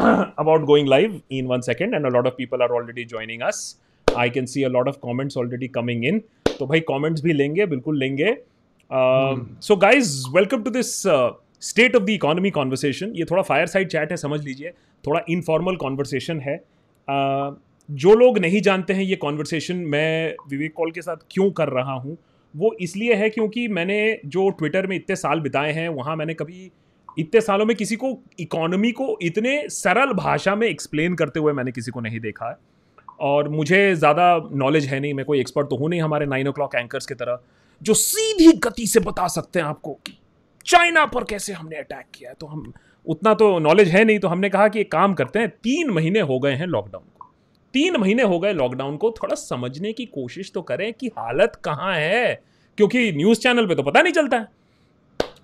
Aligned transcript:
about 0.38 0.64
going 0.66 0.86
live 0.86 1.20
in 1.30 1.48
one 1.48 1.62
second, 1.62 1.94
and 1.94 2.06
a 2.06 2.10
lot 2.10 2.26
of 2.26 2.36
people 2.36 2.62
are 2.62 2.72
already 2.74 3.04
joining 3.04 3.42
us. 3.42 3.58
I 4.06 4.28
can 4.28 4.46
see 4.46 4.62
a 4.62 4.68
lot 4.68 4.88
of 4.88 5.00
comments 5.00 5.36
already 5.36 5.68
coming 5.76 6.04
in. 6.10 6.20
तो 6.58 6.66
भाई 6.66 6.80
comments 6.90 7.20
भी 7.20 7.32
लेंगे 7.32 7.66
बिल्कुल 7.66 7.98
लेंगे। 7.98 8.36
So 9.66 9.76
guys 9.76 10.12
welcome 10.34 10.62
to 10.62 10.70
this 10.70 10.92
state 11.68 11.96
of 11.96 12.02
the 12.02 12.10
economy 12.10 12.50
conversation 12.50 13.12
ये 13.16 13.24
थोड़ा 13.30 13.42
fire 13.42 13.66
side 13.66 13.88
chat 13.88 14.10
है 14.10 14.16
समझ 14.16 14.42
लीजिए। 14.44 14.70
थोड़ा 15.06 15.20
इनफॉर्मल 15.30 15.76
कॉन्वर्सेशन 15.76 16.40
है। 16.40 16.58
Uh, 16.58 17.54
जो 17.88 18.14
लोग 18.14 18.38
नहीं 18.38 18.60
जानते 18.62 18.92
हैं 18.92 19.02
ये 19.02 19.16
कॉन्वर्सेशन 19.16 19.76
मैं 19.92 20.34
विवेक 20.50 20.72
कॉल 20.74 20.90
के 20.90 21.02
साथ 21.02 21.16
क्यों 21.30 21.50
कर 21.50 21.68
रहा 21.68 21.92
हूँ 21.92 22.16
वो 22.54 22.76
इसलिए 22.80 23.14
है 23.14 23.30
क्योंकि 23.30 23.68
मैंने 23.68 23.98
जो 24.26 24.48
ट्विटर 24.58 24.86
में 24.86 24.96
इतने 24.96 25.16
साल 25.16 25.40
बिताए 25.40 25.72
हैं 25.72 25.88
वहाँ 25.88 26.16
मैंने 26.16 26.34
कभी 26.34 26.70
इतने 27.18 27.40
सालों 27.40 27.66
में 27.66 27.76
किसी 27.76 27.96
को 27.96 28.16
इकोनॉमी 28.40 28.90
को 28.92 29.16
इतने 29.22 29.62
सरल 29.68 30.12
भाषा 30.14 30.54
में 30.54 30.66
एक्सप्लेन 30.68 31.14
करते 31.14 31.40
हुए 31.40 31.52
मैंने 31.52 31.72
किसी 31.72 31.90
को 31.90 32.00
नहीं 32.00 32.20
देखा 32.20 32.48
है। 32.48 32.56
और 33.20 33.48
मुझे 33.48 33.94
ज़्यादा 33.94 34.48
नॉलेज 34.52 34.86
है 34.86 35.00
नहीं, 35.00 35.14
मैं 35.14 35.24
कोई 35.26 35.40
एक्सपर्ट 35.40 35.68
तो 35.70 35.76
हूँ 35.76 35.88
नहीं 35.90 36.00
हमारे 36.02 36.26
नाइन 36.26 36.48
ओ 36.48 36.52
क्लॉक 36.52 36.74
एंकर्स 36.74 37.06
की 37.06 37.14
तरह, 37.14 37.38
जो 37.82 37.94
सीधी 37.94 38.52
गति 38.58 38.86
से 38.86 39.00
बता 39.00 39.26
सकते 39.28 39.58
हैं 39.58 39.66
आपको 39.66 39.92
कि 40.06 40.16
चाइना 40.66 41.04
पर 41.06 41.24
कैसे 41.24 41.52
हमने 41.52 41.76
अटैक 41.76 42.06
किया 42.14 42.30
है। 42.30 42.36
तो 42.40 42.46
हम, 42.46 42.72
उतना 43.06 43.34
तो 43.34 43.58
नॉलेज 43.58 43.88
है 43.88 44.04
नहीं 44.04 44.18
तो 44.18 44.28
हमने 44.28 44.48
कहा 44.50 44.68
कि 44.68 44.80
एक 44.80 44.90
काम 44.92 45.14
करते 45.14 45.38
हैं, 45.38 45.48
तीन 45.48 45.90
महीने 45.90 46.20
हो 46.20 46.38
गए 46.38 46.52
हैं 46.52 46.66
लॉकडाउन 46.66 47.04
को। 47.18 47.28
तीन 47.74 47.96
महीने 47.96 48.22
हो 48.22 48.38
गए 48.38 48.52
लॉकडाउन 48.52 48.96
को, 48.96 49.10
थोड़ा 49.12 49.34
समझने 49.34 49.92
की 49.92 50.04
कोशिश 50.06 50.50
तो 50.54 50.62
करें 50.62 50.92
कि 50.92 51.08
हालत 51.18 51.60
कहाँ 51.64 51.94
है, 51.94 52.42
क्योंकि 52.78 53.12
न्यूज़ 53.12 53.40
चैनल 53.40 53.66
पे 53.66 53.74
तो 53.74 53.82
पता 53.82 54.02
नहीं 54.02 54.12
चलता 54.12 54.36
है। 54.36 54.48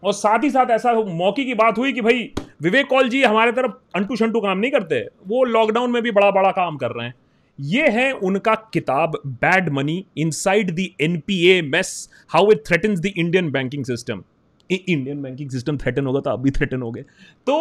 और 0.05 0.13
साथ 0.13 0.45
ही 0.45 0.51
साथ 0.51 0.71
ऐसा 0.71 0.93
मौके 0.93 1.45
की 1.45 1.55
बात 1.55 1.79
हुई 1.79 1.93
कि 1.93 2.01
भाई 2.01 2.31
विवेक 2.63 2.87
कौल 2.87 3.09
जी 3.09 3.23
हमारे 3.23 3.53
तरफ़ 3.53 3.73
अंटू 3.95 4.17
शंटू 4.17 4.41
काम 4.41 4.59
नहीं 4.59 4.71
करते 4.71 5.01
वो 5.29 5.45
लॉकडाउन 5.45 5.91
में 5.91 6.03
भी 6.03 6.11
बड़ा 6.11 6.31
बड़ा 6.31 6.51
काम 6.51 6.77
कर 6.77 6.91
रहे 6.91 7.07
हैं। 7.07 7.15
ये 7.59 7.89
है 7.89 8.11
उनका 8.13 8.55
किताब 8.73 9.21
bad 9.27 9.69
money 9.69 10.05
inside 10.19 10.71
the 10.71 10.87
NPA 11.01 11.61
mess 11.63 11.93
how 12.29 12.51
it 12.53 12.63
threatens 12.67 13.01
the 13.01 13.13
Indian 13.17 13.51
banking 13.51 13.85
system 13.85 14.23
Indian 14.71 15.23
banking 15.23 15.51
system 15.51 15.77
threaten 15.77 16.07
होगा 16.07 16.21
तो 16.21 16.31
अब 16.31 16.43
भी 16.43 16.51
थ्रेटन 16.51 16.83
हो 16.83 16.91
गए 16.91 17.05
तो 17.47 17.55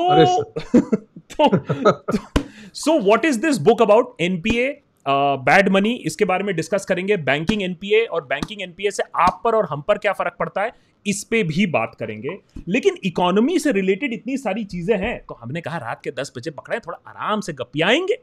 so 2.73 2.99
what 2.99 3.25
is 3.25 3.39
this 3.41 3.57
book 3.57 3.81
about 3.81 4.21
NPA 4.21 4.81
bad 5.05 5.69
money 5.69 5.93
इसके 6.05 6.25
बारे 6.25 6.43
में 6.43 6.55
डिस्कस 6.55 6.85
करेंगे 6.85 7.17
बैंकिंग 7.19 7.61
एनपीए 7.63 8.03
और 8.05 8.25
बैंकिंग 8.25 8.61
एनपीए 8.61 8.91
से 8.91 9.03
आप 9.15 9.41
पर 9.43 9.55
और 9.55 9.67
हम 9.69 9.81
पर 9.81 9.97
क्या 9.97 10.13
फ़र्क 10.13 10.35
पड़ता 10.39 10.61
है 10.61 10.71
इस 11.05 11.23
पे 11.23 11.43
भी 11.43 11.65
बात 11.67 11.95
करेंगे। 11.99 12.37
लेकिन 12.67 12.97
इकोनॉमी 13.03 13.57
से 13.59 13.71
रिलेटेड 13.71 14.13
इतनी 14.13 14.37
सारी 14.37 14.63
चीज़ें 14.65 14.97
हैं 14.97 15.17
तो 15.19 15.37
हमने 15.41 15.61
कहा 15.61 15.77
रात 15.77 16.01
के 16.03 16.11
दस 16.11 16.31
बजे 16.37 16.51
पकड़े 16.51 16.79
थोड़ा 16.79 16.97
आराम 17.07 17.41
से 17.41 17.53
गपियाएँगे 17.53 18.15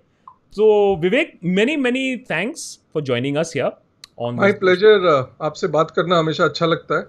तो 0.52 0.96
Vivek 0.96 1.38
many 1.44 1.76
many 1.76 2.16
thanks 2.30 2.78
for 2.94 3.02
joining 3.02 3.36
us 3.36 3.52
here 3.56 3.70
on 4.20 4.34
my 4.34 4.52
pleasure 4.54 5.36
आपसे 5.42 5.68
बात 5.68 5.90
करना 5.90 6.18
हमेशा 6.18 6.44
अच्छा 6.44 6.66
लगता 6.66 6.98
है। 6.98 7.02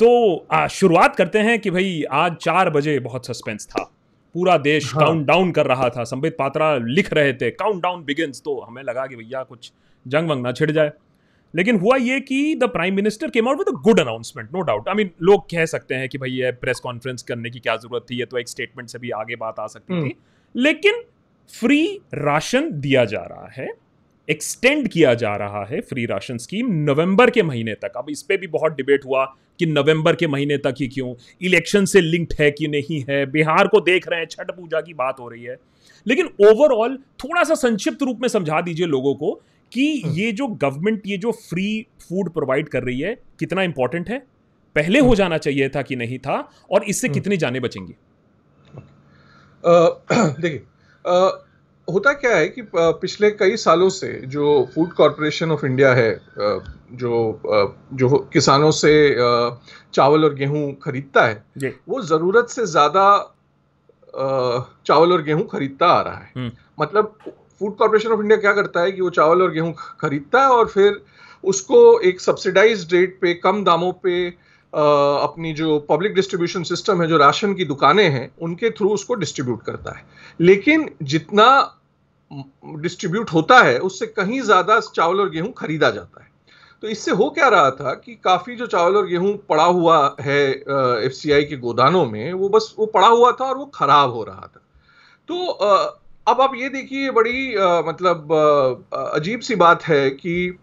तो 0.00 0.68
शुरुआत 0.70 1.16
करते 1.16 1.38
हैं 1.38 1.58
कि 1.58 1.70
भाई 1.70 2.02
आज 2.12 2.36
चार 2.36 2.70
बजे 2.70 2.98
बहुत 3.00 3.26
सस्पेंस 3.26 3.66
था। 3.66 3.90
पूरा 4.34 4.56
देश 4.58 4.94
हाँ. 4.94 5.04
काउंट 5.04 5.26
डाउन 5.26 5.50
कर 5.52 5.66
रहा 5.66 5.88
था। 5.88 6.04
संबित 6.04 6.36
पात्रा 6.38 6.76
लिख 6.76 7.12
रहे 7.12 7.32
थे 7.32 7.50
काउंट 7.50 7.82
डाउन 7.82 8.04
बिगिन 8.04 8.32
तो 8.44 8.60
हमें 8.60 8.82
लगा 8.82 9.06
कि 9.06 9.16
भैया 9.16 9.42
कुछ 9.42 9.72
जंग 10.06 10.28
वंग 10.28 10.42
ना 10.42 10.52
छिड़ 10.52 10.70
जाए। 10.70 10.92
लेकिन 11.54 11.78
हुआ 11.80 11.96
ये 11.96 12.20
कि 12.20 12.54
the 12.54 12.64
prime 12.64 12.94
minister 12.94 13.30
came 13.30 13.48
out 13.48 13.58
with 13.58 13.68
a 13.68 13.72
good 13.72 14.00
announcement 14.00 14.48
no 14.52 14.60
doubt 14.60 14.88
I 14.88 14.94
mean 14.94 15.10
लोग 15.22 15.44
कह 15.50 15.66
सकते 15.66 15.94
हैं 15.94 16.08
कि 16.08 16.18
भाई 16.18 16.30
ये 16.30 16.50
प्रेस 16.52 16.80
कॉन्फ्रेंस 16.80 17.22
करने 17.22 17.50
की 17.50 17.58
क्या 17.58 17.76
ज़रूरत 17.76 18.06
थी 18.10 18.18
ये 18.18 18.24
तो 18.24 18.38
एक 18.38 18.48
स्टेटमेंट 18.48 18.88
से 18.88 18.98
भी 18.98 19.10
आगे 19.10 19.36
बात 19.36 19.58
आ 19.60 19.66
सकती 19.66 19.94
थी। 19.94 19.98
हम्म। 19.98 20.60
लेकिन 20.60 21.02
फ्री 21.60 22.00
राशन 22.14 22.70
दिया 22.72 23.04
जा 23.04 23.20
रहा 23.20 23.48
है। 23.52 23.68
एक्सटेंड 24.30 24.88
किया 24.88 25.14
जा 25.14 25.36
रहा 25.36 25.64
है 25.64 25.80
फ्री 25.80 26.06
राशन 26.06 26.38
स्कीम 26.38 26.82
नवंबर 26.82 27.30
के 27.30 27.42
महीने 27.42 27.74
तक 27.74 27.92
अब 27.96 28.06
इस 28.10 28.22
पर 28.22 28.36
भी 28.36 28.46
बहुत 28.46 28.72
डिबेट 28.72 29.04
हुआ 29.04 29.36
कि 29.60 29.66
नवंबर 29.66 30.16
के 30.16 30.26
महीने 30.26 30.58
तक 30.58 30.74
ही 30.80 30.88
क्यों 30.88 31.14
इलेक्शन 31.42 31.84
से 31.84 32.00
लिंक्ड 32.00 32.34
है 32.40 32.50
कि 32.50 32.68
नहीं 32.68 33.04
है 33.08 33.26
बिहार 33.26 33.68
को 33.68 33.80
देख 33.80 34.08
रहे 34.08 34.20
हैं 34.20 34.26
छठ 34.26 34.50
पूजा 34.50 34.80
की 34.80 34.94
बात 34.94 35.16
हो 35.20 35.28
रही 35.28 35.44
है 35.44 35.56
लेकिन 36.06 36.30
ओवरऑल 36.40 36.98
थोड़ा 37.24 37.44
सा 37.44 37.54
संक्षिप्त 37.54 38.02
रूप 38.02 38.20
में 38.20 38.28
समझा 38.28 38.60
दीजिए 38.60 38.86
लोगों 38.86 39.14
को 39.14 39.42
कि 39.72 40.02
हम्म। 40.04 40.14
ये 40.14 40.32
जो 40.32 40.46
गवर्नमेंट 40.46 41.02
ये 41.06 41.16
जो 41.16 41.32
फ्री 41.32 41.86
फ़ूड 42.00 42.32
प्रोवाइड 42.32 42.68
कर 42.68 42.82
रही 42.82 43.00
है 43.00 43.22
कितना 43.38 43.62
इंपॉर्टेंट 43.62 44.08
है 44.08 44.26
पहले 44.76 44.98
हो। 44.98 45.14
जाना 45.14 45.38
चाहिए 45.38 45.68
था 45.68 45.82
कि 45.82 45.96
नहीं 45.96 46.18
था 46.18 46.50
और 46.70 46.84
इससे 46.84 47.06
हम्म। 47.06 47.14
कितनी 47.14 47.36
जाने 47.36 47.60
बचेंगी 47.60 47.92
देखिए 50.40 50.62
होता 51.90 52.12
क्या 52.14 52.36
है 52.36 52.48
कि 52.48 52.62
पिछले 52.74 53.30
कई 53.32 53.56
सालों 53.56 53.88
से 53.90 54.12
जो 54.26 54.44
फ़ूड 54.74 54.92
कॉरपोरेशन 54.92 55.50
ऑफ़ 55.50 55.64
इंडिया 55.66 55.92
है 55.94 56.10
जो 56.94 57.40
जो 57.94 58.08
किसानों 58.32 58.70
से 58.72 58.92
चावल 59.94 60.24
और 60.24 60.34
गेहूँ 60.34 60.72
खरीदता 60.82 61.26
है 61.26 61.74
वो 61.88 62.00
ज़रूरत 62.04 62.48
से 62.50 62.66
ज़्यादा 62.66 63.06
चावल 64.86 65.12
और 65.12 65.22
गेहूँ 65.22 65.46
खरीदता 65.48 65.86
आ 65.88 66.00
रहा 66.02 66.14
है। 66.14 66.32
हम्म। 66.36 66.50
मतलब 66.80 67.16
फ़ूड 67.60 67.76
कॉरपोरेशन 67.76 68.10
ऑफ़ 68.10 68.20
इंडिया 68.20 68.38
क्या 68.40 68.52
करता 68.52 68.80
है 68.80 68.92
कि 68.92 69.00
वो 69.00 69.10
चावल 69.10 69.42
और 69.42 69.50
गेहूँ 69.52 69.74
खरीदता 70.00 70.42
है 70.42 70.48
और 70.50 70.68
फिर 70.68 71.00
उसको 71.44 71.98
एक 72.00 72.20
सब्सिडाइज 72.20 72.88
रेट 72.92 73.18
पे 73.20 73.34
कम 73.36 73.64
दामों 73.64 73.92
पे 74.02 74.28
अपनी 74.72 75.52
जो 75.52 75.78
पब्लिक 75.88 76.14
डिस्ट्रीब्यूशन 76.14 76.62
सिस्टम 76.62 77.00
है 77.02 77.06
जो 77.08 77.16
राशन 77.18 77.54
की 77.54 77.64
दुकानें 77.64 78.08
हैं 78.10 78.30
उनके 78.42 78.70
थ्रू 78.70 78.88
उसको 78.90 79.14
डिस्ट्रीब्यूट 79.16 79.62
करता 79.62 79.96
है। 79.96 80.04
लेकिन 80.40 80.88
जितना 81.04 81.46
डिस्ट्रीब्यूट 82.30 83.30
होता 83.32 83.58
है, 83.58 83.78
उससे 83.78 84.06
कहीं 84.08 84.40
ज़्यादा 84.42 84.78
चावल 84.80 85.20
और 85.20 85.30
गेहूँ 85.30 85.52
खरीदा 85.52 85.90
जाता 85.90 86.22
है। 86.22 86.28
तो 86.82 86.88
इससे 86.88 87.10
हो 87.12 87.28
क्या 87.30 87.48
रहा 87.48 87.70
था 87.70 87.94
कि 87.94 88.14
काफ़ी 88.24 88.56
जो 88.56 88.66
चावल 88.66 88.96
और 88.96 89.06
गेहूँ 89.06 89.36
पड़ा 89.48 89.64
हुआ 89.64 90.16
है 90.20 90.42
एफसीआई 90.50 91.44
के 91.44 91.56
गोदानों 91.56 92.04
में, 92.06 92.32
वो 92.32 92.48
बस 92.48 92.74
वो 92.78 92.86
पड़ा 92.86 93.08
हुआ 93.08 93.32
था 93.32 93.44
और 93.44 93.56
वो 93.56 93.66
खराब 93.74 94.10
हो 94.10 94.24
रहा 94.24 94.46
था। 94.46 94.62
तो 95.28 95.46
अब 96.26 96.40
आप 96.40 96.52
ये 96.56 96.68
देखिए 96.68 97.10
बड़ी 97.10 97.54
मतलब 97.86 98.32
अजीब 99.14 99.40
सी 99.40 99.54
बात 99.56 99.82
है 99.82 100.10
कि 100.12 100.58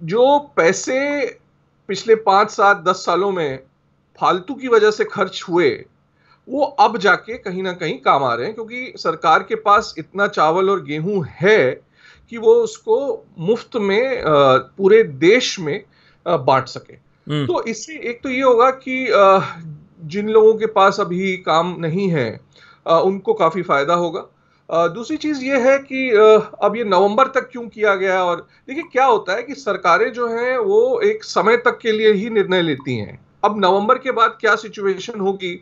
जो 0.00 0.38
पैसे 0.56 1.00
पिछले 1.88 2.14
पाँच 2.22 2.50
सात 2.50 2.84
दस 2.84 3.04
सालों 3.06 3.30
में 3.32 3.58
फालतू 4.18 4.54
की 4.54 4.68
वजह 4.68 4.90
से 4.90 5.04
खर्च 5.04 5.44
हुए 5.48 5.70
वो 6.48 6.62
अब 6.80 6.96
जाके 6.98 7.36
कहीं 7.38 7.62
ना 7.62 7.72
कहीं 7.72 7.98
काम 8.00 8.24
आ 8.24 8.34
रहे 8.34 8.46
हैं 8.46 8.54
क्योंकि 8.54 8.92
सरकार 8.96 9.42
के 9.42 9.54
पास 9.60 9.94
इतना 9.98 10.26
चावल 10.28 10.70
और 10.70 10.82
गेहूँ 10.84 11.24
है 11.30 11.72
कि 12.32 12.38
वो 12.38 12.54
उसको 12.54 12.98
मुफ़्त 13.38 13.76
में 13.76 14.22
पूरे 14.26 15.02
देश 15.02 15.58
में 15.60 15.84
बांट 16.26 16.66
सके। 16.68 16.92
हम्म। 16.92 17.46
तो 17.46 17.62
इससे 17.62 17.98
एक 18.10 18.20
तो 18.22 18.28
ये 18.28 18.42
होगा 18.42 18.70
कि 18.86 19.06
जिन 20.08 20.28
लोगों 20.28 20.54
के 20.54 20.66
पास 20.72 21.00
अभी 21.00 21.36
काम 21.38 21.74
नहीं 21.80 22.08
है 22.08 22.30
उनको 22.86 23.34
काफ़ी 23.34 23.62
फ़ायदा 23.62 23.94
होगा। 23.94 24.28
दूसरी 24.88 25.16
चीज़ 25.16 25.44
ये 25.44 25.58
है 25.60 25.76
कि 25.80 26.08
अब 26.62 26.74
ये 26.76 26.84
नवंबर 26.84 27.26
तक 27.30 27.48
क्यों 27.52 27.66
किया 27.68 27.94
गया 27.94 28.22
और 28.24 28.46
देखिए 28.68 28.82
क्या 28.92 29.04
होता 29.04 29.36
है 29.36 29.42
कि 29.42 29.54
सरकारें 29.54 30.12
जो 30.12 30.28
हैं 30.28 30.56
वो 30.58 31.00
एक 31.04 31.24
समय 31.24 31.56
तक 31.56 31.78
के 31.78 31.92
लिए 31.92 32.12
ही 32.12 32.30
निर्णय 32.30 32.62
लेती 32.62 32.96
हैं। 32.96 33.18
अब 33.44 33.58
नवंबर 33.58 33.98
के 33.98 34.12
बाद 34.12 34.36
क्या 34.40 34.54
सिचुएशन 34.56 35.20
होगी? 35.20 35.54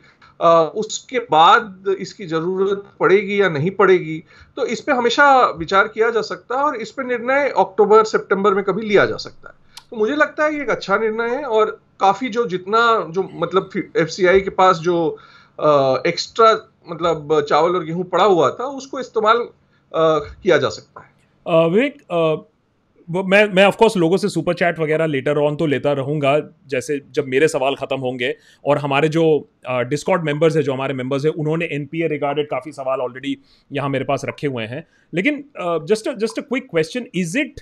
उसके 0.42 1.18
बाद 1.30 1.94
इसकी 1.98 2.26
ज़रूरत 2.26 2.82
पड़ेगी 3.00 3.40
या 3.40 3.48
नहीं 3.48 3.70
पड़ेगी 3.72 4.18
तो 4.56 4.64
इस 4.66 4.80
पर 4.80 4.92
हमेशा 4.92 5.26
विचार 5.58 5.88
किया 5.88 6.10
जा 6.10 6.22
सकता 6.22 6.58
है 6.58 6.64
और 6.64 6.76
इस 6.76 6.90
पर 6.90 7.04
निर्णय 7.04 7.48
अक्टूबर, 7.58 8.04
सितंबर 8.04 8.54
में 8.54 8.64
कभी 8.64 8.82
लिया 8.82 9.06
जा 9.06 9.16
सकता 9.16 9.48
है। 9.48 9.54
तो 9.90 9.96
मुझे 9.96 10.16
लगता 10.16 10.44
है 10.44 10.54
ये 10.54 10.62
एक 10.62 10.70
अच्छा 10.70 10.96
निर्णय 10.98 11.30
है 11.30 11.44
और 11.44 11.78
काफ़ी 12.00 12.28
जो 12.28 12.44
जितना 12.46 12.80
जो 13.10 13.28
मतलब 13.34 13.70
एफसीआई 13.96 14.40
के 14.40 14.50
पास 14.52 14.76
जो 14.78 14.96
एक्स्ट्रा 16.06 16.52
मतलब 16.88 17.40
चावल 17.48 17.76
और 17.76 17.84
गेहूँ 17.84 18.04
पड़ा 18.04 18.24
हुआ 18.24 18.50
था, 18.50 18.64
उसको 18.66 19.00
इस्तेमाल 19.00 19.46
किया 19.92 20.58
जा 20.58 20.68
सकता 20.70 21.00
है। 21.00 21.68
विवेक 21.68 22.02
मैं 23.08 23.44
मैं 23.46 23.64
ऑफकोर्स 23.64 23.96
लोगों 23.96 24.16
से 24.16 24.28
सुपर 24.28 24.54
चैट 24.54 24.78
वगैरह 24.78 25.06
लेटर 25.06 25.38
ऑन 25.38 25.56
तो 25.56 25.66
लेता 25.66 25.92
रहूँगा, 25.92 26.38
जैसे 26.66 27.00
जब 27.10 27.26
मेरे 27.28 27.48
सवाल 27.48 27.74
ख़त्म 27.74 27.98
होंगे। 28.00 28.34
और 28.64 28.78
हमारे 28.78 29.08
जो 29.08 29.24
डिस्कॉर्ड 29.88 30.24
मेंबर्स 30.24 30.56
है, 30.56 30.62
जो 30.62 30.72
हमारे 30.72 30.94
मेंबर्स 30.94 31.24
हैं, 31.24 31.32
उन्होंने 31.32 31.68
एन 31.72 31.86
पी 31.86 32.02
ए 32.02 32.08
रिगार्डेड 32.08 32.46
काफ़ी 32.48 32.72
सवाल 32.72 33.00
ऑलरेडी 33.00 33.36
यहाँ 33.70 33.88
मेरे 33.88 34.04
पास 34.04 34.24
रखे 34.28 34.46
हुए 34.46 34.64
हैं। 34.64 34.84
लेकिन 35.12 35.44
just 35.86 36.10
just 36.16 36.38
a 36.38 36.42
quick 36.42 36.66
question 36.70 37.06
is 37.14 37.38
it 37.38 37.60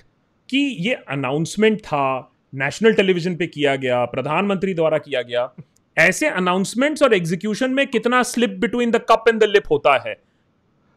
कि 0.49 0.57
ये 0.79 0.93
अनाउंसमेंट 1.09 1.79
था 1.81 2.31
नेशनल 2.53 2.93
टेलीविज़न 2.93 3.35
पे 3.35 3.47
किया 3.47 3.75
गया, 3.77 4.03
प्रधानमंत्री 4.07 4.73
द्वारा 4.73 4.97
किया 4.99 5.21
गया, 5.21 5.49
ऐसे 5.97 6.27
अनाउंसमेंट्स 6.29 7.03
और 7.03 7.13
एग्जीक्यूशन 7.13 7.71
में 7.71 7.85
कितना 7.87 8.21
slip 8.25 8.57
between 8.59 8.91
the 8.91 9.01
cup 9.09 9.23
and 9.27 9.39
the 9.39 9.47
lip 9.49 9.71
होता 9.71 9.97
है? 10.07 10.13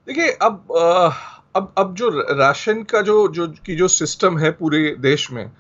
देखिए, 0.09 0.31
अब 0.43 0.73
आ... 0.77 1.11
अब 1.57 1.73
अब 1.79 1.95
जो 1.95 2.09
राशन 2.31 2.83
का 2.83 3.01
जो 3.01 3.29
जो 3.29 3.47
की 3.67 3.77
जो 3.77 3.89
सिस्टम 3.89 4.39
है 4.39 4.51
पूरे 4.51 4.97
देश 4.99 5.31
में 5.31 5.51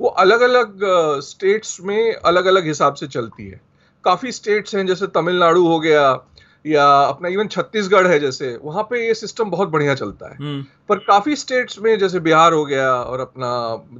वो 0.00 0.08
अलग 0.08 0.40
अलग 0.40 0.78
स्टेट्स 1.20 1.80
में 1.80 2.14
अलग 2.14 2.46
अलग 2.46 2.66
हिसाब 2.66 2.94
से 2.94 3.06
चलती 3.06 3.46
है। 3.46 3.60
काफ़ी 4.04 4.32
स्टेट्स 4.32 4.74
हैं 4.74 4.86
जैसे 4.86 5.06
तमिलनाडु 5.06 5.66
हो 5.66 5.80
गया 5.80 6.24
या 6.66 6.86
अपना 7.02 7.28
इवन 7.28 7.48
छत्तीसगढ़ 7.48 8.06
है 8.06 8.18
जैसे 8.20 8.58
वहाँ 8.62 8.82
पे 8.82 9.06
ये 9.06 9.14
सिस्टम 9.14 9.50
बहुत 9.50 9.68
बढ़िया 9.68 9.94
चलता 9.94 10.30
है। 10.30 10.36
हम्म। 10.36 10.64
पर 10.88 10.98
काफ़ी 10.98 11.36
स्टेट्स 11.36 11.78
में 11.78 11.98
जैसे 11.98 12.20
बिहार 12.20 12.52
हो 12.52 12.64
गया 12.64 12.90
और 12.94 13.20
अपना 13.20 13.50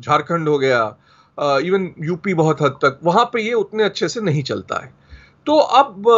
झारखंड 0.00 0.48
हो 0.48 0.58
गया 0.58 0.96
इवन 1.38 1.94
यूपी 1.98 2.34
बहुत 2.34 2.62
हद 2.62 2.70
तक 2.70 3.00
वहाँ 3.04 3.24
पे 3.24 3.42
ये 3.42 3.52
उतने 3.54 3.84
अच्छे 3.84 4.08
से 4.08 4.20
नहीं 4.20 4.42
चलता 4.42 4.84
है। 4.84 5.03
तो 5.46 5.56
अब 5.56 6.08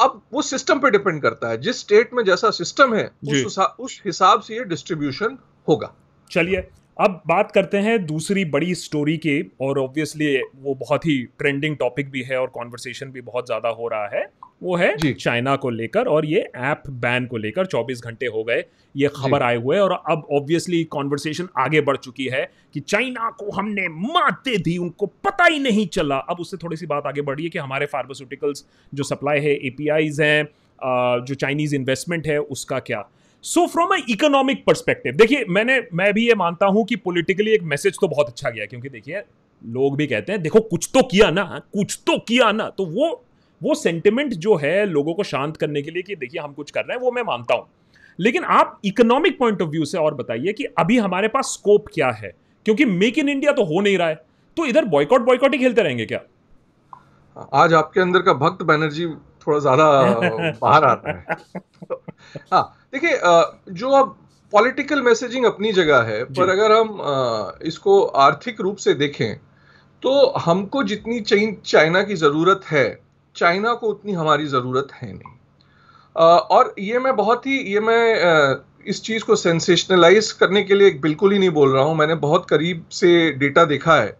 अब 0.00 0.20
वो 0.32 0.42
सिस्टम 0.44 0.78
पे 0.78 0.90
डिपेंड 0.90 1.20
करता 1.22 1.50
है। 1.50 1.60
जिस 1.60 1.80
स्टेट 1.80 2.10
में 2.14 2.24
जैसा 2.24 2.50
सिस्टम 2.52 2.94
है 2.94 3.04
उस 3.26 3.58
उस 3.58 4.00
हिसाब 4.06 4.40
से 4.40 4.54
ये 4.54 4.64
डिस्ट्रीब्यूशन 4.64 5.38
होगा। 5.68 5.92
चलिए 6.30 6.68
अब 6.96 7.20
बात 7.26 7.50
करते 7.52 7.78
हैं 7.78 8.04
दूसरी 8.06 8.44
बड़ी 8.46 8.74
स्टोरी 8.74 9.16
के 9.16 9.40
और 9.60 9.78
ऑब्वियसली 9.78 10.36
वो 10.56 10.74
बहुत 10.74 11.06
ही 11.06 11.16
ट्रेंडिंग 11.38 11.76
टॉपिक 11.76 12.10
भी 12.10 12.22
है 12.22 12.38
और 12.40 12.46
कॉन्वर्सेशन 12.48 13.10
भी 13.10 13.20
बहुत 13.22 13.46
ज़्यादा 13.46 13.68
हो 13.70 13.88
रहा 13.88 14.06
है। 14.08 14.24
वो 14.62 14.76
है 14.76 15.12
चाइना 15.12 15.54
को 15.56 15.70
लेकर 15.70 16.06
और 16.06 16.26
ये 16.26 16.40
ऐप 16.56 16.82
बैन 16.90 17.26
को 17.26 17.36
लेकर 17.36 17.66
24 17.66 18.00
घंटे 18.04 18.26
हो 18.26 18.44
गए 18.44 18.64
ये 18.94 19.08
खबर 19.16 19.42
आए 19.42 19.56
हुए 19.56 19.78
और 19.78 19.92
अब 19.92 20.26
ऑब्वियसली 20.32 20.82
कॉन्वर्सेशन 20.84 21.48
आगे 21.58 21.80
बढ़ 21.80 21.96
चुकी 21.96 22.24
है 22.24 22.50
कि 22.74 22.80
चाइना 22.80 23.30
को 23.30 23.50
हमने 23.50 23.88
मात 23.88 24.40
दे 24.44 24.56
दी 24.58 24.76
उनको 24.78 25.06
पता 25.06 25.44
ही 25.44 25.58
नहीं 25.58 25.86
चला। 25.88 26.16
अब 26.16 26.40
उससे 26.40 26.56
थोड़ी 26.56 26.76
सी 26.76 26.86
बात 26.86 27.06
आगे 27.06 27.22
बढ़ी 27.22 27.44
है 27.44 27.50
कि 27.50 27.58
हमारे 27.58 27.86
फार्मास्यूटिकल्स 27.86 28.64
जो 28.94 29.02
सप्लाई 29.02 29.40
है 29.40 29.54
एपीआईज 29.66 30.20
हैं 30.20 30.44
जो 31.24 31.34
चाइनीज़ 31.34 31.74
इन्वेस्टमेंट 31.74 32.26
है 32.26 32.38
उसका 32.38 32.78
क्या? 32.78 33.08
So 33.44 33.66
from 33.66 33.94
a 33.94 33.98
economic 34.10 34.64
perspective 34.64 35.12
देखिए 35.12 35.44
मैंने 35.48 35.80
मैं 35.94 36.12
भी 36.14 36.26
ये 36.28 36.34
मानता 36.34 36.66
हूँ 36.66 36.84
कि 36.84 36.96
पॉलिटिकली 36.96 37.50
एक 37.50 37.62
मैसेज 37.62 37.98
तो 38.00 38.08
बहुत 38.08 38.28
अच्छा 38.28 38.50
गया 38.50 38.66
क्योंकि 38.66 38.88
देखिए 38.88 39.22
लोग 39.62 39.96
भी 39.96 40.06
कहते 40.06 40.32
हैं 40.32 40.42
देखो 40.42 40.60
कुछ 40.60 40.90
तो 40.94 41.02
किया 41.02 41.30
ना 41.30 41.60
कुछ 41.72 41.98
तो 42.06 42.18
किया 42.18 42.50
ना। 42.52 42.68
तो 42.68 42.86
वो 42.86 43.25
वो 43.60 43.74
सेंटिमेंट 43.74 44.34
जो 44.34 44.56
है 44.56 44.84
लोगों 44.86 45.14
को 45.14 45.22
शांत 45.22 45.56
करने 45.56 45.82
के 45.82 45.90
लिए 45.90 46.02
कि 46.02 46.16
देखिए 46.16 46.40
हम 46.40 46.52
कुछ 46.52 46.70
कर 46.70 46.80
रहे 46.80 46.96
हैं 46.96 47.02
वो 47.02 47.10
मैं 47.10 47.22
मानता 47.22 47.54
हूँ। 47.54 47.66
लेकिन 48.18 48.44
आप 48.44 48.78
इकोनॉमिक 48.84 49.38
पॉइंट 49.38 49.62
ऑफ़ 49.62 49.70
व्यू 49.70 49.84
से 49.84 49.98
और 49.98 50.14
बताइए 50.14 50.52
कि 50.52 50.64
अभी 50.78 50.98
हमारे 50.98 51.28
पास 51.28 51.52
स्कोप 51.52 51.86
क्या 51.94 52.10
है? 52.12 52.32
क्योंकि 52.66 52.84
मेक 52.84 53.18
इन 53.18 53.28
इंडिया 53.28 53.52
तो 53.52 53.64
हो 53.64 53.80
नहीं 53.80 53.98
रहा 53.98 54.08
है। 54.08 54.24
तो 54.56 54.66
इधर 54.66 54.84
बॉयकॉट 54.86 55.20
बॉयकॉट 55.20 55.52
ही 55.54 55.58
खेलते 55.58 55.82
रहेंगे 55.82 56.06
क्या? 56.06 56.20
आज 57.54 57.74
आपके 57.74 58.00
अंदर 58.00 58.22
का 58.22 58.32
भक्त 58.34 58.62
बैनर्जी 58.62 59.06
थोड़ा 59.46 59.58
ज़्यादा 59.58 59.84
बाहर 60.62 60.84
आता 60.84 61.12
है। 61.12 61.36
हाँ 62.52 62.88
देखिए 62.92 63.18
जो 63.72 63.90
अब 63.90 64.16
पॉलिटिकल 64.52 65.02
मैसेजिंग 65.02 65.44
अपनी 65.44 65.72
जगह 65.72 66.02
है 66.02 66.22
पर 66.24 66.50
अगर 66.50 66.72
हम 66.72 66.98
इसको 67.66 68.02
आर्थिक 68.18 68.60
रूप 68.60 68.76
से 68.76 68.94
देखें 68.94 69.34
तो 70.02 70.26
हमको 70.38 70.82
जितनी 70.84 71.20
चाइना 71.20 72.02
की 72.02 72.14
ज़रूरत 72.14 72.60
है 72.64 72.86
चाइना 73.36 73.74
को 73.74 73.88
उतनी 73.88 74.12
हमारी 74.14 74.46
ज़रूरत 74.48 74.88
है 74.94 75.12
नहीं। 75.12 75.34
और 76.16 76.74
ये 76.78 76.98
मैं 76.98 77.14
बहुत 77.16 77.46
ही 77.46 77.58
ये 77.72 77.80
मैं 77.82 78.62
इस 78.86 79.02
चीज़ 79.02 79.24
को 79.24 79.36
सेंसेशनलाइज 79.36 80.30
करने 80.34 80.62
के 80.62 80.74
लिए 80.74 80.90
बिल्कुल 81.00 81.32
ही 81.32 81.38
नहीं 81.38 81.50
बोल 81.52 81.72
रहा 81.72 81.82
हूँ। 81.84 81.96
मैंने 81.96 82.14
बहुत 82.16 82.46
करीब 82.50 82.84
से 82.92 83.30
डेटा 83.34 83.64
देखा 83.66 83.94
है। 83.94 84.16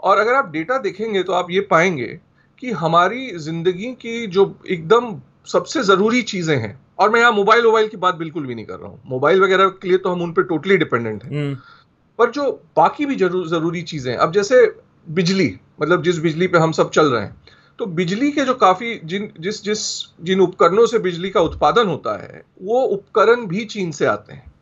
और 0.00 0.18
अगर 0.18 0.34
आप 0.34 0.50
डेटा 0.52 0.78
देखेंगे 0.80 1.22
तो 1.22 1.32
आप 1.32 1.50
ये 1.50 1.60
पाएँगे 1.70 2.06
कि 2.62 2.70
हमारी 2.74 3.30
ज़िंदगी 3.38 3.92
की 3.94 4.26
जो 4.28 4.54
एकदम 4.68 5.14
सबसे 5.46 5.82
ज़रूरी 5.82 6.22
चीज़ें 6.24 6.56
हैं 6.56 6.78
और 6.98 7.10
मैं 7.10 7.20
यहाँ 7.20 7.32
मोबाइल 7.32 7.64
वोबाइल 7.64 7.88
की 7.88 7.96
बात 7.98 8.14
बिल्कुल 8.16 8.46
भी 8.46 8.54
नहीं 8.54 8.64
कर 8.66 8.78
रहा 8.78 8.88
हूँ। 8.88 9.00
मोबाइल 9.06 9.40
वगैरह 9.42 9.68
के 9.72 9.88
लिए 9.88 9.98
तो 9.98 10.10
हम 10.10 10.22
उन 10.22 10.32
पर 10.32 10.42
टोटली 10.44 10.76
डिपेंडेंट 10.76 11.24
हैं। 11.24 11.30
हम्म, 11.30 11.54
पर 12.18 12.30
जो 12.30 12.50
बाकी 12.76 13.06
भी 13.06 13.16
ज़रूर 13.16 13.48
ज़रूरी 13.48 13.82
चीज़ें 13.84 14.10
हैं 14.12 14.18
अब 14.18 14.32
जैसे 14.32 14.64
बिजली 15.10 15.54
मतलब 15.82 16.02
जिस 16.02 16.18
बिजली 16.18 16.46
पे 16.46 16.58
हम 16.58 16.72
सब 16.72 16.90
चल 16.90 17.06
रहे 17.06 17.22
हैं 17.22 17.36
तो 17.80 17.86
बिजली 17.86 18.30
के 18.32 18.44
जो 18.44 18.54
काफ़ी 18.54 19.00
जिन 19.04 19.32
जिस 19.40 19.62
जिस 19.64 19.80
जिन 20.22 20.40
उपकरणों 20.40 20.86
से 20.86 20.98
बिजली 20.98 21.30
का 21.30 21.40
उत्पादन 21.40 21.86
होता 21.86 22.22
है 22.22 22.42
वो 22.62 22.80
उपकरण 22.80 23.46
भी 23.46 23.64
चीन 23.64 23.90
से 23.90 24.06
आते 24.06 24.32
हैं। 24.32 24.52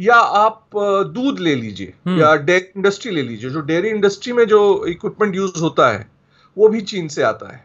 या 0.00 0.14
आप 0.14 0.70
दूध 1.14 1.38
ले 1.38 1.54
लीजिए 1.54 1.92
हम्म। 2.06 2.20
या 2.20 2.34
डेयरी 2.36 2.72
इंडस्ट्री 2.76 3.12
ले 3.12 3.22
लीजिए 3.22 3.50
जो 3.50 3.60
डेयरी 3.60 3.88
इंडस्ट्री 3.88 4.32
में 4.32 4.44
जो 4.44 4.86
इक्विपमेंट 4.86 5.36
यूज़ 5.36 5.60
होता 5.60 5.88
है 5.88 6.10
वो 6.56 6.68
भी 6.68 6.80
चीन 6.80 7.08
से 7.08 7.22
आता 7.22 7.52
है। 7.52 7.64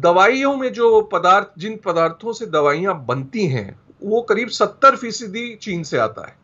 दवाइयों 0.00 0.56
में 0.56 0.72
जो 0.72 1.00
पदार्थ 1.02 1.46
जिन 1.58 1.76
पदार्थों 1.76 2.32
से 2.32 2.46
दवाइयाँ 2.46 3.04
बनती 3.06 3.46
हैं 3.46 3.80
वो 4.02 4.22
करीब 4.22 4.48
सत्तर 4.48 4.96
फ़ीसदी 4.96 5.54
चीन 5.54 5.82
से 5.82 5.98
आता 5.98 6.26
है। 6.26 6.36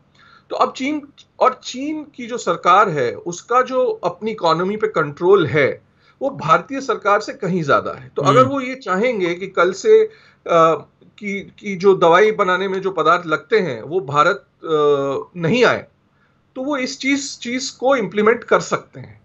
तो 0.49 0.55
अब 0.55 0.73
चीन 0.77 1.01
और 1.39 1.59
चीन 1.63 2.03
की 2.15 2.27
जो 2.27 2.37
सरकार 2.37 2.89
है 2.89 3.13
उसका 3.15 3.61
जो 3.61 3.85
अपनी 4.03 4.31
इकोनॉमी 4.31 4.77
पे 4.77 4.87
कंट्रोल 4.87 5.45
है 5.47 5.84
वो 6.25 6.29
भारतीय 6.37 6.81
सरकार 6.81 7.21
से 7.21 7.33
कहीं 7.35 7.63
ज़्यादा 7.63 7.91
है। 7.93 8.09
तो 8.17 8.21
अगर 8.23 8.39
हम्म। 8.39 8.49
वो 8.49 8.61
ये 8.61 8.75
चाहेंगे 8.83 9.33
कि 9.35 9.47
कल 9.53 9.71
से 9.75 10.01
अ, 10.03 10.09
की 11.17 11.39
की 11.59 11.75
जो 11.77 11.95
दवाई 11.97 12.31
बनाने 12.33 12.67
में 12.67 12.79
जो 12.81 12.91
पदार्थ 12.91 13.25
लगते 13.27 13.59
हैं 13.59 13.81
वो 13.83 13.99
भारत 14.07 14.45
अ, 14.63 15.31
नहीं 15.39 15.63
आए 15.65 15.85
तो 16.55 16.63
वो 16.63 16.77
इस 16.77 16.99
चीज़ 16.99 17.37
चीज़ 17.39 17.71
को 17.77 17.95
इम्प्लीमेंट 17.95 18.43
कर 18.43 18.59
सकते 18.63 18.99
हैं। 18.99 19.19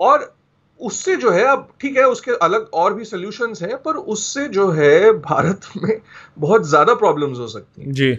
और 0.00 0.34
उससे 0.80 1.16
जो 1.16 1.30
है 1.30 1.44
अब 1.44 1.68
ठीक 1.80 1.96
है 1.96 2.04
उसके 2.04 2.32
अलग 2.42 2.68
और 2.74 2.94
भी 2.94 3.04
सोल्यूशन 3.04 3.54
हैं 3.62 3.76
पर 3.82 3.96
उससे 4.08 4.48
जो 4.50 4.70
है 4.72 5.12
भारत 5.20 5.60
में 5.76 6.00
बहुत 6.38 6.66
ज़्यादा 6.68 6.94
प्रॉब्लम्स 6.94 7.38
हो 7.38 7.48
सकती 7.48 7.82
हैं। 7.82 7.92
जी। 7.92 8.12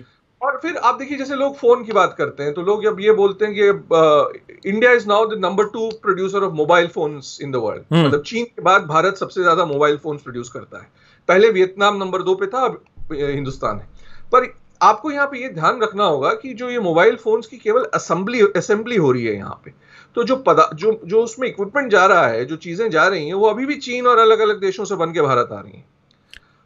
और 0.48 0.58
फिर 0.62 0.76
आप 0.80 0.98
देखिए 1.00 1.18
जैसे 1.18 1.36
लोग 1.36 1.56
फ़ोन 1.58 1.84
की 1.84 1.92
बात 1.92 2.14
करते 2.18 2.44
हैं 2.44 2.54
तो 2.54 2.62
लोग 2.64 2.84
जब 2.84 3.00
ये 3.00 3.14
बोलते 3.14 3.46
हैं 3.46 3.54
कि 3.56 4.70
India 4.70 4.92
is 4.92 5.08
now 5.08 5.26
the 5.28 5.40
number 5.40 5.66
two 5.70 5.90
producer 6.02 6.44
of 6.44 6.54
mobile 6.54 6.88
phones 6.88 7.38
in 7.42 7.52
the 7.52 7.56
world. 7.56 7.84
मतलब 7.96 8.22
चीन 8.24 8.46
के 8.46 8.62
बाद 8.64 8.86
भारत 8.88 9.18
सबसे 9.18 9.42
ज़्यादा 9.42 9.66
मोबाइल 9.66 9.98
फोन्स 9.98 10.22
प्रोड्यूस 10.22 10.50
करता 10.50 10.78
है। 10.78 10.88
पहले 11.30 11.50
वियतनाम 11.52 11.98
नंबर 11.98 12.22
दो 12.22 12.36
पे 12.36 12.48
था 12.48 12.64
अब 12.66 12.82
हिंदुस्तान 13.14 13.80
है। 13.80 13.88
पर 14.32 14.48
आपको 14.82 15.12
यहाँ 15.12 15.28
पे 15.28 15.42
ये 15.42 15.50
ध्यान 15.50 15.82
रखना 15.82 16.06
होगा 16.06 16.32
कि 16.36 16.54
जो 16.54 16.70
ये 16.70 16.80
मोबाइल 16.80 17.16
फोन्स 17.16 17.48
की 17.48 17.58
केवल 17.58 17.86
असेंबली 17.94 18.42
असेंबली 18.56 18.96
हो 18.98 19.12
रही 19.12 19.26
है 19.26 19.36
यहाँ 19.36 19.62
पे। 19.66 19.74
तो 20.16 20.24
जो 20.24 20.36
पदा 20.44 20.70
जो 20.76 21.00
जो 21.06 21.24
उसमें 21.24 21.48
इक्विपमेंट 21.48 21.92
जा 21.92 22.06
रहा 22.06 22.28
है 22.28 22.46
जो 22.46 22.56
चीज़ें 22.58 22.90
जा 22.90 23.08
रही 23.08 23.28
हैं 23.28 23.34
वो 23.34 23.48
अभी 23.48 23.66
भी 23.66 23.76
चीन 23.82 24.08
और 24.08 24.20
अलग 24.20 24.40
अलग 24.40 24.60
देशों 24.62 24.86
से 24.86 24.96
बन 24.96 25.12
के 25.14 25.22
भारत 25.22 25.50
आ 25.52 25.60
रही 25.60 25.72
हैं। 25.72 25.86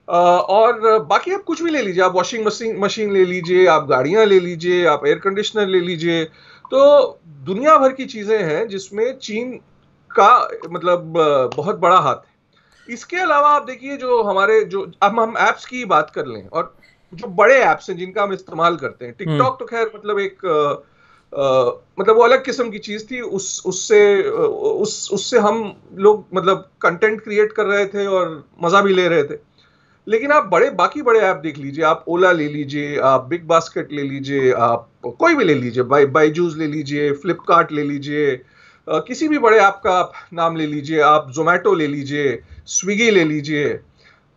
और 0.08 1.00
बाकी 1.00 1.34
आप 1.34 1.44
कुछ 1.44 1.62
भी 1.62 1.72
ले 1.72 1.82
लीजिए 1.82 2.04
आप 2.04 2.14
वॉशिंग 2.16 2.46
मशीन 2.46 2.78
मशीन 2.80 3.12
ले 3.14 3.26
लीजिए 3.26 3.66
आप 3.68 3.88
गाड़ियाँ 3.88 4.26
ले 4.26 4.40
लीजिए 4.40 4.86
आप 4.86 5.06
एयर 5.08 5.20
कंडीशनर 5.20 5.68
ले 5.68 5.80
लीजिए। 5.80 6.24
तो 6.72 7.20
दुनिया 7.46 7.78
भर 7.78 7.92
की 7.92 8.06
चीज़ें 8.06 8.38
हैं 8.44 8.68
जिसमें 8.68 9.18
चीन 9.20 9.52
का 10.12 10.50
मतलब 10.72 11.14
बहुत 11.56 11.80
बड़ा 11.80 11.98
हाथ 11.98 12.16
है। 12.16 12.94
इसके 12.94 13.18
अलावा 13.18 13.50
आप 13.50 13.66
देखिए 13.66 13.98
जो 13.98 14.22
हमारे 14.24 14.64
जो 14.66 14.92
अब 15.02 15.20
हम 15.20 15.38
ऐप्स 15.40 15.66
की 15.66 15.84
बात 15.86 16.10
कर 16.10 16.26
लें 16.26 16.48
और 16.48 16.76
जो 17.14 17.28
बड़े 17.28 17.56
ऐप्स 17.56 17.90
हैं 17.90 17.98
जिनका 17.98 18.24
हम 18.24 18.34
इस्तेमाल 18.34 18.76
करते 18.76 19.06
हैं। 19.06 19.14
टिकटॉक 19.14 19.60
तो 19.60 19.66
खैर 19.66 19.92
मतलब 19.96 20.20
एक 20.20 20.46
अ, 21.34 21.82
मतलब 22.00 22.16
वो 22.16 22.24
अलग 22.24 22.44
किस्म 22.46 22.70
की 22.70 22.80
चीज़ 22.80 23.06
थी 23.06 23.20
उस 23.22 23.62
उससे 23.66 24.02
उस 24.24 25.10
उससे 25.14 25.40
हम 25.40 25.62
लोग 25.96 26.26
मतलब 26.34 26.70
कंटेंट 26.82 27.22
क्रिएट 27.22 27.52
कर 27.52 27.66
रहे 27.66 27.86
थे 27.86 28.06
और 28.08 28.44
मज़ा 28.64 28.82
भी 28.82 28.94
ले 28.94 29.08
रहे 29.08 29.24
थे। 29.24 29.51
लेकिन 30.08 30.32
आप 30.32 30.46
बड़े 30.46 30.70
बाकी 30.70 31.02
बड़े 31.02 31.20
ऐप 31.20 31.38
देख 31.38 31.58
लीजिए 31.58 31.84
आप 31.86 32.06
ओला 32.08 32.32
ले 32.32 32.48
लीजिए 32.48 32.98
आप 33.06 33.26
बिग 33.26 33.44
बास्केट 33.48 33.92
ले 33.92 34.04
लीजिए 34.04 34.52
आप 34.62 34.88
कोई 35.18 35.36
भी 35.36 35.44
ले 35.44 35.54
लीजिए 35.56 35.84
बाई 35.84 36.06
बाईजूस 36.12 36.56
ले 36.58 36.68
लीजिए 36.68 37.12
फ्लिपकार्ट 37.14 37.72
ले 37.72 37.84
लीजिए 37.84 38.40
किसी 38.88 39.28
भी 39.28 39.38
बड़े 39.38 39.60
ऐप 39.60 39.82
का 39.84 39.92
आप 39.92 40.14
नाम 40.34 40.56
ले 40.56 40.66
लीजिए 40.66 41.02
आप 41.02 41.30
जोमेटो 41.32 41.74
ले 41.74 41.88
लीजिए 41.88 42.42
स्विगी 42.68 43.10
ले 43.12 43.24
लीजिए 43.24 43.80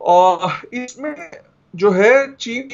और 0.01 0.53
इसमें 0.75 1.15
जो 1.75 1.91
है 1.91 2.15
चीन 2.35 2.69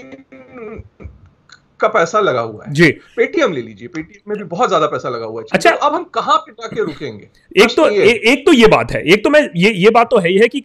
का 1.80 1.88
पैसा 1.88 2.20
लगा 2.20 2.40
हुआ 2.40 2.64
है 2.64 2.72
जी 2.72 2.90
पेटीएम 3.16 3.52
ले 3.52 3.62
लीजिए 3.62 3.88
पेटीएम 3.88 4.30
में 4.30 4.38
भी 4.38 4.44
बहुत 4.46 4.68
ज़्यादा 4.68 4.86
पैसा 4.86 5.08
लगा 5.08 5.26
हुआ 5.26 5.40
है 5.40 5.46
अच्छा। 5.52 5.70
तो 5.70 5.76
अब 5.76 5.94
हम 5.94 6.04
कहाँ 6.14 6.36
पे 6.38 6.52
जाके 6.52 6.84
रुकेंगे 6.84 7.28
एक 7.56 7.76
तो। 7.76 7.88
ए, 7.88 8.08
एक 8.32 8.44
तो 8.46 8.52
ये 8.52 8.66
बात 8.66 8.92
है 8.92 9.02
एक 9.04 9.24
तो 9.24 9.30
मैं 9.30 9.48
ये 9.56 9.72
ये 9.74 9.90
बात 9.90 10.10
तो 10.10 10.18
है 10.18 10.28
ही 10.28 10.38
है 10.38 10.48
कि 10.48 10.64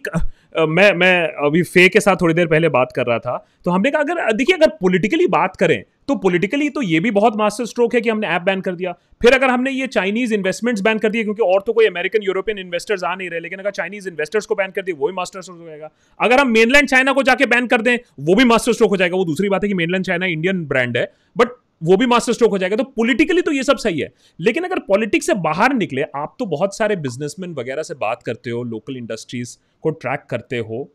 मैं 0.58 0.92
मैं 0.92 1.28
अभी 1.46 1.62
फे 1.62 1.88
के 1.88 2.00
साथ 2.00 2.16
थोड़ी 2.16 2.34
देर 2.34 2.46
पहले 2.46 2.68
बात 2.68 2.92
कर 2.96 3.06
रहा 3.06 3.18
था। 3.18 3.36
तो 3.64 3.70
हमने 3.70 3.90
कहा, 3.90 4.02
अगर, 4.02 4.32
देखिए, 4.32 4.56
अगर 4.56 4.68
पॉलिटिकली 4.80 5.26
बात 5.26 5.56
करें 5.56 5.82
तो 6.08 6.14
पॉलिटिकली 6.14 6.68
तो 6.70 6.82
ये 6.82 7.00
भी 7.00 7.10
बहुत 7.10 7.36
मास्टर 7.36 7.64
स्ट्रोक 7.66 7.94
है 7.94 8.00
कि 8.00 8.10
हमने 8.10 8.26
ऐप 8.26 8.42
बैन 8.42 8.60
कर 8.60 8.74
दिया। 8.74 8.92
फिर 9.22 9.32
अगर 9.32 9.50
हमने 9.50 9.70
ये 9.70 9.86
चाइनीज़ 9.86 10.34
इन्वेस्टमेंट्स 10.34 10.82
बैन 10.82 10.98
कर 10.98 11.08
दिए, 11.08 11.22
क्योंकि 11.24 11.42
और 11.42 11.62
तो 11.66 11.72
कोई 11.72 11.86
अमेरिकन 11.86 12.22
यूरोपियन 12.22 12.58
इन्वेस्टर्स 12.58 13.04
आ 13.04 13.14
नहीं 13.14 13.30
रहे, 13.30 13.40
लेकिन 13.40 13.58
अगर 13.58 13.70
चाइनीज़ 13.70 14.08
इन्वेस्टर्स 14.08 14.46
को 14.46 14.54
बैन 14.54 14.70
कर 14.70 14.82
दिए, 14.82 14.94
वो 14.94 15.06
भी 15.06 15.14
मास्टर 15.14 15.42
स्ट्रोक 15.42 15.58
हो 15.58 15.66
जाएगा। 15.66 15.90
अगर 16.20 16.38
हम 16.38 16.50
मेनलैंड 16.50 16.88
चाइना 16.88 17.12
को 17.12 17.22
जाके 17.22 17.46
बैन 17.46 17.66
कर 17.66 17.82
दें, 17.82 17.96
वो 18.20 18.34
भी 18.34 18.44
मास्टर 18.44 18.72
स्ट्रोक 18.72 18.90
हो 18.90 18.96
जाएगा। 18.96 19.16
वो 19.16 19.24
दूसरी 19.24 19.48
बात 19.48 19.64
है 19.64 19.68
कि 19.68 19.74
मेनलैंड 19.74 20.04
चाइना 20.04 20.26
इंडियन 20.26 20.64
ब्रांड 20.66 20.96
है। 20.96 21.10
बट 21.36 21.48
वो 21.80 21.96
भी 21.96 22.06
मास्टर 22.06 22.32
स्ट्रोक 22.32 22.50
हो 22.50 22.58
जाएगा 22.58 22.76
तो 22.76 22.84
पॉलिटिकली 22.86 23.42
तो 23.42 23.52
ये 23.52 23.62
सब 23.62 23.76
सही 23.76 24.00
है। 24.00 24.12
लेकिन 24.38 24.64
अगर 24.64 24.78
पॉलिटिक्स 24.78 25.26
से 25.26 25.34
बाहर 25.36 25.74
निकले, 25.74 26.02
आप 26.02 26.36
तो 26.38 26.46
बहुत 26.46 26.76
सारे 26.76 26.96
बिजनेसमैन 26.98 27.54
वगैरह 27.54 27.82
से 27.82 27.94
बात 27.96 28.22
करते 28.22 28.50
हो 28.50 28.62
लोकल 28.64 28.96
इंडस्ट्रीज़ 28.96 29.56
को 29.84 29.90
ट्रैक 29.92 30.26
करते 30.30 30.58
हो। 30.58 30.88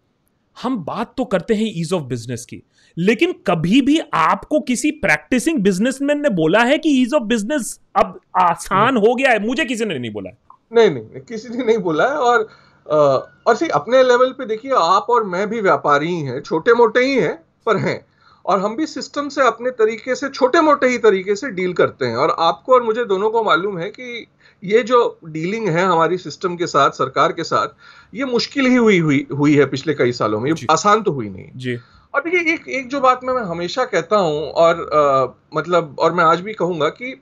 हम 0.57 0.77
बात 0.85 1.13
तो 1.17 1.25
करते 1.25 1.53
हैं 1.53 1.71
ईज 1.75 1.91
ऑफ़ 1.93 2.03
बिज़नेस 2.03 2.45
की, 2.45 2.61
लेकिन 2.97 3.33
कभी 3.47 3.81
भी 3.81 4.00
आपको 4.13 4.59
किसी 4.61 4.91
प्रैक्टिसिंग 5.01 5.59
बिजनेसमैन 5.59 6.21
ने 6.21 6.29
बोला 6.31 6.63
है 6.63 6.77
कि 6.77 6.89
ईज 7.01 7.13
ऑफ़ 7.13 7.23
बिज़नेस 7.23 7.79
अब 7.95 8.19
आसान 8.39 8.97
हो 8.97 9.15
गया 9.15 9.31
है, 9.31 9.39
मुझे 9.39 9.65
किसी 9.65 9.85
ने 9.85 10.00
नहीं 10.00 10.11
बोला 10.11 10.29
है। 10.29 10.38
नहीं 10.73 10.89
नहीं 10.89 11.21
किसी 11.21 11.50
ने 11.50 11.63
नहीं 11.63 11.77
बोला 11.79 12.03
है 12.03 12.17
और 12.19 12.47
और 12.88 13.55
सही 13.55 13.69
अपने 13.69 14.03
लेवल 14.03 14.31
पे 14.31 14.45
देखिए, 14.45 14.71
आप 14.71 15.07
और 15.09 15.23
मैं 15.23 15.47
भी 15.50 15.61
व्यापारी 15.61 16.07
ही 16.07 16.21
हैं 16.21 16.41
छोटे 16.41 16.73
मोटे 16.73 17.00
ही 17.00 17.15
हैं, 17.15 17.35
पर 17.65 17.77
हैं। 17.77 18.00
और 18.45 18.60
हम 18.60 18.75
भी 18.75 18.86
सिस्टम 18.86 19.29
से 19.29 19.41
अपने 19.41 19.69
तरीके 19.71 20.15
से 20.15 20.29
छोटे 20.29 20.62
मोटे 20.62 20.88
ही 20.88 20.98
तरीके 20.98 21.36
से 21.36 21.50
डील 21.50 21.74
करते 21.74 22.05
हैं। 22.05 22.15
और 22.15 22.36
आपको 22.39 22.74
और 22.74 22.83
मुझे 22.83 23.05
दोनों 23.05 23.29
को 23.29 23.43
मालूम 23.43 23.77
है 23.77 23.89
कि 23.89 24.27
ये 24.63 24.83
जो 24.83 25.19
डीलिंग 25.25 25.67
है 25.67 25.86
हमारी 25.86 26.17
सिस्टम 26.17 26.55
के 26.55 26.67
साथ 26.67 26.91
सरकार 26.91 27.31
के 27.31 27.43
साथ 27.43 27.67
ये 28.15 28.25
मुश्किल 28.25 28.65
ही 28.65 28.75
हुई 28.75 29.00
हुई 29.00 29.25
हुई 29.38 29.55
है 29.55 29.65
पिछले 29.65 29.93
कई 29.93 30.12
सालों 30.12 30.39
में। 30.39 30.51
ये 30.51 30.65
आसान 30.71 31.01
तो 31.01 31.12
हुई 31.12 31.29
नहीं। 31.29 31.50
जी। 31.55 31.75
और 32.13 32.21
देखिए 32.21 32.53
एक 32.53 32.67
एक 32.69 32.88
जो 32.89 33.00
बात 33.01 33.19
मैं, 33.24 33.33
मैं 33.33 33.43
हमेशा 33.43 33.86
कहता 33.86 34.17
हूँ 34.17 34.50
और 34.51 34.89
आ, 34.93 35.57
मतलब 35.57 35.95
और 36.00 36.13
मैं 36.13 36.24
आज 36.24 36.41
भी 36.41 36.53
कहूँगा 36.53 36.89
कि 36.89 37.13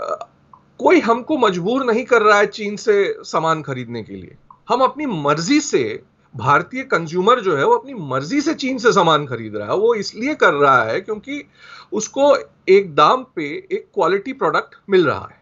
आ, 0.00 0.14
कोई 0.80 1.00
हमको 1.00 1.38
मजबूर 1.38 1.84
नहीं 1.84 2.04
कर 2.04 2.22
रहा 2.22 2.38
है 2.38 2.46
चीन 2.46 2.76
से 2.76 3.14
सामान 3.24 3.62
खरीदने 3.62 4.02
के 4.02 4.14
लिए। 4.14 4.36
हम 4.68 4.80
अपनी 4.80 5.06
मर्ज़ी 5.06 5.60
से 5.60 6.02
भारतीय 6.38 6.82
कंज्यूमर 6.82 7.40
जो 7.40 7.56
है 7.56 7.64
वो 7.64 7.76
अपनी 7.76 7.94
मर्ज़ी 8.10 8.40
से 8.40 8.54
चीन 8.54 8.78
से 8.78 8.92
सामान 8.92 9.26
खरीद 9.26 9.56
रहा 9.56 9.68
है। 9.68 9.76
वो 9.76 9.94
इसलिए 9.94 10.34
कर 10.34 10.52
रहा 10.54 10.82
है 10.82 11.00
क्योंकि 11.00 11.42
उसको 11.92 12.34
एक 12.68 12.94
दाम 12.94 13.24
पे 13.36 13.44
एक 13.72 13.86
क्वालिटी 13.94 14.32
प्रोडक्ट 14.32 14.74
मिल 14.90 15.06
रहा 15.06 15.28
है। 15.30 15.36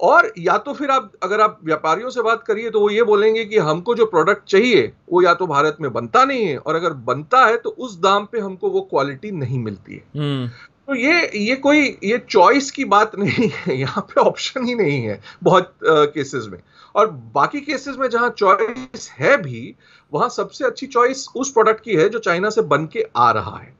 और 0.00 0.32
या 0.38 0.56
तो 0.58 0.72
फिर 0.74 0.90
आप 0.90 1.12
अगर 1.22 1.40
आप 1.40 1.58
व्यापारियों 1.64 2.10
से 2.10 2.22
बात 2.22 2.42
करिए 2.46 2.70
तो 2.70 2.80
वो 2.80 2.90
ये 2.90 3.02
बोलेंगे 3.02 3.44
कि 3.44 3.58
हमको 3.58 3.94
जो 3.94 4.06
प्रोडक्ट 4.06 4.44
चाहिए 4.48 4.92
वो 5.12 5.22
या 5.22 5.34
तो 5.34 5.46
भारत 5.46 5.76
में 5.80 5.92
बनता 5.92 6.24
नहीं 6.24 6.46
है 6.46 6.56
और 6.56 6.74
अगर 6.74 6.92
बनता 7.08 7.44
है 7.46 7.56
तो 7.56 7.70
उस 7.70 7.98
दाम 8.00 8.24
पे 8.32 8.40
हमको 8.40 8.70
वो 8.70 8.80
क्वालिटी 8.80 9.30
नहीं 9.30 9.58
मिलती 9.58 9.94
है। 9.94 10.20
हम्म। 10.20 10.48
तो 10.88 10.94
ये 10.94 11.30
ये 11.38 11.56
कोई 11.56 11.98
ये 12.04 12.18
चॉइस 12.30 12.70
की 12.70 12.84
बात 12.84 13.16
नहीं 13.18 13.48
है। 13.48 13.76
यहाँ 13.80 14.02
पे 14.02 14.20
ऑप्शन 14.20 14.64
ही 14.64 14.74
नहीं 14.74 15.00
है 15.02 15.20
बहुत 15.42 15.74
केसेस 15.84 16.46
में। 16.52 16.58
और 16.94 17.10
बाकी 17.34 17.60
केसेस 17.60 17.96
में 17.98 18.08
जहाँ 18.08 18.28
चॉइस 18.30 19.10
है 19.10 19.36
भी, 19.36 19.74
वहाँ 20.12 20.28
सबसे 20.28 20.64
अच्छी 20.64 20.86
चॉइस 20.86 21.26
उस 21.36 21.52
प्रोडक्ट 21.52 21.84
की 21.84 21.94
है 21.94 22.08
जो 22.08 22.18
चाइना 22.18 22.50
से 22.50 22.62
बन 22.64 22.86
के 22.86 23.06
आ 23.16 23.30
रहा 23.30 23.56
है। 23.58 23.74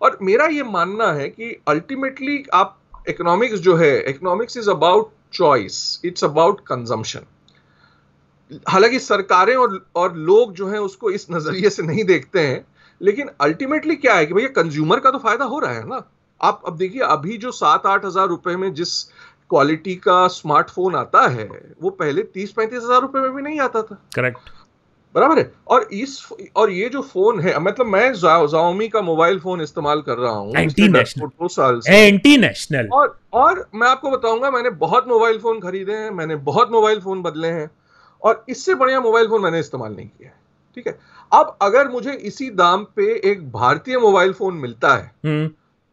और 0.00 0.18
मेरा 0.22 0.46
ये 0.46 0.62
मानना 0.62 1.12
है 1.12 1.28
कि 1.28 1.56
अल्टीमेटली 1.68 2.44
आप 2.54 2.78
इकोनॉमिक्स 3.08 3.60
जो 3.60 3.76
है 3.76 3.98
economics 4.10 4.56
is 4.56 4.70
about 4.70 5.10
choice 5.32 6.00
it's 6.04 6.24
about 6.24 6.60
consumption 6.60 7.26
हालाँकि 8.68 8.98
सरकारें 8.98 9.54
और 9.56 9.84
और 9.96 10.16
लोग 10.16 10.52
जो 10.54 10.68
हैं 10.68 10.78
उसको 10.78 11.10
इस 11.10 11.26
नज़रिए 11.30 11.70
से 11.70 11.82
नहीं 11.82 12.04
देखते 12.04 12.40
हैं, 12.40 12.64
लेकिन 13.00 13.30
अल्टीमेटली 13.40 13.96
क्या 13.96 14.14
है 14.14 14.26
कि 14.26 14.34
भैया 14.34 14.48
कंज्यूमर 14.56 15.00
का 15.00 15.10
तो 15.10 15.18
फ़ायदा 15.18 15.44
हो 15.44 15.58
रहा 15.58 15.72
है 15.72 15.86
ना? 15.88 16.02
आप, 16.40 16.62
अब 16.66 16.76
देखिए, 16.76 17.00
अभी 17.00 17.36
जो 17.38 17.50
सात 17.52 17.86
आठ 17.86 18.04
हज़ार 18.04 18.26
रुपए 18.28 18.56
में 18.56 18.72
जिस 18.74 18.92
क्वालिटी 19.52 19.94
का 20.04 20.26
स्मार्टफ़ोन 20.30 20.94
आता 20.96 21.26
है 21.28 21.48
वो 21.82 21.90
पहले 21.92 22.22
तीस 22.34 22.52
पैंतीस 22.52 22.78
हज़ार 22.78 23.00
रुपए 23.00 23.20
में 23.20 23.34
भी 23.34 23.42
नहीं 23.42 23.60
आता 23.60 23.82
था। 23.82 24.02
करेक्ट 24.14 24.50
बराबर 25.14 25.38
है? 25.38 25.52
और 25.68 25.82
इस 25.92 26.28
और 26.56 26.70
ये 26.70 26.88
जो 26.88 27.00
फ़ोन 27.02 27.40
है 27.40 27.58
मतलब 27.60 27.86
मैं 27.86 28.12
जाओमी 28.14 28.88
का 28.88 29.00
मोबाइल 29.02 29.38
फ़ोन 29.40 29.60
इस्तेमाल 29.60 30.00
कर 30.02 30.16
रहा 30.18 30.32
हूँ 30.32 30.52
दो 31.18 31.48
साल 31.48 31.80
से। 31.80 31.96
एंटी 32.06 32.36
नेशनल 32.36 32.88
और 32.92 33.18
और 33.34 33.66
मैं 33.74 33.88
आपको 33.88 34.10
बताऊँगा 34.10 34.50
मैंने 34.50 34.70
बहुत 34.78 35.08
मोबाइल 35.08 35.38
फ़ोन 35.38 35.60
खरीदे 35.60 35.92
हैं 35.94 36.10
मैंने 36.12 36.36
बहुत 36.46 36.70
मोबाइल 36.72 37.00
फ़ोन 37.00 37.22
बदले 37.22 37.48
हैं 37.50 37.70
और 38.22 38.44
इससे 38.48 38.74
बढ़िया 38.74 39.00
मोबाइल 39.00 39.28
फ़ोन 39.28 39.42
मैंने 39.42 39.60
इस्तेमाल 39.60 39.92
नहीं 39.92 40.08
किया 40.08 40.28
है 40.28 40.34
ठीक 40.76 40.86
है? 40.86 40.98
अब 41.32 41.56
अगर 41.62 41.88
मुझे 41.88 42.12
इसी 42.24 42.50
दाम 42.56 42.84
पे 42.96 43.12
एक 43.30 43.50
भारतीय 43.52 43.98
मोबाइल 43.98 44.32
फ़ोन 44.32 44.54
मिलता 44.56 44.94
है 44.94 45.10
हम्म। 45.26 45.48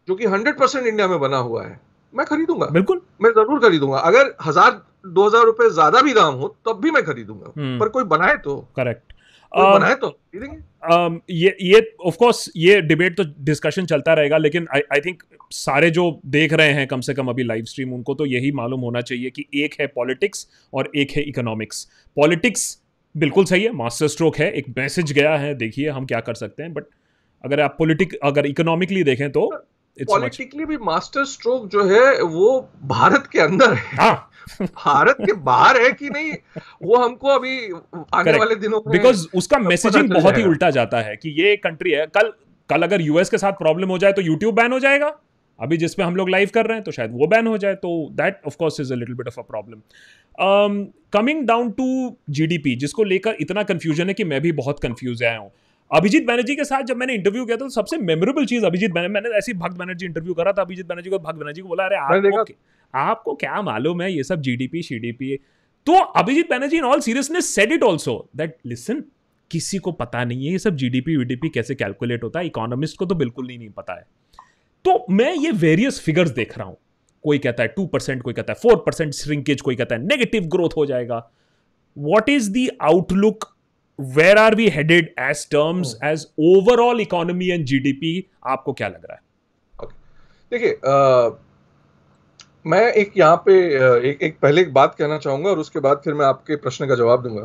जो 0.07 0.15
कि 0.15 0.25
हंड्रेड 0.27 0.57
परसेंट 0.57 0.85
इंडिया 0.85 1.07
में 1.07 1.19
बना 1.19 1.37
हुआ 1.39 1.65
है 1.65 1.79
मैं 2.13 2.25
खरीदूँगा। 2.25 2.65
बिल्कुल। 2.67 3.01
मैं 3.21 3.29
ज़रूर 3.31 3.59
खरीदूँगा। 3.59 3.97
अगर 3.99 4.33
हज़ार 4.45 4.81
दो 5.07 5.27
हज़ार 5.27 5.45
रुपए 5.45 5.69
ज़्यादा 5.69 6.01
भी 6.01 6.13
दाम 6.13 6.33
हो 6.35 6.55
तब 6.67 6.79
भी 6.81 6.91
मैं 6.91 7.03
खरीदूँगा। 7.03 7.53
हम्म। 7.57 7.79
पर 7.79 7.89
कोई 7.89 8.03
बनाए 8.05 8.35
तो। 8.37 8.57
करेक्ट 8.75 9.13
um, 9.51 9.73
बनाए 9.73 9.95
तो 9.95 10.07
um, 10.07 11.19
ये 11.29 11.55
ये 11.61 11.81
ऑफ़ 12.05 12.17
कोर्स 12.17 12.49
ये 12.55 12.79
डिबेट 12.81 13.15
तो 13.17 13.23
डिस्कशन 13.43 13.85
चलता 13.85 14.13
रहेगा 14.13 14.37
लेकिन 14.37 14.67
आई 14.75 14.81
आई 14.93 15.01
थिंक 15.01 15.23
सारे 15.51 15.89
जो 15.91 16.19
देख 16.27 16.53
रहे 16.53 16.73
हैं 16.73 16.85
कम 16.87 17.01
से 17.01 17.13
कम 17.13 17.27
अभी 17.27 17.43
लाइव 17.43 17.65
स्ट्रीम 17.65 17.93
उनको 17.93 18.13
तो 18.13 18.25
यही 18.25 18.51
मालूम 18.51 18.81
होना 18.81 19.01
चाहिए 19.01 19.29
कि 19.29 19.45
एक 19.55 19.75
है 19.79 19.87
पॉलिटिक्स 19.87 20.47
और 20.73 20.91
एक 20.95 21.11
है 21.11 21.23
इकोनॉमिक्स 21.23 21.87
पॉलिटिक्स 22.17 22.77
बिल्कुल 23.15 23.45
सही 23.45 23.63
है 23.63 23.71
मास्टर 23.71 24.07
स्ट्रोक 24.07 24.37
है 24.37 24.51
एक 24.51 24.65
मैसेज 24.77 25.11
गया 25.11 25.35
है 25.37 25.53
देखिए 25.55 25.89
हम 25.89 26.05
क्या 26.05 26.19
कर 26.19 26.33
सकते 26.35 26.63
हैं 26.63 26.73
बट 26.73 26.83
अगर 27.43 27.61
आप 27.61 27.75
पॉलिटिक 27.79 28.13
अगर 28.23 28.45
इकोनॉमिकली 28.45 29.03
देखें 29.03 29.29
तो 29.31 29.49
पॉलिटिकली 30.05 30.65
भी 30.65 30.77
मास्टर 30.83 31.25
स्ट्रोक 31.25 31.67
जो 31.67 31.83
है 31.85 32.21
वो 32.23 32.59
भारत 32.87 33.27
के 33.31 33.39
अंदर 33.39 33.73
है। 33.73 33.95
हाँ. 33.97 34.25
भारत 34.61 35.17
के 35.19 35.33
बाहर 35.41 35.81
है 35.81 35.91
कि 35.91 36.09
नहीं 36.09 36.31
वो 36.83 36.95
हमको 36.97 37.27
अभी 37.29 37.55
आने 37.65 38.23
Correct. 38.23 38.39
वाले 38.39 38.55
दिनों 38.57 38.79
में 38.79 38.91
बिकॉज़ 38.91 39.25
उसका 39.35 39.57
मैसेजिंग 39.59 40.09
बहुत 40.11 40.37
ही 40.37 40.43
उल्टा 40.43 40.69
जाता 40.71 41.01
है 41.01 41.15
कि 41.15 41.29
ये 41.41 41.55
कंट्री 41.57 41.91
है। 41.91 42.05
कल 42.07 42.31
कल 42.69 42.83
अगर 42.83 43.01
यूएस 43.01 43.29
के 43.29 43.37
साथ 43.37 43.53
प्रॉब्लम 43.59 43.89
हो 43.89 43.97
जाए 43.97 44.13
तो 44.13 44.21
यूट्यूब 44.21 44.55
बैन 44.55 44.71
हो 44.71 44.79
जाएगा। 44.79 45.11
अभी 45.59 45.77
जिसपे 45.77 46.03
हम 46.03 46.15
लोग 46.15 46.29
लाइव 46.29 46.49
कर 46.53 46.65
रहे 46.65 46.75
हैं 46.75 46.83
तो 46.83 46.91
शायद 46.91 47.11
वो 47.13 47.27
बैन 47.27 47.47
हो 47.47 47.57
जाए। 47.57 47.75
तो 47.75 48.09
that 48.13 48.41
of 48.47 48.55
course 48.57 48.79
is 48.79 48.93
a 48.93 48.95
little 48.95 49.15
bit 49.15 49.27
of 49.27 49.39
a 49.39 49.43
problem 49.43 49.81
coming 51.13 51.45
down 51.47 51.71
to 51.71 51.87
GDP 52.29 52.75
जिसको 52.75 53.03
लेकर 53.03 53.35
इतना 53.41 53.63
कंफ्यूजन 53.63 54.07
है 54.07 54.13
कि 54.13 54.23
मैं 54.23 54.41
भी 54.41 54.51
बहुत 54.53 54.79
कंफ्यूज 54.79 55.23
आया 55.23 55.37
हूँ। 55.37 55.51
अभिजीत 55.91 56.25
बैनर्जी 56.27 56.55
के 56.55 56.63
साथ 56.63 56.83
जब 56.83 56.97
मैंने 56.97 57.13
इंटरव्यू 57.13 57.45
किया 57.45 57.57
था 57.57 57.59
तो 57.59 57.69
सबसे 57.69 57.97
मेमोरेबल 57.97 58.45
चीज़ 58.45 58.65
अभिजीत 58.65 58.91
बैनर्जी 58.91 59.13
मैंने 59.13 59.29
ऐसी 59.37 59.53
भक्त 59.53 59.77
बैनर्जी 59.77 60.05
इंटरव्यू 60.05 60.33
करा 60.33 60.51
था 60.51 60.61
अभिजीत 60.61 60.85
बैनर्जी 60.85 61.09
को 61.09 61.19
भक्त 61.19 61.39
बैनर्जी 61.39 61.61
को 61.61 61.67
बोला 61.67 61.85
अरे 61.85 61.95
आपको 61.95 62.53
आपको 62.93 63.33
क्या 63.35 63.61
मालूम 63.61 64.01
है 64.01 64.11
ये 64.13 64.23
सब 64.23 64.41
जीडीपी 64.41 64.81
शीडीपी 64.81 65.35
तो 65.87 65.93
Abhijit 65.93 66.49
Banerjee 66.49 66.77
in 66.77 66.83
all 66.83 66.99
seriousness 66.99 67.55
said 67.55 67.71
it 67.71 67.83
also 67.83 68.29
that 68.35 68.57
listen 68.65 69.03
किसी 69.51 69.77
को 69.77 69.91
पता 69.91 70.23
नहीं 70.23 70.45
है 70.45 70.51
ये 70.51 70.59
सब 70.59 70.75
जीडीपी 70.75 71.15
वीडीपी 71.17 71.49
कैसे 71.49 71.75
कैलकुलेट 71.75 72.23
होता 72.23 72.39
है 72.39 72.45
इकोनॉमिस्ट 72.45 72.97
को 72.97 73.05
तो 73.05 73.15
बिल्कुल 73.15 73.47
नहीं, 73.47 73.57
नहीं 73.57 73.69
पता 73.69 73.93
है. 73.93 74.05
तो 74.85 75.05
मैं 75.09 75.33
ये 75.35 75.51
वेरियस 75.51 75.99
फिगर्स 75.99 76.29
देख 76.29 76.57
रहा 76.57 76.67
हूँ। 76.67 76.77
कोई 77.23 77.37
कहता 77.37 77.63
है 77.63 77.69
टू 77.69 77.85
परसेंट 77.85 78.21
कोई 78.23 78.33
कहता 78.33 78.53
है 78.53 78.59
फोर 78.63 78.75
परसेंट 78.85 79.13
श्रिंकेज 79.13 79.61
कोई 79.61 79.75
कहता 79.75 79.95
है 79.95 80.01
नेगेटिव 80.01 80.43
ग्रोथ 80.43 80.69
हो 80.77 80.85
जाएगा। 80.85 81.17
What 81.97 82.29
is 82.29 82.51
the 82.51 82.67
outlook 82.81 83.45
where 83.99 84.37
are 84.37 84.55
we 84.55 84.69
headed 84.69 85.13
as 85.19 85.47
terms 85.49 85.95
as 86.03 86.27
overall 86.39 87.01
economy 87.01 87.49
and 87.49 87.65
GDP 87.65 88.29
आपको 88.47 88.73
क्या 88.73 88.87
लग 88.87 89.05
रहा 89.05 89.13
है? 89.13 89.21
देखिए 90.51 90.79
मैं 92.65 92.81
एक 92.93 93.11
यहाँ 93.17 93.43
पे 93.45 93.53
एक 94.09 94.21
एक 94.21 94.37
पहले 94.39 94.61
एक 94.61 94.73
बात 94.73 94.95
कहना 94.95 95.17
चाहूँगा 95.17 95.49
और 95.49 95.59
उसके 95.59 95.79
बाद 95.79 96.01
फिर 96.03 96.13
मैं 96.13 96.25
आपके 96.25 96.55
प्रश्न 96.55 96.87
का 96.87 96.95
जवाब 96.95 97.23
दूँगा 97.23 97.41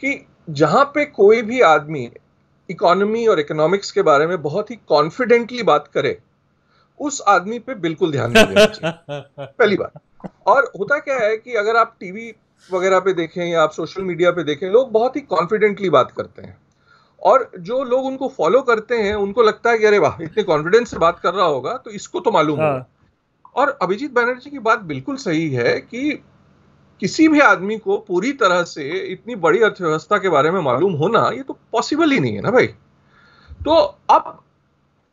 कि 0.00 0.26
जहाँ 0.50 0.84
पे 0.84 1.04
कोई 1.04 1.42
भी 1.42 1.60
आदमी 1.60 2.10
इकोनॉमी 2.70 3.26
और 3.26 3.40
इकोनॉमिक्स 3.40 3.90
के 3.90 4.02
बारे 4.02 4.26
में 4.26 4.42
बहुत 4.42 4.70
ही 4.70 4.76
कॉन्फिडेंटली 4.76 5.62
बात 5.62 5.88
करे 5.94 6.18
उस 7.00 7.22
आदमी 7.28 7.58
पे 7.58 7.74
बिल्कुल 7.74 8.12
ध्यान 8.12 8.32
नहीं 8.32 8.46
देना 8.46 8.66
चाहिए। 8.66 9.20
पहली 9.46 9.76
बात। 9.76 9.92
और 10.46 10.72
होता 10.78 10.98
क्या 10.98 11.18
है 11.18 11.36
कि 11.36 11.54
अगर 11.54 11.76
आप 11.76 11.96
टीवी 12.00 12.32
वगैरह 12.70 13.00
पे 13.00 13.12
देखें 13.12 13.44
या 13.44 13.62
आप 13.62 13.72
सोशल 13.72 14.02
मीडिया 14.02 14.30
पे 14.30 14.44
देखें 14.44 14.68
लोग 14.70 14.90
बहुत 14.92 15.16
ही 15.16 15.20
कॉन्फिडेंटली 15.20 15.90
बात 15.90 16.10
करते 16.10 16.42
हैं। 16.42 16.56
और 17.22 17.50
जो 17.58 17.82
लोग 17.84 18.04
उनको 18.06 18.28
फॉलो 18.28 18.60
करते 18.62 18.96
हैं 18.96 19.14
उनको 19.16 19.42
लगता 19.42 19.70
है 19.70 19.78
कि 19.78 19.84
अरे 19.84 19.98
वाह 19.98 20.22
इतने 20.22 20.42
कॉन्फिडेंस 20.42 20.90
से 20.90 20.98
बात 20.98 21.18
कर 21.20 21.34
रहा 21.34 21.46
होगा 21.46 21.76
तो 21.76 21.90
इसको 21.90 22.20
तो 22.20 22.30
मालूम 22.30 22.60
हाँ. 22.60 22.86
और 23.56 23.78
अभिजीत 23.82 24.12
बैनर्जी 24.14 24.50
की 24.50 24.58
बात 24.60 24.80
बिल्कुल 24.84 25.16
सही 25.16 25.48
है 25.50 25.78
कि 25.80 26.10
किसी 27.02 27.26
भी 27.28 27.40
आदमी 27.40 27.76
को 27.78 27.96
पूरी 27.98 28.32
तरह 28.32 28.62
से 28.64 28.88
इतनी 29.02 29.34
बड़ी 29.36 29.60
अर्थव्यवस्था 29.60 30.18
के 30.18 30.28
बारे 30.28 30.50
में 30.50 30.60
मालूम 30.60 30.92
होना 30.92 31.28
ये 31.28 31.42
तो 31.42 31.58
पॉसिबल 31.72 32.10
ही 32.10 32.20
नहीं 32.20 32.34
है 32.34 32.40
ना 32.40 32.50
भाई। 32.50 32.66
तो 32.66 33.74
अब 34.10 34.40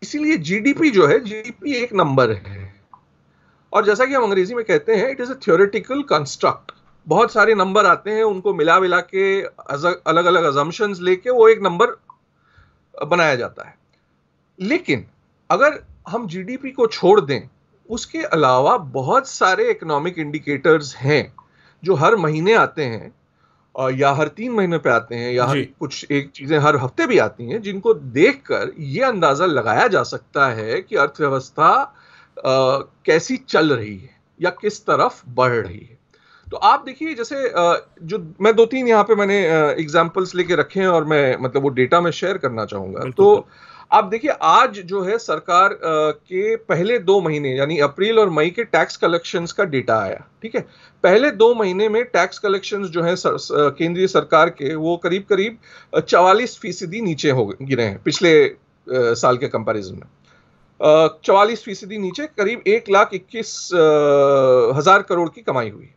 इसीलिए 0.01 0.37
जीडीपी 0.39 0.89
जो 0.91 1.07
है 1.07 1.19
जीडीपी 1.19 1.73
एक 1.73 1.93
नंबर 1.93 2.31
है। 2.31 2.73
और 3.73 3.85
जैसा 3.85 4.05
कि 4.05 4.13
हम 4.13 4.23
अंग्रेज़ी 4.23 4.55
में 4.55 4.63
कहते 4.65 4.95
हैं 4.95 5.09
it 5.09 5.21
is 5.21 5.31
a 5.31 5.35
theoretical 5.47 6.01
construct 6.09 6.71
बहुत 7.07 7.31
सारे 7.31 7.55
नंबर 7.55 7.85
आते 7.85 8.11
हैं 8.11 8.23
उनको 8.23 8.53
मिला 8.53 8.79
मिला 8.79 8.99
के 9.01 9.41
अलग 9.41 10.25
अलग 10.25 10.43
अजम्पन्स 10.43 10.99
लेके 11.01 11.29
वो 11.29 11.47
एक 11.49 11.61
नंबर 11.63 11.95
बनाया 12.93 13.35
जाता 13.35 13.67
है। 13.67 13.75
लेकिन 14.59 15.05
अगर 15.49 15.79
हम 16.07 16.27
जीडीपी 16.27 16.71
को 16.71 16.87
छोड़ 16.87 17.19
दें 17.21 17.49
उसके 17.89 18.21
अलावा 18.23 18.77
बहुत 18.93 19.27
सारे 19.27 19.69
इकोनॉमिक 19.71 20.19
इंडिकेटर्स 20.19 20.95
हैं 20.95 21.33
जो 21.83 21.95
हर 21.95 22.15
महीने 22.15 22.53
आते 22.53 22.83
हैं 22.83 23.13
या 23.93 24.11
हर 24.11 24.27
तीन 24.27 24.51
महीने 24.51 24.77
पे 24.77 24.89
आते 24.89 25.15
हैं 25.15 25.31
या 25.33 25.45
कुछ 25.79 26.11
एक 26.11 26.29
चीज़ें 26.31 26.57
हर 26.59 26.75
हफ़्ते 26.75 27.07
भी 27.07 27.17
आती 27.17 27.49
हैं 27.49 27.61
जिनको 27.61 27.93
देखकर 27.93 28.71
ये 28.79 29.03
अंदाज़ा 29.03 29.45
लगाया 29.45 29.87
जा 29.87 30.03
सकता 30.03 30.47
है 30.49 30.81
कि 30.81 30.95
अर्थव्यवस्था 30.95 31.71
कैसी 33.05 33.37
चल 33.49 33.73
रही 33.73 33.97
है 33.97 34.15
या 34.39 34.49
किस 34.61 34.81
तरफ़ 34.85 35.21
बढ़ 35.29 35.53
रही 35.53 35.79
है। 35.79 35.97
तो 36.51 36.57
आप 36.59 36.83
देखिए 36.85 37.13
जैसे 37.15 37.35
जो 38.03 38.17
मैं 38.41 38.55
दो 38.55 38.65
तीन 38.65 38.87
यहाँ 38.87 39.03
पे 39.03 39.15
मैंने 39.15 39.37
एग्जाम्पल्स 39.81 40.35
लेके 40.35 40.55
रखे 40.55 40.79
हैं 40.79 40.87
और 40.87 41.05
मैं 41.05 41.37
मतलब 41.41 41.63
वो 41.63 41.69
डेटा 41.71 42.01
में 42.01 42.11
शेयर 42.13 42.37
करना 42.37 42.65
चाहूँगा। 42.65 43.09
तो 43.11 43.47
आप 43.91 44.05
देखिए 44.05 44.31
आज 44.41 44.79
जो 44.81 45.01
है 45.03 45.17
सरकार 45.19 45.77
के 45.83 46.55
पहले 46.57 46.97
दो 46.99 47.19
महीने 47.21 47.55
यानी 47.55 47.77
अप्रैल 47.79 48.19
और 48.19 48.29
मई 48.29 48.49
के 48.49 48.63
टैक्स 48.65 48.97
कलेक्शंस 48.97 49.51
का 49.51 49.63
डेटा 49.65 49.97
आया 49.99 50.23
ठीक 50.41 50.55
है? 50.55 50.61
पहले 51.03 51.31
दो 51.33 51.53
महीने 51.55 51.89
में 51.89 52.03
टैक्स 52.05 52.39
कलेक्शंस 52.39 52.87
जो 52.89 53.03
है 53.03 53.15
केंद्रीय 53.77 54.07
सरकार 54.07 54.49
के 54.51 54.73
वो 54.75 54.95
करीब 55.03 55.23
करीब 55.29 55.57
चवालीस 55.99 56.57
फ़ीसदी 56.59 57.01
नीचे 57.01 57.31
हो 57.31 57.45
गिरे 57.61 57.83
हैं 57.83 58.01
पिछले 58.03 58.33
साल 58.87 59.37
के 59.37 59.47
कंपैरिजन 59.49 59.95
में। 59.95 60.07
चवालीस 61.25 61.63
फ़ीसदी 61.63 61.97
नीचे 61.97 62.25
करीब 62.27 62.63
एक 62.67 62.89
लाख 62.89 63.13
इक्कीस 63.13 63.69
हज़ार 64.77 65.01
करोड़ 65.03 65.29
की 65.29 65.41
कमाई 65.41 65.69
हुई। 65.69 65.89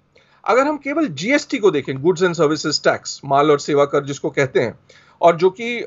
अगर 0.49 0.67
हम 0.67 0.77
केवल 0.77 1.07
जीएसटी 1.15 1.59
को 1.59 1.71
देखें 1.71 2.01
गुड्स 2.03 2.23
एंड 2.23 2.35
सर्विसेज़ 2.35 2.81
टैक्स 2.83 3.21
माल 3.25 3.51
और 3.51 3.61
सेवा 3.61 3.85
कर 3.85 4.05
जिसको 4.05 4.31
कहते 4.31 4.61
हैं 4.61 4.79
और 5.21 5.37
जो 5.37 5.51
कि 5.51 5.85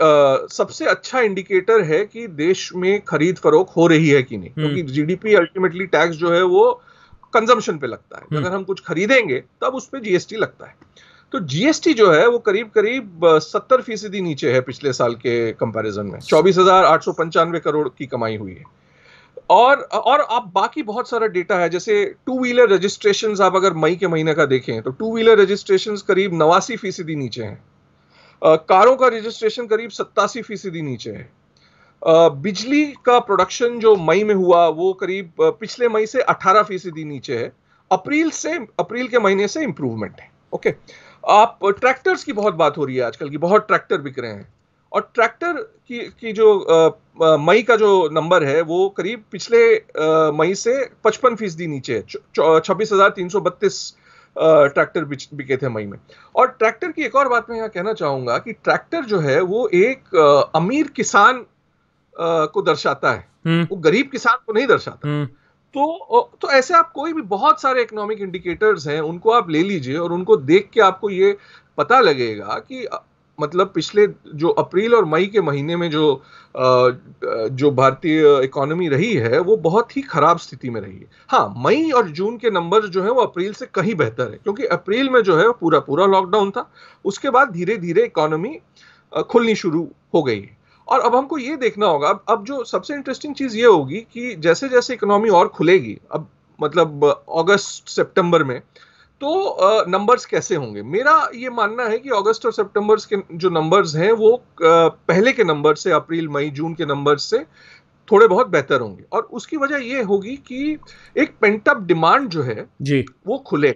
सबसे 0.52 0.86
अच्छा 0.86 1.20
इंडिकेटर 1.20 1.82
है 1.82 2.06
कि 2.06 2.28
देश 2.28 2.70
में 2.76 3.02
खरीद 3.02 3.38
फरोख 3.38 3.76
हो 3.78 3.88
रही 3.88 4.10
है 4.10 4.24
कि 4.24 4.38
नहीं। 4.38 4.50
क्योंकि 4.50 4.82
जीडीपी 4.84 5.34
अल्टीमेटली 5.34 5.86
टैक्स 5.86 6.16
जो 6.16 6.32
है 6.32 6.42
वो 6.44 6.72
कंजम्पशन 7.34 7.78
पे 7.78 7.88
लगता 7.88 8.18
है 8.18 8.24
हम्म। 8.24 8.38
अगर 8.38 8.56
हम 8.56 8.64
कुछ 8.64 8.80
खरीदेंगे 8.80 9.40
तब 9.62 9.76
उस 9.76 9.88
पर 9.88 10.00
जीएसटी 10.00 10.36
लगता 10.36 10.66
है 10.66 10.76
तो 11.34 11.40
जीएसटी 11.40 11.94
जो 11.94 12.12
है 12.12 12.28
वो 12.28 12.40
करीब 12.40 12.70
करीब 12.70 13.28
सत्तर 13.42 13.82
फ़ीसदी 13.82 14.22
नीचे 14.22 14.54
है 14.54 14.62
पिछले 14.62 14.94
साल 14.94 15.16
के 15.16 15.52
कंपैरिजन 15.54 16.06
में 16.06 16.20
चौबीस 16.20 16.58
हज़ार 16.58 16.86
आठ 16.86 17.04
सौ 17.04 17.12
पंचानवे 17.12 17.60
करोड़ 17.60 17.88
की 17.90 18.06
कमाई 18.06 18.36
हुई 18.38 18.54
है 18.54 18.64
और 19.52 19.80
और 19.82 20.22
आप 20.22 20.52
बाकी 20.56 20.84
बहुत 20.84 21.10
सारा 21.10 21.28
डेटा 21.30 21.56
है, 21.56 21.70
जैसे 21.70 22.04
टू 22.26 22.40
व्हीलर 22.40 22.70
रजिस्ट्रेशन 22.70 23.36
आप 23.44 23.56
अगर 23.56 23.74
मई 23.76 23.96
के 23.96 24.08
महीने 24.08 24.34
का 24.34 24.46
देखें 24.46 24.82
तो 24.82 24.92
टू 24.92 25.14
व्हीलर 25.14 25.40
रजिस्ट्रेशन 25.40 25.96
करीब 26.08 26.34
नवासी 26.36 26.76
फ़ीसदी 26.78 27.16
नीचे 27.16 27.44
हैं। 27.44 27.64
कारों 28.42 28.96
का 28.96 29.08
रजिस्ट्रेशन 29.10 29.68
करीब 29.68 29.90
सत्तासी 29.92 30.42
फ़ीसदी 30.42 30.82
नीचे 30.82 31.12
है। 31.12 31.30
बिजली 32.42 32.86
का 33.06 33.18
प्रोडक्शन 33.22 33.80
जो 33.80 33.96
मई 33.98 34.24
में 34.24 34.34
हुआ, 34.36 34.68
वो 34.68 34.94
करीब 34.94 35.32
पिछले 35.60 35.88
मई 35.90 36.06
से 36.06 36.22
18 36.24 36.64
फ़ीसदी 36.64 37.04
नीचे 37.06 37.38
है। 37.38 37.52
अप्रैल 37.92 38.30
से, 38.32 38.54
अप्रैल 38.80 39.08
के 39.08 39.20
महीने 39.20 39.48
से 39.48 39.64
इंप्रूवमेंट 39.64 40.20
है 40.20 40.30
ओके 40.54 40.74
आप 41.24 41.60
ट्रैक्टर्स 41.72 42.24
की 42.24 42.34
बहुत 42.34 42.54
बात 42.56 42.78
हो 42.78 42.86
रही 42.86 42.96
है 42.96 43.04
आजकल 43.04 43.30
की, 43.30 43.38
बहुत 43.40 43.68
ट्रैक्टर 43.68 43.98
बिक 44.00 44.20
रहे 44.20 44.32
हैं। 44.32 44.48
और 44.92 45.10
ट्रैक्टर 45.16 45.54
की 45.88 46.00
की 46.12 46.34
जो 46.34 46.54
मई 47.40 47.62
का 47.62 47.76
जो 47.76 47.92
नंबर 48.12 48.44
है 48.44 48.62
वो 48.64 48.88
करीब 48.90 49.24
पिछले 49.32 49.64
मई 50.34 50.56
से 50.56 50.84
पचपन 51.04 51.36
फ़ीसदी 51.36 51.68
नीचे 51.68 51.96
है 51.96 52.60
छब्बीस 52.60 52.94
हज़ार 52.94 53.10
तीन 53.12 53.30
सौ 53.30 53.40
बत्तीस 53.42 53.82
ट्रैक्टर 54.36 55.06
बिके 55.06 55.58
थे 55.58 55.70
मई 55.70 55.86
में 55.86 55.98
और 56.36 56.48
ट्रैक्टर 56.50 56.92
की 56.92 57.04
एक 57.04 57.16
और 57.16 57.28
बात 57.30 57.50
मैं 57.50 57.58
यहाँ 57.58 57.70
कहना 57.70 57.94
चाहूँगा 57.94 58.38
कि 58.38 58.54
ट्रैक्टर 58.54 59.06
जो 59.06 59.20
है 59.20 59.40
वो 59.44 59.68
एक 59.76 60.16
अमीर 60.56 60.88
किसान 60.96 61.46
को 62.16 62.62
दर्शाता 62.62 63.12
है 63.12 63.30
हम्म। 63.48 63.68
वो 63.72 63.78
गरीब 63.80 64.10
किसान 64.10 64.38
को 64.46 64.54
नहीं 64.54 64.68
दर्शाता 64.68 65.08
हम्म। 65.08 65.26
तो 65.76 66.38
तो 66.42 66.50
ऐसे 66.52 66.74
आप 66.74 66.92
कोई 66.92 67.14
भी 67.14 67.22
बहुत 67.30 67.62
सारे 67.62 67.82
इकोनॉमिक 67.82 68.22
इंडिकेटर्स 68.22 68.88
हैं 68.88 69.00
उनको 69.02 69.32
आप 69.32 69.50
ले 69.50 69.62
लीजिए 69.64 69.98
और 69.98 70.12
उनको 70.12 70.38
देख 70.38 70.70
के 70.74 70.82
आपको 70.82 71.10
ये 71.10 71.36
पता 71.78 72.00
लगेगा 72.00 72.58
कि 72.62 72.86
मतलब 73.40 73.72
पिछले 73.76 74.06
जो 74.36 74.50
अप्रैल 74.60 74.96
और 74.96 75.06
मई 75.06 75.26
के 75.26 75.42
महीने 75.42 75.76
में 75.76 75.90
जो 75.90 76.22
जो 76.56 77.72
भारतीय 77.72 78.40
इकोनॉमी 78.44 78.88
रही 78.90 79.14
है, 79.16 79.40
वो 79.40 79.56
बहुत 79.58 79.96
ही 79.98 80.02
खराब 80.04 80.38
स्थिति 80.40 80.70
में 80.70 80.80
रही 80.82 80.98
है। 80.98 81.08
हाँ 81.30 81.54
मई 81.58 81.90
और 81.92 82.10
जून 82.10 82.38
के 82.38 82.50
नंबर 82.52 82.88
जो 82.88 83.04
है 83.04 83.12
वो 83.12 83.22
अप्रैल 83.22 83.54
से 83.54 83.66
कहीं 83.66 83.96
बेहतर 83.96 84.32
है, 84.32 84.38
क्योंकि 84.38 84.66
अप्रैल 84.68 85.10
में 85.10 85.22
जो 85.22 85.38
है 85.38 85.52
पूरा 85.52 85.80
पूरा 85.80 86.06
लॉकडाउन 86.08 86.52
था। 86.52 86.70
उसके 87.06 87.30
बाद 87.30 87.52
धीरे 87.52 87.78
धीरे 87.78 88.04
इकोनॉमी 88.06 88.58
खुलनी 89.30 89.56
शुरू 89.56 89.88
हो 90.14 90.24
गई 90.24 90.40
है। 90.40 90.58
और 90.88 91.00
अब 91.00 91.16
हमको 91.16 91.38
ये 91.38 91.56
देखना 91.58 91.86
होगा, 91.86 92.10
अब 92.10 92.24
अब 92.30 92.46
जो 92.46 92.64
सबसे 92.64 92.94
इंटरेस्टिंग 92.94 93.36
चीज़ 93.36 93.58
ये 93.58 93.66
होगी 93.66 94.00
कि 94.14 94.36
जैसे 94.38 94.70
जैसे 94.70 94.94
इकोनॉमी 94.94 95.30
और 95.30 95.48
खुलेगी, 95.50 95.98
अब 96.12 96.28
मतलब 96.60 97.06
अगस्त, 97.06 97.88
सितंबर 97.90 98.44
में 98.44 98.62
तो 99.22 99.86
नंबर्स 99.90 100.26
कैसे 100.26 100.56
होंगे? 100.56 100.82
मेरा 100.84 101.30
ये 101.36 101.50
मानना 101.50 101.84
है 101.84 101.98
कि 102.00 102.10
अगस्त 102.10 102.46
और 102.46 102.54
सितंबर 102.54 103.00
के 103.14 103.18
जो 103.38 103.50
नंबर्स 103.50 103.96
हैं 103.96 104.12
वो 104.12 104.32
पहले 104.62 105.32
के 105.32 105.44
नंबर 105.44 105.76
से 105.76 105.92
अप्रैल 105.92 106.28
मई 106.30 106.50
जून 106.50 106.74
के 106.74 106.86
नंबर 106.86 107.18
से 107.18 107.44
थोड़े 108.08 108.28
बहुत 108.28 108.48
बेहतर 108.48 108.82
होंगे। 108.82 109.04
और 109.14 109.28
उसकी 109.34 109.58
वजह 109.58 109.84
ये 109.86 110.02
होगी 110.02 110.36
कि 110.48 110.78
एक 111.16 111.36
पेंटअप 111.42 111.82
डिमांड 111.84 112.28
जो 112.30 112.44
है 112.44 112.66
जी। 112.82 113.04
वो 113.28 113.38
खुले। 113.38 113.72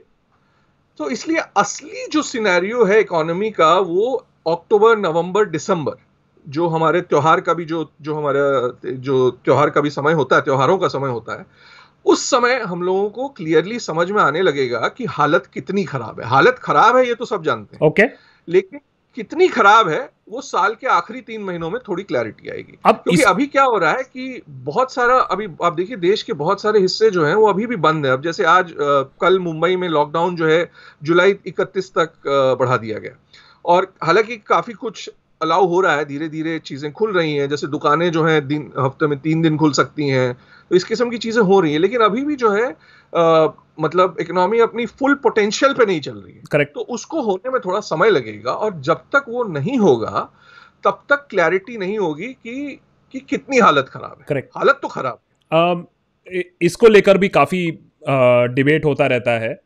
तो 1.00 1.10
इसलिए 1.10 1.42
असली 1.58 2.08
जो 2.12 2.22
सिनेरियो 2.22 2.86
है 2.86 3.00
इकोनॉमी 3.00 3.52
का 3.52 3.74
वो 3.80 4.12
अक्टूबर 4.48 4.98
नवंबर 4.98 5.46
दिसंबर 5.46 6.02
जो 6.46 6.68
हमारे 6.68 7.02
त्योहार 7.02 7.42
का 7.42 7.54
भी 7.54 7.66
जो 7.66 7.90
जो 8.02 8.16
हमारा 8.16 8.42
जो 8.86 9.30
त्योहार 9.46 9.70
का 9.70 9.82
भी 9.82 9.90
समय 9.90 10.14
होता 10.14 10.36
है 10.36 10.42
त्योहारों 10.42 10.78
का 10.78 10.88
समय 10.88 11.10
होता 11.10 11.40
है 11.40 11.46
उस 12.06 12.30
समय 12.30 12.60
हम 12.60 12.82
लोगों 12.84 13.10
को 13.10 13.28
क्लियरली 13.28 13.80
समझ 13.80 14.10
में 14.12 14.22
आने 14.22 14.42
लगेगा 14.42 14.88
कि 14.88 15.06
हालत 15.06 15.46
कितनी 15.54 15.84
खराब 15.84 16.20
है। 16.20 16.28
हालत 16.28 16.60
खराब 16.64 16.98
है 16.98 17.08
ये 17.08 17.16
तो 17.16 17.26
सब 17.26 17.44
जानते 17.44 17.76
हैं। 17.76 17.88
Okay 17.88 18.02
okay. 18.02 18.14
लेकिन 18.48 18.80
कितनी 19.18 19.48
खराब 19.48 19.90
है 19.90 20.00
वो 20.30 20.42
साल 20.42 20.74
के 20.76 20.88
आखिरी 20.88 21.22
तीन 21.22 21.44
महीनों 21.44 21.70
में 21.70 21.80
थोड़ी 21.88 22.04
क्लैरिटी 22.04 22.50
आएगी। 22.50 22.78
अब 22.86 22.96
क्योंकि 22.96 23.22
इस... 23.22 23.28
अभी 23.28 23.46
क्या 23.48 23.64
हो 23.64 23.78
रहा 23.78 23.92
है 23.92 24.04
कि 24.04 24.42
बहुत 24.48 24.94
सारा 24.94 25.18
अभी 25.18 25.48
आप 25.64 25.74
देखिए 25.74 25.98
देश 25.98 26.24
के 26.24 26.34
बहुत 26.34 26.62
सारे 26.62 26.80
हिस्से 26.80 27.10
जो 27.12 27.26
हैं 27.26 27.36
वो 27.36 27.48
अभी 27.48 27.66
भी 27.66 27.76
बंद 27.76 28.06
है। 28.06 28.12
अब 28.12 28.22
जैसे 28.22 28.44
आज 28.44 28.72
आ, 28.72 29.02
कल 29.22 29.40
मुंबई 29.40 29.76
में 29.76 29.88
लॉकडाउन 29.90 30.36
जो 30.36 30.48
है 30.48 30.72
जुलाई 31.04 31.36
इकतीस 31.48 31.92
तक 31.98 32.28
आ, 32.28 32.56
बढ़ा 32.56 32.78
दिया 32.78 33.00
गया। 33.00 33.16
और 33.66 33.94
हालाँकि 34.04 34.38
काफ़ी 34.38 34.74
कुछ 34.74 35.10
अलाउ 35.42 35.68
हो 35.68 35.80
रहा 35.82 35.96
है 35.96 36.06
धीरे 36.06 36.28
धीरे 36.30 36.60
चीज़ें 36.60 36.92
खुल 36.92 37.14
रही 37.14 37.36
हैं। 37.36 37.50
जैसे 37.50 37.68
दुकानें 37.68 38.12
जो 38.12 38.24
हैं 38.24 38.48
दिन 38.48 38.72
हफ़्ते 38.80 39.08
में 39.08 39.20
तीन 39.20 39.42
दिन 39.42 39.58
खुल 39.58 39.72
सकती 39.72 40.08
हैं। 40.08 40.38
तो 40.72 40.76
इस 40.76 40.84
किस्म 40.84 41.10
की 41.10 41.18
चीज़ें 41.18 41.42
हो 41.44 41.60
रही 41.60 41.72
हैं। 41.74 41.80
लेकिन 41.80 42.02
अभी 42.02 42.24
भी 42.26 42.36
जो 42.36 42.52
है 42.52 42.66
आ, 43.14 43.48
मतलब 43.80 44.16
इकोनॉमी 44.22 44.60
अपनी 44.60 44.86
फुल 44.86 45.14
पोटेंशियल 45.24 45.74
पे 45.74 45.86
नहीं 45.86 46.00
चल 46.02 46.14
रही 46.14 46.34
है। 46.34 46.42
करेक्ट 46.52 46.74
तो 46.76 46.82
उसको 46.92 47.22
होने 47.22 47.50
में 47.50 47.60
थोड़ा 47.66 47.80
समय 47.82 48.10
लगेगा 48.10 48.52
और 48.52 48.80
जब 48.82 49.02
तक 49.14 49.26
वो 49.30 49.44
नहीं 49.50 49.78
होगा 49.80 50.30
तब 50.84 51.04
तक 51.10 51.28
क्लैरिटी 51.30 51.78
नहीं 51.78 51.98
होगी 51.98 52.28
कि 52.28 52.80
कि 53.14 53.20
कितनी 53.20 53.58
हालत 53.60 53.90
खराब 53.90 54.16
है। 54.20 54.26
करेक्ट 54.30 54.50
हालत 54.58 54.80
तो 54.82 54.88
खराब 54.88 55.20
है। 55.52 56.44
इसको 56.62 56.88
लेकर 56.88 57.18
भी 57.18 57.30
काफ़ी 57.30 57.70
डिबेट 58.54 58.86
होता 58.86 59.08
रहता 59.08 59.32
है। 59.40 59.58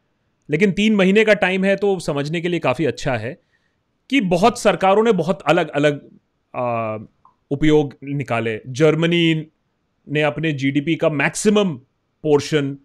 लेकिन 0.50 0.72
तीन 0.72 0.96
महीने 0.96 1.24
का 1.26 1.34
टाइम 1.36 1.64
है 1.66 1.76
तो 1.76 1.98
समझने 2.00 2.42
के 2.42 2.48
लिए 2.48 2.60
काफ़ी 2.60 2.86
अच्छा 2.86 3.16
है 3.18 3.38
कि 4.10 4.22
बहुत 4.28 4.60
सरकारों 4.60 5.04
ने 5.04 5.12
बहुत 5.14 5.42
अलग 5.48 5.70
अलग 5.72 6.02
उपयोग 7.52 7.94
निकाले। 8.06 8.60
जर्मनी 8.68 9.48
ने 10.10 10.22
अपने 10.22 10.52
जीडीपी 10.54 10.96
का 10.96 11.10
मैक्सिमम 11.10 11.74
पोर्शन 12.24 12.78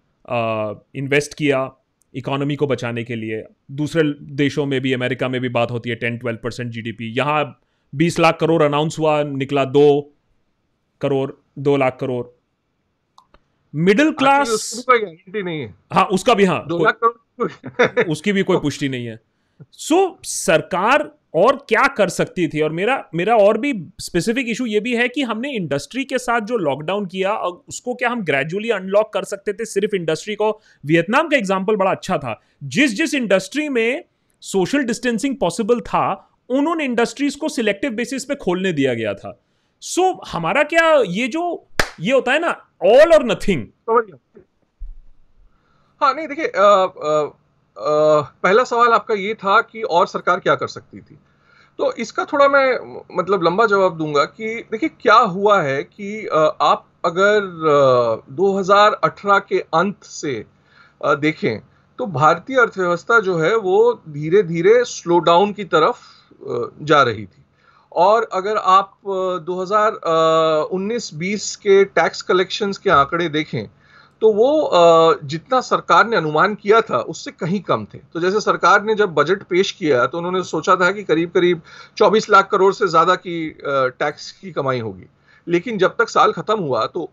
इन्वेस्ट 0.94 1.34
किया 1.34 1.70
इकोनॉमी 2.14 2.56
को 2.56 2.66
बचाने 2.66 3.04
के 3.04 3.16
लिए। 3.16 3.42
दूसरे 3.70 4.02
देशों 4.34 4.66
में 4.66 4.80
भी 4.80 4.92
अमेरिका 4.92 5.28
में 5.28 5.40
भी 5.40 5.48
बात 5.48 5.70
होती 5.70 5.90
है 5.90 5.96
ten 5.96 6.18
twelve 6.18 6.38
percent 6.42 6.70
G 6.70 6.82
D 6.82 6.92
P 6.92 7.12
यहाँ 7.16 7.60
बीस 7.92 8.18
लाख 8.20 8.38
करोड़ 8.40 8.62
अनाउंस 8.62 8.98
हुआ 8.98 9.22
निकला 9.22 9.64
दो 9.64 9.86
करोड़ 11.00 11.30
दो 11.58 11.76
लाख 11.76 11.96
करोड़। 12.00 12.26
मिडिल 13.74 14.10
क्लास 14.12 14.84
नहीं 14.90 15.60
है। 15.60 15.74
हाँ 15.92 16.04
उसका 16.04 16.34
भी 16.34 16.44
हाँ 16.44 16.64
दो 16.68 16.78
लाख 16.84 16.98
करोड़ 17.04 18.04
उसकी 18.08 18.32
भी 18.32 18.42
कोई 18.42 18.56
पुष्टि 18.56 18.88
नहीं 18.88 19.06
है। 19.06 19.20
सो 19.72 19.94
so, 19.96 20.26
सरकार 20.26 21.10
और 21.34 21.56
क्या 21.68 21.86
कर 21.96 22.08
सकती 22.08 22.46
थी? 22.48 22.60
और 22.60 22.72
मेरा 22.72 23.02
मेरा 23.14 23.36
और 23.36 23.58
भी 23.58 23.72
स्पेसिफिक 24.00 24.48
इशू 24.48 24.66
ये 24.66 24.80
भी 24.80 24.94
है 24.96 25.08
कि 25.08 25.22
हमने 25.22 25.50
इंडस्ट्री 25.52 26.04
के 26.04 26.18
साथ 26.18 26.40
जो 26.42 26.56
लॉकडाउन 26.58 27.06
किया 27.06 27.34
उसको 27.68 27.94
क्या 27.94 28.10
हम 28.10 28.22
ग्रेजुअली 28.24 28.70
अनलॉक 28.70 29.12
कर 29.14 29.24
सकते 29.24 29.52
थे? 29.52 29.64
सिर्फ़ 29.64 29.96
इंडस्ट्री 29.96 30.34
को। 30.34 30.50
वियतनाम 30.84 31.28
का 31.28 31.36
एग्ज़ाम्पल 31.36 31.76
बड़ा 31.76 31.90
अच्छा 31.90 32.18
था। 32.18 32.40
जिस 32.64 32.94
जिस 32.96 33.14
इंडस्ट्री 33.14 33.68
में 33.68 34.04
सोशल 34.42 34.82
डिस्टेंसिंग 34.84 35.36
पॉसिबल 35.36 35.80
था 35.82 36.30
उन्होंने 36.50 36.84
इंडस्ट्रीज़ 36.84 37.36
को 37.38 37.48
सिलेक्टिव 37.48 37.90
बेसिस 37.92 38.24
पे 38.24 38.34
खोलने 38.34 38.72
दिया 38.72 38.94
गया 38.94 39.14
था। 39.14 39.38
सो 39.82 40.02
so, 40.02 40.18
हमारा 40.28 40.62
क्या 40.62 40.94
ये 41.08 41.28
जो 41.28 41.66
ये 42.00 42.12
होता 42.12 42.32
है 42.32 42.38
ना 42.38 42.48
ऑल 42.84 43.12
और 43.12 43.24
नथिंग 43.26 43.66
हाँ 46.00 46.14
नहीं 46.14 46.26
देखिए 46.28 46.46
पहला 47.76 48.64
सवाल 48.64 48.92
आपका 48.92 49.14
ये 49.14 49.34
था 49.34 49.60
कि 49.62 49.82
और 49.82 50.06
सरकार 50.06 50.40
क्या 50.40 50.54
कर 50.54 50.68
सकती 50.68 51.00
थी? 51.00 51.18
तो 51.78 51.92
इसका 51.94 52.24
थोड़ा 52.24 52.48
मैं 52.48 53.02
मतलब 53.18 53.42
लंबा 53.42 53.66
जवाब 53.66 53.96
दूँगा 53.98 54.24
कि 54.24 54.64
देखिए, 54.70 54.88
क्या 55.00 55.16
हुआ 55.16 55.62
है 55.62 55.82
कि 55.82 56.26
आप 56.26 56.86
अगर 57.04 57.40
2018 58.32 59.38
के 59.48 59.58
अंत 59.74 60.04
से 60.04 60.46
देखें 61.00 61.60
तो 61.98 62.06
भारतीय 62.08 62.60
अर्थव्यवस्था 62.60 63.20
जो 63.20 63.38
है 63.38 63.56
वो 63.56 64.02
धीरे 64.08 64.42
धीरे 64.42 64.84
स्लो 64.84 65.18
डाउन 65.20 65.52
की 65.52 65.64
तरफ़ 65.66 65.96
जा 66.84 67.02
रही 67.02 67.26
थी। 67.26 67.44
और 67.92 68.28
अगर 68.32 68.56
आप 68.56 68.92
2019-20 69.46 71.56
के 71.56 71.84
टैक्स 71.84 72.22
कलेक्शंस 72.22 72.78
के 72.78 72.90
आंकड़े 72.90 73.28
देखें 73.28 73.68
तो 74.24 74.32
वो 74.32 75.18
जितना 75.24 75.60
सरकार 75.60 76.06
ने 76.06 76.16
अनुमान 76.16 76.54
किया 76.54 76.80
था, 76.80 76.98
उससे 76.98 77.30
कहीं 77.30 77.60
कम 77.62 77.84
थे। 77.84 77.98
तो 78.14 78.20
जैसे 78.20 78.40
सरकार 78.40 78.82
ने 78.84 78.94
जब 78.94 79.14
बजट 79.14 79.42
पेश 79.42 79.70
किया 79.72 80.06
तो 80.06 80.18
उन्होंने 80.18 80.42
सोचा 80.44 80.76
था 80.76 80.90
कि 80.92 81.02
करीब 81.04 81.30
करीब 81.30 81.60
24 81.96 82.28
लाख 82.30 82.48
करोड़ 82.50 82.72
से 82.74 82.88
ज़्यादा 82.88 83.14
की 83.16 83.34
टैक्स 83.60 84.30
की 84.32 84.52
कमाई 84.52 84.80
होगी। 84.80 85.04
लेकिन 85.46 85.78
जब 85.78 85.96
तक 85.98 86.08
साल 86.08 86.32
खत्म 86.32 86.58
हुआ 86.58 86.86
तो 86.86 87.04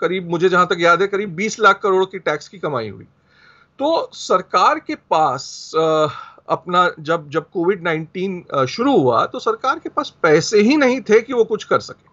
करीब, 0.00 0.28
मुझे 0.30 0.48
जहाँ 0.48 0.66
तक 0.66 0.80
याद 0.80 1.02
है, 1.02 1.06
करीब 1.08 1.34
20 1.36 1.58
लाख 1.60 1.80
करोड़ 1.82 2.04
की 2.04 2.18
टैक्स 2.20 2.48
की 2.48 2.58
कमाई 2.58 2.88
हुई। 2.88 3.06
तो 3.78 4.10
सरकार 4.14 4.78
के 4.80 4.94
पास 5.10 5.72
अपना 5.76 6.90
जब 7.00 7.28
जब 7.30 7.48
कोविड 7.50 7.82
19 7.84 8.66
शुरू 8.68 8.98
हुआ 8.98 9.24
तो 9.26 9.38
सरकार 9.40 9.78
के 9.78 9.88
पास 9.88 10.12
पैसे 10.22 10.60
ही 10.60 10.76
नहीं 10.76 11.00
थे 11.00 11.20
कि 11.20 11.32
वो 11.32 11.44
कुछ 11.46 11.64
कर 11.64 11.80
सके। 11.80 12.06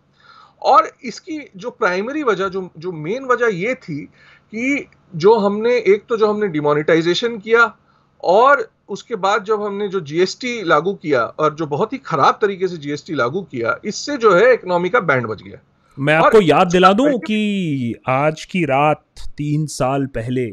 और 0.61 0.89
इसकी 1.05 1.39
जो 1.55 1.69
प्राइमरी 1.71 2.23
वजह, 2.23 2.47
जो 2.47 2.69
जो 2.77 2.91
मेन 2.91 3.25
वजह 3.25 3.47
ये 3.55 3.73
थी 3.75 4.07
कि 4.53 4.87
जो 5.15 5.35
हमने 5.35 5.77
एक 5.77 6.03
तो 6.09 6.17
जो 6.17 6.27
हमने 6.27 6.47
डिमोनिटाइजेशन 6.47 7.37
किया 7.37 7.77
और 8.23 8.71
उसके 8.89 9.15
बाद 9.15 9.43
जब 9.43 9.63
हमने 9.63 9.87
जो 9.87 9.99
जीएसटी 9.99 10.63
लागू 10.63 10.93
किया 10.93 11.23
और 11.23 11.53
जो 11.55 11.65
बहुत 11.67 11.93
ही 11.93 11.97
खराब 11.97 12.39
तरीके 12.41 12.67
से 12.67 12.77
जीएसटी 12.77 13.13
लागू 13.13 13.41
किया 13.41 13.79
इससे 13.85 14.17
जो 14.17 14.35
है 14.35 14.53
इकोनॉमी 14.53 14.89
का 14.89 14.99
बैंड 14.99 15.27
बच 15.27 15.41
गया। 15.41 15.57
मैं 15.99 16.13
आपको 16.13 16.41
याद 16.41 16.67
दिला 16.67 16.93
दूँ 16.93 17.19
कि 17.19 17.95
आज 18.07 18.45
की 18.45 18.65
रात 18.65 19.03
तीन 19.37 19.65
साल 19.65 20.05
पहले 20.05 20.45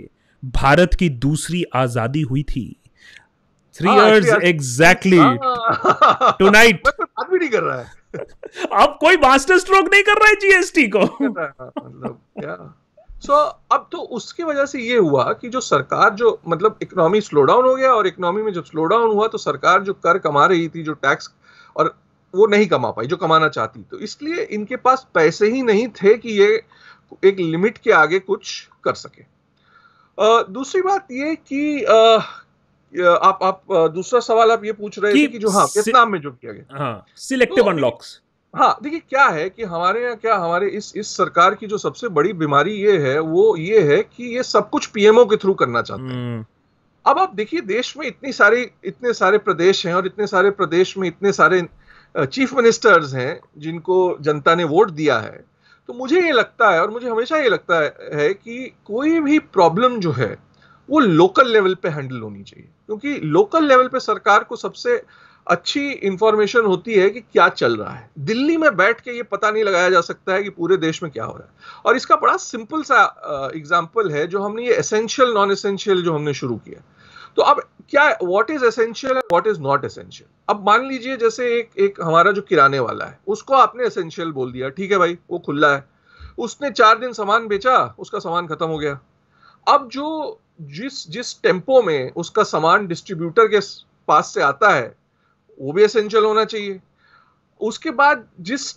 भारत 0.45 0.95
की 0.95 1.09
दूसरी 1.09 1.65
आज़ादी 1.75 2.23
हुई 2.23 2.43
थी। 2.43 2.77
थ्री 3.77 3.91
इयर्स 3.91 4.29
एग्जैक्टली 4.45 5.21
टुनाइट 6.39 6.89
बात 6.89 7.31
भी 7.31 7.39
नहीं 7.39 7.49
कर 7.49 7.63
रहा 7.63 7.81
है। 7.81 8.01
अब 8.83 8.99
कोई 9.01 9.17
मास्टर 9.17 9.59
स्ट्रोक 9.59 9.93
नहीं 9.93 10.03
कर 10.03 10.13
रहा 10.13 10.29
है 10.29 10.35
जीएसटी 10.35 10.89
को। 10.89 11.01
मतलब 11.01 12.21
क्या? 12.41 12.75
सो 13.23 13.33
so, 13.33 13.55
अब 13.73 13.89
तो 13.93 13.99
उसकी 13.99 14.43
वजह 14.43 14.67
से 14.67 14.81
ये 14.81 14.97
हुआ 14.97 15.33
कि 15.33 15.49
जो 15.49 15.61
सरकार 15.61 16.15
जो 16.15 16.41
मतलब 16.49 16.79
इकोनॉमी 16.83 17.21
स्लो 17.21 17.43
डाउन 17.43 17.67
हो 17.67 17.75
गया 17.75 17.93
और 17.93 18.07
इकोनॉमी 18.07 18.43
में 18.43 18.53
जब 18.53 18.65
स्लो 18.65 18.85
डाउन 18.85 19.11
हुआ 19.11 19.29
तो 19.29 19.39
सरकार 19.39 19.83
जो 19.83 19.93
कर 19.95 20.19
कमा 20.19 20.47
रही 20.47 20.69
थी 20.69 20.83
जो 20.83 20.93
टैक्स 20.93 21.31
और 21.77 21.95
वो 22.35 22.47
नहीं 22.47 22.67
कमा 22.67 22.91
पाई 22.91 23.07
जो 23.07 23.17
कमाना 23.17 23.49
चाहती 23.49 23.83
तो 23.83 23.99
इसलिए 23.99 24.45
इनके 24.45 24.77
पास 24.77 25.07
पैसे 25.15 25.51
ही 25.51 25.63
नहीं 25.63 25.89
थे 25.89 26.17
कि 26.19 26.31
ये 26.41 26.63
एक 27.25 27.39
लिमिट 27.39 27.79
के 27.79 27.93
आगे 27.93 28.19
कुछ 28.19 28.69
कर 28.85 28.95
सके। 28.95 29.23
आ, 29.23 30.43
दूसरी 30.43 30.83
बात 30.83 31.13
ये 31.13 31.35
कि 31.37 31.85
आ, 31.85 31.97
आप 33.15 33.39
आप 33.43 33.63
दूसरा 33.95 34.21
सवाल 34.21 34.51
आप 34.53 34.65
ये 34.65 34.73
पूछ 34.73 34.99
रहे 34.99 35.15
थे 35.15 35.27
कि 35.27 35.39
जो 35.39 35.51
हाँ 35.51 35.65
वियतनाम 35.67 36.13
में 36.13 36.21
जो 36.21 36.31
किया 36.31 36.53
गया। 36.53 36.79
हाँ 36.79 37.05
सिलेक्टिव 37.17 37.71
अनलॉक्स 37.71 38.21
हाँ 38.55 38.79
देखिए 38.83 39.01
क्या 39.01 39.25
है 39.25 39.51
कि 39.51 39.63
हमारे 39.63 40.03
यहाँ 40.05 40.17
क्या 40.17 40.35
हमारे 40.37 40.69
इस 40.69 40.93
इस 40.97 41.17
सरकार 41.17 41.55
की 41.55 41.67
जो 41.67 41.79
सबसे 41.79 42.09
बड़ी 42.09 42.33
बीमारी 42.33 42.73
ये 42.73 42.99
है 42.99 43.19
वो 43.19 43.57
ये 43.57 43.81
है 43.81 44.03
कि 44.03 44.37
ये 44.37 44.43
सब 44.43 44.71
कुछ 44.71 44.87
पीएमओ 44.87 45.25
के 45.25 45.37
थ्रू 45.37 45.55
करना 45.55 45.83
चाहते 45.83 46.03
हैं। 46.03 46.11
हम्म। 46.11 46.45
अब 47.07 47.19
आप 47.19 47.35
देखिए 47.35 47.61
देश 47.61 47.97
में 47.97 48.07
इतनी 48.07 48.33
सारी 48.33 48.71
इतने 48.85 49.13
सारे 49.13 49.39
प्रदेश 49.39 49.87
हैं 49.87 49.95
और 49.95 50.07
इतने 50.07 50.27
सारे 50.27 50.51
प्रदेश 50.51 50.99
में 50.99 51.09
इतने 51.09 51.33
सारे 51.33 51.63
चीफ 52.27 52.55
मिनिस्टर्स 52.55 53.15
हैं 53.15 53.41
जिनको 53.59 54.19
जनता 54.21 54.55
ने 54.55 54.65
वोट 54.65 54.91
दिया 54.91 55.19
है। 55.19 55.45
तो 55.89 55.93
मुझे 55.93 56.21
ये 56.21 56.33
लगता 56.33 56.71
है 56.71 56.83
और 56.83 56.91
मुझे 56.91 57.09
हमेशा 57.09 57.37
ये 57.37 57.49
लगता 57.49 57.81
है 58.17 58.35
कि 58.35 58.73
कोई 58.87 59.21
भी 59.21 59.39
प्रॉब्लम 59.39 60.01
जो 60.01 60.13
है 60.13 60.37
वो 60.91 61.01
लोकल 61.01 61.49
लेवल 61.49 61.75
पे 61.75 61.89
हैंडल 61.89 62.21
होनी 62.21 62.43
चाहिए। 62.43 62.69
क्योंकि 62.87 63.21
लोकल 63.25 63.65
लेवल 63.65 63.89
पे 63.89 64.01
सरकार 64.01 64.45
को 64.45 64.57
सबसे 64.57 65.03
अच्छी 65.47 65.91
इंफॉर्मेशन 65.91 66.65
होती 66.65 66.95
है 66.95 67.09
कि 67.11 67.21
क्या 67.23 67.49
चल 67.51 67.77
रहा 67.77 67.93
है। 67.93 68.11
दिल्ली 68.21 68.57
में 68.57 68.77
बैठ 68.77 69.01
के 69.01 69.17
ये 69.17 69.23
पता 69.25 69.51
नहीं 69.51 69.65
लगाया 69.65 69.91
जा 69.91 70.01
सकता 70.01 70.35
है 70.35 70.43
कि 70.43 70.51
पूरे 70.51 70.77
देश 70.77 71.03
में 71.03 71.11
क्या 71.13 71.25
हो 71.25 71.37
रहा 71.37 71.47
है। 71.47 71.81
और 71.87 71.97
इसका 71.97 72.17
बड़ा 72.17 72.37
सिंपल 72.39 72.83
सा 72.83 73.03
एग्ज़ाम्पल 73.55 74.11
है 74.11 74.27
जो 74.27 74.43
हमने 74.43 74.67
ये 74.67 74.75
एसेंशियल 74.75 75.33
नॉन 75.35 75.53
एसेंशियल 75.53 76.03
जो 76.03 76.15
हमने 76.15 76.35
शुरू 76.35 76.57
किया। 76.59 76.83
तो 77.37 77.43
अब 77.43 77.63
क्या 77.91 78.07
what 78.23 78.51
is 78.51 78.65
essential 78.65 79.13
and 79.13 79.23
what 79.33 79.47
is 79.47 79.61
not 79.61 79.85
essential 79.85 80.29
अब 80.49 80.65
मान 80.67 80.87
लीजिए 80.87 81.17
जैसे 81.17 81.47
एक 81.59 81.79
एक 81.79 82.01
हमारा 82.03 82.33
जो 82.33 82.43
किराने 82.43 82.79
वाला 82.79 83.05
है, 83.05 83.19
उसको 83.27 83.55
आपने 83.55 83.87
एसेंशियल 83.87 84.33
बोल 84.33 84.53
दिया, 84.53 84.69
ठीक 84.69 84.93
है 84.93 84.99
भाई, 84.99 85.19
वो 85.31 85.39
खुला 85.39 85.75
है। 85.75 85.85
उसने 86.39 86.71
चार 86.71 86.99
दिन 86.99 87.13
सामान 87.13 87.47
बेचा, 87.49 87.95
उसका 87.99 88.19
सामान 88.19 88.47
खत्म 88.47 88.67
हो 88.67 88.79
गया। 88.79 88.99
अब 89.67 89.89
जो 89.93 90.39
जिस 90.63 91.09
जिस 91.11 91.41
टेंपो 91.43 91.83
में 91.83 92.11
उसका 92.13 92.43
सामान 92.45 92.87
डिस्ट्रीब्यूटर 92.87 93.47
के 93.49 93.61
पास 94.09 94.33
से 94.35 94.43
आता 94.43 94.71
है 94.71 94.95
वो 95.63 95.73
भी 95.73 95.83
एसेंशियल 95.83 96.25
होना 96.25 96.45
चाहिए। 96.45 96.81
उसके 97.61 97.91
बाद 97.91 98.27
जिस 98.41 98.73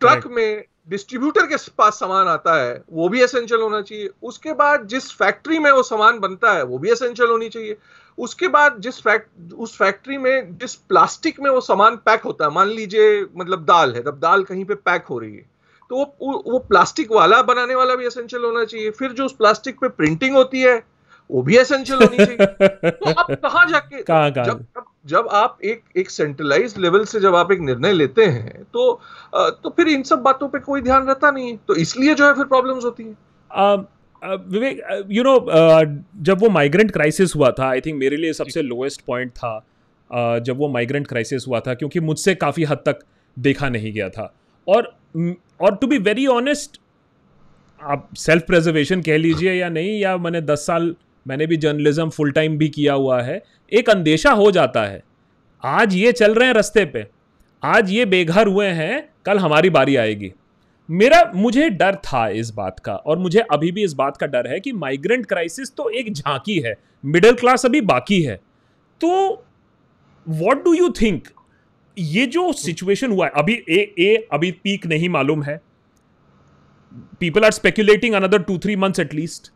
ट्रक 0.00 0.26
में 0.26 0.64
डिस्ट्रीब्यूटर 0.88 1.46
के 1.46 1.56
पास 1.78 1.98
सामान 2.00 2.28
आता 2.28 2.54
है 2.62 2.82
वो 2.92 3.08
भी 3.08 3.22
एसेंशियल 3.22 3.60
होना 3.60 3.80
चाहिए। 3.82 4.08
उसके 4.22 4.52
बाद 4.52 4.86
जिस 4.86 5.10
फैक्ट्री 5.12 5.58
में 5.58 5.70
वो 5.70 5.82
सामान 5.82 6.18
बनता 6.18 6.52
है 6.52 6.62
वो 6.62 6.78
भी 6.78 6.90
एसेंशियल 6.90 7.28
होनी 7.28 7.48
चाहिए। 7.48 7.76
उसके 8.18 8.48
बाद 8.48 8.76
जिस 8.80 9.00
फैक्ट 9.00 9.52
उस 9.52 9.76
फैक्ट्री 9.76 10.18
में 10.18 10.56
जिस 10.58 10.74
प्लास्टिक 10.74 11.40
में 11.40 11.50
वो 11.50 11.60
सामान 11.60 11.96
पैक 11.96 12.22
होता 12.22 12.44
है 12.44 12.50
मान 12.50 12.68
लीजिए 12.68 13.22
मतलब 13.36 13.64
दाल 13.64 13.94
है 13.94 14.02
तब 14.02 14.18
दाल 14.18 14.44
कहीं 14.44 14.64
पे 14.64 14.74
पैक 14.74 15.04
हो 15.04 15.18
रही 15.18 15.34
है 15.34 15.46
तो 15.90 15.96
वो 15.96 16.42
वो 16.52 16.58
प्लास्टिक 16.58 17.12
वाला 17.12 17.42
बनाने 17.42 17.74
वाला 17.74 17.94
भी 17.94 18.06
एसेंशियल 18.06 18.42
होना 18.42 18.64
चाहिए। 18.64 18.90
फिर 18.90 19.12
जो 19.12 19.24
उस 19.24 19.36
प्लास्टिक 19.36 19.80
पे 19.80 19.88
प्रिंटिंग 19.88 20.36
होती 20.36 20.60
है 20.60 20.82
वो 21.30 21.42
भी 21.42 21.56
एसेंशियल 21.56 21.98
होनी 21.98 22.16
चाहिए। 22.16 22.46
तो 22.90 23.12
आप 23.12 23.30
कहाँ 23.30 23.66
जाके 23.66 24.02
कहाँ 24.02 24.32
कहाँ? 24.32 24.44
जब, 24.44 24.66
जब 25.04 25.28
आप 25.32 25.58
एक 25.64 25.82
एक 25.96 26.10
सेंट्रलाइज 26.10 26.74
लेवल 26.78 27.04
से 27.04 27.20
जब 27.20 27.34
आप 27.36 27.52
एक 27.52 27.60
निर्णय 27.60 27.92
लेते 27.92 28.24
हैं 28.24 28.62
तो 28.64 29.00
तो 29.34 29.70
फिर 29.70 29.88
इन 29.88 30.02
सब 30.02 30.22
बातों 30.22 30.48
पे 30.48 30.58
कोई 30.58 30.80
ध्यान 30.80 31.06
रहता 31.06 31.30
नहीं 31.30 31.50
है। 31.50 31.58
तो 31.68 31.74
इसलिए 31.76 32.14
जो 32.14 32.26
है 32.26 32.34
फिर 32.34 32.44
प्रॉब्लम्स 32.44 32.84
होती 32.84 33.04
हैं। 33.04 33.16
विवेक 34.48 34.82
यू 35.10 35.22
नो 35.22 35.38
जब 36.22 36.40
वो 36.40 36.48
माइग्रेंट 36.50 36.90
क्राइसिस 36.90 37.34
हुआ 37.36 37.50
था 37.50 37.68
आई 37.68 37.80
थिंक 37.80 37.98
मेरे 38.00 38.16
लिए 38.16 38.32
सबसे 38.32 38.62
लोएस्ट 38.62 39.00
पॉइंट 39.06 39.30
था 39.30 39.58
uh, 39.60 40.44
जब 40.44 40.58
वो 40.58 40.68
माइग्रेंट 40.68 41.06
क्राइसिस 41.06 41.46
हुआ 41.48 41.60
था 41.60 41.74
क्योंकि 41.74 42.00
मुझसे 42.00 42.34
काफ़ी 42.34 42.64
हद 42.64 42.78
तक 42.86 42.98
देखा 43.36 43.68
नहीं 43.68 43.92
गया 43.92 44.08
था। 44.08 44.32
और 44.66 44.92
और 45.60 45.76
टू 45.76 45.86
बी 45.86 45.98
वेरी 45.98 46.26
ऑनेस्ट 46.26 46.80
आप 47.80 48.08
सेल्फ 48.16 48.42
प्रेजर्वेशन 48.46 49.02
कह 49.02 49.16
लीजिए 49.16 49.52
या 49.52 49.68
नहीं 49.68 50.00
या 50.00 50.16
मैंने 50.16 50.40
दस 50.40 50.66
साल 50.66 50.94
मैंने 51.28 51.46
भी 51.46 51.56
जर्नलिज्म 51.56 52.08
फुल 52.10 52.30
टाइम 52.30 52.56
भी 52.58 52.68
किया 52.68 52.94
हुआ 52.94 53.20
है, 53.22 53.42
एक 53.72 53.90
अंदेशा 53.90 54.30
हो 54.32 54.50
जाता 54.50 54.84
है। 54.84 55.02
आज 55.64 55.94
ये 55.94 56.12
चल 56.12 56.34
रहे 56.34 56.48
हैं 56.48 56.54
रस्ते 56.54 56.84
पे, 56.84 57.06
आज 57.62 57.90
ये 57.90 58.04
बेघर 58.06 58.46
हुए 58.46 58.66
हैं, 58.68 59.08
कल 59.26 59.38
हमारी 59.38 59.70
बारी 59.70 59.96
आएगी। 59.96 60.32
मेरा, 60.88 61.22
मुझे 61.34 61.68
डर 61.70 61.94
था 62.04 62.28
इस 62.30 62.50
बात 62.50 62.78
का, 62.78 62.94
और 62.94 63.18
मुझे 63.18 63.40
अभी 63.52 63.72
भी 63.72 63.84
इस 63.84 63.92
बात 63.94 64.16
का 64.16 64.26
डर 64.26 64.46
है 64.46 64.60
कि 64.60 64.72
माइग्रेंट 64.74 65.26
क्राइसिस 65.26 65.74
तो 65.76 65.88
एक 65.90 66.12
झांकी 66.12 66.58
है 66.58 66.74
मिडिल 67.04 67.34
क्लास 67.34 67.66
अभी 67.66 67.80
बाकी 67.82 68.20
है। 68.22 68.36
तो 69.00 69.10
व्हाट 70.26 70.64
डू 70.64 70.72
यू 70.74 70.88
थिंक 71.00 71.28
ये 71.96 72.24
जो 72.26 72.52
सिचुएशन 72.54 73.10
हुआ 73.10 73.26
है, 73.26 73.32
अभी 73.34 73.52
ए 73.70 73.94
ए, 73.98 74.28
अभी 74.32 74.50
पीक 74.54 74.86
नहीं 74.86 75.08
मालूम 75.08 75.42
है। 75.42 75.60
People 77.20 77.44
are 77.44 77.50
speculating 77.50 78.14
another 78.14 78.42
two 78.42 78.58
three 78.58 78.76
months 78.76 79.00
at least 79.00 79.52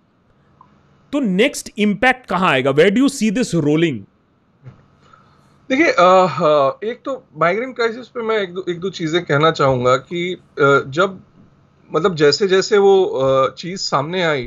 तो 1.13 1.21
नेक्स्ट 1.21 1.71
इंपैक्ट 1.79 2.27
कहाँ 2.27 2.51
आएगा? 2.51 2.71
Where 2.71 2.91
do 2.91 3.01
you 3.01 3.09
see 3.09 3.31
this 3.31 3.55
rolling 3.55 4.01
देखिए 5.71 5.89
एक 6.91 7.01
तो 7.05 7.23
माइग्रेंट 7.41 7.75
क्राइसिस 7.77 8.09
पे 8.09 8.23
मैं 8.23 8.39
एक 8.39 8.55
दो 8.55 8.65
एक 8.71 8.81
दो 8.81 8.91
चीज़ें 8.91 9.23
कहना 9.25 9.51
चाहूँगा 9.51 9.97
कि 9.97 10.37
जब 10.59 11.21
मतलब 11.91 12.15
जैसे 12.17 12.49
जैसे 12.49 12.79
वो 12.79 13.55
चीज़ 13.59 13.81
सामने 13.81 14.23
आई 14.23 14.43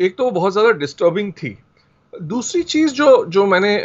एक 0.00 0.14
तो 0.18 0.24
वो 0.24 0.30
बहुत 0.30 0.52
ज़्यादा 0.52 0.70
डिस्टर्बिंग 0.78 1.32
थी। 1.32 1.56
दूसरी 2.12 2.62
चीज़ 2.62 2.92
जो 2.92 3.24
जो 3.26 3.46
मैंने 3.46 3.78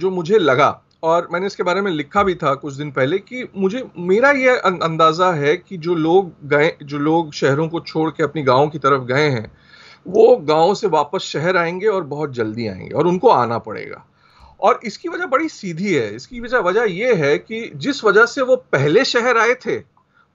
जो 0.00 0.10
मुझे 0.10 0.38
लगा 0.38 0.68
और 1.02 1.28
मैंने 1.32 1.46
इसके 1.46 1.62
बारे 1.62 1.80
में 1.80 1.90
लिखा 1.92 2.22
भी 2.22 2.34
था 2.34 2.54
कुछ 2.54 2.74
दिन 2.74 2.90
पहले 2.90 3.18
कि 3.18 3.48
मुझे 3.56 3.82
मेरा 3.98 4.30
ये 4.30 4.56
अं, 4.56 4.78
अंदाज़ा 4.78 5.32
है 5.32 5.56
कि 5.56 5.76
जो 5.76 5.94
लोग 5.94 6.32
गए 6.48 6.72
जो 6.82 6.98
लोग 6.98 7.32
शहरों 7.32 7.68
को 7.68 7.80
छोड़ 7.80 8.10
के 8.10 8.22
अपनी 8.22 8.42
गाँव 8.42 8.68
की 8.68 8.78
तरफ़ 8.78 9.02
गए 9.04 9.28
हैं 9.28 9.50
वो 10.08 10.36
गाँव 10.36 10.74
से 10.74 10.86
वापस 10.86 11.22
शहर 11.22 11.56
आएँगे 11.56 11.86
और 11.86 12.04
बहुत 12.04 12.32
जल्दी 12.32 12.66
आएँगे 12.66 12.90
और 12.90 13.06
उनको 13.06 13.28
आना 13.28 13.58
पड़ेगा। 13.58 14.04
और 14.60 14.80
इसकी 14.84 15.08
वजह 15.08 15.26
बड़ी 15.26 15.48
सीधी 15.48 15.94
है। 15.94 16.14
इसकी 16.16 16.40
वजह 16.40 16.58
वजह 16.58 16.84
यह 16.84 17.24
है 17.24 17.38
कि 17.38 17.70
जिस 17.76 18.04
वजह 18.04 18.26
से 18.26 18.42
वो 18.42 18.56
पहले 18.72 19.04
शहर 19.04 19.38
आए 19.38 19.54
थे 19.66 19.82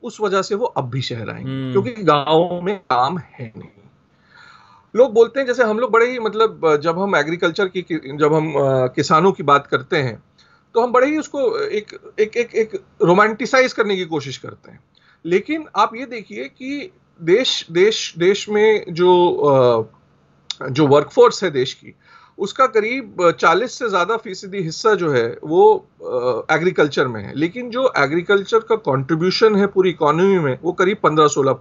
उस 0.04 0.20
वजह 0.22 0.42
से 0.42 0.56
वो 0.56 0.66
अब 0.66 0.90
भी 0.90 1.02
शहर 1.02 1.30
आएँगे। 1.30 1.52
हम्म। 1.52 1.72
क्योंकि 1.72 2.04
गाँव 2.04 2.62
में 2.62 2.78
काम 2.80 3.18
है 3.18 3.52
नहीं। 3.58 3.70
लोग 4.96 5.14
बोलते 5.14 5.40
हैं 5.40 5.48
जैसे 5.48 5.64
हम 5.64 5.80
लोग 5.80 5.92
बड़े 5.92 6.12
ही 6.12 6.20
मतलब 6.20 6.78
जब 6.84 7.00
हम 7.00 7.16
एग्रीकल्चर 7.16 7.68
की 7.68 7.82
जब 8.18 8.34
हम 8.34 8.54
किसानों 8.96 9.32
की 9.32 9.44
बात 9.44 9.68
करते 9.68 9.98
हैं 9.98 10.24
तो 10.76 10.82
हम 10.82 10.92
बड़े 10.92 11.08
ही 11.08 11.18
उसको 11.18 11.60
एक 11.60 12.14
एक 12.20 12.38
एक 12.38 12.56
एक 12.56 12.76
रोमांटिसाइज 13.02 13.74
करने 13.74 13.96
की 13.96 14.06
कोशिश 14.06 14.38
करते 14.38 14.72
हैं। 14.72 14.80
लेकिन 15.26 15.66
आप 15.76 15.96
ये 15.96 16.06
देखिए 16.06 16.44
कि 16.44 16.92
देश 17.20 17.66
देश 17.72 18.14
देश 18.18 18.48
में 18.50 18.94
जो 18.94 19.12
जो 20.62 20.88
वर्कफोर्स 20.88 21.44
है 21.44 21.50
देश 21.52 21.74
की, 21.74 21.94
उसका 22.38 22.66
करीब 22.68 23.32
40 23.40 23.78
से 23.80 23.90
ज़्यादा 23.90 24.18
फ़ीसदी 24.18 24.62
हिस्सा 24.64 24.94
जो 24.96 25.12
है 25.12 25.26
वो 25.44 25.64
एग्रीकल्चर 26.52 27.08
में 27.08 27.22
है। 27.24 27.34
लेकिन 27.36 27.70
जो 27.70 27.92
एग्रीकल्चर 27.98 28.60
का 28.60 28.76
कंट्रीब्यूशन 28.88 29.56
है 29.56 29.68
पूरी 29.68 29.90
इकोनॉमी 29.90 30.40
में, 30.40 30.58
वो 30.64 30.72
करीब 30.72 30.98
15-16 31.04 31.54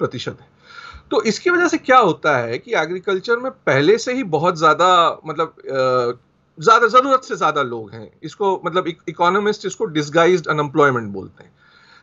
प्रतिशत 0.00 0.38
है। 0.40 0.46
तो 1.10 1.22
इसकी 1.22 1.50
वजह 1.50 1.68
से 1.68 1.78
क्या 1.78 1.98
होता 1.98 2.36
है 2.38 2.58
कि 2.58 2.74
एग्रीकल्चर 2.74 3.36
में 3.36 3.50
पहले 3.66 3.98
से 3.98 4.14
ही 4.14 4.22
बहुत 4.32 4.58
ज़्यादा 4.58 5.20
मतलब 5.26 5.54
ज़्यादा, 6.58 6.86
ज़रूरत 6.88 7.24
से 7.24 7.36
ज़्यादा 7.36 7.62
लोग 7.62 7.90
हैं। 7.92 8.10
इसको 8.22 8.60
मतलब 8.64 8.88
इकोनॉमिस्ट 9.08 9.66
इसको 9.66 9.84
डिस्गाइज्ड 9.86 10.48
अनएम्प्लॉयमेंट 10.48 11.12
बोलते 11.12 11.44
हैं। 11.44 11.52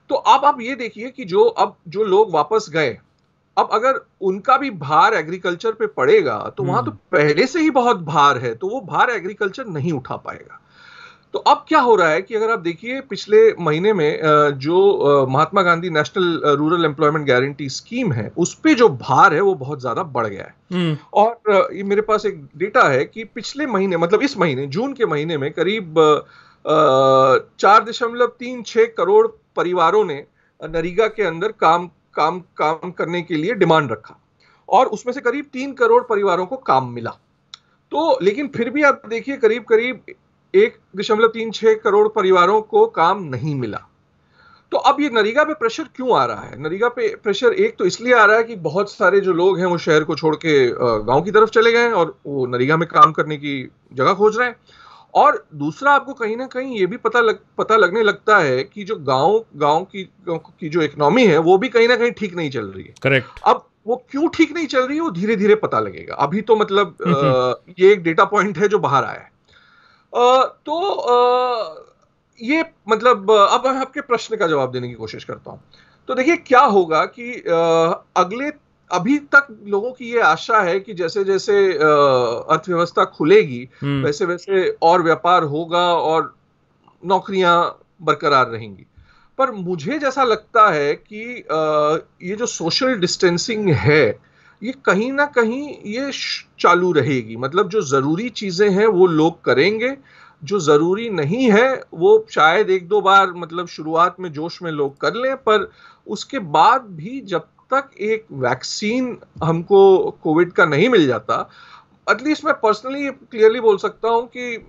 तो 0.10 0.16
अब 0.16 0.46
आप 0.46 0.62
ये 0.62 0.76
देखिए 0.76 1.10
कि 1.10 1.26
जो 1.26 1.44
अब 1.44 1.76
जो 1.88 2.04
लोग 2.06 2.34
वापस 2.34 2.70
गए 2.74 2.98
अब 3.58 3.70
अगर 3.74 4.00
उनका 4.22 4.58
भी 4.58 4.70
भार 4.80 5.14
एग्रीकल्चर 5.14 5.72
पे 5.72 5.88
पड़ेगा 5.90 6.38
तो 6.58 6.64
वहाँ 6.64 6.84
तो 6.86 6.92
हम्म। 6.92 7.18
पहले 7.18 7.46
से 7.48 7.62
ही 7.62 7.70
बहुत 7.72 8.02
भार 8.04 8.38
है 8.38 8.54
तो 8.56 8.68
वो 8.68 8.82
भार 8.84 9.10
एग्रीकल्चर 9.10 9.66
नहीं 9.68 9.92
उठा 9.92 10.16
पाएगा। 10.18 10.60
तो 11.34 11.40
अब 11.42 11.64
क्या 11.68 11.80
हो 11.80 11.96
रहा 11.96 12.10
है 12.10 12.22
कि 12.22 12.36
अगर 12.36 12.52
आप 12.52 12.60
देखिए 12.60 13.00
पिछले 13.02 13.40
महीने 13.60 13.94
में 13.94 14.20
जो 14.60 15.26
Mahatma 15.30 15.62
Gandhi 15.62 15.90
national 15.90 16.56
rural 16.58 16.86
employment 16.86 17.28
guarantee 17.28 17.70
scheme 17.70 18.12
है 18.14 18.32
उस 18.38 18.54
पे 18.56 18.74
जो 18.76 18.90
भार 18.92 19.34
है 19.34 19.42
वो 19.42 19.54
बहुत 19.56 19.82
ज़्यादा 19.82 20.04
बढ़ 20.04 20.28
गया 20.28 20.44
है। 20.44 20.54
हम्म, 20.74 20.98
और 21.14 21.72
ये 21.74 21.84
मेरे 21.84 22.02
पास 22.02 22.26
एक 22.26 22.44
डेटा 22.58 22.84
है 22.90 23.04
कि 23.06 23.24
पिछले 23.26 23.66
महीने 23.68 23.98
मतलब 23.98 24.22
इस 24.22 24.38
महीने 24.38 24.68
जून 24.68 24.94
के 24.94 25.06
महीने 25.06 25.38
में 25.38 25.52
करीब 25.54 26.00
चार 26.66 27.84
दशमलव 27.84 28.28
तीन 28.40 28.64
छह 28.64 28.86
करोड़ 28.98 29.28
परिवारों 29.56 30.04
ने 30.06 30.24
नरेगा 30.62 31.08
के 31.08 31.24
अंदर 31.24 31.52
काम 31.52 31.88
काम 32.16 32.40
काम 32.58 32.92
करने 32.92 33.22
के 33.22 33.36
लिए 33.36 33.54
डिमांड 33.54 33.92
रखा 33.92 34.20
और 34.70 34.88
उसमें 34.88 35.14
से 35.14 35.22
करीब 35.22 35.46
तीन 35.54 35.74
करोड़ 35.74 36.04
परिवारों 36.04 36.46
को 36.46 36.58
काम 36.58 36.90
मिला। 36.90 37.12
तो 37.92 38.18
लेकिन 38.22 38.48
फिर 38.48 38.70
भी 38.70 38.84
आप 38.84 39.02
देखिए 39.08 39.38
करीब 39.38 39.64
करीब 39.64 40.16
एक 40.54 40.78
दशमलव 40.98 41.28
तीन 41.28 41.52
छह 41.52 41.74
करोड़ 41.74 42.08
परिवारों 42.08 42.62
को 42.62 42.86
काम 42.88 43.24
नहीं 43.26 43.56
मिला। 43.56 43.82
तो 44.72 44.78
अब 44.80 45.02
ये 45.02 45.10
नरेगा 45.10 45.44
पे 45.44 45.54
प्रेशर 45.54 45.84
क्यों 45.96 46.18
आ 46.18 46.24
रहा 46.26 46.42
है? 46.42 46.62
नरेगा 46.62 46.88
पे 46.90 47.08
प्रेशर 47.16 47.54
एक 47.54 47.76
तो 47.78 47.86
इसलिए 47.86 48.14
आ 48.14 48.24
रहा 48.26 48.38
है 48.38 48.44
कि 48.44 48.56
बहुत 48.56 48.92
सारे 48.92 49.20
जो 49.22 49.34
लोग 49.34 49.60
हैं 49.60 49.66
वो 49.66 49.78
शहर 49.78 50.04
को 50.04 50.16
छोड़ 50.16 50.36
के 50.36 50.68
गाँव 50.72 51.22
की 51.22 51.32
तरफ़ 51.32 51.50
चले 51.50 51.72
गए 51.72 51.92
और 51.92 52.18
वो 52.26 52.46
नरेगा 52.48 52.78
में 52.78 52.88
काम 52.90 53.12
करने 53.12 53.38
की 53.38 53.62
जगह 53.94 54.14
खोज 54.14 54.38
रहे 54.38 54.48
हैं। 54.48 54.56
और 55.16 55.48
दूसरा 55.54 55.92
आपको 55.92 56.14
कहीं 56.14 56.38
ना 56.38 56.48
कहीं 56.48 56.80
ये 56.80 56.86
भी 56.86 56.98
पता 56.98 57.20
लग 57.20 57.40
पता 57.58 57.76
लगने 57.76 58.04
लगता 58.04 58.38
है 58.38 58.64
कि 58.64 58.84
जो 58.84 58.96
गाँव 58.96 59.46
गाँव 59.56 59.84
की 59.84 60.10
की 60.30 60.70
जो 60.70 60.82
इकोनॉमी 60.82 61.26
है 61.26 61.38
वो 61.38 61.58
भी 61.58 61.70
कहीं 61.70 61.88
ना 61.88 61.96
कहीं 61.96 62.12
ठीक 62.12 62.36
नहीं 62.36 62.50
चल 62.50 62.66
रही 62.66 62.84
है। 62.84 62.94
करेक्ट 63.04 63.28
अब 63.46 63.70
वो 63.88 64.06
क्यों 64.12 64.28
ठीक 64.30 64.52
नहीं 64.52 64.68
चल 64.68 64.82
रही 64.82 64.96
है 64.98 65.02
वो 65.02 65.12
धीरे 65.12 65.36
धीरे 65.36 65.56
पता 65.56 65.80
लगेगा। 65.80 66.16
अभी 66.16 66.42
तो 66.42 66.56
मतलब 66.56 66.98
हम्म, 67.08 67.16
अ, 67.16 67.74
ये 67.80 67.92
एक 67.94 68.04
डेटा 68.04 68.26
पॉइंट 68.26 68.58
है 68.58 68.68
जो 68.68 68.80
बाहर 68.80 69.04
आया 69.04 69.20
है। 69.20 69.32
अ, 70.14 70.44
तो 70.66 70.82
अ, 70.92 71.76
ये 72.42 72.66
मतलब 72.90 73.32
अब 73.32 73.68
मैं 73.68 73.82
आपके 73.82 74.02
प्रश्न 74.02 74.38
का 74.38 74.48
जवाब 74.48 74.72
देने 74.72 74.88
की 74.88 74.94
कोशिश 74.94 75.24
करता 75.24 75.52
हूँ। 75.52 75.62
तो 76.08 76.16
देखिए 76.16 76.38
क्या 76.38 76.62
होगा 76.62 77.06
कि 77.06 77.32
अगले 78.18 78.52
अभी 78.92 79.18
तक 79.36 79.48
लोगों 79.68 79.92
की 79.92 80.12
ये 80.12 80.20
आशा 80.22 80.62
है 80.62 80.80
कि 80.80 80.94
जैसे 80.94 81.24
जैसे 81.24 81.56
अर्थव्यवस्था 81.74 83.06
खुलेगी 83.06 83.68
हम्म, 83.82 84.04
वैसे 84.06 84.26
वैसे 84.26 84.68
और 84.82 85.02
व्यापार 85.02 85.44
होगा 85.44 85.86
और 85.94 86.34
नौकरियाँ 87.06 87.58
बरकरार 88.02 88.48
रहेंगी। 88.48 88.86
पर 89.38 89.52
मुझे 89.52 89.98
जैसा 90.00 90.24
लगता 90.24 90.70
है 90.72 90.94
कि 90.96 91.24
ये 92.30 92.36
जो 92.36 92.46
सोशल 92.46 92.96
डिस्टेंसिंग 92.96 93.70
है 93.70 94.06
ये 94.62 94.74
कहीं 94.86 95.12
ना 95.12 95.26
कहीं 95.26 95.78
ये 95.86 96.12
चालू 96.60 96.92
रहेगी। 96.92 97.36
मतलब 97.36 97.70
जो 97.70 97.82
ज़रूरी 97.82 98.30
चीज़ें 98.30 98.70
हैं 98.70 98.88
वो 98.88 99.08
लोग 99.08 99.44
करेंगे। 99.44 99.96
जो 100.44 100.60
ज़रूरी 100.60 101.10
नहीं 101.10 101.52
है 101.52 101.84
वो 101.94 102.26
शायद 102.30 102.70
एक 102.70 102.88
दो 102.88 103.02
बार 103.02 103.32
मतलब 103.34 103.68
शुरुआत 103.68 104.16
में 104.20 104.32
जोश 104.34 104.62
में 104.62 104.72
लोग 104.72 104.98
कर 104.98 105.14
लें 105.14 105.36
पर 105.38 105.70
उसके 106.08 106.40
बाद 106.40 106.82
भी 106.92 107.20
जब 107.22 107.48
तक 107.74 107.90
एक 108.00 108.26
वैक्सीन 108.32 109.18
हमको 109.44 110.12
कोविड 110.24 110.52
का 110.52 110.66
नहीं 110.66 110.90
मिल 110.90 111.08
जाता 111.08 111.50
एटलीस्ट 112.12 112.46
मैं 112.46 112.54
पर्सनली 112.54 113.12
क्लियरली 113.12 113.60
बोल 113.60 113.78
सकता 113.78 114.10
हूँ 114.10 114.28
कि 114.38 114.68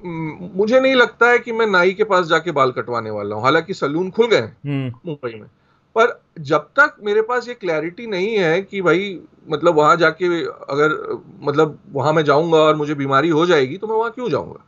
मुझे 0.57 0.81
नहीं 0.81 0.95
लगता 0.95 1.31
है 1.31 1.39
कि 1.39 1.53
मैं 1.53 1.67
नाई 1.67 1.93
के 1.93 2.05
पास 2.05 2.27
जाके 2.27 2.51
बाल 2.51 2.73
कटवाने 2.73 3.11
वाला 3.11 3.37
हूँ। 3.37 3.43
हालाँकि 3.45 3.75
सलून 3.75 4.11
खुल 4.11 4.27
गए 4.27 4.37
हैं 4.37 4.57
हम्म, 4.67 4.93
मुंबई 5.07 5.35
में। 5.35 5.49
पर 5.95 6.23
जब 6.41 6.59
तक 6.59 6.97
मेरे 7.03 7.23
पास 7.23 7.49
ये 7.49 7.55
क्लैरिटी 7.55 8.07
नहीं 8.07 8.37
है 8.37 8.63
कि 8.63 8.83
भाई 8.83 9.21
मतलब 9.51 9.75
वहाँ 9.75 9.97
जाके 9.97 10.45
अगर 10.45 11.19
मतलब 11.43 11.79
वहाँ 11.93 12.13
मैं 12.13 12.25
जाऊँगा 12.25 12.59
और 12.59 12.77
मुझे 12.77 12.95
बीमारी 12.95 13.29
हो 13.29 13.47
जाएगी 13.47 13.77
तो 13.77 13.87
मैं 13.87 13.97
वहाँ 13.97 14.11
क्यों 14.11 14.31
जाऊँगा? 14.31 14.65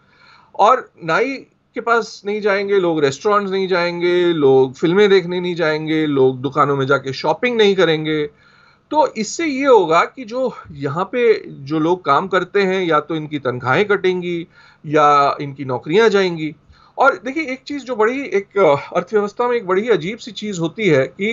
और 0.55 0.91
नाई 1.05 1.47
के 1.79 1.83
पास 1.83 2.23
नहीं 2.27 2.41
जाएँगे 2.41 2.79
लोग 2.81 3.01
रेस्टोरेंट्स 3.05 3.53
नहीं 3.53 3.67
जाएँगे 3.69 4.15
लोग 4.35 4.75
फ़िल्में 4.75 5.09
देखने 5.11 5.41
नहीं 5.41 5.55
जाएँगे 5.55 6.05
लोग 6.09 6.41
दुकानों 6.43 6.77
में 6.77 6.87
जाके 6.87 7.13
शॉपिंग 7.13 7.57
नहीं 7.57 7.75
करेंगे। 7.77 8.25
तो 8.91 9.07
इससे 9.17 9.47
ये 9.47 9.67
होगा 9.67 10.05
कि 10.05 10.25
जो 10.25 10.53
यहाँ 10.77 11.05
पे 11.05 11.23
जो 11.67 11.79
लोग 11.79 12.05
काम 12.05 12.29
करते 12.29 12.63
हैं 12.63 12.83
या 12.85 13.01
तो 13.01 13.17
इनकी 13.17 13.39
तनख्वाहें 13.39 13.85
कटेंगी 13.87 14.39
या 14.85 15.37
इनकी 15.41 15.65
नौकरियाँ 15.65 16.09
जाएँगी। 16.09 16.55
और 16.99 17.21
देखिए 17.25 17.53
एक 17.53 17.63
चीज़ 17.67 17.85
जो 17.85 17.97
बड़ी 17.97 18.21
एक 18.37 18.59
अर्थव्यवस्था 18.59 19.49
में 19.49 19.57
एक 19.57 19.67
बड़ी 19.67 19.89
अजीब 19.89 20.19
सी 20.19 20.31
चीज़ 20.33 20.61
होती 20.61 20.89
है 20.89 21.05
कि 21.11 21.31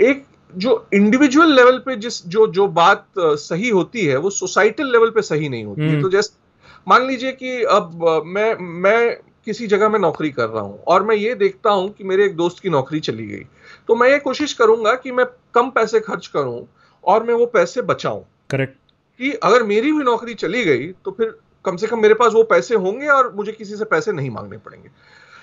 एक 0.00 0.24
जो 0.54 0.74
इंडिविजुअल 0.94 1.54
लेवल 1.56 1.78
पे 1.78 1.96
जिस 1.96 2.26
जो 2.28 2.46
जो 2.52 2.66
बात 2.76 3.06
सही 3.18 3.68
होती 3.70 4.04
है 4.06 4.16
वो 4.18 4.30
सोसाइटल 4.32 4.92
लेवल 4.92 5.10
पे 5.10 5.22
सही 5.22 5.48
नहीं 5.48 5.64
होती। 5.64 5.82
है 5.82 5.88
हम्म। 5.88 6.02
तो 6.02 6.10
जैसे 6.10 6.38
मान 6.86 7.06
लीजिए 7.06 7.32
कि 7.32 7.62
अब 7.70 8.06
मैं 8.26 8.54
मैं 8.82 9.16
किसी 9.50 9.66
जगह 9.66 9.88
में 9.88 9.98
नौकरी 9.98 10.30
कर 10.30 10.48
रहा 10.48 10.62
हूँ 10.62 10.82
और 10.86 11.02
मैं 11.02 11.16
ये 11.16 11.34
देखता 11.36 11.70
हूँ 11.70 11.88
कि 11.92 12.04
मेरे 12.04 12.24
एक 12.24 12.36
दोस्त 12.36 12.60
की 12.60 12.70
नौकरी 12.70 13.00
चली 13.00 13.26
गई। 13.26 13.44
तो 13.88 13.94
मैं 13.94 14.08
ये 14.08 14.18
कोशिश 14.20 14.52
करूँगा 14.54 14.94
कि 14.96 15.12
मैं 15.12 15.26
कम 15.54 15.70
पैसे 15.70 16.00
खर्च 16.00 16.26
करूँ 16.26 16.60
और 17.04 17.24
मैं 17.24 17.34
वो 17.34 17.46
पैसे 17.54 17.82
बचाऊं। 17.84 18.22
करेक्ट 18.50 18.76
कि 19.20 19.32
अगर 19.44 19.62
मेरी 19.64 19.92
भी 19.92 20.04
नौकरी 20.04 20.34
चली 20.36 20.64
गई 20.64 20.86
तो 21.04 21.10
फिर 21.10 21.34
कम 21.64 21.76
से 21.76 21.86
कम 21.86 22.02
मेरे 22.02 22.14
पास 22.14 22.32
वो 22.32 22.42
पैसे 22.52 22.74
होंगे 22.76 23.08
और 23.08 23.32
मुझे 23.34 23.52
किसी 23.52 23.76
से 23.76 23.84
पैसे 23.84 24.12
नहीं 24.12 24.30
मांगने 24.30 24.58
पड़ेंगे। 24.58 24.90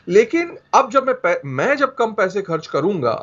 लेकिन 0.08 0.58
अब 0.74 0.90
जब 0.92 1.08
मैं 1.08 1.36
मैं 1.52 1.76
जब 1.78 1.96
कम 1.96 2.14
पैसे 2.14 2.42
खर्च 2.42 2.68
करूँगा 2.68 3.14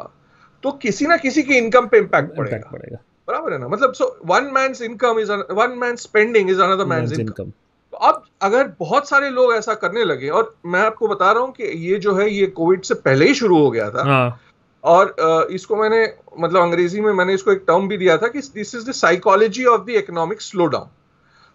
तो 0.63 0.73
किसी 0.83 1.07
ना 1.07 1.17
किसी 1.17 1.43
की 1.43 1.57
इनकम 1.57 1.87
पे 1.87 1.99
इम्पैक्ट 1.99 2.37
पड़ेगा। 2.37 2.71
पड़ेगा। 2.71 3.03
बराबर 3.29 3.53
है 3.53 3.59
ना? 3.59 3.69
मतलब 3.69 3.93
so 3.93 4.17
one 4.27 4.51
man's 4.55 4.83
income 4.83 5.19
is 5.21 5.33
one 5.33 5.79
man 5.79 5.97
spending 5.99 6.51
is 6.51 6.61
another 6.61 6.87
income 6.87 7.21
income 7.21 7.53
तो 7.95 7.99
अब 8.01 8.23
अगर 8.43 8.69
बहुत 8.79 9.09
सारे 9.09 9.29
लोग 9.31 9.53
ऐसा 9.55 9.75
करने 9.75 10.05
लगे 10.05 10.29
और 10.29 10.55
मैं 10.67 10.81
आपको 10.81 11.09
बता 11.09 11.31
रहा 11.33 11.43
हूँ 11.43 11.53
कि 11.53 11.65
ये 11.81 11.99
जो 11.99 12.15
है 12.15 12.29
ये 12.31 12.47
कोविड 12.57 12.83
से 12.85 12.95
पहले 13.05 13.27
ही 13.27 13.35
शुरू 13.35 13.59
हो 13.59 13.71
गया 13.71 13.89
था। 13.91 14.05
हाँ। 14.05 14.41
और 14.85 15.15
इसको 15.53 15.77
मैंने 15.77 16.03
मतलब 16.41 16.61
अंग्रेज़ी 16.63 17.01
में 17.01 17.13
मैंने 17.13 17.35
इसको 17.35 17.53
एक 17.53 17.63
टर्म 17.69 17.87
भी 17.89 17.97
दिया 17.97 18.17
था 18.17 18.29
कि 18.29 18.41
this 18.55 18.75
is 18.75 18.89
the 18.89 18.93
psychology 18.95 19.65
of 19.65 19.83
the 19.83 19.91
economic 19.99 20.43
slowdown 20.67 20.89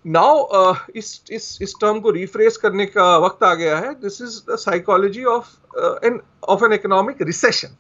now 0.06 0.74
इस 0.96 1.22
इस 1.32 1.58
इस 1.62 1.74
टर्म 1.82 2.00
को 2.00 2.12
रिफ्रेस 2.12 2.58
करने 2.58 2.86
का 2.86 3.16
वक्त 3.18 3.44
आ 3.44 3.54
गया 3.56 3.78
है। 3.78 3.94
This 4.02 4.22
is 4.22 4.40
the 4.52 4.56
psychology 4.60 5.24
of 5.34 5.48
an 6.06 6.20
of 6.48 6.66
an 6.66 6.74
economic 6.74 7.22
recession 7.22 7.76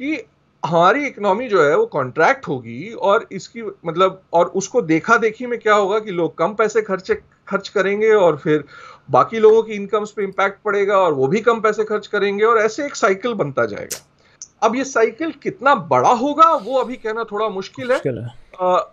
कि 0.00 0.16
हमारी 0.62 1.06
इकोनॉमी 1.06 1.48
जो 1.48 1.62
है 1.64 1.76
वो 1.76 1.86
कॉन्ट्रैक्ट 1.86 2.48
होगी 2.48 2.90
और 2.92 3.26
इसकी 3.32 3.62
मतलब 3.62 4.20
और 4.32 4.46
उसको 4.56 4.82
देखा 4.82 5.16
देखी 5.16 5.46
में 5.46 5.58
क्या 5.58 5.74
होगा 5.74 5.98
कि 5.98 6.10
लोग 6.10 6.36
कम 6.38 6.54
पैसे 6.54 6.82
खर्चे 6.82 7.14
खर्च 7.48 7.68
करेंगे 7.68 8.12
और 8.14 8.36
फिर 8.36 8.64
बाकी 9.10 9.38
लोगों 9.38 9.62
की 9.62 9.72
इनकम्स 9.72 10.10
पे 10.10 10.24
इम्पैक्ट 10.24 10.62
पड़ेगा 10.64 10.98
और 10.98 11.12
वो 11.12 11.26
भी 11.26 11.40
कम 11.40 11.60
पैसे 11.60 11.84
खर्च 11.84 12.06
करेंगे 12.06 12.44
और 12.44 12.58
ऐसे 12.58 12.86
एक 12.86 12.94
साइकिल 12.96 13.34
बनता 13.34 13.66
जाएगा। 13.66 14.04
अब 14.62 14.76
ये 14.76 14.84
साइकिल 14.84 15.32
कितना 15.42 15.74
बड़ा 15.90 16.12
होगा 16.14 16.52
वो 16.54 16.78
अभी 16.78 16.96
कहना 16.96 17.24
थोड़ा 17.24 17.48
मुश्किल 17.48 17.92
है। 17.92 17.98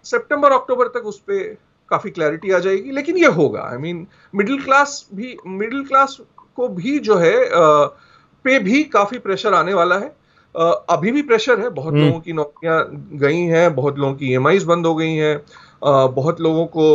सितंबर 0.06 0.52
अक्टूबर 0.52 0.88
तक 0.88 1.06
उस 1.06 1.20
पर 1.20 1.56
काफ़ी 1.92 2.10
क्लैरिटी 2.12 2.52
आ 2.52 2.60
जाएगी 2.60 2.92
लेकिन 2.92 3.18
ये 3.18 3.28
होगा। 3.32 3.62
आई 3.64 3.78
मीन 3.78 4.08
मिडिल 4.36 4.62
क्लास 4.64 5.06
भी 5.14 5.38
मिडिल 5.48 5.86
क्लास 5.86 6.18
को 6.56 6.68
भी 6.70 6.98
जो 7.00 7.18
है 7.18 7.34
अ, 7.36 7.86
पे 8.46 8.60
भी 8.60 8.84
काफ़ी 8.84 9.20
प्रेशर 9.20 9.54
आने 9.54 9.74
वाला 9.74 9.98
है। 9.98 10.16
अभी 10.56 11.12
भी 11.12 11.22
प्रेशर 11.22 11.60
है 11.60 11.70
बहुत 11.70 11.94
हम्म। 11.94 12.06
लोगों 12.06 12.20
की 12.20 12.34
नौकरियाँ 12.34 12.84
गई 13.20 13.42
हैं 13.54 13.74
बहुत 13.76 13.98
लोगों 14.00 14.14
की 14.16 14.32
ईएमआईज 14.32 14.64
बंद 14.64 14.86
हो 14.86 14.96
गई 14.96 15.14
हैं। 15.14 15.40
बहुत 16.16 16.42
लोगों 16.42 16.66
को 16.66 16.86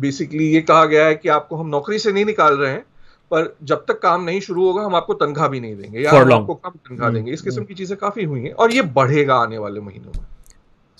बेसिकली 0.00 0.46
ये 0.46 0.60
कहा 0.60 0.84
गया 0.84 1.04
है 1.06 1.14
कि 1.14 1.28
आपको 1.28 1.56
हम 1.56 1.68
नौकरी 1.68 1.98
से 1.98 2.12
नहीं 2.12 2.24
निकाल 2.24 2.54
रहे 2.54 2.70
हैं 2.70 2.84
पर 3.30 3.54
जब 3.62 3.84
तक 3.88 3.98
काम 3.98 4.24
नहीं 4.24 4.40
शुरू 4.40 4.66
होगा 4.66 4.82
हम 4.82 4.94
आपको 4.94 5.14
तनख्वाह 5.14 5.48
भी 5.48 5.60
नहीं 5.60 5.76
देंगे 5.76 6.00
या 6.00 6.10
आपको 6.10 6.54
कम 6.54 6.70
तनख्वाह 6.70 7.08
हम्म, 7.08 7.16
देंगे। 7.16 7.32
इस 7.32 7.42
किस्म 7.42 7.56
हम्म। 7.56 7.66
की 7.66 7.74
चीज़ें 7.74 7.96
काफ़ी 7.98 8.24
हुई 8.24 8.40
हैं 8.40 8.52
और 8.52 8.72
ये 8.72 8.82
बढ़ेगा 8.98 9.34
आने 9.34 9.58
वाले 9.58 9.80
महीनों 9.80 10.12
में। 10.16 10.26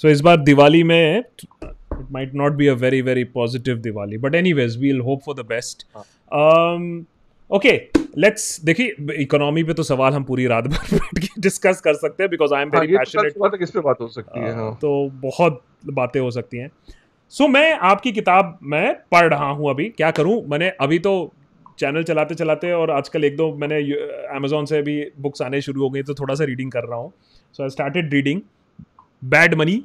सो 0.01 0.09
इस 0.09 0.21
बार 0.21 0.37
दिवाली 0.37 0.83
में 0.83 1.19
it 1.19 1.47
might 2.13 2.35
not 2.35 2.53
be 2.53 2.67
a 2.67 2.75
very 2.75 3.01
very 3.03 3.25
positive 3.35 3.77
Diwali 3.79 4.19
but 4.19 4.35
anyways 4.35 4.77
we 4.77 4.93
will 4.93 5.01
hope 5.01 5.21
for 5.27 5.35
the 5.35 5.47
best 5.47 5.87
okay 7.53 7.71
let's 8.19 8.45
देखिए 8.65 9.15
इकोनॉमी 9.23 9.63
पे 9.65 9.75
तो 9.75 9.83
सवाल 9.83 10.13
हम 10.13 10.25
पूरी 10.25 10.47
रात 10.47 10.67
भर 10.67 10.95
बैठ 10.95 11.19
के 11.19 11.41
डिस्कस 11.41 11.81
कर 11.81 11.95
सकते 11.95 12.23
हैं 12.23 12.31
बिकॉज़ 12.31 12.55
आई 12.55 12.63
एम 12.63 12.71
हाँ, 12.75 12.81
वेरी 12.81 12.97
पैशनेट 12.97 13.63
इस 13.63 13.71
पे 13.71 13.81
बात 13.81 14.01
हो 14.01 14.09
सकती 14.09 14.41
है? 14.41 14.55
हाँ 14.55 14.75
तो 14.83 15.09
बहुत 15.23 15.61
बातें 15.93 16.21
हो 16.21 16.31
सकती 16.31 16.59
हैं। 16.59 16.71
सो 17.33 17.49
मैं 17.49 17.73
आपकी 17.83 18.13
किताब 18.13 18.59
मैं 18.63 18.95
पढ़ 19.13 19.29
रहा 19.29 19.49
हूँ 19.51 19.71
अभी। 19.71 19.89
क्या 19.89 20.11
करूँ? 20.11 20.43
मैंने 20.49 20.69
अभी 20.81 20.99
तो 20.99 21.33
चैनल 21.79 22.03
चलाते 22.03 22.35
चलाते 22.35 22.73
और 22.73 22.91
आजकल 22.91 23.25
एक 23.25 23.37
दो 23.37 23.53
मैंने 23.57 23.81
अमेजोन 24.37 24.67
से 24.67 24.83
भी 24.83 25.01
बुक्स 25.21 25.43
आने 25.43 25.61
शुरू 25.61 25.83
हो 25.83 25.91
गई 25.91 26.03
तो 26.03 26.15
थोड़ा 26.15 26.35
सा 26.35 26.45
रीडिंग 26.45 26.73
कर 26.73 26.85
रहा 26.85 26.99
हूँ। 26.99 27.13
So 27.55 27.63
I 27.63 27.69
started 27.69 28.13
reading 28.15 28.41
bad 29.25 29.55
money 29.55 29.83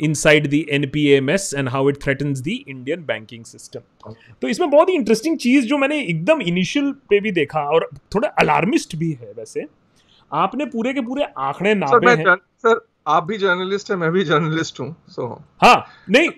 inside 0.00 0.46
the 0.50 0.64
NPA mess 0.72 1.52
and 1.56 1.68
how 1.68 1.88
it 1.90 2.02
threatens 2.02 2.40
the 2.40 2.48
Indian 2.68 3.04
banking 3.06 3.44
system 3.46 4.12
तो 4.42 4.48
इसमें 4.48 4.70
बहुत 4.70 4.88
ही 4.88 4.94
इंटरेस्टिंग 4.94 5.38
चीज़ 5.38 5.66
जो 5.66 5.78
मैंने 5.78 6.00
एकदम 6.02 6.40
इनिशियल 6.42 6.92
पे 7.10 7.20
भी 7.20 7.32
देखा 7.32 7.64
और 7.70 7.88
थोड़ा 8.14 8.28
अलार्मिस्ट 8.40 8.96
भी 8.96 9.10
है 9.12 9.32
वैसे। 9.36 9.66
आपने 10.30 10.64
पूरे 10.68 10.92
के 10.92 11.00
पूरे 11.02 11.24
आंकड़े 11.38 11.74
नापे 11.74 12.10
हैं। 12.10 12.36
सर 12.36 12.80
आप 13.08 13.24
भी 13.24 13.36
जर्नलिस्ट 13.38 13.90
है 13.90 13.96
मैं 13.96 14.10
भी 14.12 14.22
जर्नलिस्ट 14.24 14.80
हूँ 14.80 14.94
सो 15.08 15.26
हाँ 15.62 15.84
नहीं। 16.10 16.28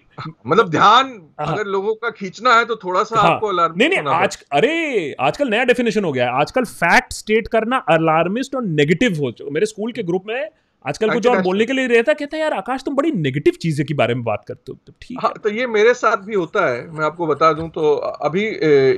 मतलब 0.47 0.71
ध्यान 0.71 1.07
हाँ, 1.41 1.47
अगर 1.47 1.67
लोगों 1.67 1.95
का 1.95 2.11
खींचना 2.11 2.55
है 2.55 2.65
तो 2.65 2.77
थोड़ा 2.77 3.03
सा 3.05 3.21
हाँ, 3.21 3.31
आपको 3.31 3.47
अलार्म 3.47 3.75
नहीं 3.79 3.89
नहीं 3.89 4.15
आज 4.15 4.39
अरे 4.53 5.15
आजकल 5.21 5.49
नया 5.49 5.65
डेफिनेशन 5.65 6.05
हो 6.05 6.13
गया 6.13 6.25
है। 6.27 6.41
आजकल 6.41 6.65
फैक्ट 6.65 7.13
स्टेट 7.13 7.49
करना 7.49 7.77
अलार्मिस्ट 7.91 8.55
और 8.55 8.65
नेगेटिव 8.65 9.21
हो 9.21 9.31
चुका 9.33 9.51
मेरे 9.51 9.67
स्कूल 9.67 9.93
के 9.93 10.03
ग्रुप 10.03 10.25
में 10.27 10.49
आजकल 10.85 11.13
कुछ 11.13 11.27
और 11.27 11.41
बोलने 11.43 11.65
के 11.65 11.73
लिए 11.73 11.87
रहता 11.87 12.13
कहता 12.13 12.37
है 12.37 12.43
यार 12.43 12.53
आकाश 12.53 12.83
तुम 12.85 12.95
बड़ी 12.97 13.11
नेगेटिव 13.13 13.55
चीज़ें 13.63 13.85
के 13.87 13.95
बारे 13.95 14.15
में 14.15 14.23
बात 14.25 14.45
करते 14.49 14.73
हो। 14.73 14.79
तो 14.87 14.93
ठीक 15.03 15.19
हाँ, 15.23 15.33
तो 15.43 15.51
ये 15.51 15.67
मेरे 15.67 15.95
साथ 15.95 16.25
भी 16.27 16.35
होता 16.35 16.67
है 16.69 16.87
मैं 16.91 17.05
आपको 17.05 17.27
बता 17.27 17.53
दूँ 17.53 17.69
तो 17.71 17.95
अभी 17.95 18.47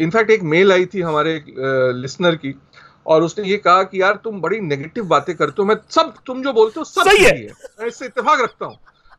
इनफैक्ट 0.04 0.30
एक 0.30 0.42
मेल 0.54 0.72
आई 0.72 0.86
थी 0.86 1.00
हमारे 1.00 1.42
लिसनर 1.48 2.34
की 2.36 2.54
और 3.06 3.22
उसने 3.22 3.48
ये 3.48 3.56
कहा 3.58 3.82
कि 3.82 4.00
यार 4.02 4.20
तुम 4.24 4.40
बड़ी 4.40 4.60
नेगेटिव 4.62 5.04
बातें 5.06 5.34
करते 5.36 5.62
हो 5.62 5.68
मैं 5.68 5.76
सब 5.90 6.14
तुम 6.26 6.42
जो 6.42 6.52
बोलते 6.52 6.80
हो 6.80 6.84
सब 6.84 7.02
सही 7.02 7.24
है, 7.24 7.30
है। 7.30 7.52
मैं 7.80 7.86
इससे 7.86 8.06
इतफाक 8.06 8.40
रखता 8.40 8.66
हूँ। 8.66 8.76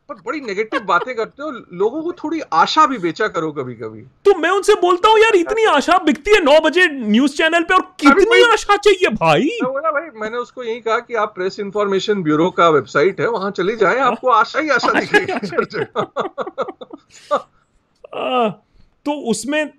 पर 0.09 0.15
बड़ी 0.15 0.41
नेगेटिव 0.41 0.79
बातें 0.79 1.15
करते 1.15 1.43
हो 1.43 1.51
लोगों 1.73 2.01
को 2.01 2.11
थोड़ी 2.11 2.41
आशा 2.53 2.85
भी 2.85 2.97
बेचा 2.97 3.27
करो 3.27 3.51
कभी 3.51 3.73
कभी 3.73 4.01
तो 4.01 4.35
मैं 4.35 4.49
उनसे 4.49 4.73
बोलता 4.73 5.09
हूँ 5.09 5.19
यार 5.19 5.35
इतनी 5.35 5.65
आशा 5.65 5.97
बिकती 5.97 6.31
है 6.31 6.43
नौ 6.43 6.59
बजे 6.59 6.87
न्यूज़ 6.87 7.35
चैनल 7.35 7.63
पे 7.63 7.73
और 7.73 7.95
कितनी 7.99 8.51
आशा 8.53 8.77
चाहिए 8.77 9.09
भाई? 9.09 9.59
मैं 9.63 9.71
बोला 9.71 9.91
भाई 9.91 10.09
मैंने 10.15 10.37
उसको 10.37 10.63
यही 10.63 10.79
कहा 10.79 10.99
कि 10.99 11.15
आप 11.15 11.35
प्रेस 11.35 11.59
इंफॉर्मेशन 11.59 12.23
ब्यूरो 12.23 12.49
का 12.49 12.69
वेबसाइट 12.69 13.21
है 13.21 13.29
वहाँ 13.29 13.51
चले 13.51 13.75
जाए 13.75 13.99
आपको 13.99 14.29
आशा 14.29 14.59
ही 14.59 14.69
आशा 14.69 14.99
दिखेगी। 14.99 15.85
तो 19.05 19.11
उसमें 19.29 19.73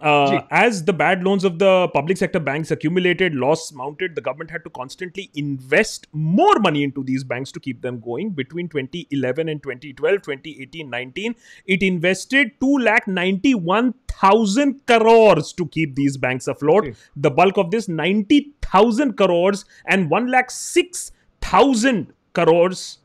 Uh, 0.00 0.42
as 0.50 0.84
the 0.84 0.92
bad 0.92 1.22
loans 1.22 1.44
of 1.44 1.58
the 1.58 1.88
public 1.94 2.16
sector 2.16 2.40
banks 2.40 2.70
accumulated, 2.70 3.34
loss 3.34 3.72
mounted, 3.72 4.14
the 4.14 4.20
government 4.20 4.50
had 4.50 4.64
to 4.64 4.70
constantly 4.70 5.30
invest 5.34 6.08
more 6.12 6.58
money 6.58 6.82
into 6.82 7.02
these 7.04 7.22
banks 7.22 7.52
to 7.52 7.60
keep 7.60 7.80
them 7.80 8.00
going. 8.00 8.30
Between 8.30 8.68
2011 8.68 9.48
and 9.48 9.62
2012, 9.62 10.22
2018 10.22 10.90
19, 10.90 11.34
it 11.66 11.82
invested 11.82 12.52
2 12.60 12.78
lakh 12.78 13.06
91,000 13.06 14.86
crores 14.86 15.52
to 15.52 15.66
keep 15.68 15.94
these 15.94 16.16
banks 16.16 16.48
afloat. 16.48 16.84
Okay. 16.84 16.94
The 17.16 17.30
bulk 17.30 17.56
of 17.56 17.70
this 17.70 17.88
90,000 17.88 19.16
crores 19.16 19.64
and 19.86 20.10
1 20.10 20.30
lakh 20.30 20.50
6,000 20.50 22.12
crores 22.32 22.98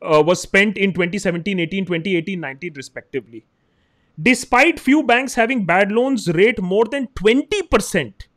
uh, 0.00 0.22
was 0.24 0.40
spent 0.40 0.78
in 0.78 0.92
2017 0.92 1.58
18, 1.58 1.86
2018 1.86 2.40
19, 2.40 2.72
respectively 2.74 3.44
despite 4.21 4.79
few 4.79 5.03
banks 5.03 5.35
having 5.35 5.65
bad 5.65 5.91
loans 5.91 6.27
rate 6.29 6.61
more 6.61 6.85
than 6.85 7.07
20%, 7.07 8.27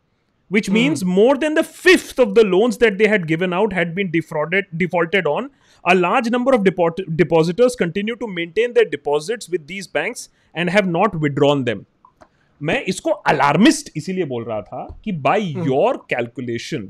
which 0.48 0.68
mm. 0.68 0.72
means 0.72 1.04
more 1.04 1.36
than 1.36 1.54
the 1.54 1.62
fifth 1.62 2.18
of 2.18 2.34
the 2.34 2.44
loans 2.44 2.78
that 2.78 2.98
they 2.98 3.06
had 3.06 3.26
given 3.26 3.52
out 3.52 3.72
had 3.72 3.94
been 3.94 4.10
defrauded, 4.10 4.64
defaulted 4.76 5.26
on. 5.26 5.50
A 5.84 5.94
large 5.94 6.30
number 6.30 6.54
of 6.54 6.62
depo- 6.62 7.16
depositors 7.16 7.76
continue 7.76 8.16
to 8.16 8.26
maintain 8.26 8.72
their 8.72 8.84
deposits 8.84 9.48
with 9.48 9.66
these 9.66 9.86
banks 9.86 10.28
and 10.54 10.70
have 10.70 10.86
not 10.86 11.20
withdrawn 11.20 11.64
them. 11.64 11.86
मैं 12.62 12.82
इसको 12.82 13.10
alarmist 13.10 13.90
इसीलिए 13.96 14.24
बोल 14.24 14.44
रहा 14.44 14.60
था 14.62 15.00
कि 15.04 15.12
by 15.12 15.42
your 15.66 15.96
calculation 16.10 16.88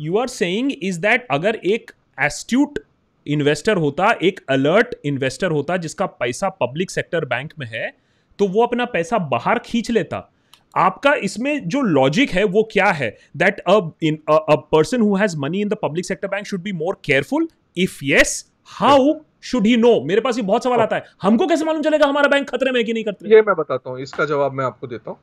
you 0.00 0.18
are 0.18 0.26
saying 0.28 0.72
is 0.82 0.96
that 0.96 1.26
अगर 1.30 1.60
एक 1.64 1.92
astute 2.20 2.78
investor 3.25 3.77
होता, 3.77 4.11
एक 4.13 4.39
अलर्ट 4.49 4.95
इन्वेस्टर 5.05 5.51
होता 5.51 5.77
जिसका 5.77 6.05
पैसा 6.05 6.49
पब्लिक 6.61 6.91
सेक्टर 6.91 7.25
बैंक 7.25 7.53
में 7.59 7.67
है 7.69 7.91
तो 8.39 8.47
वो 8.47 8.63
अपना 8.63 8.85
पैसा 8.87 9.17
बाहर 9.29 9.59
खींच 9.61 9.91
लेता। 9.91 10.27
आपका 10.75 11.13
इसमें 11.23 11.67
जो 11.67 11.81
लॉजिक 11.83 12.29
है, 12.31 12.43
वो 12.45 12.67
क्या 12.71 12.91
है? 12.91 13.15
That 13.37 13.59
a 13.59 14.55
person 14.71 15.01
who 15.01 15.15
has 15.15 15.37
money 15.39 15.61
in 15.61 15.69
the 15.69 15.77
public 15.81 16.05
sector 16.05 16.27
bank 16.27 16.45
should 16.47 16.61
be 16.61 16.71
more 16.73 16.97
careful 17.05 17.47
if 17.77 17.99
yes 18.03 18.45
how 18.71 19.13
should 19.43 19.65
he 19.67 19.75
know 19.77 19.99
मेरे 20.05 20.21
पास 20.21 20.37
ये 20.37 20.43
बहुत 20.43 20.63
सवाल 20.63 20.79
आता 20.79 20.95
है। 20.95 21.03
हमको 21.21 21.47
कैसे 21.47 21.65
मालूम 21.65 21.81
चलेगा 21.81 22.07
हमारा 22.07 22.27
बैंक 22.29 22.49
खतरे 22.49 22.71
में 22.71 22.83
कि 22.85 22.93
नहीं 22.93 23.03
खतरे 23.03 23.35
ये 23.35 23.41
मैं 23.41 23.55
बताता 23.55 23.89
हूँ, 23.89 23.99
इसका 23.99 24.25
जवाब 24.25 24.53
मैं 24.53 24.65
आपको 24.65 24.87
देता 24.87 25.11
हूँ। 25.11 25.17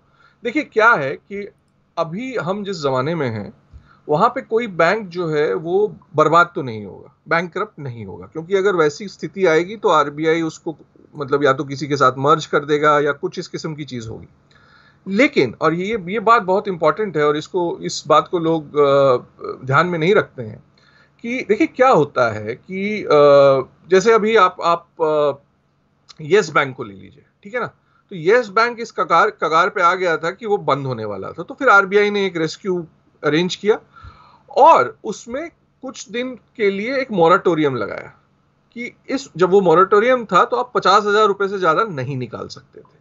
देखिए, 0.44 0.62
क्या 0.64 0.90
है 0.92 1.14
कि 1.14 1.48
अभी 1.96 2.34
हम 2.36 2.62
जिस 2.64 2.82
जमाने 2.82 3.14
में 3.14 3.28
हैं 3.28 3.52
वहाँ 4.08 4.28
पे 4.28 4.40
कोई 4.42 4.66
बैंक 4.66 5.06
जो 5.08 5.28
है, 5.28 5.52
वो 5.54 5.96
बर्बाद 6.16 6.50
तो 6.54 6.62
नहीं 6.62 6.84
होगा 6.84 7.14
बैंक 7.28 7.52
करप्ट 7.52 7.78
नहीं 7.80 8.04
होगा, 8.06 8.26
क्योंकि 8.26 8.54
अगर 8.56 8.76
वैसी 8.76 9.08
स्थिति 9.08 9.46
आएगी 9.46 9.76
तो 9.76 9.88
आरबीआई 9.90 10.42
उसको 10.42 10.76
मतलब 11.14 11.44
या 11.44 11.52
तो 11.52 11.64
किसी 11.64 11.86
के 11.88 11.96
साथ 11.96 12.18
मर्ज 12.18 12.46
कर 12.46 12.64
देगा 12.64 12.98
या 13.00 13.12
कुछ 13.14 13.38
इस 13.38 13.48
किस्म 13.48 13.74
की 13.74 13.84
चीज़ 13.84 14.08
होगी। 14.08 14.28
लेकिन, 15.06 15.54
और 15.60 15.74
ये 15.74 15.98
ये 16.08 16.20
बात 16.20 16.42
बहुत 16.42 16.68
इंपॉर्टेंट 16.68 17.16
है 17.16 17.26
और 17.26 17.36
इसको, 17.36 17.78
इस 17.82 18.02
बात 18.08 18.28
को 18.28 18.38
लोग 18.38 19.66
ध्यान 19.66 19.86
में 19.86 19.98
नहीं 19.98 20.14
रखते 20.14 20.42
हैं 20.42 20.62
कि 21.24 21.44
देखिए 21.48 21.66
क्या 21.66 21.88
होता 21.90 22.30
है 22.32 22.54
कि 22.54 23.04
जैसे 23.90 24.12
अभी 24.12 24.36
आप 24.36 24.56
आप 24.62 25.42
येस 26.22 26.50
बैंक 26.50 26.76
को 26.76 26.84
ले 26.84 26.94
लीजिए, 26.94 27.24
ठीक 27.44 27.54
है 27.54 27.60
ना? 27.60 27.66
तो 27.66 28.16
येस 28.16 28.48
बैंक 28.50 28.80
इस 28.80 28.92
कगार 28.92 29.30
कगार 29.42 29.68
पे 29.68 29.82
आ 29.82 29.94
गया 29.94 30.16
था 30.16 30.30
कि 30.30 30.46
वो 30.46 30.56
बंद 30.58 30.86
होने 30.86 31.04
वाला 31.04 31.30
था 31.30 31.42
तो 31.42 31.54
फिर 31.54 31.68
आरबीआई 31.68 32.10
ने 32.10 32.24
एक 32.26 32.36
रेस्क्यू 32.36 32.86
अरेंज 33.22 33.54
किया। 33.56 33.78
और 34.50 34.96
उसमें 35.04 35.48
कुछ 35.82 36.08
दिन 36.08 36.34
के 36.56 36.70
लिए 36.70 36.96
एक 36.96 37.10
मोराटोरियम 37.12 37.76
लगाया 37.76 38.14
कि 38.76 38.92
इस 39.10 39.28
जब 39.36 39.50
वो 39.50 39.60
मोराटोरियम 39.60 40.24
था 40.24 40.44
तो 40.44 40.56
आप 40.56 40.72
पचास 40.74 41.04
हज़ार 41.04 41.26
रुपए 41.26 41.48
से 41.48 41.58
ज़्यादा 41.58 41.84
नहीं 41.84 42.16
निकाल 42.16 42.48
सकते 42.48 42.80
थे। 42.80 42.96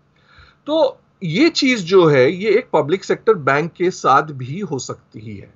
तो 0.68 0.98
ये 1.24 1.50
चीज़ 1.50 1.84
जो 1.86 2.06
है 2.08 2.32
ये 2.32 2.52
एक 2.52 2.70
पब्लिक 2.74 3.04
सेक्टर 3.04 3.34
बैंक 3.34 3.72
के 3.72 3.92
साथ 3.92 4.32
भी 4.34 4.60
हो 4.62 4.80
सकती 4.80 5.20
ही 5.20 5.36
है। 5.38 5.54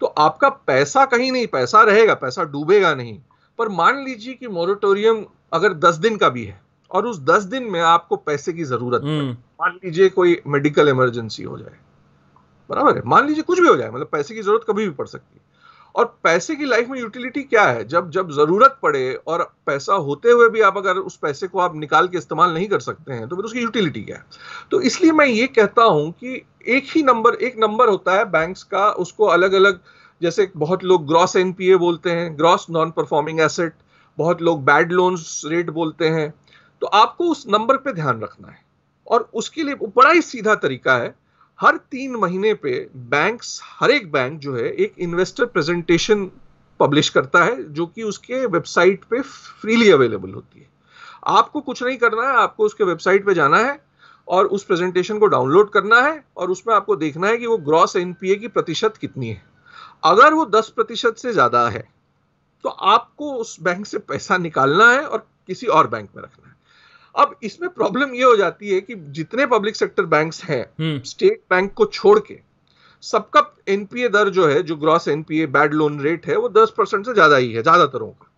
तो 0.00 0.06
आपका 0.06 0.48
पैसा 0.48 1.04
कहीं 1.04 1.30
नहीं 1.32 1.46
पैसा 1.46 1.82
रहेगा 1.82 2.14
पैसा 2.14 2.44
डूबेगा 2.44 2.94
नहीं। 2.94 3.18
पर 3.58 3.68
मान 3.68 4.04
लीजिए 4.04 4.34
कि 4.34 4.48
मोरिटोरियम 4.48 5.24
अगर 5.52 5.72
दस 5.74 5.94
दिन 5.96 6.16
का 6.16 6.28
भी 6.28 6.44
है 6.44 6.60
और 6.90 7.06
उस 7.06 7.20
दस 7.20 7.42
दिन 7.44 7.64
में 7.64 7.80
आपको 7.80 8.16
पैसे 8.16 8.52
की 8.52 8.64
ज़रूरत 8.64 9.04
है। 9.04 9.18
हम्म। 9.18 9.32
मान 9.60 9.78
लीजिए 9.84 10.08
कोई 10.08 10.40
मेडिकल 10.46 10.88
इमरजेंसी 10.88 11.42
हो 11.42 11.58
जाए। 11.58 11.78
बराबर 12.70 12.96
है। 12.96 13.02
मान 13.06 13.26
लीजिए 13.26 13.42
कुछ 13.42 13.60
भी 13.60 13.68
हो 13.68 13.76
जाए 13.76 13.90
मतलब 13.90 14.08
पैसे 14.12 14.34
की 14.34 14.42
ज़रूरत 14.42 14.64
कभी 14.68 14.84
भी 14.84 14.90
पड़ 14.92 15.06
सकती 15.06 15.36
है। 15.36 15.42
और 15.94 16.04
पैसे 16.22 16.54
की 16.56 16.64
लाइफ 16.64 16.88
में 16.88 16.98
यूटिलिटी 17.00 17.42
क्या 17.42 17.62
है? 17.64 17.84
जब 17.84 18.10
जब 18.10 18.30
ज़रूरत 18.32 18.78
पड़े 18.82 19.12
और 19.26 19.42
पैसा 19.66 19.94
होते 20.06 20.30
हुए 20.30 20.48
भी 20.48 20.60
आप 20.60 20.76
अगर 20.76 20.96
उस 21.00 21.16
पैसे 21.16 21.46
को 21.46 21.58
आप 21.58 21.76
निकाल 21.76 22.08
के 22.08 22.18
इस्तेमाल 22.18 22.54
नहीं 22.54 22.68
कर 22.68 22.80
सकते 22.80 23.12
हैं 23.12 23.28
तो 23.28 23.36
फिर 23.36 23.44
उसकी 23.44 23.60
यूटिलिटी 23.60 24.02
क्या 24.02 24.16
है? 24.16 24.24
तो 24.70 24.80
इसलिए 24.82 25.12
मैं 25.12 25.26
ये 25.26 25.46
कहता 25.48 25.82
हूँ 25.82 26.10
कि 26.12 26.42
एक 26.68 26.86
ही 26.88 27.02
नंबर 27.02 27.34
एक 27.34 27.58
नंबर 27.58 27.88
होता 27.88 28.12
है 28.12 28.24
बैंक्स 28.30 28.62
का, 28.62 28.88
उसको 28.88 29.26
अलग 29.26 29.52
अलग 29.52 29.80
जैसे 30.20 30.50
बहुत 30.56 30.84
लोग 30.84 31.06
ग्रॉस 31.06 31.36
एनपीए 31.36 31.76
बोलते 31.76 32.10
हैं 32.10 32.36
ग्रॉस 32.38 32.66
नॉन 32.70 32.90
परफॉर्मिंग 32.90 33.40
एसेट 33.40 33.74
बहुत 34.18 34.42
लोग 34.42 34.64
बैड 34.64 34.92
लोन्स 34.92 35.42
रेट 35.46 35.70
बोलते 35.70 36.08
हैं। 36.08 36.32
तो 36.82 36.86
आपको 36.86 37.24
उस 37.24 37.44
नंबर 37.48 37.76
पे 37.76 37.92
ध्यान 37.92 38.20
रखना 38.20 38.48
है। 38.48 38.62
और 39.06 39.28
उसके 39.34 39.62
लिए 39.62 39.74
बड़ा 39.74 40.10
ही 40.10 40.20
सीधा 40.22 40.54
तरीका 40.54 40.96
है 40.96 41.14
हर 41.60 41.76
तीन 41.90 42.16
महीने 42.16 42.52
पे 42.54 42.70
बैंक्स 42.96 43.60
हर 43.80 43.90
एक 43.90 44.10
बैंक 44.12 44.38
जो 44.40 44.56
है, 44.56 44.64
एक 44.64 44.94
इन्वेस्टर 44.98 45.44
प्रेजेंटेशन 45.46 46.30
पब्लिश 46.80 47.08
करता 47.08 47.44
है, 47.44 47.62
जो 47.64 47.86
कि 47.86 48.02
उसके 48.02 48.44
वेबसाइट 48.46 49.04
पे 49.04 49.20
फ्रीली 49.20 49.90
अवेलेबल 49.90 50.32
होती 50.32 50.60
है। 50.60 50.68
आपको 51.28 51.60
कुछ 51.60 51.82
नहीं 51.82 51.96
करना 51.96 52.22
है, 52.22 52.36
आपको 52.36 52.64
उसके 52.64 52.84
वेबसाइट 52.84 53.26
पे 53.26 53.34
जाना 53.34 53.58
है 53.58 53.78
और 54.28 54.46
उस 54.46 54.64
प्रेजेंटेशन 54.64 55.18
को 55.18 55.26
डाउनलोड 55.26 55.70
करना 55.70 56.00
है 56.00 56.22
और 56.36 56.50
उसमें 56.50 56.74
आपको 56.74 56.96
देखना 56.96 57.28
है 57.28 57.36
कि 57.36 57.46
वो 57.46 57.56
ग्रॉस 57.60 57.96
एनपीए 57.96 58.34
की 58.36 58.48
प्रतिशत 58.48 58.96
कितनी 58.96 59.28
है। 59.28 59.42
अगर 60.04 60.34
वो 60.34 60.44
दस 60.48 60.68
प्रतिशत 60.68 61.16
से 61.18 61.32
ज़्यादा 61.32 61.68
है 61.68 61.88
तो 62.64 62.68
आपको 62.68 63.32
उस 63.34 63.56
बैंक 63.62 63.86
से 63.86 63.98
पैसा 64.00 64.36
निकालना 64.38 64.90
है 64.90 65.00
और 65.00 65.26
किसी 65.46 65.66
और 65.68 65.88
बैंक 65.88 66.08
में 66.16 66.22
रखना 66.22 66.48
है। 66.48 66.53
अब 67.14 67.34
इसमें 67.42 67.68
प्रॉब्लम 67.70 68.14
ये 68.14 68.24
हो 68.24 68.36
जाती 68.36 68.70
है 68.70 68.80
कि 68.80 68.94
जितने 69.10 69.46
पब्लिक 69.46 69.76
सेक्टर 69.76 70.04
बैंक्स 70.06 70.42
हैं 70.44 70.64
स्टेट 71.02 71.32
हम्म। 71.32 71.56
बैंक 71.56 71.72
को 71.74 71.86
छोड़ 71.86 72.18
के 72.18 72.38
सबका 73.02 73.42
एनपीए 73.68 74.08
दर 74.08 74.28
जो 74.28 74.46
है 74.48 74.62
जो 74.62 74.76
gross 74.76 75.08
NPA 75.08 75.46
bad 75.46 75.74
loan 75.74 76.00
rate 76.00 76.26
है 76.26 76.36
वो 76.36 76.48
दस 76.48 76.72
परसेंट 76.78 77.06
से 77.06 77.14
ज़्यादा 77.14 77.36
ही 77.36 77.52
है 77.52 77.62
ज्यादातरों 77.62 78.08
का। 78.08 78.30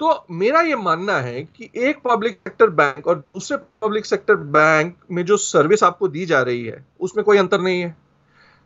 तो 0.00 0.26
मेरा 0.30 0.60
ये 0.60 0.76
मानना 0.76 1.16
है 1.20 1.42
कि 1.46 1.70
एक 1.78 1.98
पब्लिक 2.04 2.36
सेक्टर 2.38 2.70
बैंक 2.72 3.06
और 3.06 3.18
दूसरे 3.18 3.56
पब्लिक 3.82 4.06
सेक्टर 4.06 4.34
बैंक 4.54 4.96
में 5.10 5.24
जो 5.24 5.36
सर्विस 5.36 5.82
आपको 5.84 6.08
दी 6.08 6.26
जा 6.26 6.40
रही 6.42 6.64
है 6.64 6.84
उसमें 7.00 7.24
कोई 7.24 7.38
अंतर 7.38 7.60
नहीं 7.60 7.80
है। 7.80 7.96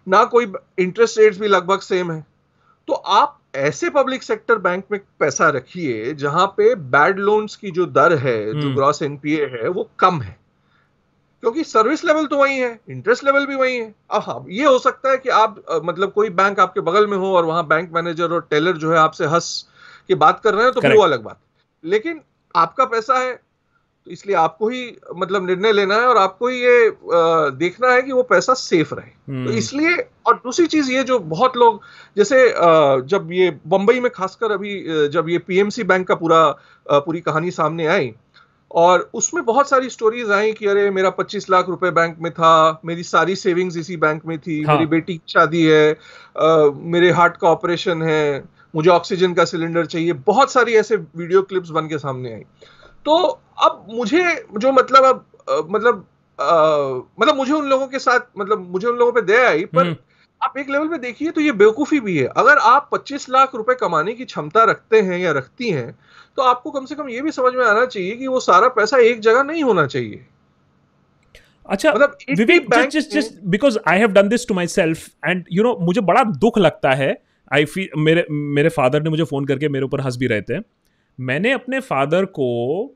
ना 0.07 0.25
कोई 0.25 0.53
इंटरेस्ट 0.79 1.19
रेट्स 1.19 1.39
भी 1.39 1.49
लगभग 1.49 1.81
सेम 1.81 2.13
है। 2.13 2.25
तो 2.89 2.93
आप 2.93 3.39
ऐसे 3.55 3.91
पब्लिक 3.91 4.23
सेक्टर 4.23 4.59
बैंक 4.59 4.85
में 4.93 5.01
पैसा 5.21 5.49
रखिए 5.49 6.15
जहाँ 6.15 6.47
पे 6.47 6.75
बैड 6.75 7.19
लोन्स 7.19 7.57
की 7.57 7.71
जो 7.71 7.87
दर 7.87 8.15
है 8.17 8.61
जो 8.61 8.75
ग्रॉस 8.75 9.03
हम्म। 9.03 9.13
एनपीए 9.13 9.47
है 9.47 9.69
वो 9.69 9.89
कम 9.99 10.21
है। 10.23 10.37
क्योंकि 11.43 11.65
सर्विस 11.65 12.05
लेवल 12.05 12.27
तो 12.27 12.37
वही 12.37 12.59
है 12.59 12.79
इंटरेस्ट 12.91 13.25
लेवल 13.25 13.47
भी 13.47 13.55
वही 13.55 13.77
है। 13.77 13.95
अब 14.11 14.23
हाँ 14.23 14.45
ये 14.49 14.65
हो 14.65 14.79
सकता 14.79 15.11
है 15.11 15.19
कि 15.19 15.29
आप 15.29 15.63
मतलब 15.85 16.13
कोई 16.13 16.31
बैंक 16.31 16.61
आपके 16.61 16.81
बगल 16.81 17.07
में 17.07 17.17
हो 17.19 17.35
और 17.37 17.45
वहाँ 17.45 17.67
बैंक 17.67 17.91
मैनेजर 17.93 18.33
और 18.33 18.47
टेलर 18.51 18.77
जो 18.77 18.93
है 18.93 18.99
आपसे 18.99 19.27
हंस 19.27 19.69
के 20.09 20.15
बात 20.15 20.41
कर 20.41 20.55
रहे 20.55 20.65
हैं 20.65 20.73
तो 20.73 20.81
वो 20.97 21.03
अलग 21.03 21.23
बात। 21.23 21.39
लेकिन 21.85 22.21
आपका 22.55 22.85
पैसा 22.85 23.19
है 23.19 23.41
तो 24.07 24.11
इसलिए 24.11 24.37
आपको 24.37 24.69
ही 24.69 24.97
मतलब 25.17 25.47
निर्णय 25.47 25.73
लेना 25.73 25.95
है 25.95 26.07
और 26.07 26.17
आपको 26.17 26.49
ही 26.49 26.61
ये 26.61 26.91
देखना 27.51 27.93
है 27.93 28.03
कि 28.03 28.13
वो 28.13 28.23
पैसा 28.23 28.55
सेफ़ 28.55 28.95
रहे। 28.95 29.07
तो 29.07 29.33
हम्म, 29.33 29.51
इसलिए 29.51 29.97
और 30.27 30.35
दूसरी 30.35 30.67
चीज़ 30.67 30.91
ये 30.93 31.03
जो 31.05 31.19
बहुत 31.19 31.57
लोग 31.57 31.81
जैसे 32.17 32.49
जब 33.09 33.29
ये 33.33 33.59
बंबई 33.67 34.01
में 34.01 34.11
खासकर 34.13 34.53
अभी 34.53 35.09
जब 35.09 35.29
ये 35.29 35.39
पीएमसी 35.39 35.85
बैंक 35.85 36.09
का 36.09 36.15
पूरा 36.15 36.59
पूरी 36.91 37.21
कहानी 37.21 37.51
सामने 37.51 37.87
आई 37.87 38.15
और 38.71 39.11
उसमें 39.15 39.45
बहुत 39.45 39.69
सारी 39.69 39.89
स्टोरीज 39.91 40.31
आई 40.31 40.53
कि 40.53 40.67
अरे 40.67 40.91
मेरा 40.91 41.11
25 41.11 41.51
लाख 41.51 41.69
रुपए 41.69 41.91
बैंक 41.91 42.17
में 42.19 42.33
था 42.33 42.81
मेरी 42.85 43.03
सारी 43.03 43.37
सेविंग्स 43.37 43.77
इसी 43.77 43.97
बैंक 43.97 44.23
में 44.27 44.39
थी 44.39 44.63
हाँ। 44.63 44.75
मेरी 44.75 44.87
बेटी 44.87 45.15
की 45.15 45.33
शादी 45.33 45.65
है 45.65 45.93
अ, 45.93 46.71
मेरे 46.77 47.11
हार्ट 47.11 47.37
का 47.37 47.49
ऑपरेशन 47.49 48.03
है 48.03 48.45
मुझे 48.77 48.91
ऑक्सीजन 48.91 49.35
का 49.35 49.45
सिलेंडर 49.45 49.87
चाहिए 49.87 50.13
बहुत 50.13 50.53
सारी 50.53 50.75
ऐसे 50.75 50.97
वीडियो 50.97 51.43
क्लिप्स 51.43 51.71
बन 51.71 51.89
के 51.89 51.99
सामने 51.99 52.33
आई। 52.33 52.43
तो 53.07 53.17
अब 53.63 53.87
मुझे 53.91 54.23
जो 54.59 54.73
मतलब 54.73 55.05
अब 55.05 55.67
मतलब 55.71 56.07
अ, 56.39 56.45
मतलब 57.21 57.37
मुझे 57.37 57.53
उन 57.53 57.67
लोगों 57.67 57.87
के 57.87 57.99
साथ 57.99 58.21
मतलब 58.39 58.71
मुझे 58.71 58.87
उन 58.89 58.97
लोगों 58.97 59.13
पे 59.13 59.21
दया 59.23 59.49
आई 59.49 59.65
पर 59.65 59.87
हम्म, 59.87 59.97
आप 60.41 60.59
एक 60.59 60.71
लेवल 60.71 60.89
पे 60.89 60.99
देखिए 60.99 61.31
तो 61.31 61.41
ये 61.41 61.53
बेवकूफ़ी 61.53 62.01
भी 62.01 62.17
है। 62.19 62.27
अगर 62.37 62.59
आप 62.59 62.89
25 62.93 63.29
लाख 63.31 63.55
रुपए 63.55 63.75
कमाने 63.75 64.13
की 64.13 64.25
क्षमता 64.25 64.65
रखते 64.65 65.01
हैं 65.01 65.19
या 65.19 65.33
रखती 65.33 65.71
हैं 65.71 65.91
तो 66.37 66.43
आपको 66.43 66.71
कम 66.71 66.85
से 66.85 66.95
कम 66.95 67.09
ये 67.09 67.21
भी 67.21 67.31
समझ 67.31 67.53
में 67.55 67.65
आना 67.65 67.85
चाहिए 67.87 68.17
कि 68.17 68.27
वो 68.27 68.41
सारा 68.41 68.69
पैसा 68.69 68.99
एक 68.99 69.21
जगह 69.21 69.43
नहीं 69.43 69.63
होना 69.63 69.87
चाहिए। 69.87 70.25
अच्छा 71.69 71.93
मतलब 71.93 72.17
Vivek 72.37 72.67
just 72.71 73.13
just 73.13 73.39
because 73.47 73.79
I 73.89 73.99
have 73.99 74.13
done 74.13 74.29
this 74.29 74.49
to 74.49 74.55
myself 74.67 75.09
and 75.27 75.45
you 75.53 75.63
know 75.63 75.77
मुझे 75.81 76.01
बड़ा 76.01 76.25
दुख 76.25 76.59
लगता 76.59 76.93
है। 76.93 77.17
आई 77.53 77.65
फील 77.65 78.01
मेरे 78.01 78.27
मेरे 78.31 78.69
फादर 78.69 79.03
ने 79.03 79.11
मुझे 79.11 79.25
फ़ोन 79.25 79.45
करके 79.45 79.69
मेरे 79.69 79.85
ऊपर 79.85 80.01
हंस 80.01 80.17
भी 80.17 80.27
रहे 80.27 80.43
थे। 80.43 80.59
मैंने 81.19 81.53
अपने 81.53 81.81
फादर 81.81 82.25
को 82.25 82.47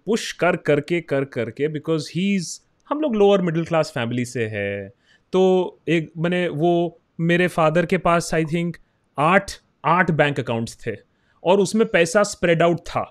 पुश 0.06 0.30
कर 0.32 0.56
करके 0.56 1.00
कर 1.00 1.24
करके 1.24 1.68
बिकॉज़ 1.68 2.10
ही 2.14 2.34
इज़ 2.36 2.58
हम 2.90 3.00
लोग 3.00 3.16
लोअर 3.16 3.42
मिडिल 3.42 3.64
क्लास 3.64 3.90
फैमिली 3.94 4.24
से 4.24 4.46
है 4.46 4.88
तो 5.32 5.42
एक 5.88 6.10
मैंने 6.18 6.46
वो 6.48 7.00
मेरे 7.20 7.46
फादर 7.48 7.86
के 7.86 7.98
पास 7.98 8.30
आई 8.34 8.44
थिंक 8.44 8.76
आठ 9.18 9.52
आठ 9.84 10.10
बैंक 10.10 10.40
अकाउंट्स 10.40 10.78
थे 10.86 10.96
और 11.42 11.60
उसमें 11.60 11.86
पैसा 11.86 12.22
स्प्रेड 12.22 12.62
आउट 12.62 12.78
था। 12.80 13.02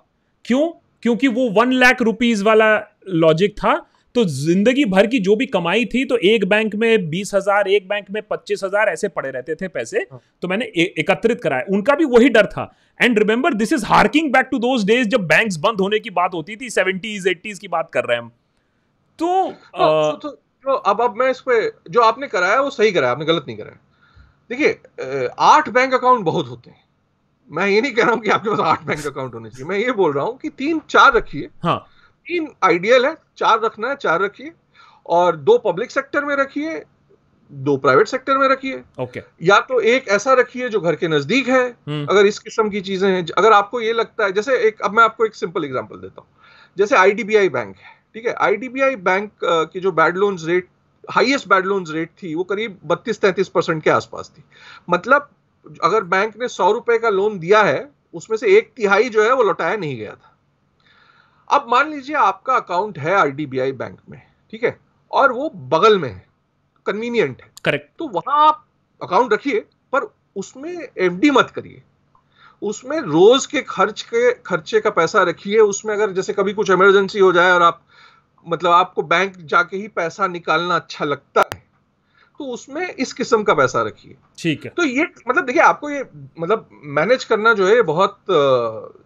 क्यों? 0.46 0.70
क्योंकि 1.04 1.28
वो 1.28 1.50
वन 1.52 1.72
लाख 1.74 2.02
रुपीज़ 2.02 2.44
वाला 2.44 2.76
लॉजिक 3.10 3.58
था 3.58 3.76
तो 4.16 4.24
ज़िंदगी 4.26 4.86
भर 4.86 5.08
की 5.08 5.20
जो 5.20 5.36
भी 5.36 5.46
कमाई 5.46 5.86
थी 5.86 6.04
तो 6.06 6.18
एक 6.18 6.46
बैंक 6.46 6.76
में 6.76 7.10
बीस 7.10 7.34
हज़ार 7.34 7.68
एक 7.68 7.88
बैंक 7.88 8.06
में 8.12 8.22
पच्चीस 8.24 8.64
हज़ार 8.64 8.90
ऐसे 8.90 9.08
पड़े 9.08 9.30
रहते 9.32 9.56
थे 9.56 9.68
पैसे 9.68 10.00
हाँ। 10.12 10.22
तो 10.42 10.48
मैंने 10.48 10.66
एकत्रित 11.00 11.42
कराया। 11.42 11.66
उनका 11.70 11.96
भी 11.96 12.06
वही 12.08 12.30
डर 12.30 12.46
था 12.46 12.74
and 13.02 13.20
remember 13.20 13.54
this 13.54 13.74
is 13.74 13.86
harking 13.86 14.34
back 14.34 14.48
to 14.52 14.60
those 14.60 14.86
days 14.86 15.08
जब 15.08 15.22
बैंक्स 15.28 15.58
बंद 15.58 15.82
होने 15.82 16.00
की 16.00 16.10
बात 16.10 16.34
होती 16.34 16.56
थी 16.56 16.70
सेवेंटीज 16.70 17.28
एट्टीज 17.28 17.60
की 17.60 17.68
बात 17.68 17.90
कर 17.94 18.04
रहे 18.04 18.18
हैं 18.18 18.24
हम। 18.24 18.32
तो 19.20 19.44
हाँ, 19.44 19.52
अ, 19.52 20.12
तो, 20.12 20.18
तो, 20.18 20.30
तो 20.30 20.72
अब 20.74 21.02
अब 21.02 21.16
मैं 21.16 21.30
इस 21.32 21.40
पे 21.42 21.74
जो 21.90 22.02
आपने 22.02 22.28
कराया 22.28 22.62
वो 22.62 22.70
सही 22.70 22.92
कराया 22.92 23.12
आपने 23.12 23.26
गलत 23.26 23.46
नहीं 23.48 23.58
कराया 23.58 23.78
देखिए 24.50 24.82
आठ 25.40 25.70
बैंक 25.70 25.94
अकाउंट 25.94 26.26
बहुत 26.26 26.48
होते 26.48 26.70
हैं। 26.70 26.84
मैं 27.52 27.68
ये 27.68 27.82
नहीं 27.82 27.92
कह 27.92 28.04
रहा 28.04 28.12
हूँ 28.12 28.22
कि 28.22 28.30
आपके 28.30 28.50
पास 28.50 28.60
आठ 28.60 28.84
बैंक 28.84 29.08
अकाउंट 29.08 29.34
होने 29.34 29.50
चाहिए। 29.50 29.66
मैं 29.68 29.78
ये 29.78 29.92
बोल 29.92 30.14
रहा 30.14 30.26
हूँ 30.26 30.38
कि 30.38 30.50
तीन 30.50 30.82
चार 30.90 31.14
रखिए। 31.14 31.50
हाँ। 31.64 31.80
तीन 32.28 32.50
आइडियल 32.64 33.06
है 33.06 33.18
चार 33.38 33.62
रखना 33.62 33.90
है 33.90 33.96
चार 33.96 34.22
रखिए। 34.22 34.52
और 35.06 35.36
दो 35.36 35.58
पब्लिक 35.58 35.92
सेक्टर 35.92 36.26
में 36.26 36.36
रखिए। 36.36 36.84
दो 37.52 37.76
प्राइवेट 37.78 38.08
सेक्टर 38.08 38.38
में 38.38 38.48
रखिए। 38.50 38.76
ओके। 38.76 39.04
okay. 39.06 39.22
या 39.42 39.60
तो 39.60 39.80
एक 39.82 40.08
ऐसा 40.08 40.34
रखिए 40.34 40.70
जो 40.70 40.80
घर 40.80 40.96
के 40.96 41.08
नज़दीक 41.08 41.48
है 41.48 41.64
हम्म, 41.64 42.06
अगर 42.06 42.26
इस 42.26 42.40
किस्म 42.40 42.70
की 42.70 42.82
चीज़ें 42.82 43.10
हैं 43.10 43.26
अगर 43.38 43.54
आपको 43.54 43.82
ये 43.82 43.94
लगता 43.94 44.26
है 44.26 44.32
जैसे 44.32 44.58
एक 44.68 44.82
अब 44.82 44.94
मैं 44.94 45.04
आपको 45.04 45.26
एक 45.26 45.36
सिंपल 45.36 45.66
एग्जांपल 45.66 45.98
देता 45.98 46.22
हूँ। 46.22 46.28
जैसे 46.78 46.96
आईडीबीआई 46.96 47.50
बैंक 47.50 47.76
है 47.76 47.96
ठीक 48.14 48.26
है? 48.26 48.34
आईडीबीआई 48.34 48.96
बैंक 48.96 49.32
की 49.44 49.80
जो 49.80 49.92
bad 49.92 50.18
loans 50.18 50.46
rate 50.46 50.68
highest 51.04 51.48
bad 51.48 51.66
loans 51.66 51.92
rate 51.92 52.10
थी 52.24 52.34
वो 52.36 52.44
करीब 52.44 52.80
32-33 52.86 53.48
परसेंट 53.48 53.84
के 53.84 53.90
आसपास 53.90 54.32
थी। 54.38 54.44
मतलब 54.90 55.30
अगर 55.84 56.04
बैंक 56.06 56.38
ने 56.38 56.48
सौ 56.48 56.72
रुपए 56.72 56.98
का 56.98 57.10
लोन 57.10 57.40
दिया 57.40 57.64
है 57.64 57.90
उसमें 58.14 58.38
से 58.38 58.58
एक 58.58 58.72
तिहाई 58.76 59.10
जो 59.10 59.24
है 59.24 59.34
वो 59.34 59.44
लौटाया 59.44 59.76
नहीं 59.78 59.98
गया 59.98 60.12
था। 60.12 60.36
अब 61.50 61.68
मान 61.70 61.92
लीजिए 61.92 62.16
आपका 62.18 62.56
अकाउंट 62.56 62.98
है 63.00 63.16
आईडीबीआई 63.16 63.72
बैंक 63.74 64.00
में 64.10 64.22
ठीक 64.54 64.64
है? 64.64 64.78
और 65.12 65.32
वो 65.32 65.50
बगल 65.50 65.98
में 66.00 66.10
है। 66.10 66.27
कन्वीनियंट 66.88 67.42
है। 67.42 67.52
करेक्ट 67.66 67.92
तो 68.00 68.08
वहाँ 68.08 68.48
आप 68.48 68.66
अकाउंट 69.04 69.34
रखिए 69.34 69.60
पर 69.94 70.14
उसमें 70.36 70.88
एफडी 70.98 71.32
मत 71.32 71.52
करिए। 71.56 71.82
उसमें 72.62 73.00
रोज 73.00 73.46
के 73.46 73.62
खर्च 73.62 74.02
के 74.02 74.34
खर्चे 74.34 74.80
का 74.82 74.90
पैसा 74.90 75.24
रखिए। 75.24 75.60
उसमें 75.60 75.94
अगर 75.94 76.12
जैसे 76.12 76.34
कभी 76.34 76.54
कुछ 76.54 76.70
इमरजेंसी 76.70 77.20
हो 77.20 77.32
जाए 77.32 77.52
और 77.52 77.62
आप 77.62 77.82
मतलब 78.50 78.72
आपको 78.72 79.02
बैंक 79.04 79.38
जाके 79.38 79.78
ही 79.78 79.88
पैसा 79.88 80.28
निकालना 80.28 80.76
अच्छा 80.76 81.06
लगता 81.06 81.50
है 81.54 81.68
तो 82.40 82.46
उसमें 82.46 82.94
इस 82.94 83.14
किस्म 83.14 83.44
का 83.44 83.54
पैसा 83.54 83.82
रखिए। 83.82 84.16
ठीक 84.38 84.66
है। 84.66 84.72
तो 84.78 84.84
ये 84.84 85.08
मतलब 85.28 85.46
देखिए 85.46 85.62
आपको 85.62 85.90
ये 85.90 86.06
मतलब 86.40 86.70
मैनेज 86.84 87.24
करना 87.24 87.54
जो 87.54 87.68
है 87.68 87.82
बहुत 87.82 88.20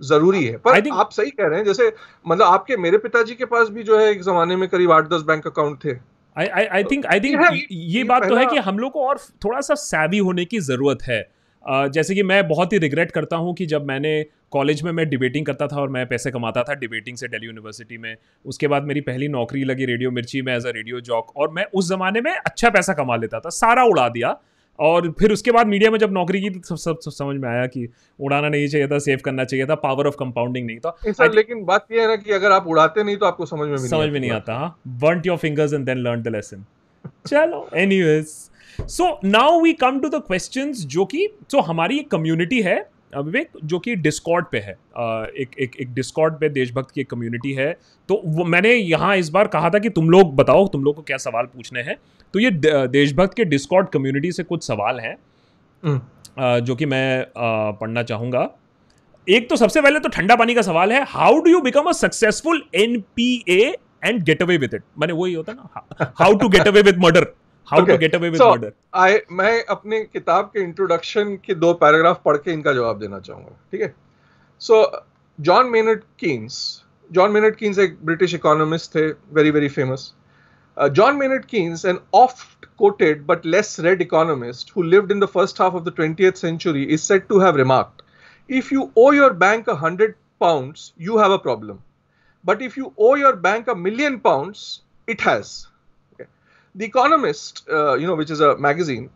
ज़रूरी 0.01 0.45
है। 0.45 0.57
पर 0.57 0.71
think- 0.82 0.99
आप 0.99 1.11
सही 1.11 1.32
कह 1.32 1.47
रहे 1.47 1.59
हैं 1.59 1.65
जैसे 1.65 1.95
मतलब 2.27 2.47
आपके 2.47 2.77
मेरे 2.77 2.97
पिताजी 2.97 3.36
के 3.36 3.45
पास 3.45 3.69
भी 3.69 3.84
जो 3.84 3.99
है 3.99 4.11
एक 4.11 4.21
जमाने 4.21 4.55
में 4.55 4.69
करीब 4.69 4.91
आठ 4.91 5.07
दस 5.07 5.21
बैंक 5.21 5.47
अकाउंट 5.47 5.86
थे। 5.86 6.11
आई 6.38 6.84
थिंक 6.84 7.05
आई 7.05 7.19
थिंक 7.19 7.67
ये 7.71 8.03
बात 8.03 8.29
तो 8.29 8.36
है 8.36 8.45
कि 8.45 8.57
हम 8.57 8.79
लोग 8.79 8.91
को 8.91 9.05
और 9.07 9.17
थोड़ा 9.17 9.61
सा 9.61 9.73
सैवी 9.73 10.17
होने 10.17 10.45
की 10.45 10.59
ज़रूरत 10.59 11.03
है। 11.03 11.29
Uh, 11.71 11.88
जैसे 11.88 12.15
कि 12.15 12.23
मैं 12.23 12.47
बहुत 12.47 12.73
ही 12.73 12.77
रिग्रेट 12.77 13.11
करता 13.11 13.36
हूँ 13.36 13.53
कि 13.53 13.65
जब 13.65 13.86
मैंने 13.88 14.25
कॉलेज 14.51 14.82
में 14.84 14.91
मैं 14.91 15.09
डिबेटिंग 15.09 15.45
करता 15.45 15.67
था 15.67 15.75
और 15.75 15.89
मैं 15.89 16.05
पैसे 16.07 16.32
कमाता 16.32 16.63
था 16.63 16.73
डिबेटिंग 16.73 17.17
से 17.17 17.27
दिल्ली 17.27 17.47
यूनिवर्सिटी 17.47 17.97
में 17.97 18.15
उसके 18.45 18.67
बाद 18.67 18.84
मेरी 18.84 19.01
पहली 19.01 19.27
नौकरी 19.27 19.63
लगी 19.63 19.86
रेडियो 19.86 20.11
मिर्ची 20.11 20.41
में 20.41 20.55
एज 20.55 20.65
अ 20.65 20.69
रेडियो 20.69 21.01
जॉक 21.01 21.36
और 21.38 21.51
मैं 21.51 21.65
उस 21.73 21.89
ज़माने 21.89 22.21
में 22.21 22.32
अच्छा 22.32 22.69
पैसा 22.69 22.93
कमा 22.93 23.15
लेता 23.15 23.39
था 23.39 23.49
सारा 23.49 23.84
उड़ा 23.84 24.09
दिया। 24.09 24.38
और 24.82 25.09
फिर 25.19 25.32
उसके 25.32 25.51
बाद 25.51 25.67
मीडिया 25.67 25.91
में 25.91 25.97
जब 25.99 26.11
नौकरी 26.11 26.41
की 26.41 26.49
तो 26.49 26.59
सब 26.59 26.75
सब 26.75 26.99
सब 26.99 27.11
समझ 27.11 27.36
में 27.36 27.49
आया 27.49 27.65
कि 27.65 27.88
उड़ाना 28.19 28.49
नहीं 28.49 28.67
चाहिए 28.67 28.88
था 28.88 28.99
सेव 28.99 29.19
करना 29.25 29.43
चाहिए 29.43 29.65
था 29.65 29.75
पावर 29.75 30.07
ऑफ़ 30.07 30.15
कंपाउंडिंग 30.19 30.67
नहीं 30.67 30.77
था। 30.77 30.95
सर 31.07 31.34
लेकिन 31.34 31.63
बात 31.65 31.86
यह 31.91 32.01
है 32.01 32.07
ना 32.07 32.15
कि 32.15 32.32
अगर 32.32 32.51
आप 32.51 32.67
उड़ाते 32.67 33.03
नहीं 33.03 33.17
तो 33.17 33.25
आपको 33.25 33.45
समझ 33.45 33.67
में 33.67 33.71
भी 33.71 33.88
समझ 33.88 34.09
में 34.09 34.19
नहीं 34.19 34.32
आता 34.32 34.53
हाँ। 34.53 34.79
Burnt 34.88 35.27
your 35.27 35.38
fingers 35.38 35.73
and 35.73 35.86
then 35.86 35.97
learn 35.97 36.21
the 36.21 36.27
lesson 36.27 36.65
चलो 37.27 37.67
any 37.75 38.01
so 38.79 39.19
now 39.25 39.61
we 39.61 39.73
come 39.73 39.99
to 39.99 40.09
the 40.09 40.21
question 40.27 40.71
जो 40.71 41.05
कि 41.05 41.27
सो 41.51 41.57
so, 41.57 41.65
हमारी 41.65 41.97
एक 41.99 42.11
कम्युनिटी 42.11 42.61
है 42.61 42.90
विवेक 43.16 43.49
जो 43.64 43.80
कि 43.80 43.95
डिस्कॉर्ड 43.97 44.45
पे 44.51 44.59
है 44.59 44.72
एक 45.36 45.55
एक 45.59 45.76
एक 45.82 45.93
डिस्कॉर्ड 45.93 46.34
पे 46.39 46.49
देशभक्त 46.49 46.91
की 46.91 47.01
एक 47.01 47.09
कम्युनिटी 47.09 47.51
है 47.53 47.72
तो 48.09 48.22
वो 48.28 48.43
मैंने 48.45 48.74
यहाँ 48.74 49.16
इस 49.18 49.30
बार 49.30 49.47
कहा 49.47 49.70
था 49.70 49.80
कि 49.80 49.89
तुम 49.89 50.09
लोग 50.09 50.36
बताओ 50.36 50.68
तुम 50.68 50.84
लोग 50.84 50.95
को 50.95 51.01
क्या 51.01 51.18
सवाल 51.18 51.45
पूछने 51.45 51.82
हैं। 51.82 51.95
तो 52.34 52.39
ये 52.39 52.51
देशभक्त 52.88 53.34
के 53.38 53.45
डिस्कॉर्ड 53.45 53.89
कम्युनिटी 53.89 54.32
से 54.32 54.43
कुछ 54.43 54.64
सवाल 54.64 54.99
हैं 54.99 55.16
हम्म, 55.84 56.59
जो 56.59 56.76
कि 56.76 56.86
मैं 56.86 57.26
पढ़ना 57.38 58.03
चाहूँगा। 58.03 58.49
एक 59.28 59.49
तो 59.49 59.55
सबसे 59.55 59.82
पहले 59.82 59.99
तो 59.99 60.09
ठंडा 60.09 60.36
पानी 60.36 60.53
का 60.55 60.62
सवाल 60.62 60.91
है 60.91 61.03
how 61.09 61.39
do 61.39 61.51
you 61.51 61.62
become 61.62 61.86
a 61.86 61.91
successful 61.93 62.64
NPA 62.76 63.74
and 64.05 64.24
get 64.24 64.41
away 64.41 64.57
with 64.57 64.74
it 64.74 64.84
मैंने 64.99 65.14
वही 65.14 65.34
होता 65.34 65.53
ना 65.53 66.14
how 66.20 66.38
to 66.38 66.49
get 66.49 66.68
away 66.68 66.82
with 66.82 66.99
murder 66.99 67.26
how 67.68 67.86
to 67.86 67.97
get 67.97 68.16
away 68.16 68.30
with 68.30 68.41
murder 68.41 68.74
आए 69.03 69.22
मैं 69.32 69.64
अपने 69.76 70.03
किताब 70.03 70.51
के 70.53 70.62
इंट्रोडक्शन 70.62 71.36
के 71.45 71.55
दो 71.55 71.74
पैराग्राफ 71.84 72.22
पढ़ 72.26 72.38
के 72.38 72.51
इनका 72.51 72.74
जवाब 72.74 72.99
देना 72.99 73.20
चाहूँगा 73.20 73.57
ठीक 73.72 73.82
है 73.82 73.93
so 74.62 74.86
John 75.39 75.70
Maynard 75.72 76.03
Keynes 76.20 76.57
John 77.09 77.32
Maynard 77.32 77.55
Keynes 77.55 77.80
एक 77.80 77.97
ब्रिटिश 78.05 78.34
इकोनॉमिस्ट 78.34 78.95
थे 78.95 79.07
very 79.38 79.51
very 79.51 79.70
famous 79.78 80.12
John 80.78 81.16
Maynard 81.16 81.45
Keynes 81.45 81.86
an 81.86 81.99
oft 82.14 82.62
quoted 82.82 83.28
but 83.28 83.45
less 83.45 83.78
read 83.86 84.01
economist 84.01 84.72
who 84.72 84.84
lived 84.84 85.12
in 85.12 85.20
the 85.20 85.28
first 85.28 85.59
half 85.59 85.76
of 85.76 85.86
the 85.86 85.91
20th 85.91 86.38
century 86.38 86.86
is 86.91 87.03
said 87.03 87.28
to 87.30 87.39
have 87.39 87.55
remarked 87.55 88.01
if 88.49 88.72
you 88.72 88.86
owe 88.95 89.12
your 89.12 89.34
bank 89.43 89.68
a 89.68 89.76
hundred 89.76 90.16
pounds 90.39 90.86
you 90.97 91.18
have 91.18 91.32
a 91.32 91.39
problem 91.39 91.82
but 92.45 92.62
if 92.62 92.78
you 92.78 92.93
owe 92.97 93.14
your 93.16 93.36
bank 93.36 93.68
a 93.68 93.76
million 93.76 94.20
pounds 94.20 94.64
it 95.07 95.22
has 95.22 95.51
the 96.76 96.86
economist 96.86 97.63
uh, 97.69 97.95
you 97.95 98.07
know 98.07 98.15
which 98.15 98.32
is 98.32 98.39
a 98.39 98.57
magazine 98.57 99.09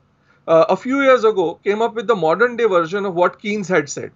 uh, 0.48 0.66
a 0.70 0.76
few 0.76 1.02
years 1.02 1.24
ago 1.24 1.60
came 1.64 1.82
up 1.82 1.96
with 1.96 2.08
the 2.08 2.16
modern 2.16 2.56
day 2.56 2.66
version 2.66 3.06
of 3.06 3.16
what 3.16 3.40
keynes 3.40 3.68
had 3.68 3.90
said 3.90 4.12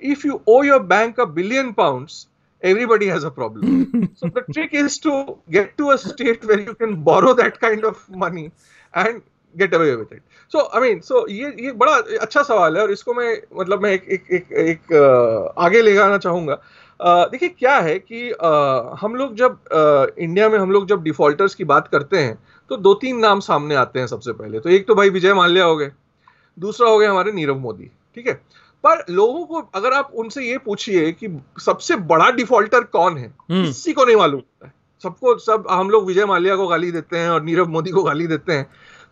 if 0.00 0.24
you 0.24 0.42
owe 0.46 0.62
your 0.62 0.80
bank 0.80 1.18
a 1.18 1.26
billion 1.26 1.74
pounds 1.74 2.28
everybody 2.62 3.06
has 3.06 3.24
a 3.24 3.30
problem 3.30 4.10
so 4.16 4.28
the 4.28 4.42
trick 4.52 4.72
is 4.72 4.98
to 4.98 5.38
get 5.50 5.76
to 5.76 5.90
a 5.90 5.98
state 5.98 6.44
where 6.44 6.60
you 6.60 6.74
can 6.74 7.02
borrow 7.02 7.32
that 7.34 7.60
kind 7.60 7.84
of 7.84 8.08
money 8.08 8.50
and 8.94 9.22
get 9.56 9.72
away 9.74 9.94
with 9.96 10.12
it 10.12 10.22
so 10.48 10.68
i 10.72 10.80
mean 10.80 11.02
so 11.02 11.26
ये 11.28 11.54
ये 11.64 11.72
बड़ा 11.82 11.92
अच्छा 12.22 12.42
सवाल 12.42 12.76
है 12.76 12.82
और 12.82 12.90
इसको 12.92 13.14
मैं 13.14 13.36
मतलब 13.58 13.82
मैं 13.82 13.92
एक 13.92 14.08
एक 14.12 14.26
एक, 14.32 14.52
एक 14.52 14.80
uh, 14.92 15.64
आगे 15.64 15.82
ले 15.82 15.94
जाना 15.94 16.18
चाहूँगा 16.18 16.58
uh, 17.00 17.30
देखिए 17.32 17.48
क्या 17.48 17.78
है 17.78 17.98
कि 17.98 18.30
uh, 18.32 18.98
हम 19.00 19.14
लोग 19.14 19.34
जब 19.36 19.58
uh, 19.64 20.18
इंडिया 20.18 20.48
में 20.48 20.58
हम 20.58 20.70
लोग 20.70 20.88
जब 20.88 21.02
डिफॉल्टर्स 21.02 21.54
की 21.54 21.64
बात 21.64 21.88
करते 21.88 22.18
हैं 22.18 22.38
तो 22.70 22.76
दो 22.76 22.94
तीन 22.94 23.18
नाम 23.18 23.40
सामने 23.40 23.74
आते 23.74 24.00
हैं 24.00 24.06
सबसे 24.06 24.32
पहले। 24.32 24.60
तो 24.60 24.68
एक 24.68 24.86
तो 24.86 24.94
भाई 24.94 25.10
विजय 25.10 25.34
माल्या 25.34 25.64
हो 25.64 25.76
गए 25.76 25.90
दूसरा 26.58 26.88
हो 26.88 26.98
गया 26.98 27.10
हमारे 27.10 27.32
नीरव 27.32 27.58
मोदी 27.58 27.90
ठीक 28.14 28.26
है? 28.26 28.34
पर 28.84 29.04
लोगों 29.10 29.44
को 29.46 29.60
अगर 29.74 29.92
आप 29.92 30.10
उनसे 30.14 30.44
ये 30.44 30.58
पूछिए 30.58 31.10
कि 31.12 31.28
सबसे 31.60 31.96
बड़ा 32.06 32.30
डिफॉल्टर 32.30 32.84
कौन 32.92 33.16
है 33.18 33.34
हम्म। 33.50 33.64
किसी 33.64 33.92
को 33.92 34.04
नहीं 34.04 34.16
मालूम। 34.16 34.42
है 34.64 34.72
सबको 35.04 35.36
सब 35.38 35.64
हम 35.70 35.90
लोग 35.90 36.06
विजय 36.06 36.24
माल्या 36.24 36.56
को 36.56 36.66
गाली 36.66 36.90
देते 36.92 37.18
हैं 37.18 37.30
और 37.30 37.42
नीरव 37.42 37.68
मोदी 37.68 37.90
को 37.90 38.02
गाली 38.02 38.26
देते 38.26 38.52
हैं। 38.52 38.64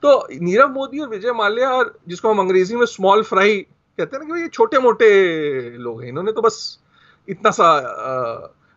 तो 0.02 0.26
नीरव 0.40 0.68
मोदी 0.68 0.98
और 0.98 1.08
विजय 1.08 1.32
माल्या 1.32 1.70
और 1.70 1.98
जिसको 2.08 2.30
हम 2.30 2.38
अंग्रेज़ी 2.38 2.76
में 2.76 2.86
स्मॉल 2.86 3.22
फ्राई 3.22 3.56
कहते 3.98 4.16
हैं 4.16 4.28
ना 4.28 4.34
कि 4.34 4.42
ये 4.42 4.48
छोटे 4.48 4.78
मोटे 4.78 5.08
लोग 5.78 6.02
हैं 6.02 6.08
इन्होंने 6.08 6.32
तो 6.32 6.42
बस 6.42 6.56
इतना 7.28 7.50
सा 7.50 7.68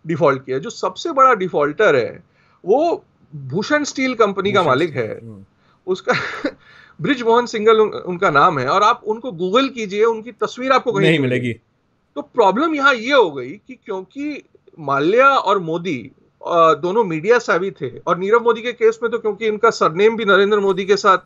डिफ़ॉल्ट 0.06 0.46
किया 0.46 0.58
जो 0.58 0.70
सबसे 0.70 1.12
बड़ा 1.12 1.34
डिफॉल्टर 1.34 1.96
है 1.96 2.24
वो 2.64 3.04
भूषण 3.36 3.84
स्टील 3.84 4.14
कंपनी 4.16 4.52
का 4.52 4.64
मालिक 4.64 4.96
है। 4.96 5.20
हम्म। 5.20 5.46
उसका 5.88 6.14
ब्रिज 7.02 7.22
मोहन 7.22 7.46
सिंगल 7.46 7.80
उन, 7.80 7.90
उनका 7.90 8.30
नाम 8.30 8.60
है 8.60 8.68
और 8.68 8.84
आप 8.84 9.02
उनको 9.04 9.32
गूगल 9.32 9.70
कीजिए 9.70 10.04
उनकी 10.04 10.32
तस्वीर 10.32 10.72
आपको 10.72 10.92
कहीं 10.92 11.08
नहीं 11.08 11.20
मिलेगी। 11.20 11.54
तो 12.16 12.22
प्रॉब्लम 12.22 12.76
यहाँ 12.76 12.94
ये 12.94 13.14
हो 13.14 13.32
गई 13.32 13.50
कि 13.50 13.76
क्योंकि 13.86 14.44
माल्या 14.80 15.28
और 15.28 15.60
मोदी 15.60 16.12
दोनों 16.82 17.04
मीडिया 17.04 17.40
सावी 17.40 17.72
थे 17.72 17.98
और 18.00 18.18
नीरव 18.18 18.44
मोदी 18.44 18.62
के 18.62 18.72
केस 18.74 19.00
में 19.04 19.12
तो 19.12 19.20
क्योंकि 19.20 19.48
इनका 19.48 19.70
सरनेम 19.70 20.18
भी 20.18 20.26
नरेंद्र 20.26 20.60
मोदी 20.60 20.86
के 20.86 20.98
साथ 20.98 21.18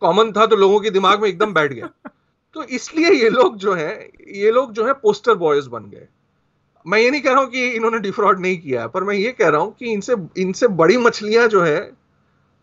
कॉमन 0.00 0.32
था 0.32 0.46
तो 0.46 0.56
लोगों 0.56 0.80
के 0.80 0.90
दिमाग 0.90 1.22
में 1.22 1.28
एकदम 1.28 1.54
बैठ 1.54 1.72
गया। 1.72 1.90
तो 2.54 2.64
इसलिए 2.64 3.10
ये 3.10 3.28
लोग 3.28 3.56
जो 3.56 3.72
है 3.72 4.10
ये 4.28 4.50
लोग 4.50 4.72
जो 4.72 4.86
है 4.86 4.92
पोस्टर 4.92 5.34
बॉयज़ 5.34 5.68
बन 5.68 5.84
गए। 5.84 6.08
मैं 6.86 6.98
ये 6.98 7.10
नहीं 7.10 7.20
कह 7.22 7.30
रहा 7.30 7.40
हूँ 7.40 7.50
कि 7.50 7.66
इन्होंने 7.68 7.98
डिफ्रॉड 8.00 8.40
नहीं 8.40 8.58
किया 8.58 8.86
पर 8.86 9.04
मैं 9.04 9.14
ये 9.14 9.32
कह 9.32 9.48
रहा 9.48 9.60
हूँ 9.60 9.74
कि 9.74 9.92
इनसे 9.92 10.14
इनसे 10.38 10.68
बड़ी 10.76 10.96
मछलियाँ 10.98 11.46
जो 11.48 11.62
है 11.62 11.80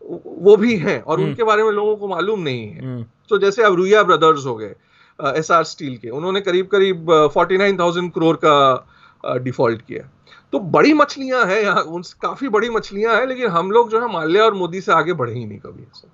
वो 0.02 0.56
भी 0.56 0.76
हैं 0.76 1.00
और 1.00 1.18
हम्म। 1.18 1.28
उनके 1.28 1.44
बारे 1.44 1.62
में 1.62 1.70
लोगों 1.72 1.96
को 1.96 2.08
मालूम 2.08 2.40
नहीं 2.40 2.66
है 2.66 2.80
हम्म। 2.80 3.04
तो 3.28 3.38
जैसे 3.38 3.62
अब 3.62 3.74
रुया 3.74 4.02
ब्रदर्स 4.02 4.46
हो 4.46 4.54
गए 4.56 4.74
एस 5.18 5.50
आर 5.50 5.64
स्टील 5.64 5.96
के 5.96 6.08
उन्होंने 6.10 6.40
करीब 6.40 6.66
करीब 6.66 7.10
फोर्टी 7.34 7.56
नाइन 7.56 7.78
थाउज़ेंड 7.78 8.12
करोड़ 8.12 8.36
का 8.44 9.36
डिफ़ॉल्ट 9.38 9.82
किया 9.82 10.08
तो 10.52 10.58
बड़ी 10.70 10.92
मछलियाँ 10.94 11.44
हैं 11.46 11.60
यहाँ 11.60 11.82
उन 11.90 12.02
काफ़ी 12.22 12.48
बड़ी 12.48 12.70
मछलियाँ 12.70 13.14
हैं 13.16 13.26
लेकिन 13.26 13.48
हम 13.48 13.70
लोग 13.70 13.90
जो 13.90 14.00
है 14.00 14.12
माल्या 14.12 14.44
और 14.44 14.54
मोदी 14.54 14.80
से 14.80 14.92
आगे 14.92 15.12
बढ़े 15.14 15.34
ही 15.34 15.44
नहीं 15.44 15.58
कभी 15.58 15.82
ऐसा 15.82 16.08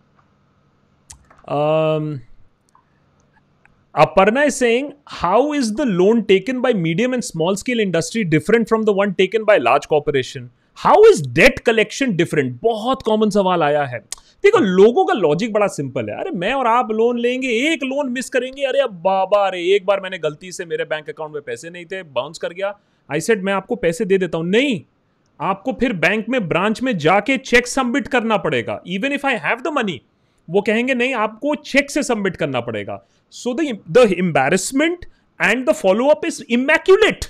Aparna 3.99 4.47
is 4.47 4.57
saying, 4.57 4.93
how 5.07 5.53
is 5.53 5.75
the 5.75 5.85
loan 5.85 6.25
taken 6.25 6.61
by 6.63 6.73
medium 6.73 7.15
and 7.15 7.25
small 7.25 7.57
scale 7.57 7.81
industry 7.81 8.23
different 8.23 8.69
from 8.69 8.85
the 8.85 8.93
one 8.93 9.13
taken 9.13 9.45
by 9.45 9.57
large 9.59 9.89
corporation? 9.89 10.45
How 10.79 10.95
is 11.07 11.23
debt 11.39 11.57
collection 11.69 12.15
different? 12.21 12.53
बहुत 12.63 13.03
कॉमन 13.03 13.31
सवाल 13.37 13.63
आया 13.63 13.83
है। 13.85 13.99
देखो 14.45 14.59
लोगों 14.59 15.05
का 15.05 15.15
लॉजिक 15.15 15.53
बड़ा 15.53 15.67
सिंपल 15.77 16.11
है। 16.11 16.19
अरे 16.21 16.31
मैं 16.31 16.53
और 16.55 16.67
आप 16.67 16.93
लोन 16.93 17.19
लेंगे 17.19 17.49
एक 17.73 17.83
लोन 17.85 18.13
मिस 18.13 18.31
करेंगे। 18.31 18.65
अरे 18.65 18.81
अब 18.81 18.93
बाबा 19.05 19.45
अरे 19.47 19.65
एक 19.75 19.87
बार 19.87 20.01
मैंने 20.01 20.19
गलती 20.19 20.53
से 20.53 20.65
मेरे 20.65 20.85
बैंक 20.85 21.09
अकाउंट 21.11 21.35
में 21.35 21.43
पैसे 21.47 21.71
नहीं 21.71 21.85
थे 21.85 22.03
बाउंस 22.03 22.39
कर 22.39 22.53
गया। 22.53 22.73
आई 23.09 23.21
सेड 23.21 23.43
मैं 23.45 23.53
आपको 23.53 23.77
पैसे 23.77 24.05
दे 24.05 24.19
देता 24.19 24.39
हूँ। 24.39 24.47
नहीं 24.47 24.81
आपको 25.41 25.73
फिर 25.81 25.93
बैंक 26.07 26.29
में 26.29 26.49
ब्रांच 26.49 26.83
में 26.83 26.97
जाके 26.99 27.37
चेक 27.39 27.67
सबमिट 27.67 28.09
करना 28.09 28.37
पड़ेगा। 28.47 28.81
Even 28.87 29.13
if 29.13 29.27
I 29.27 29.39
have 29.47 29.61
the 29.61 29.75
money 29.79 30.01
वो 30.51 30.61
कहेंगे 30.61 30.95
नहीं 30.95 31.15
आपको 31.15 31.55
चेक 31.55 31.91
से 31.91 32.03
सबमिट 32.03 32.37
करना 32.37 32.61
पड़ेगा. 32.61 33.07
So 33.31 33.55
the 33.91 34.15
embarrassment 34.19 35.05
and 35.43 35.71
the 35.71 35.73
follow 35.73 36.07
up 36.07 36.27
is 36.27 36.43
immaculate 36.51 37.25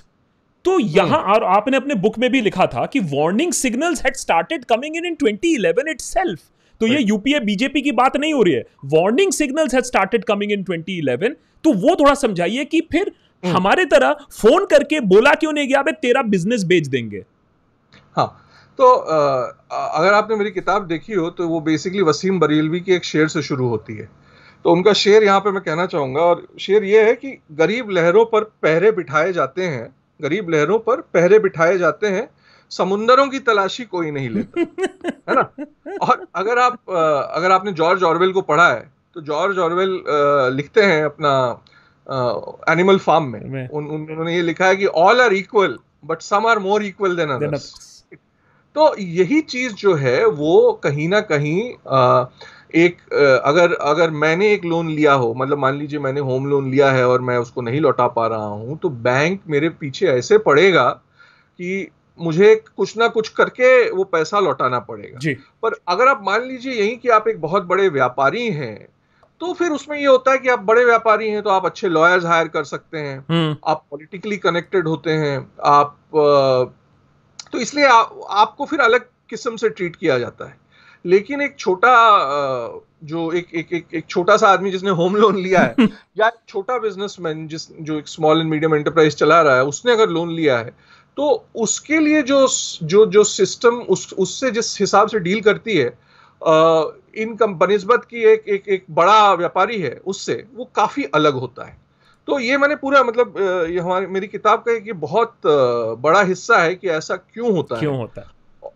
तो 0.65 0.79
यहाँ 0.81 1.19
और 1.19 1.45
आपने 1.45 1.77
अपने 1.77 1.95
बुक 1.95 2.19
में 2.19 2.31
भी 2.31 2.41
लिखा 2.41 2.67
था 2.67 2.87
कि 2.87 3.01
warning 3.01 3.53
signals 3.53 4.05
had 4.05 4.15
started 4.15 4.65
coming 4.65 4.97
in 4.97 5.07
in 5.07 5.15
2011 5.15 5.89
itself 5.89 6.41
तो 6.81 6.87
ये 6.87 7.01
यूपीए 7.01 7.41
बीजेपी 7.41 7.83
की 7.83 7.93
बात 7.93 8.17
नहीं 8.17 8.35
हो 8.35 8.43
रही 8.43 8.55
है। 8.55 8.65
Warning 8.85 9.33
signals 9.33 9.75
had 9.75 9.85
started 9.85 10.25
coming 10.25 10.53
in 10.53 10.65
2011 10.65 11.35
तो 11.65 11.73
वो 11.73 11.95
थोड़ा 11.95 12.15
समझाइए 12.15 12.65
कि 12.65 12.81
फिर 12.81 13.13
hmm. 13.45 13.57
हमारे 13.57 13.85
तरह 13.85 14.13
फ़ोन 14.13 14.67
करके 14.67 15.01
बोला 15.01 15.35
क्यों 15.35 15.53
नहीं 15.53 15.69
गया 15.69 15.83
तेरा 15.83 16.23
बिज़नेस 16.23 16.65
बेच 16.65 16.87
देंगे. 16.87 17.25
हाँ 18.17 18.48
तो 18.79 18.91
अगर 18.91 20.13
आपने 20.15 20.37
मेरी 20.37 20.51
किताब 20.51 20.87
देखी 20.87 21.13
हो 21.13 21.29
तो 21.31 21.49
वो 21.49 21.61
बेसिकली 21.61 22.03
वसीम 22.03 22.39
बरेलवी 22.41 22.81
की 22.81 22.93
एक 22.95 23.05
शेर 23.05 23.29
से 23.29 23.43
शुरू 23.43 23.69
होती 23.69 23.97
है। 23.97 24.09
तो 24.65 24.73
उनका 24.73 24.93
शेर 24.93 25.25
यहाँ 25.25 25.41
पे 25.41 25.51
मैं 25.51 25.63
कहना 25.63 25.87
चाहूँगा 25.87 26.21
और 26.23 26.47
शेर 26.61 26.85
ये 26.85 27.03
है 27.05 27.15
कि 27.15 27.39
गरीब 27.59 27.91
लहरों 27.91 28.25
पर 28.25 28.45
पहरे 28.63 28.91
बिठाए 28.93 29.33
जाते 29.33 29.67
हैं 29.67 29.89
गरीब 30.21 30.51
लहरों 30.51 30.79
पर 30.79 31.01
पहरे 31.15 31.39
बिठाए 31.39 31.79
जाते 31.79 32.07
हैं 32.09 32.29
समुंदरों 32.71 33.27
की 33.29 33.39
तलाशी 33.41 33.85
कोई 33.87 34.11
नहीं 34.11 34.31
लेता 34.31 34.61
है 34.61 35.35
ना? 35.35 35.43
और 36.03 36.27
अगर 36.37 36.59
आप 36.59 36.79
अगर 36.91 37.51
आपने 37.53 37.73
जॉर्ज 37.73 38.03
ऑरवेल 38.05 38.33
को 38.33 38.43
पढ़ा 38.43 38.69
है 38.69 38.81
तो 39.15 39.21
जॉर्ज 39.23 39.59
ऑरवेल 39.59 40.01
लिखते 40.57 40.83
हैं 40.83 41.05
अपना 41.05 41.35
एनिमल 42.69 42.99
फार्म 42.99 43.25
में। 43.25 43.69
उन, 43.69 43.87
उन्होंने 43.87 44.35
ये 44.35 44.43
लिखा 44.43 44.67
है 44.67 44.77
कि 44.77 44.87
all 44.87 45.21
are 45.21 45.33
equal 45.35 45.79
but 46.05 46.23
some 46.23 46.47
are 46.47 46.59
more 46.59 46.83
equal 46.85 47.17
than 47.17 47.31
others 47.31 47.98
तो 48.79 48.95
यही 48.99 49.41
चीज़ 49.41 49.73
जो 49.75 49.95
है 49.95 50.27
वो 50.27 50.73
कहीं 50.83 51.09
ना 51.09 51.21
कहीं 51.21 51.63
आ, 51.89 52.25
एक 52.75 52.99
अगर 53.45 53.73
अगर 53.73 54.11
मैंने 54.11 54.53
एक 54.53 54.65
लोन 54.65 54.91
लिया 54.91 55.13
हो 55.13 55.33
मतलब 55.35 55.59
मान 55.59 55.79
लीजिए 55.79 56.01
मैंने 56.01 56.21
होम 56.21 56.47
लोन 56.47 56.71
लिया 56.71 56.91
है 56.91 57.07
और 57.09 57.21
मैं 57.21 57.39
उसको 57.39 57.63
नहीं 57.63 57.81
लौटा 57.81 58.07
पा 58.09 58.27
रहा 58.27 58.47
हूँ 58.47 58.79
तो 58.79 58.89
बैंक 58.89 59.41
मेरे 59.49 59.69
पीछे 59.69 60.07
ऐसे 60.07 60.39
पड़ेगा 60.39 60.89
कि 60.91 61.89
मुझे 62.21 62.55
कुछ 62.77 62.97
ना 62.97 63.09
कुछ 63.09 63.29
करके 63.29 63.91
वो 63.91 64.05
पैसा 64.05 64.41
लौटाना 64.41 64.79
पड़ेगा। 64.79 65.19
जी। 65.19 65.35
पर 65.63 65.75
अगर 65.89 66.09
आप 66.09 66.23
मान 66.25 66.45
लीजिए 66.45 66.73
यही 66.73 66.97
कि 66.97 67.09
आप 67.09 67.29
एक 67.29 67.41
बहुत 67.41 67.65
बड़े 67.65 67.89
व्यापारी 67.89 68.49
हैं 68.51 68.89
तो 69.41 69.53
फिर 69.53 69.71
उसमें 69.71 69.99
ये 69.99 70.07
होता 70.07 70.33
है 70.33 70.39
कि 70.39 70.49
आप 70.49 70.63
बड़े 70.63 70.85
व्यापारी 70.85 71.29
हैं 71.31 71.43
तो 71.43 71.51
आप 71.51 71.67
अच्छे 71.67 71.89
लॉयर्स 71.89 72.25
हायर 72.25 72.49
कर 72.49 72.65
सकते 72.65 72.99
हैं। 72.99 73.19
हम्म। 73.31 73.57
आप 73.67 73.85
पॉलिटिकली 73.91 74.37
कनेक्टेड 74.37 74.89
होते 74.89 75.11
हैं 75.11 75.39
आप 75.65 75.97
तो 77.53 77.59
इसलिए 77.59 77.87
आ, 77.87 78.01
आपको 78.29 78.65
फिर 78.65 78.81
अलग 78.81 79.07
किस्म 79.31 79.57
से 79.57 79.69
ट्रीट 79.69 79.97
किया 79.97 80.19
जाता 80.19 80.45
है। 80.45 80.57
लेकिन 81.07 81.41
एक 81.41 81.57
छोटा 81.59 81.93
जो 83.05 83.33
एक 83.33 83.49
एक 83.55 83.73
एक, 83.73 83.87
एक 83.95 84.07
छोटा 84.09 84.37
सा 84.37 84.49
आदमी 84.49 84.71
जिसने 84.71 84.91
होम 84.91 85.17
लोन 85.17 85.37
लिया 85.37 85.61
है 85.61 85.75
या 86.19 86.27
एक 86.27 86.35
छोटा 86.49 86.79
बिजनेसमैन 86.79 87.49
जिस 87.49 87.69
जो 87.81 87.99
एक 87.99 88.09
स्मॉल 88.09 88.41
एंड 88.41 88.51
मीडियम 88.51 88.75
एंटरप्राइज 88.75 89.15
चला 89.15 89.43
रहा 89.43 89.57
है 89.57 89.65
उसने 89.65 89.93
अगर 89.93 90.09
लोन 90.09 90.33
लिया 90.33 90.59
है 90.59 90.71
तो 91.17 91.49
उसके 91.55 91.99
लिए 91.99 92.23
जो 92.23 92.49
जो 92.83 93.07
जो 93.07 93.25
सिस्टम 93.25 93.75
उस 93.75 94.13
उससे 94.13 94.51
जिस 94.51 94.81
हिसाब 94.81 95.09
से 95.09 95.19
डील 95.19 95.41
करती 95.41 95.77
है 95.77 95.99
इन 97.17 97.37
बनस्बत 97.41 98.05
की 98.05 98.23
एक 98.23 98.45
एक 98.49 98.69
एक 98.69 98.85
बड़ा 98.91 99.35
व्यापारी 99.35 99.81
है 99.81 100.01
उससे 100.07 100.47
वो 100.55 100.65
काफ़ी 100.65 101.05
अलग 101.05 101.35
होता 101.35 101.65
है। 101.65 101.88
तो 102.29 102.39
ये 102.41 102.57
मैंने 102.59 102.75
पूरा 102.77 103.03
मतलब 103.03 103.35
ये 103.71 103.79
हमारी 103.79 104.07
मेरी 104.07 104.27
किताब 104.29 104.59
का 104.61 104.79
कि 104.79 104.93
बहुत 105.05 105.35
बड़ा 106.03 106.23
हिस्सा 106.23 106.59
है 106.59 106.75
कि 106.75 106.89
ऐसा 106.91 107.17
क्यों 107.17 107.53
होता 107.53 107.79
क्यों 107.79 107.79
है। 107.79 107.81
क्यों 107.81 107.97
होता 107.99 108.21
है? 108.21 108.27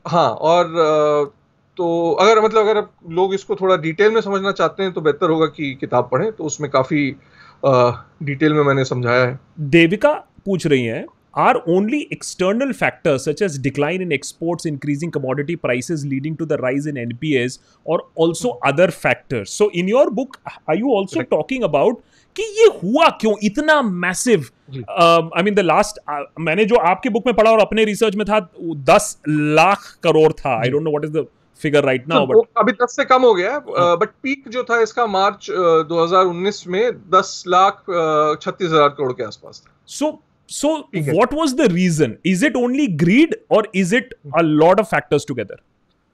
हाँ 0.07 0.30
और 0.30 1.32
तो 1.78 1.86
अगर 2.20 2.40
मतलब 2.42 2.68
अगर 2.68 2.82
लोग 3.14 3.34
इसको 3.34 3.57
थोड़ा 3.57 3.76
डिटेल 3.78 4.11
में 4.12 4.20
समझना 4.20 4.53
चाहते 4.53 4.82
हैं 4.82 4.92
तो 4.92 5.00
बेहतर 5.00 5.30
होगा 5.30 5.46
कि 5.48 5.74
किताब 5.80 6.09
पढ़ें 6.12 6.30
तो 6.32 6.44
उसमें 6.44 6.70
काफ़ी 6.70 7.11
डिटेल 8.24 8.55
में 8.55 8.62
मैंने 8.64 8.84
समझाया 8.84 9.24
है। 9.24 9.38
देविका 9.70 10.12
पूछ 10.46 10.66
रही 10.66 10.84
है 10.84 11.05
are 11.38 11.57
only 11.70 12.00
external 12.12 12.72
factors 12.72 13.24
such 13.24 13.42
as 13.42 13.59
decline 13.62 14.03
in 14.03 14.12
exports 14.12 14.66
increasing 14.66 15.12
commodity 15.12 15.57
prices 15.59 16.03
leading 16.05 16.36
to 16.36 16.46
the 16.46 16.59
rise 16.61 16.88
in 16.88 16.96
NPS 16.98 17.59
और 17.86 18.09
also 18.20 18.48
other 18.66 18.90
factors 18.90 19.59
so 19.59 19.70
in 19.74 19.88
your 19.88 20.11
book 20.14 20.36
I 20.70 20.78
you 20.78 20.94
also 20.96 21.22
talking 21.30 21.64
about 21.64 22.00
कि 22.37 22.43
ये 22.59 22.66
हुआ 22.83 23.09
क्यों? 23.20 23.35
इतना 23.45 23.80
massive 23.83 24.49
I 24.70 25.43
mean 25.43 25.55
the 25.55 25.61
last 25.61 25.99
मैंने 26.41 26.64
जो 26.64 26.76
आपके 26.87 27.09
book 27.11 27.26
में 27.26 27.35
पढ़ा 27.35 27.51
और 27.51 27.61
अपने 27.61 27.85
रिसर्च 27.85 28.16
में 28.16 28.24
था 28.26 28.39
दस 28.87 29.16
लाख 29.28 29.87
करोड़ 30.05 30.33
था। 30.35 30.59
I 30.59 30.70
don't 30.70 30.83
know 30.83 30.91
what 30.91 31.05
is 31.05 31.12
the 31.12 31.26
figure 31.61 31.85
right 31.85 32.09
now 32.09 32.26
but 32.26 32.47
अभी 32.59 32.72
दस 32.74 32.97
से 32.97 33.05
कम 33.05 33.22
हो 33.22 33.33
गया 33.35 33.59
बट 33.68 34.09
पीक 34.22 34.49
जो 34.49 34.62
था 34.64 34.80
इसका 34.83 35.07
मार्च 35.09 35.51
uh, 35.51 35.83
2019 35.91 36.66
में 36.66 36.93
दस 37.11 37.45
लाख 37.49 37.83
छत्तीस 38.43 38.68
हज़ार 38.68 38.89
करोड़ 38.89 39.12
के 39.12 39.24
आसपास 39.24 39.62
था। 39.66 39.72
So 39.89 40.22
so 40.51 40.76
what 40.95 41.35
was 41.35 41.55
the 41.55 41.68
reason 41.72 42.16
is 42.26 42.45
it 42.47 42.57
only 42.57 42.87
greed 43.05 43.37
और 43.53 43.70
is 43.74 43.95
it 43.97 44.14
a 44.37 44.41
lot 44.43 44.80
of 44.80 44.87
factors 44.87 45.26
together 45.28 45.61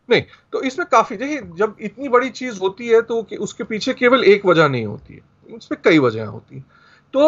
नहीं 0.09 0.23
तो 0.53 0.63
इसमें 0.63 0.87
काफ़ी 0.93 1.17
देखिए 1.17 1.41
जब 1.59 1.77
इतनी 1.81 2.09
बड़ी 2.09 2.31
चीज़ 2.33 2.59
होती 2.61 2.89
है 2.89 3.01
तो 3.03 3.27
उसके 3.41 3.65
पीछे 3.65 3.93
केवल 3.95 4.25
एक 4.27 4.47
वजह 4.47 4.69
नहीं 4.69 4.87
होती 4.87 5.15
है। 5.15 5.21
उसमें 5.57 5.81
कई 5.85 5.99
वजह 5.99 6.27
होती 6.27 6.65
तो 7.15 7.23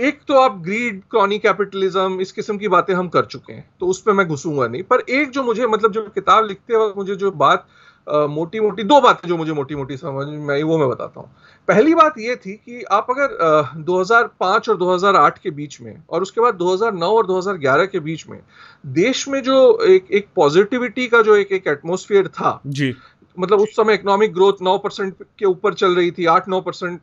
एक 0.00 0.20
तो 0.28 0.34
आप 0.34 0.58
ग्रीड 0.64 1.00
क्रॉनी 1.10 1.38
कैपिटलिज्म 1.38 2.20
इस 2.20 2.32
किस्म 2.32 2.56
की 2.58 2.68
बातें 2.68 2.94
हम 2.94 3.08
कर 3.08 3.24
चुके 3.24 3.52
हैं 3.52 3.68
तो 3.80 3.86
उस 3.86 4.00
पर 4.02 4.12
मैं 4.12 4.26
घुसूँगा 4.28 4.66
नहीं। 4.66 4.82
पर 4.82 5.00
एक 5.00 5.30
जो 5.30 5.42
मुझे 5.42 5.66
मतलब 5.66 5.92
जो 5.92 6.02
किताब 6.14 6.46
लिखते 6.46 6.76
वक्त 6.76 6.96
मुझे 6.96 7.14
जो 7.14 7.30
बात 7.30 7.66
मोटी 8.06 8.60
मोटी 8.60 8.82
दो 8.82 9.00
बातें 9.00 9.28
जो 9.28 9.36
मुझे 9.36 9.52
मोटी 9.52 9.74
मोटी 9.74 9.96
समझ 9.96 10.26
में 10.28 10.54
आई 10.54 10.62
वो 10.62 10.78
मैं 10.78 10.88
बताता 10.88 11.20
हूँ। 11.20 11.30
पहली 11.68 11.94
बात 11.94 12.14
ये 12.18 12.36
थी 12.36 12.52
कि 12.52 12.82
आप 12.82 13.06
अगर 13.10 13.36
आ, 13.44 13.62
2005 13.84 14.68
और 14.68 14.76
2008 14.76 15.38
के 15.38 15.50
बीच 15.50 15.80
में 15.80 16.02
और 16.10 16.22
उसके 16.22 16.40
बाद 16.40 16.54
2009 16.54 17.10
और 17.16 17.26
2011 17.26 17.86
के 17.86 18.00
बीच 18.00 18.26
में 18.28 18.40
देश 18.86 19.28
में 19.28 19.42
जो 19.42 19.58
एक 19.86 20.10
एक 20.10 20.28
पॉजिटिविटी 20.36 21.06
का 21.06 21.22
जो 21.22 21.36
एक 21.36 21.52
एक 21.52 21.66
एटमोसफियर 21.66 22.28
था 22.28 22.60
जी। 22.66 22.94
मतलब 23.38 23.60
उस 23.60 23.76
समय 23.76 23.94
इकोनॉमिक 23.94 24.32
ग्रोथ 24.34 24.52
9 24.62 24.78
परसेंट 24.78 25.14
के 25.38 25.46
ऊपर 25.46 25.74
चल 25.74 25.96
रही 25.96 26.10
थी 26.10 26.26
8-9 26.26 26.62
परसेंट 26.62 27.00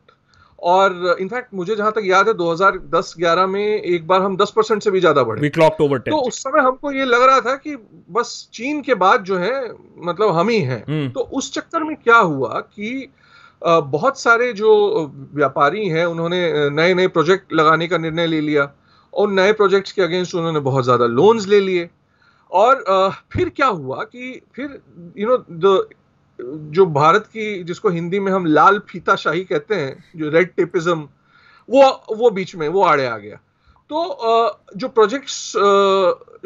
और 0.58 1.16
इनफैक्ट 1.20 1.54
मुझे 1.54 1.74
जहाँ 1.76 1.92
तक 1.92 2.02
याद 2.04 2.28
है 2.28 2.34
2010-11 2.34 3.46
में 3.46 3.60
एक 3.62 4.06
बार 4.06 4.22
हम 4.22 4.36
10 4.36 4.50
परसेंट 4.50 4.82
से 4.82 4.90
भी 4.90 5.00
ज़्यादा 5.00 5.22
बढ़े। 5.22 5.48
10. 5.50 6.00
तो 6.10 6.18
उस 6.18 6.38
समय 6.38 6.60
हमको 6.60 6.92
ये 6.92 7.04
लग 7.04 7.22
रहा 7.22 7.40
था 7.40 7.54
कि 7.56 7.76
बस 8.10 8.48
चीन 8.54 8.80
के 8.82 8.94
बाद 8.96 9.24
जो 9.24 9.38
है 9.38 9.52
मतलब 9.98 10.30
हम 10.30 10.48
ही 10.48 10.60
हैं। 10.60 10.82
हम्म, 10.84 11.08
तो 11.10 11.20
उस 11.20 11.52
चक्कर 11.54 11.84
में 11.84 11.96
क्या 11.96 12.18
हुआ 12.18 12.60
कि 12.60 13.08
बहुत 13.62 14.20
सारे 14.20 14.52
जो 14.52 14.70
व्यापारी 15.34 15.88
हैं 15.88 16.04
उन्होंने 16.06 16.70
नए 16.70 16.94
नए 16.94 17.06
प्रोजेक्ट 17.08 17.52
लगाने 17.52 17.86
का 17.88 17.98
निर्णय 17.98 18.26
ले 18.26 18.40
लिया 18.40 18.70
और 19.12 19.30
नए 19.30 19.52
प्रोजेक्ट्स 19.52 19.92
के 19.92 20.02
अगेंस्ट 20.02 20.34
उन्होंने 20.34 20.60
बहुत 20.60 20.84
ज़्यादा 20.84 21.06
लोन्स 21.06 21.46
ले 21.48 21.60
लिए। 21.60 21.88
और 22.50 22.84
फिर 23.32 23.48
क्या 23.48 23.66
हुआ 23.68 24.02
कि 24.04 24.40
फिर 24.54 24.80
यू 25.18 25.28
नो 25.28 25.36
द 25.50 25.88
जो 26.38 26.86
भारत 26.86 27.26
की 27.26 27.62
जिसको 27.64 27.88
हिंदी 27.88 28.20
में 28.20 28.30
हम 28.32 28.46
लाल 28.46 28.78
फीता 28.88 29.16
शाही 29.16 29.44
कहते 29.44 29.74
हैं 29.74 30.04
जो 30.16 30.30
रेड 30.30 30.50
टेपिज्म 30.56 31.08
वो 31.68 31.82
वो 32.16 32.30
बीच 32.30 32.54
में 32.56 32.68
वो 32.68 32.82
आड़े 32.84 33.06
आ 33.06 33.16
गया। 33.18 33.36
तो 33.90 34.60
जो 34.76 34.88
प्रोजेक्ट्स 34.88 35.34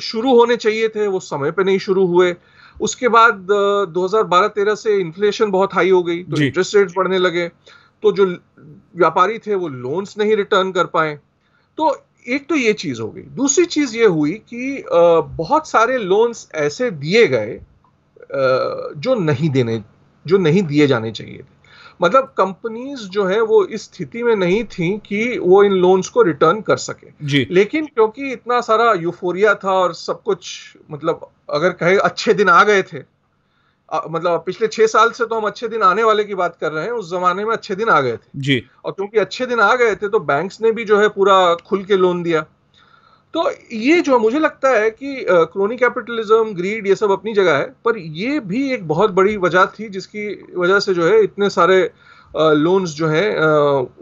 शुरू 0.02 0.34
होने 0.34 0.56
चाहिए 0.56 0.88
थे 0.88 1.06
वो 1.06 1.20
समय 1.20 1.50
पे 1.50 1.64
नहीं 1.64 1.78
शुरू 1.78 2.06
हुए। 2.06 2.34
उसके 2.80 3.08
बाद 3.08 3.46
2012-13 3.94 4.74
से 4.74 4.96
इन्फ्लेशन 4.96 5.50
बहुत 5.50 5.74
हाई 5.74 5.90
हो 5.90 6.02
गई 6.02 6.22
तो 6.24 6.40
इंटरेस्ट 6.42 6.76
रेट 6.76 6.92
बढ़ने 6.96 7.18
लगे। 7.18 7.48
तो 7.48 8.12
जो 8.12 8.26
व्यापारी 8.96 9.38
थे 9.38 9.54
वो 9.54 9.68
लोन्स 9.68 10.18
नहीं 10.18 10.36
रिटर्न 10.36 10.72
कर 10.72 10.84
पाए। 10.86 11.18
तो 11.78 11.96
एक 12.28 12.48
तो 12.48 12.54
ये 12.54 12.72
चीज़ 12.74 13.00
हो 13.00 13.10
गई। 13.10 13.22
दूसरी 13.22 13.64
चीज़ 13.66 13.96
ये 13.96 14.06
हुई 14.06 14.32
कि 14.32 14.84
बहुत 15.36 15.68
सारे 15.68 15.98
लोन्स 15.98 16.48
ऐसे 16.54 16.90
दिए 16.92 17.26
गए 17.26 17.60
जो 18.32 19.14
नहीं 19.14 19.50
देने 19.50 19.82
जो 20.26 20.38
नहीं 20.38 20.62
दिए 20.62 20.86
जाने 20.86 21.10
चाहिए 21.10 21.38
थे। 21.38 21.58
मतलब 22.02 22.32
कंपनीज़ 22.38 23.08
जो 23.08 23.24
है 23.26 23.40
वो 23.40 23.64
इस 23.64 23.82
स्थिति 23.84 24.22
में 24.22 24.34
नहीं 24.36 24.62
थी 24.64 24.90
कि 24.98 25.38
वो 25.38 25.62
इन 25.64 25.72
लोन्स 25.72 26.08
को 26.08 26.22
रिटर्न 26.22 26.60
कर 26.60 26.76
सके। 26.76 27.08
जी। 27.22 27.46
लेकिन 27.50 27.86
क्योंकि 27.86 28.32
इतना 28.32 28.60
सारा 28.60 28.92
यूफोरिया 28.92 29.54
था 29.54 29.72
और 29.72 29.94
सब 29.94 30.22
कुछ 30.22 30.76
मतलब 30.90 31.28
अगर 31.50 31.70
कहे 31.70 31.96
अच्छे 31.98 32.34
दिन 32.34 32.48
आ 32.48 32.62
गए 32.64 32.82
थे 32.82 32.98
अ, 33.88 34.00
मतलब 34.10 34.42
पिछले 34.46 34.66
छह 34.66 34.86
साल 34.86 35.10
से 35.10 35.26
तो 35.26 35.36
हम 35.36 35.46
अच्छे 35.46 35.68
दिन 35.68 35.82
आने 35.82 36.02
वाले 36.04 36.24
की 36.24 36.34
बात 36.34 36.56
कर 36.60 36.72
रहे 36.72 36.84
हैं 36.84 36.92
उस 36.92 37.10
जमाने 37.10 37.44
में 37.44 37.52
अच्छे 37.52 37.74
दिन 37.74 37.88
आ 37.88 38.00
गए 38.00 38.16
थे। 38.16 38.40
जी। 38.40 38.62
और 38.84 38.92
क्योंकि 38.92 39.18
अच्छे 39.18 39.46
दिन 39.46 39.60
आ 39.60 39.74
गए 39.76 39.94
थे 39.94 40.08
तो 40.08 40.20
बैंक्स 40.20 40.60
ने 40.60 40.72
भी 40.72 40.84
जो 40.84 41.00
है 41.00 41.08
पूरा 41.08 41.54
खुल 41.54 41.84
के 41.84 41.96
लोन 41.96 42.22
दिया। 42.22 42.44
तो 43.34 43.50
ये 43.72 44.00
जो 44.02 44.18
मुझे 44.18 44.38
लगता 44.38 44.68
है 44.70 44.90
कि 44.90 45.24
क्रोनी 45.28 45.76
कैपिटलिज्म 45.76 46.54
ग्रीड 46.54 46.86
ये 46.86 46.94
सब 46.94 47.10
अपनी 47.10 47.34
जगह 47.34 47.56
है, 47.56 47.64
पर 47.84 47.98
ये 47.98 48.38
भी 48.42 48.70
एक 48.74 48.86
बहुत 48.88 49.10
बड़ी 49.12 49.36
वजह 49.38 49.66
थी 49.74 49.88
जिसकी 49.88 50.26
वजह 50.56 50.78
से 50.80 50.94
जो 50.94 51.06
है 51.06 51.22
इतने 51.24 51.50
सारे 51.50 51.78
लोन्स 52.34 52.94
जो 52.94 53.06
हैं 53.08 53.30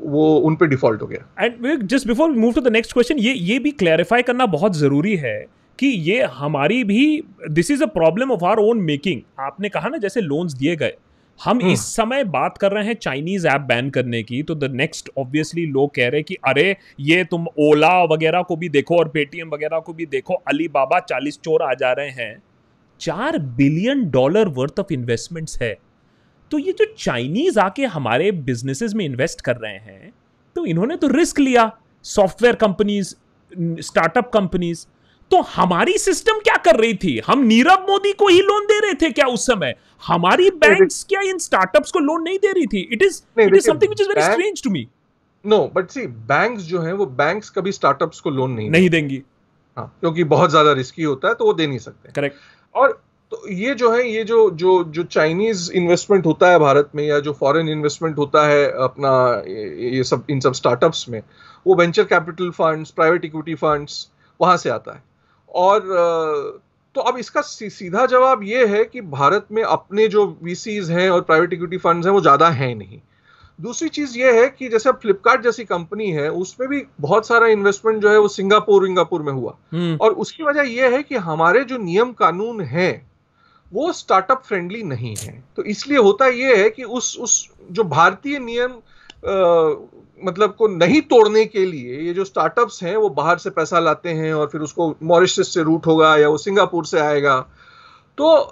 वो 0.07 0.35
उन 0.39 0.57
पे 0.57 0.67
डिफ़ॉल्ट 0.67 1.03
हो 1.03 1.07
गया। 1.07 1.45
And 1.45 1.83
just 1.85 2.07
before 2.07 2.31
move 2.31 2.53
to 2.53 2.61
the 2.61 2.73
next 2.73 2.93
question 2.93 3.19
ये 3.19 3.33
ये 3.33 3.59
भी 3.59 3.71
क्लैरिफाई 3.73 4.23
करना 4.23 4.47
बहुत 4.47 4.77
ज़रूरी 4.77 5.17
है 5.17 5.39
कि 5.79 5.87
ये 5.87 6.23
हमारी 6.35 6.83
भी 6.85 7.23
this 7.51 7.71
is 7.71 7.83
a 7.83 7.87
problem 7.89 8.33
of 8.33 8.45
our 8.45 8.59
own 8.59 8.81
making 8.83 9.21
आपने 9.41 9.69
कहा 9.69 9.89
ना, 9.89 9.99
जैसे 9.99 10.21
लोन्स 10.21 10.53
दिए 10.55 10.77
गए 10.77 10.95
हम 11.41 11.59
हम्म। 11.59 11.73
इस 11.73 11.81
समय 11.95 12.25
बात 12.27 12.57
कर 12.59 12.73
रहे 12.73 12.85
हैं 12.85 12.95
चाइनीज़ 12.95 13.47
ऐप 13.49 13.61
बैन 13.61 13.91
करने 13.91 14.23
की 14.23 14.43
तो 14.43 14.55
द 14.55 14.71
नेक्स्ट 14.73 15.11
ऑब्वियसली 15.19 15.67
लोग 15.67 15.95
कह 15.95 16.09
रहे 16.09 16.19
हैं 16.19 16.25
कि 16.25 16.37
अरे 16.47 16.77
ये 17.01 17.25
तुम 17.25 17.47
ओला 17.61 18.03
वगैरह 18.05 18.43
को 18.43 18.57
भी 18.57 18.69
देखो 18.69 18.97
और 18.99 19.09
पेटीएम 19.09 19.51
वगैरह 19.51 19.79
को 19.79 19.93
भी 19.93 20.07
देखो 20.07 20.35
अली 20.49 20.69
बाबा 20.69 20.99
चालीस 21.01 21.39
चोर 21.45 21.63
आ 21.63 21.73
जा 21.75 21.93
रहे 21.93 22.11
हैं। 22.11 22.43
चार 23.01 23.39
billion 23.39 24.09
dollar 24.11 24.49
worth 24.51 24.81
of 24.81 24.93
investments 24.93 25.61
है। 25.63 25.77
तो 26.51 26.59
ये 26.59 26.73
जो 26.73 26.85
चाइनीज़ 26.99 27.59
आके 27.61 27.85
हमारे 27.87 28.31
बिजनेसेस 28.33 28.95
में 28.95 29.05
इन्वेस्ट 29.05 29.41
कर 29.41 29.57
रहे 29.57 29.73
हैं 29.73 30.13
तो 30.57 30.65
इन्होंने 30.67 30.97
तो 30.97 31.09
रिस्क 31.09 31.39
लिया। 31.39 31.71
सॉफ्टवेयर 32.05 32.55
कंपनीज़ 32.57 33.15
स्टार्टअप 33.83 34.31
कंपनीज़ 34.35 34.87
तो 35.31 35.41
हमारी 35.49 35.97
सिस्टम 35.99 36.39
क्या 36.41 36.57
कर 36.57 36.77
रही 36.77 36.95
थी? 36.95 37.19
हम 37.27 37.43
नीरव 37.45 37.87
मोदी 37.89 38.13
को 38.13 38.29
ही 38.29 38.41
लोन 38.43 38.67
दे 38.67 38.79
रहे 38.81 38.95
थे 39.03 39.11
क्या 39.11 39.27
उस 39.27 39.47
समय? 39.47 39.75
हमारी 40.03 40.51
बैंक्स 40.59 41.05
क्या 41.09 41.21
इन 41.21 41.39
स्टार्टअप्स 41.39 41.91
को 41.91 41.99
लोन 42.01 42.23
नहीं 42.23 42.39
दे 42.39 42.53
रही 42.53 42.67
थी? 42.67 42.89
It 42.93 43.03
is 43.03 43.21
it 43.41 43.55
is 43.55 43.67
something 43.67 43.91
which 43.91 44.01
is 44.01 44.09
very 44.09 44.23
strange 44.23 44.63
to 44.65 44.71
me 44.71 44.87
no 45.45 45.59
but 45.75 45.91
see 45.91 46.07
banks 46.07 46.63
जो 46.65 46.81
हैं 46.83 46.93
वो 46.93 47.07
बैंक्स 47.19 47.51
कभी 47.51 47.73
स्टार्टअप्स 47.73 48.21
को 48.21 48.31
लोन 48.31 48.51
नहीं 48.53 48.71
नहीं 48.71 48.89
देंगी। 48.91 49.23
हाँ 49.77 49.87
क्योंकि 50.01 50.25
बहुत 50.27 50.51
ज़्यादा 50.51 50.73
रिस्की 50.73 51.03
होता 51.03 51.29
है 51.29 51.35
तो 51.35 51.45
वो 51.45 51.53
दे 51.53 51.67
नहीं 51.67 51.79
सकते। 51.79 52.13
करेक्ट 52.13 52.37
और 52.75 53.01
तो 53.33 53.49
ये 53.49 53.75
जो 53.75 53.91
है 53.93 54.09
ये 54.11 54.23
जो 54.25 54.39
जो 54.51 54.83
जो 54.85 55.03
चाइनीज़ 55.05 55.71
इन्वेस्टमेंट 55.73 56.27
होता 56.27 56.51
है 56.51 56.59
भारत 56.59 56.91
में 56.95 57.05
या 57.05 57.19
जो 57.21 57.33
फॉरेन 57.41 57.69
इन्वेस्टमेंट 57.69 58.19
होता 58.19 58.47
है 58.47 58.65
अपना 58.85 59.11
ये 59.47 60.05
सब 60.05 60.25
इन 60.31 60.41
सब 60.41 60.53
स्टार्टअप्स 60.55 61.09
में 61.09 61.21
वो 61.67 61.75
venture 61.75 62.05
capital 62.05 62.51
funds 62.51 62.91
private 62.91 63.25
equity 63.25 63.55
funds 63.57 64.07
वहाँ 64.41 64.57
से 64.57 64.71
आता 64.71 64.95
है। 64.95 65.03
और 65.55 66.61
तो 66.95 67.01
अब 67.01 67.19
इसका 67.19 67.41
सीधा 67.41 68.05
जवाब 68.07 68.43
ये 68.43 68.67
है 68.67 68.85
कि 68.85 69.01
भारत 69.01 69.47
में 69.53 69.63
अपने 69.63 70.07
जो 70.09 70.27
वीसीज 70.43 70.91
हैं 70.91 71.09
और 71.11 71.21
प्राइवेट 71.21 71.53
इक्विटी 71.53 71.77
फंड्स 71.79 72.07
हैं 72.07 72.13
वो 72.13 72.21
ज़्यादा 72.21 72.49
हैं 72.51 72.75
नहीं। 72.75 73.01
दूसरी 73.59 73.89
चीज़ 73.89 74.19
ये 74.19 74.33
है 74.41 74.49
कि 74.49 74.69
जैसे 74.69 74.89
अब 74.89 74.99
फ्लिपकार्ट 75.03 75.43
जैसी 75.43 75.65
कंपनी 75.65 76.11
है 76.11 76.29
उसमें 76.33 76.69
भी 76.69 76.83
बहुत 77.01 77.27
सारा 77.27 77.47
इन्वेस्टमेंट 77.47 78.01
जो 78.03 78.11
है 78.11 78.19
वो 78.19 78.29
सिंगापुर 78.29 78.83
विंगापुर 78.83 79.23
में 79.23 79.33
हुआ। 79.33 79.57
हम्म। 79.73 79.97
और 79.97 80.13
उसकी 80.15 80.43
वजह 80.43 80.63
यह 80.63 80.95
है 80.97 81.03
कि 81.03 81.17
हमारे 81.17 81.65
जो 81.65 81.79
नियम 81.79 82.13
कानून 82.13 82.61
हैं 82.61 83.11
वो 83.73 83.93
स्टार्टअप 83.93 84.43
फ्रेंडली 84.45 84.83
नहीं 84.83 85.15
है। 85.17 85.43
तो 85.57 85.63
इसलिए 85.65 85.99
होता 85.99 86.27
यह 86.27 86.57
है 86.59 86.69
कि 86.71 86.83
उस 86.83 87.17
उस 87.19 87.49
जो 87.71 87.85
भारतीय 87.87 88.39
नियम 88.39 88.81
मतलब 90.25 90.55
को 90.55 90.69
नहीं 90.69 91.01
तोड़ने 91.01 91.45
के 91.45 91.65
लिए 91.67 92.01
ये 92.01 92.15
जो 92.15 92.25
स्टार्टअप्स 92.25 92.83
हैं 92.83 92.97
वो 92.97 93.09
बाहर 93.09 93.39
से 93.39 93.51
पैसा 93.51 93.79
लाते 93.79 94.09
हैं 94.09 94.33
और 94.35 94.47
फिर 94.47 94.61
उसको 94.61 94.95
मॉरिशस 95.03 95.55
से 95.55 95.63
रूट 95.63 95.87
होगा 95.87 96.17
या 96.17 96.29
वो 96.29 96.39
सिंगापुर 96.39 96.87
से 96.87 96.99
आएगा। 97.01 97.41
तो 98.19 98.51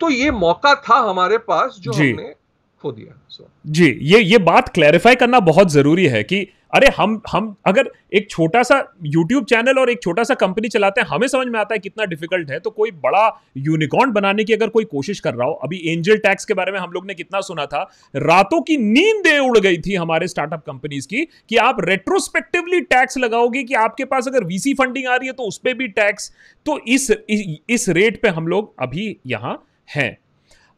तो 0.00 0.10
ये 0.10 0.30
मौका 0.30 0.74
था 0.74 0.96
हमारे 1.00 1.38
पास 1.38 1.76
जो। 1.78 1.92
हमने 1.92 2.34
खो 2.82 2.92
दिया 2.92 3.20
सो 3.28 3.48
जी 3.66 3.98
ये 4.02 4.20
ये 4.20 4.38
बात 4.38 4.68
क्लैरिफाई 4.68 5.14
करना 5.14 5.40
बहुत 5.40 5.70
ज़रूरी 5.70 6.06
है 6.06 6.22
कि 6.22 6.46
अरे 6.74 6.86
हम 6.96 7.20
हम 7.30 7.54
अगर 7.66 7.90
एक 8.12 8.30
छोटा 8.30 8.62
सा 8.62 8.76
YouTube 9.06 9.44
चैनल 9.44 9.78
और 9.78 9.90
एक 9.90 10.02
छोटा 10.02 10.22
सा 10.24 10.34
कंपनी 10.34 10.68
चलाते 10.68 11.00
हैं 11.00 11.08
हमें 11.08 11.26
समझ 11.28 11.46
में 11.46 11.58
आता 11.60 11.74
है 11.74 11.78
कितना 11.78 12.04
डिफ़िकल्ट 12.04 12.50
है 12.50 12.58
तो 12.60 12.70
कोई 12.70 12.90
बड़ा 12.90 13.24
यूनिकॉर्न 13.56 14.12
बनाने 14.12 14.44
की 14.44 14.52
अगर 14.52 14.68
कोई 14.68 14.84
कोशिश 14.84 15.20
कर 15.20 15.34
रहा 15.34 15.48
हो 15.48 15.52
अभी 15.52 15.80
एंजल 15.86 16.16
टैक्स 16.16 16.44
के 16.44 16.54
बारे 16.54 16.72
में 16.72 16.78
हम 16.80 16.90
लोग 16.90 17.06
ने 17.06 17.14
कितना 17.14 17.40
सुना 17.40 17.66
था 17.66 17.82
रातों 18.16 18.60
की 18.62 18.76
नींद 18.76 19.26
उड़ 19.40 19.58
गई 19.58 19.78
थी 19.78 19.94
हमारे 19.94 20.28
स्टार्टअप 20.28 20.64
कंपनीज़ 20.66 21.08
की 21.08 21.24
कि 21.48 21.56
आप 21.56 21.76
रेट्रोस्पेक्टिवली 21.80 22.80
टैक्स 22.80 23.18
लगाओगे 23.18 23.62
कि 23.62 23.74
आपके 23.74 24.04
पास 24.04 24.28
अगर 24.28 24.44
वीसी 24.44 24.74
फंडिंग 24.74 25.06
आ 25.06 25.16
रही 25.16 25.28
है 25.28 25.32
तो 25.32 25.42
उस 25.42 25.58
पर 25.58 25.74
भी 25.74 25.88
टैक्स 25.90 26.32
तो 26.66 26.78
इस 26.88 27.10
इस, 27.10 27.88
रेट 27.88 28.20
पे 28.22 28.28
हम 28.28 28.48
लोग 28.48 28.74
अभी 28.78 29.16
यहाँ 29.26 29.54
हैं। 29.96 30.16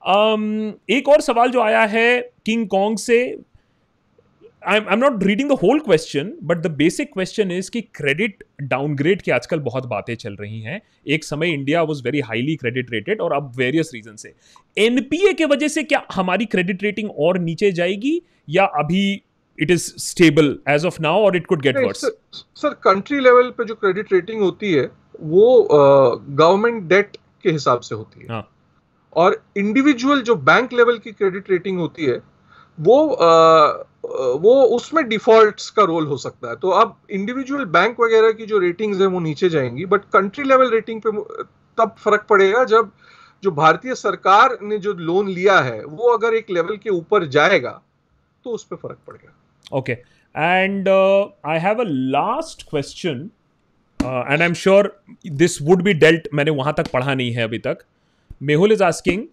Um, 0.04 0.72
एक 0.90 1.08
और 1.08 1.20
सवाल 1.20 1.50
जो 1.50 1.60
आया 1.60 1.82
है 1.86 2.20
किंग 2.46 2.66
कॉन्ग 2.68 2.98
से। 2.98 3.18
I 4.68 4.78
am 4.78 4.98
not 4.98 5.22
reading 5.24 5.50
the 5.50 5.56
whole 5.62 5.80
question, 5.86 6.28
but 6.50 6.60
the 6.62 6.70
basic 6.76 7.10
question 7.16 7.50
is 7.50 7.68
कि 7.68 7.80
क्रेडिट 7.94 8.44
डाउनग्रेड 8.62 9.22
की 9.22 9.30
आजकल 9.30 9.60
बहुत 9.60 9.86
बातें 9.86 10.14
चल 10.14 10.36
रही 10.40 10.60
हैं। 10.60 10.80
एक 11.06 11.24
समय 11.24 11.52
India 11.52 11.82
was 11.82 12.02
very 12.04 12.20
highly 12.20 12.54
credit 12.56 12.90
rated 12.92 13.20
और 13.20 13.32
अब 13.32 13.52
वेरियस 13.56 13.90
रीजन 13.94 14.16
से। 14.16 14.32
एनपीए 14.76 15.32
के 15.32 15.44
वजह 15.44 15.68
से 15.68 15.82
क्या 15.82 16.02
हमारी 16.14 16.44
क्रेडिट 16.46 16.82
रेटिंग 16.82 17.10
और 17.18 17.38
नीचे 17.38 17.72
जाएगी 17.72 18.20
या 18.48 18.64
अभी 18.80 19.04
it 19.58 19.70
is 19.70 19.92
stable 20.00 20.58
as 20.68 20.84
of 20.86 21.00
now 21.02 21.24
और 21.24 21.36
it 21.36 21.46
could 21.46 21.62
get 21.62 21.76
worse 21.76 22.00
sir, 22.00 22.16
sir 22.54 22.74
country 22.84 23.20
level 23.20 23.50
पे 23.58 23.64
जो 23.64 23.74
क्रेडिट 23.74 24.12
रेटिंग 24.12 24.40
होती 24.40 24.72
है 24.72 24.90
वो 25.20 25.68
गवर्नमेंट 25.70 26.82
uh, 26.82 26.88
डेट 26.88 27.16
के 27.42 27.50
हिसाब 27.50 27.80
से 27.80 27.94
होती 27.94 28.20
है। 28.20 28.26
हाँ। 28.28 28.48
और 29.16 29.44
इंडिविजुअल 29.56 30.22
जो 30.22 30.34
बैंक 30.34 30.72
लेवल 30.72 30.98
की 30.98 31.12
क्रेडिट 31.12 31.50
रेटिंग 31.50 31.78
होती 31.78 32.04
है 32.04 32.22
वो 32.80 33.08
अ, 33.08 33.86
वो 34.34 34.62
उसमें 34.62 35.08
डिफॉल्ट्स 35.08 35.70
का 35.70 35.82
रोल 35.82 36.06
हो 36.06 36.16
सकता 36.16 36.48
है 36.48 36.56
तो 36.56 36.68
अब 36.68 36.96
इंडिविजुअल 37.10 37.64
बैंक 37.64 38.00
वगैरह 38.00 38.32
की 38.32 38.46
जो 38.46 38.58
रेटिंग्स 38.58 39.00
है 39.00 39.06
वो 39.06 39.20
नीचे 39.20 39.48
जाएँगी 39.48 39.84
बट 39.84 40.00
कंट्री 40.04 40.44
लेवल 40.44 40.70
रेटिंग 40.70 41.00
पे 41.06 41.10
तब 41.78 41.94
फ़र्क 41.98 42.26
पड़ेगा 42.30 42.64
जब 42.64 42.90
जो 43.42 43.50
भारतीय 43.50 43.94
सरकार 43.94 44.58
ने 44.62 44.78
जो 44.78 44.92
लोन 44.92 45.28
लिया 45.28 45.60
है 45.60 45.84
वो 45.84 46.08
अगर 46.08 46.34
एक 46.34 46.50
लेवल 46.50 46.76
के 46.76 46.90
ऊपर 46.90 47.24
जाएगा 47.26 47.82
तो 48.44 48.50
उस 48.50 48.64
पर 48.64 48.76
फ़र्क 48.76 48.98
पड़ेगा 49.06 49.78
okay 49.78 49.92
and 50.36 50.88
I 51.46 51.60
have 51.60 51.80
a 51.80 51.88
last 52.16 52.68
question. 52.74 53.30
Uh, 54.04 54.24
and 54.28 54.42
I'm 54.42 54.54
sure 54.54 54.82
this 55.40 55.60
would 55.60 55.84
be 55.84 55.94
dealt. 55.94 56.28
मैंने 56.34 56.50
वहाँ 56.50 56.74
तक 56.76 56.90
पढ़ा 56.92 57.14
नहीं 57.14 57.32
है 57.32 57.42
अभी 57.42 57.58
तक. 57.58 57.78
Mehul 58.48 58.70
is 58.70 58.80
asking, 58.80 59.28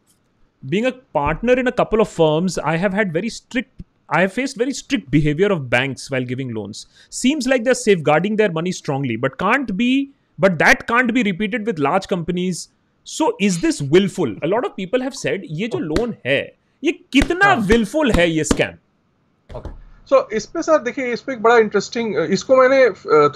being 0.63 0.85
a 0.85 0.91
partner 0.91 1.53
in 1.53 1.67
a 1.67 1.71
couple 1.71 2.01
of 2.01 2.09
firms, 2.09 2.57
I 2.57 2.77
have 2.77 2.93
had 2.93 3.11
very 3.11 3.29
strict. 3.29 3.83
I 4.09 4.21
have 4.21 4.33
faced 4.33 4.57
very 4.57 4.73
strict 4.73 5.09
behavior 5.09 5.51
of 5.51 5.69
banks 5.69 6.11
while 6.11 6.23
giving 6.23 6.53
loans. 6.53 6.85
Seems 7.09 7.47
like 7.47 7.63
they're 7.63 7.81
safeguarding 7.81 8.35
their 8.35 8.51
money 8.51 8.71
strongly, 8.71 9.15
but 9.15 9.37
can't 9.37 9.75
be. 9.75 10.11
But 10.39 10.57
that 10.59 10.87
can't 10.87 11.13
be 11.13 11.23
repeated 11.23 11.65
with 11.65 11.79
large 11.79 12.07
companies. 12.07 12.69
So 13.03 13.35
is 13.39 13.61
this 13.61 13.81
willful? 13.81 14.35
A 14.43 14.47
lot 14.47 14.65
of 14.65 14.75
people 14.75 15.01
have 15.01 15.15
said 15.15 15.43
ये 15.43 15.67
जो 15.75 15.79
loan 15.87 16.15
है 16.25 16.39
ये 16.83 16.91
कितना 17.13 17.45
हाँ. 17.45 17.67
willful 17.67 18.15
है 18.15 18.29
ये 18.29 18.43
scam? 18.53 18.79
Okay. 19.49 19.71
सो 20.09 20.15
so, 20.15 20.31
इस 20.33 20.45
पे 20.45 20.61
सर 20.61 20.81
देखिए 20.83 21.11
इस 21.13 21.21
पे 21.21 21.33
एक 21.33 21.41
बड़ा 21.41 21.57
इंटरेस्टिंग 21.57 22.15
इसको 22.33 22.55
मैंने 22.57 22.79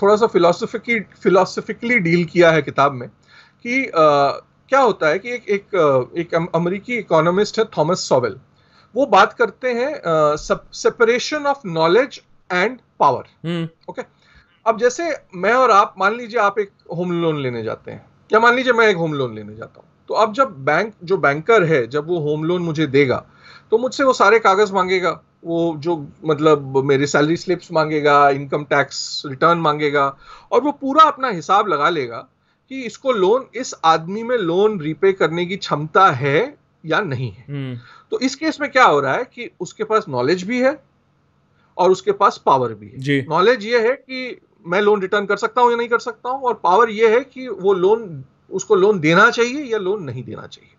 थोड़ा 0.01 0.15
सा 0.15 0.27
फिलोसफिकी 0.27 0.99
फिलोसफिकली 1.23 1.99
डील 2.07 2.25
किया 2.31 2.51
है 2.51 2.61
किताब 2.61 2.93
में 2.93 3.07
कि 3.09 3.91
uh, 4.03 4.41
क्या 4.69 4.79
होता 4.81 5.07
है 5.07 5.19
कि 5.19 5.33
एक 5.33 5.49
एक 5.49 6.13
एक 6.17 6.33
अमेरिकी 6.35 6.97
इकोनॉमिस्ट 6.97 7.59
है 7.59 7.65
थॉमस 7.77 8.07
सॉवेल। 8.09 8.35
वो 8.95 9.05
बात 9.07 9.33
करते 9.33 9.71
हैं 9.73 10.35
separation 10.73 11.45
of 11.45 11.67
knowledge 11.67 12.21
and 12.49 12.77
power 12.99 13.67
okay? 13.89 14.01
अब 14.65 14.79
जैसे 14.79 15.09
मैं 15.35 15.53
और 15.53 15.71
आप 15.71 15.93
मान 15.99 16.15
लीजिए 16.17 16.39
आप 16.39 16.59
एक 16.59 16.71
होम 16.97 17.11
लोन 17.21 17.41
लेने 17.41 17.63
जाते 17.63 17.91
हैं। 17.91 18.05
या 18.31 18.39
मान 18.39 18.55
लीजिए 18.55 18.73
मैं 18.73 18.87
एक 18.87 18.97
होम 18.97 19.13
लोन 19.13 19.35
लेने 19.35 19.55
जाता 19.55 19.79
हूँ। 19.79 19.87
तो 20.09 20.13
अब 20.13 20.33
जब 20.33 20.55
बैंक 20.65 20.93
जो 21.03 21.17
बैंकर 21.17 21.63
है 21.63 21.85
जब 21.87 22.07
वो 22.07 22.19
होम 22.21 22.43
लोन 22.43 22.61
मुझे 22.61 22.87
देगा 22.87 23.23
तो 23.71 23.77
मुझसे 23.77 24.03
वो 24.03 24.13
सारे 24.13 24.39
कागज़ 24.39 24.73
मांगेगा। 24.73 25.19
वो 25.45 25.75
जो 25.77 25.95
मतलब 26.25 26.77
मेरे 26.85 27.07
सैलरी 27.07 27.35
स्लिप्स 27.37 27.71
मांगेगा 27.71 28.29
इनकम 28.29 28.63
टैक्स 28.65 29.21
रिटर्न 29.25 29.57
मांगेगा 29.59 30.05
और 30.51 30.61
वो 30.61 30.71
पूरा 30.71 31.03
अपना 31.03 31.29
हिसाब 31.29 31.67
लगा 31.67 31.89
लेगा। 31.89 32.27
कि 32.71 32.81
इसको 32.81 33.11
लोन 33.11 33.45
इस 33.55 33.73
आदमी 33.85 34.23
में 34.23 34.37
लोन 34.37 34.79
रीपे 34.81 35.11
करने 35.13 35.45
की 35.45 35.57
क्षमता 35.57 36.09
है 36.11 36.57
या 36.85 36.99
नहीं 36.99 37.31
है। 37.31 37.45
हम्म। 37.49 37.79
तो 38.11 38.19
इस 38.19 38.35
केस 38.35 38.61
में 38.61 38.71
क्या 38.71 38.85
हो 38.85 38.99
रहा 38.99 39.13
है 39.13 39.23
कि 39.23 39.49
उसके 39.59 39.83
पास 39.83 40.05
नॉलेज 40.09 40.43
भी 40.43 40.61
है 40.61 40.83
और 41.77 41.91
उसके 41.91 42.11
पास 42.11 42.41
पावर 42.45 42.73
भी 42.73 42.87
है। 42.87 43.25
नॉलेज 43.29 43.65
ये 43.65 43.87
है 43.87 43.93
कि 43.95 44.41
मैं 44.67 44.81
लोन 44.81 45.01
रिटर्न 45.01 45.25
कर 45.25 45.37
सकता 45.37 45.61
हूँ 45.61 45.71
या 45.71 45.77
नहीं 45.77 45.87
कर 45.87 45.99
सकता 45.99 46.29
हूँ 46.29 46.41
और 46.41 46.53
पावर 46.53 46.89
ये 46.89 47.15
है 47.15 47.23
कि 47.23 47.47
वो 47.47 47.73
लोन 47.73 48.23
उसको 48.51 48.75
लोन 48.75 48.99
देना 48.99 49.29
चाहिए 49.29 49.63
या 49.63 49.77
लोन 49.77 50.03
नहीं 50.03 50.23
देना 50.23 50.47
चाहिए। 50.47 50.71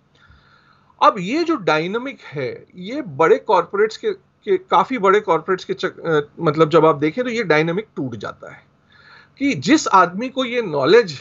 अब 1.00 1.14
ये 1.18 1.44
जो 1.44 1.56
डायनामिक 1.56 2.20
है 2.20 2.66
ये 2.76 3.02
बड़े 3.02 3.38
कॉरपोरेट्स 3.38 3.96
के, 3.96 4.12
के 4.12 4.56
काफ़ी 4.56 4.98
बड़े 4.98 5.20
कॉरपोरेट्स 5.20 5.64
के 5.64 5.74
चक, 5.74 6.28
मतलब 6.40 6.70
जब 6.70 6.86
आप 6.86 6.96
देखें 6.96 7.24
तो 7.24 7.30
ये 7.30 7.42
डायनामिक 7.42 7.88
टूट 7.96 8.16
जाता 8.16 8.52
है। 8.52 8.64
कि 9.38 9.54
जिस 9.54 9.88
आदमी 9.88 10.28
को 10.28 10.44
ये 10.44 10.62
नॉलेज 10.62 11.18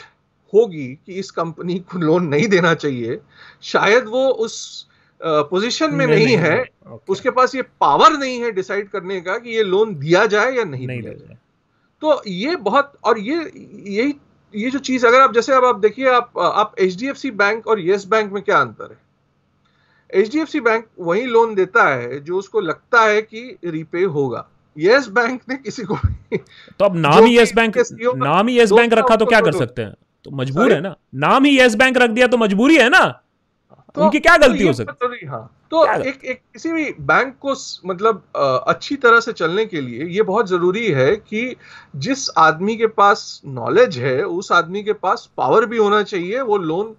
होगी 0.54 1.00
कि 1.06 1.14
इस 1.14 1.32
कंपनी 1.32 1.80
को 1.80 2.00
लोन 2.00 2.28
नहीं 2.28 2.48
देना 2.48 2.74
चाहिए। 2.74 3.20
शायद 3.62 4.06
वो 4.06 4.30
उस 4.30 4.86
पोजीशन 5.24 5.93
में 5.93 6.08
नहीं, 6.08 6.16
नहीं 6.16 6.26
नहीं 6.26 6.38
है। 6.38 6.66
उसके 7.10 7.30
पास 7.30 7.56
ये 7.56 7.62
पावर 7.62 8.18
नहीं 8.18 8.39
है 8.39 8.52
डिसाइड 8.52 8.89
करने 8.89 9.22
का 9.22 9.38
कि 9.38 9.50
ये 9.50 9.64
लोन 9.64 9.96
दिया 9.96 10.26
जाए 10.26 10.56
या 10.56 10.64
नहीं, 10.64 10.88
नहीं 10.88 11.02
दिया 11.02 11.14
जाए। 11.14 11.38
तो 12.02 12.22
ये 12.28 12.56
बहुत 12.56 12.93
और 13.04 13.20
ये 13.20 13.52
यही 13.86 14.16
ये 14.56 14.72
जो 14.72 14.80
चीज़ 14.80 15.08
अगर 15.08 15.22
आप 15.22 15.34
जैसे 15.34 15.54
अब 15.54 15.66
आप 15.66 15.80
देखिए 15.80 16.10
आप 16.10 16.32
आप 16.38 16.76
HDFC 16.76 17.32
बैंक 17.32 17.68
और 17.68 17.80
येस 17.80 18.06
बैंक 18.06 18.32
में 18.32 18.43
क्या 18.43 18.58
अंतर 18.58 18.91
है? 18.91 19.06
HDFC 20.26 20.60
बैंक 20.60 20.86
वही 21.00 21.24
लोन 21.24 21.56
देता 21.56 21.96
है 21.96 22.20
जो 22.20 22.38
उसको 22.38 22.60
लगता 22.60 23.02
है 23.02 23.22
कि 23.22 23.58
रिपे 23.66 24.04
होगा। 24.04 24.48
यस 24.78 25.08
बैंक 25.08 25.41
ने 25.50 25.56
किसी 25.56 25.84
को 25.84 25.98
तो 26.80 26.86
अब 26.86 26.96
नाम 26.96 27.26
ही 27.26 27.39
यस 27.39 27.56
बैंक 27.56 27.78
नाम 28.16 28.48
ही 28.48 28.60
यस 28.60 28.72
बैंक 28.72 28.93
रखा 28.93 29.16
तो 29.16 29.26
क्या 29.26 29.41
कर 29.41 29.52
सकते 29.52 29.82
हैं? 29.82 29.96
तो 30.26 30.32
मजबूर 30.32 30.73
है 30.73 30.80
ना? 30.82 30.95
नाम 31.15 31.45
ही 31.45 31.59
यस 31.59 31.76
बैंक 31.76 31.97
रख 31.97 32.09
दिया 32.09 32.28
तो 32.28 32.38
मजबूरी 32.38 32.78
है 32.78 32.89
ना? 32.89 33.05
तो 33.95 34.01
उनकी 34.01 34.19
क्या 34.19 34.36
गलती 34.38 34.59
तो 34.59 34.67
हो 34.67 34.73
सकती? 34.73 35.19
है 35.23 35.30
हाँ। 35.30 35.49
तो 35.71 35.86
एक 35.86 36.26
एक 36.26 36.39
किसी 36.53 36.71
भी 36.71 36.84
बैंक 37.01 37.34
को 37.45 37.53
मतलब 37.86 38.23
अच्छी 38.67 38.95
तरह 38.95 39.19
से 39.19 39.34
चलने 39.34 39.65
के 39.65 39.82
लिए 39.82 40.05
ये 40.05 40.21
बहुत 40.21 40.47
ज़रूरी 40.47 40.86
है 40.91 41.15
कि 41.15 41.55
जिस 41.95 42.30
आदमी 42.38 42.76
के 42.76 42.88
पास 42.99 43.41
नॉलेज 43.45 43.97
है 43.97 44.21
उस 44.23 44.51
आदमी 44.51 44.84
के 44.84 44.93
पास 44.93 45.30
पावर 45.38 45.65
भी 45.65 45.78
होना 45.78 46.01
चाहिए 46.03 46.41
वो 46.41 46.57
लोन 46.57 46.95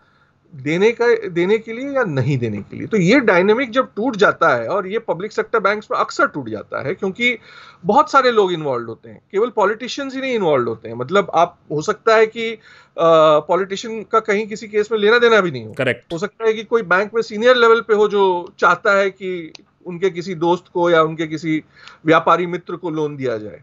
देने 0.54 0.90
का 0.92 1.06
देने 1.28 1.58
के 1.58 1.72
लिए 1.72 1.90
या 1.90 2.02
नहीं 2.04 2.36
देने 2.38 2.58
के 2.58 2.76
लिए? 2.76 2.86
तो 2.86 2.96
ये 2.96 3.18
डायनेमिक 3.20 3.70
जब 3.70 3.88
टूट 3.96 4.16
जाता 4.16 4.54
है 4.54 4.68
और 4.68 4.86
ये 4.86 4.98
पब्लिक 4.98 5.32
सेक्टर 5.32 5.60
बैंक्स 5.60 5.88
में 5.90 5.98
अक्सर 5.98 6.26
टूट 6.26 6.48
जाता 6.48 6.82
है 6.86 6.94
क्योंकि 6.94 7.36
बहुत 7.84 8.10
सारे 8.12 8.30
लोग 8.30 8.52
इन्वॉल्व 8.52 8.88
होते 8.88 9.10
हैं। 9.10 9.20
केवल 9.32 9.50
पॉलिटिशियंस 9.56 10.14
ही 10.14 10.20
नहीं 10.20 10.34
इन्वॉल्व 10.34 10.68
होते 10.68 10.88
हैं। 10.88 10.96
मतलब 10.96 11.30
आप 11.34 11.58
हो 11.72 11.82
सकता 11.82 12.16
है 12.16 12.26
कि 12.26 12.58
पॉलिटिशियन 12.98 14.02
का 14.02 14.20
कहीं 14.20 14.46
किसी 14.46 14.68
केस 14.68 14.92
में 14.92 14.98
लेना 14.98 15.18
देना 15.18 15.40
भी 15.40 15.50
नहीं 15.50 15.64
हो। 15.66 15.72
करेक्ट 15.72 16.12
हो 16.12 16.18
सकता 16.18 16.46
है 16.46 16.52
कि 16.52 16.64
कोई 16.64 16.82
बैंक 16.82 17.14
में 17.14 17.22
सीनियर 17.22 17.56
लेवल 17.56 17.80
पे 17.80 17.94
हो 17.94 18.08
जो 18.08 18.24
चाहता 18.58 18.98
है 18.98 19.10
कि 19.10 19.52
उनके 19.86 20.10
किसी 20.10 20.34
दोस्त 20.34 20.64
को 20.74 20.90
या 20.90 21.02
उनके 21.02 21.26
किसी 21.26 21.62
व्यापारी 22.06 22.46
मित्र 22.46 22.76
को 22.76 22.90
लोन 22.90 23.16
दिया 23.16 23.36
जाए। 23.38 23.62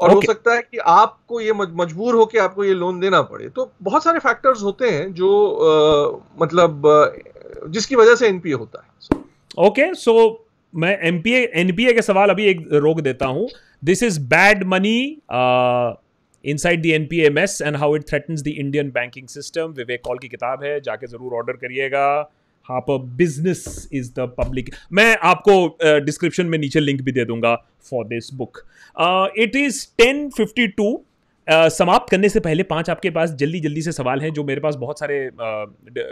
और 0.00 0.08
okay. 0.08 0.16
हो 0.16 0.32
सकता 0.32 0.54
है 0.54 0.62
कि 0.62 0.78
आपको 0.78 1.40
ये 1.40 1.52
मजबूर 1.52 2.14
हो 2.14 2.24
कि 2.26 2.38
आपको 2.38 2.64
ये 2.64 2.74
लोन 2.74 3.00
देना 3.00 3.20
पड़े। 3.22 3.48
तो 3.48 3.70
बहुत 3.82 4.04
सारे 4.04 4.18
फैक्टर्स 4.18 4.62
होते 4.62 4.90
हैं 4.90 5.12
जो 5.14 5.28
आ, 5.52 6.42
मतलब 6.42 6.86
आ, 6.86 7.68
जिसकी 7.68 7.96
वजह 7.96 8.14
से 8.14 8.28
एनपीए 8.28 8.52
होता 8.54 8.82
है। 8.82 9.18
ओके 9.58 9.94
सो 9.94 10.12
okay, 10.12 10.30
so, 10.30 10.44
मैं 10.74 10.98
एमपीए 11.08 11.44
एनपीए 11.54 11.92
के 11.92 12.02
सवाल 12.02 12.30
अभी 12.30 12.46
एक 12.46 12.60
रोक 12.72 13.00
देता 13.00 13.26
हूँ। 13.26 13.48
This 13.84 14.02
is 14.02 14.20
bad 14.28 14.64
money 14.66 14.98
in 15.32 15.94
inside 16.44 16.82
the 16.82 16.86
NPA mess 16.86 17.60
and 17.62 17.76
how 17.76 17.96
it 17.96 18.08
threatens 18.08 18.42
the 18.42 18.48
Indian 18.48 18.90
banking 18.90 19.28
system 19.28 19.72
Vivek 19.76 20.00
Kaul 20.04 20.18
की 20.18 20.28
किताब 20.28 20.64
है 20.64 20.80
जाके 20.80 21.06
ज़रूर 21.06 21.34
ऑर्डर 21.34 21.52
करिएगा। 21.52 22.06
आप 22.70 22.90
बिज़नेस 22.90 23.88
इज़ 23.92 24.10
द 24.10 24.34
पब्लिक 24.38 24.70
मैं 24.92 25.16
आपको 25.22 25.78
डिस्क्रिप्शन 26.04 26.44
uh, 26.44 26.50
में 26.50 26.58
नीचे 26.58 26.80
लिंक 26.80 27.02
भी 27.02 27.12
दे 27.12 27.24
दूँगा 27.24 27.54
for 27.90 28.06
this 28.06 28.32
book 28.34 28.58
it 29.38 29.56
is 29.56 29.86
ten 29.98 30.28
fifty 30.30 30.66
two 30.68 31.04
समाप्त 31.50 32.10
करने 32.10 32.28
से 32.28 32.40
पहले 32.40 32.62
पाँच 32.62 32.90
आपके 32.90 33.10
पास 33.10 33.30
जल्दी 33.30 33.60
जल्दी 33.60 33.82
से 33.82 33.92
सवाल 33.92 34.20
हैं 34.20 34.32
जो 34.32 34.44
मेरे 34.44 34.60
पास 34.60 34.74
बहुत 34.74 34.98
सारे 35.00 35.18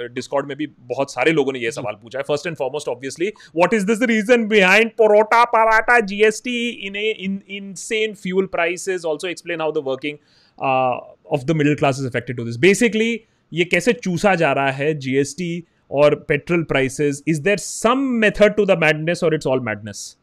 डिस्कॉर्ड 0.08 0.44
uh, 0.44 0.48
में 0.48 0.58
भी 0.58 0.66
बहुत 0.66 1.12
सारे 1.12 1.30
लोगों 1.30 1.52
ने 1.52 1.58
ये 1.58 1.70
सवाल 1.70 1.94
पूछा 1.94 2.18
है। 2.18 2.22
First 2.22 2.46
and 2.46 2.56
foremost 2.56 2.88
obviously 2.88 3.28
what 3.56 3.74
is 3.74 3.86
this 3.86 4.02
reason 4.02 4.46
behind 4.48 4.90
parotta 4.90 5.44
paratha 5.44 6.00
GST 6.00 6.68
in 6.68 6.96
in 6.96 7.40
insane 7.48 8.14
fuel 8.14 8.46
prices 8.46 9.06
also 9.06 9.28
explain 9.28 9.60
how 9.60 9.72
the 9.72 9.78
working 9.78 10.18
of 11.32 11.44
the 11.44 11.50
middle 11.50 11.74
class 11.74 11.98
is 12.00 12.06
affected 12.06 12.36
to 12.36 12.44
this 12.44 12.56
basically 12.56 13.20
ये 13.52 13.64
कैसे 13.64 13.92
चूसा 13.92 14.34
जा 14.34 14.52
रहा 14.52 14.70
है 14.70 14.94
GST 14.98 15.64
और 15.90 16.14
petrol 16.28 16.62
prices 16.64 17.22
is 17.28 17.40
there 17.42 17.58
some 17.58 17.98
method 18.20 18.54
to 18.56 18.64
the 18.66 18.78
madness 18.80 19.24
और 19.24 19.34
it's 19.34 19.46
all 19.46 19.60
madness 19.62 20.16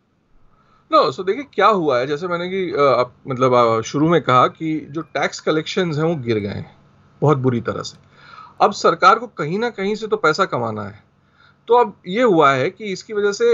no 0.91 1.11
so 1.11 1.23
देखिए 1.23 1.43
क्या 1.53 1.67
हुआ 1.67 1.99
है? 1.99 2.07
जैसे 2.07 2.27
मैंने 2.27 2.47
कि 2.49 2.71
आ, 2.73 3.03
मतलब 3.27 3.81
शुरू 3.85 4.09
में 4.09 4.21
कहा 4.21 4.47
कि 4.47 4.79
जो 4.91 5.01
टैक्स 5.01 5.39
कलेक्शंस 5.39 5.97
हैं 5.97 6.05
वो 6.05 6.15
गिर 6.17 6.39
गए 6.39 6.47
हैं 6.49 6.71
बहुत 7.21 7.37
बुरी 7.37 7.61
तरह 7.61 7.81
से। 7.81 7.97
अब 8.61 8.71
सरकार 8.73 9.19
को 9.19 9.27
कहीं 9.27 9.59
ना 9.59 9.69
कहीं 9.69 9.95
से 9.95 10.07
तो 10.07 10.17
पैसा 10.17 10.45
कमाना 10.45 10.83
है। 10.83 11.03
तो 11.67 11.73
अब 11.75 11.93
ये 12.07 12.23
हुआ 12.23 12.51
है 12.53 12.69
कि 12.69 12.91
इसकी 12.93 13.13
वजह 13.13 13.31
से 13.31 13.45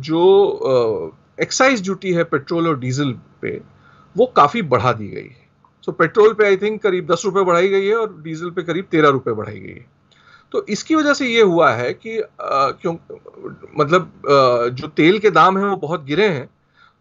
जो 0.00 1.14
एक्साइज 1.38 1.82
ड्यूटी 1.82 2.12
है 2.12 2.24
पेट्रोल 2.24 2.68
और 2.68 2.78
डीजल 2.78 3.12
पे 3.42 3.60
वो 4.16 4.26
काफ़ी 4.36 4.62
बढ़ा 4.64 4.92
दी 4.92 5.08
गई 5.08 5.22
है। 5.22 5.44
सो 5.84 5.92
पेट्रोल 5.92 6.32
पे 6.34 6.46
आई 6.46 6.56
थिंक 6.56 6.80
करीब 6.82 7.12
दस 7.12 7.22
रुपये 7.24 7.44
बढ़ाई 7.44 7.68
गई 7.68 7.86
है 7.86 7.96
और 7.96 8.16
डीजल 8.22 8.50
पे 8.50 8.62
करीब 8.62 8.84
तेरह 8.90 9.08
रुपये 9.08 9.34
बढ़ाई 9.34 9.58
गई 9.58 9.72
है। 9.72 9.86
तो 10.52 10.64
इसकी 10.68 10.94
वजह 10.94 11.14
से 11.14 11.26
ये 11.26 11.42
हुआ 11.42 11.70
है 11.72 11.92
कि 11.94 12.18
आ, 12.18 12.70
क्यों 12.72 12.94
मतलब 13.78 14.02
आ, 14.02 14.68
जो 14.68 14.88
तेल 14.88 15.18
के 15.18 15.30
दाम 15.30 15.58
हैं 15.58 15.64
वो 15.64 15.76
बहुत 15.76 16.04
गिरे 16.04 16.28
हैं 16.28 16.48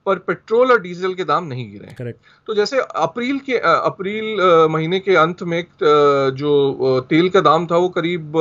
पर 0.06 0.20
पेट्रोल 0.20 0.72
और 0.72 0.82
डीजल 0.82 1.14
के 1.14 1.24
दाम 1.24 1.44
नहीं 1.44 1.72
गिरे 1.72 1.86
हैं। 1.86 2.14
तो 2.48 2.56
जैसे 2.56 2.80
अप्रैल 2.80 3.40
के 3.40 3.58
अप्रैल 3.58 4.68
महीने 4.72 5.00
के 5.00 5.16
अंत 5.16 5.44
में 5.44 5.64
जो 6.36 7.00
तेल 7.10 7.30
का 7.30 7.42
दाम 7.42 7.66
था 7.68 7.78
वो 7.78 7.90
करीब 7.90 8.34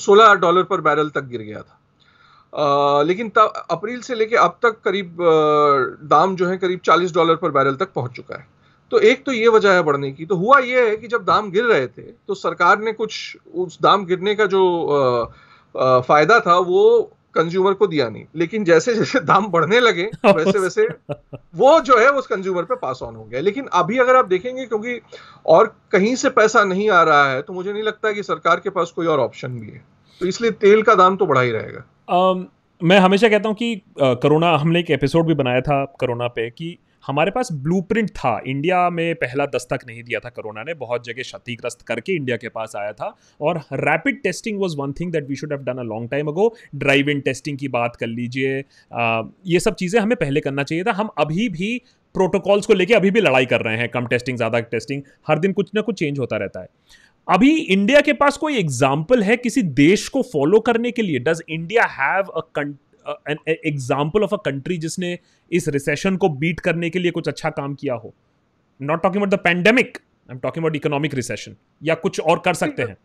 16 0.00 0.34
डॉलर 0.40 0.62
पर 0.62 0.80
बैरल 0.80 1.10
तक 1.10 1.24
गिर 1.24 1.42
गया 1.42 1.60
था। 1.60 1.78
आ, 2.52 3.02
लेकिन 3.02 3.28
तब 3.28 3.52
अप्रैल 3.70 4.00
से 4.00 4.14
लेके 4.14 4.36
अब 4.36 4.58
तक 4.62 4.80
करीब 4.84 5.16
दाम 6.10 6.36
जो 6.36 6.48
है 6.48 6.56
करीब 6.58 6.80
40 6.80 7.14
डॉलर 7.14 7.36
पर 7.36 7.50
बैरल 7.50 7.76
तक 7.76 7.92
पहुँच 7.94 8.12
चुका 8.12 8.36
है। 8.36 8.46
तो 8.92 8.98
एक 9.00 9.24
तो 9.24 9.32
ये 9.32 9.48
वजह 9.48 9.72
है 9.72 9.82
बढ़ने 9.82 10.10
की। 10.12 10.26
तो 10.26 10.36
हुआ 10.36 10.58
ये 10.58 10.88
है 10.88 10.96
कि 10.96 11.08
जब 11.08 11.24
दाम 11.24 11.50
गिर 11.50 11.64
रहे 11.64 11.86
थे 11.86 12.02
तो 12.02 12.34
सरकार 12.34 12.78
ने 12.78 12.92
कुछ 12.92 13.36
उस 13.54 13.78
दाम 13.82 14.04
गिरने 14.06 14.34
का 14.34 14.46
जो 14.46 14.62
आ, 14.86 15.26
आ, 15.74 16.00
फ़ायदा 16.00 16.38
था 16.40 16.56
वो 16.58 16.82
कंज्यूमर 17.34 17.72
को 17.72 17.86
दिया 17.86 18.08
नहीं। 18.08 18.24
लेकिन 18.36 18.64
जैसे 18.64 18.94
जैसे 18.94 19.20
दाम 19.20 19.46
बढ़ने 19.46 19.80
लगे 19.80 20.04
वैसे 20.26 20.58
वैसे 20.58 20.86
वो 21.56 21.78
जो 21.80 21.98
है 21.98 22.08
उस 22.10 22.26
कंज्यूमर 22.26 22.62
पे 22.62 22.74
पास 22.76 22.98
ऑन 23.02 23.14
हो 23.16 23.24
गया। 23.24 23.40
लेकिन 23.40 23.68
अभी 23.72 23.98
अगर 23.98 24.16
आप 24.16 24.26
देखेंगे 24.26 24.66
क्योंकि 24.66 25.00
और 25.46 25.74
कहीं 25.92 26.14
से 26.16 26.30
पैसा 26.30 26.64
नहीं 26.64 26.90
आ 26.90 27.02
रहा 27.02 27.30
है 27.30 27.42
तो 27.42 27.52
मुझे 27.52 27.72
नहीं 27.72 27.82
लगता 27.82 28.12
कि 28.12 28.22
सरकार 28.22 28.60
के 28.60 28.70
पास 28.70 28.92
कोई 28.96 29.06
और 29.06 29.20
ऑप्शन 29.20 29.48
भी 29.48 29.70
है। 29.70 29.84
तो 30.20 30.26
इसलिए 30.26 30.50
तेल 30.50 30.82
का 30.82 30.94
दाम 30.94 31.16
तो 31.16 31.26
बढ़ा 31.26 31.40
ही 31.40 31.50
रहेगा। 31.50 31.84
um, 32.12 32.44
मैं 32.82 32.98
हमेशा 32.98 33.28
कहता 33.28 33.48
हूँ 33.48 33.56
कि 33.56 33.74
कोरोना 34.00 34.56
हमने 34.56 34.80
एक 34.80 34.90
एपिसोड 34.90 35.26
भी 35.26 35.34
बनाया 35.34 35.60
था 35.60 35.84
कोरोना 36.00 36.26
पे 36.28 36.50
कि 36.50 36.78
हमारे 37.04 37.30
पास 37.30 37.48
ब्लूप्रिंट 37.62 38.10
था। 38.10 38.40
इंडिया 38.46 38.88
में 38.90 39.14
पहला 39.14 39.46
दस्तक 39.46 39.86
नहीं 39.86 40.02
दिया 40.02 40.20
था 40.20 40.28
कोरोना 40.30 40.62
ने। 40.62 40.74
बहुत 40.76 41.04
जगह 41.06 41.22
क्षतिग्रस्त 41.22 41.82
करके 41.82 42.14
इंडिया 42.14 42.36
के 42.36 42.48
पास 42.50 42.72
आया 42.76 42.92
था। 42.92 43.14
और 43.40 43.60
rapid 43.74 44.22
testing 44.22 44.60
was 44.60 44.76
one 44.78 44.92
thing 44.92 45.12
that 45.12 45.28
we 45.28 45.36
should 45.36 45.52
have 45.52 45.62
done 45.62 45.78
a 45.78 45.82
long 45.84 46.10
time 46.10 46.28
ago 46.28 46.54
drive 46.76 47.10
in 47.10 47.20
testing 47.20 47.58
की 47.58 47.68
बात 47.70 47.96
कर 47.96 48.06
लीजिए। 48.08 48.58
ये 49.46 49.60
सब 49.60 49.74
चीज़ें 49.74 50.00
हमें 50.00 50.16
पहले 50.16 50.40
करना 50.40 50.62
चाहिए 50.62 50.84
था। 50.84 50.92
हम 50.92 51.10
अभी 51.18 51.48
भी 51.50 51.76
प्रोटोकॉल्स 52.14 52.66
को 52.66 52.74
लेके 52.74 52.94
अभी 52.94 53.10
भी 53.10 53.20
लड़ाई 53.20 53.46
कर 53.46 53.60
रहे 53.60 53.76
हैं। 53.76 53.88
कम 53.88 54.06
टेस्टिंग 54.06 54.36
ज़्यादा 54.36 54.60
टेस्टिंग 54.60 55.02
हर 55.28 55.38
दिन 55.38 55.52
कुछ 55.52 55.70
ना 55.74 55.80
कुछ 55.80 55.98
चेंज 55.98 56.18
होता 56.18 56.36
रहता 56.36 56.60
है। 56.60 56.68
अभी 57.28 57.50
इंडिया 57.54 58.00
के 58.00 58.12
पास 58.14 58.36
कोई 58.36 58.56
एग्ज़ाम्पल 58.58 59.22
है 59.22 59.36
किसी 59.36 59.62
देश 59.62 60.08
को 60.08 60.22
फॉलो 60.24 60.60
करने 60.60 60.90
के 60.90 61.02
लिए? 61.02 61.18
Does 61.20 61.42
India 61.48 61.84
have 61.90 62.24
a 62.26 62.40
an 63.06 63.38
example 63.48 64.22
of 64.22 64.34
a 64.34 64.38
country 64.44 64.78
जिसने 64.78 65.18
इस 65.50 65.68
रिसेशन 65.68 66.16
को 66.16 66.28
बीट 66.30 66.60
करने 66.60 66.90
के 66.90 66.98
लिए 66.98 67.10
कुछ 67.10 67.28
अच्छा 67.28 67.50
काम 67.50 67.74
किया 67.74 67.94
हो। 67.94 68.12
Not 68.80 69.02
talking 69.02 69.22
about 69.22 69.34
the 69.34 69.42
pandemic 69.44 69.96
I 69.96 70.34
am 70.34 70.38
talking 70.38 70.64
about 70.64 70.76
economic 70.76 71.14
recession 71.14 71.56
या 71.82 71.94
कुछ 71.96 72.20
और 72.20 72.42
कर 72.44 72.54
सकते 72.54 72.82
हैं। 72.82 72.96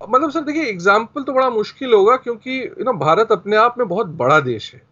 मतलब 0.00 0.30
सर 0.30 0.40
देखिए 0.40 0.64
एग्ज़ाम्पल 0.64 1.22
तो 1.22 1.32
बड़ा 1.32 1.50
मुश्किल 1.50 1.92
होगा 1.92 2.16
क्योंकि 2.16 2.58
यू 2.58 2.84
नो 2.84 2.92
भारत 2.98 3.32
अपने 3.32 3.56
आप 3.56 3.78
में 3.78 3.86
बहुत 3.88 4.06
बड़ा 4.16 4.40
देश 4.42 4.72
है। 4.74 4.82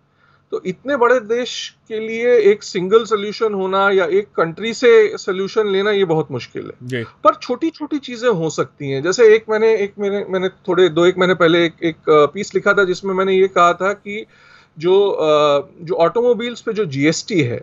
तो 0.53 0.61
इतने 0.67 0.97
बड़े 0.97 1.19
देश 1.21 1.53
के 1.89 1.99
लिए 2.01 2.37
एक 2.51 2.63
सिंगल 2.63 3.05
सोल्यूशन 3.05 3.55
होना 3.55 3.91
या 3.91 4.05
एक 4.13 4.29
कंट्री 4.37 4.73
से 4.75 4.91
सोल्यूशन 5.19 5.69
लेना 5.69 5.91
ये 5.91 6.05
बहुत 6.05 6.31
मुश्किल 6.31 6.73
है 6.85 7.03
पर 7.25 7.35
छोटी 7.35 7.71
छोटी 7.71 7.99
चीज़ें 7.99 8.29
हो 8.31 8.51
सकती 8.51 8.91
हैं 8.91 9.03
जैसे 9.03 9.35
एक 9.35 9.45
मैंने 9.51 9.75
एक 9.77 9.95
मैंने 9.99 10.25
मैंने 10.29 10.49
थोड़े 10.69 10.89
दो 10.89 11.07
एक 11.07 11.19
महीने 11.19 11.35
पहले 11.35 11.65
एक 11.65 11.83
एक 11.85 12.11
पीस 12.35 12.55
लिखा 12.55 12.73
था 12.73 12.85
जिसमें 12.85 13.15
मैंने 13.15 13.35
ये 13.35 13.49
कहा 13.49 13.73
था 13.73 13.93
कि 13.93 14.25
जो 14.77 14.97
जो 15.83 15.95
ऑटोमोबाइल्स 15.95 16.61
पे 16.61 16.73
जो 16.73 16.85
जीएसटी 16.87 17.41
है 17.43 17.61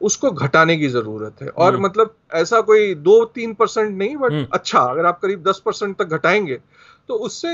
उसको 0.00 0.30
घटाने 0.30 0.76
की 0.76 0.88
ज़रूरत 0.88 1.42
है 1.42 1.48
और 1.48 1.72
हम्म। 1.74 1.84
मतलब 1.84 2.14
ऐसा 2.34 2.60
कोई 2.60 2.94
दो 3.00 3.24
तीन 3.24 3.52
परसेंट 3.54 3.90
नहीं 3.98 4.16
बट 4.16 4.32
हम्म। 4.32 4.46
अच्छा 4.52 4.80
अगर 4.80 5.06
आप 5.06 5.18
करीब 5.20 5.42
दस 5.42 5.62
परसेंट 5.64 5.96
तक 5.96 6.04
घटाएँगे 6.04 6.58
तो 7.10 7.14
उससे 7.16 7.52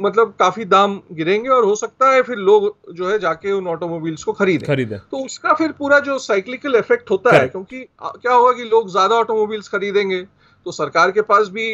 मतलब 0.00 0.32
काफ़ी 0.38 0.64
दाम 0.64 0.94
गिरेंगे 1.12 1.48
और 1.48 1.64
हो 1.64 1.74
सकता 1.76 2.10
है 2.10 2.22
फिर 2.22 2.36
लोग 2.38 2.94
जो 2.94 3.08
है 3.08 3.18
जाके 3.18 3.52
उन 3.52 3.66
ऑटोमोबाइल्स 3.68 4.24
को 4.24 4.32
खरीदें। 4.32 4.66
खरीदे। 4.66 4.98
तो 5.10 5.18
उसका 5.24 5.52
फिर 5.54 5.72
पूरा 5.78 5.98
जो 6.00 6.18
साइक्लिकल 6.18 6.76
इफ़ेक्ट 6.76 7.10
होता 7.10 7.36
है 7.36 7.46
क्योंकि 7.48 7.80
क्या 8.02 8.32
होगा 8.32 8.52
कि 8.52 8.64
लोग 8.66 8.88
ज़्यादा 8.90 9.16
ऑटोमोबाइल्स 9.16 9.68
खरीदेंगे 9.68 10.22
तो 10.66 10.72
सरकार 10.72 11.10
के 11.10 11.22
पास 11.24 11.48
भी 11.50 11.68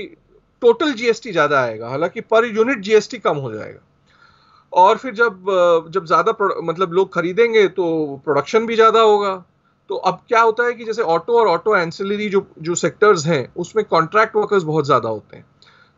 टोटल 0.63 0.93
जीएसटी 0.95 1.33
ज़्यादा 1.33 1.61
आएगा। 1.61 1.89
हालाँकि 1.89 2.21
पर 2.23 2.45
यूनिट 2.47 2.81
जीएसटी 2.81 3.19
कम 3.21 3.37
हो 3.39 3.53
जाएगा। 3.53 3.81
और 4.73 4.97
फिर 4.99 5.15
जब 5.15 5.89
जब 5.91 6.07
ज़्यादा 6.07 6.37
मतलब 6.63 6.93
लोग 6.93 7.15
खरीदेंगे 7.15 7.67
तो 7.71 7.91
प्रोडक्शन 8.25 8.67
भी 8.67 8.75
ज़्यादा 8.75 9.01
होगा। 9.03 9.35
तो 9.91 9.97
अब 9.97 10.21
क्या 10.29 10.41
होता 10.43 10.65
है 10.65 10.75
कि 10.75 10.85
जैसे 10.85 11.03
ऑटो 11.15 11.39
और 11.41 11.49
ऑटो 11.49 11.77
एंसिलरी 11.77 12.29
जो 12.29 12.47
जो 12.61 12.75
सेक्टर्स 12.77 13.27
हैं 13.27 13.47
उसमें 13.57 13.85
कॉन्ट्रैक्ट 13.87 14.37
वर्कर्स 14.37 14.63
बहुत 14.65 14.87
ज़्यादा 14.87 15.09
होते 15.09 15.37
हैं। 15.37 15.45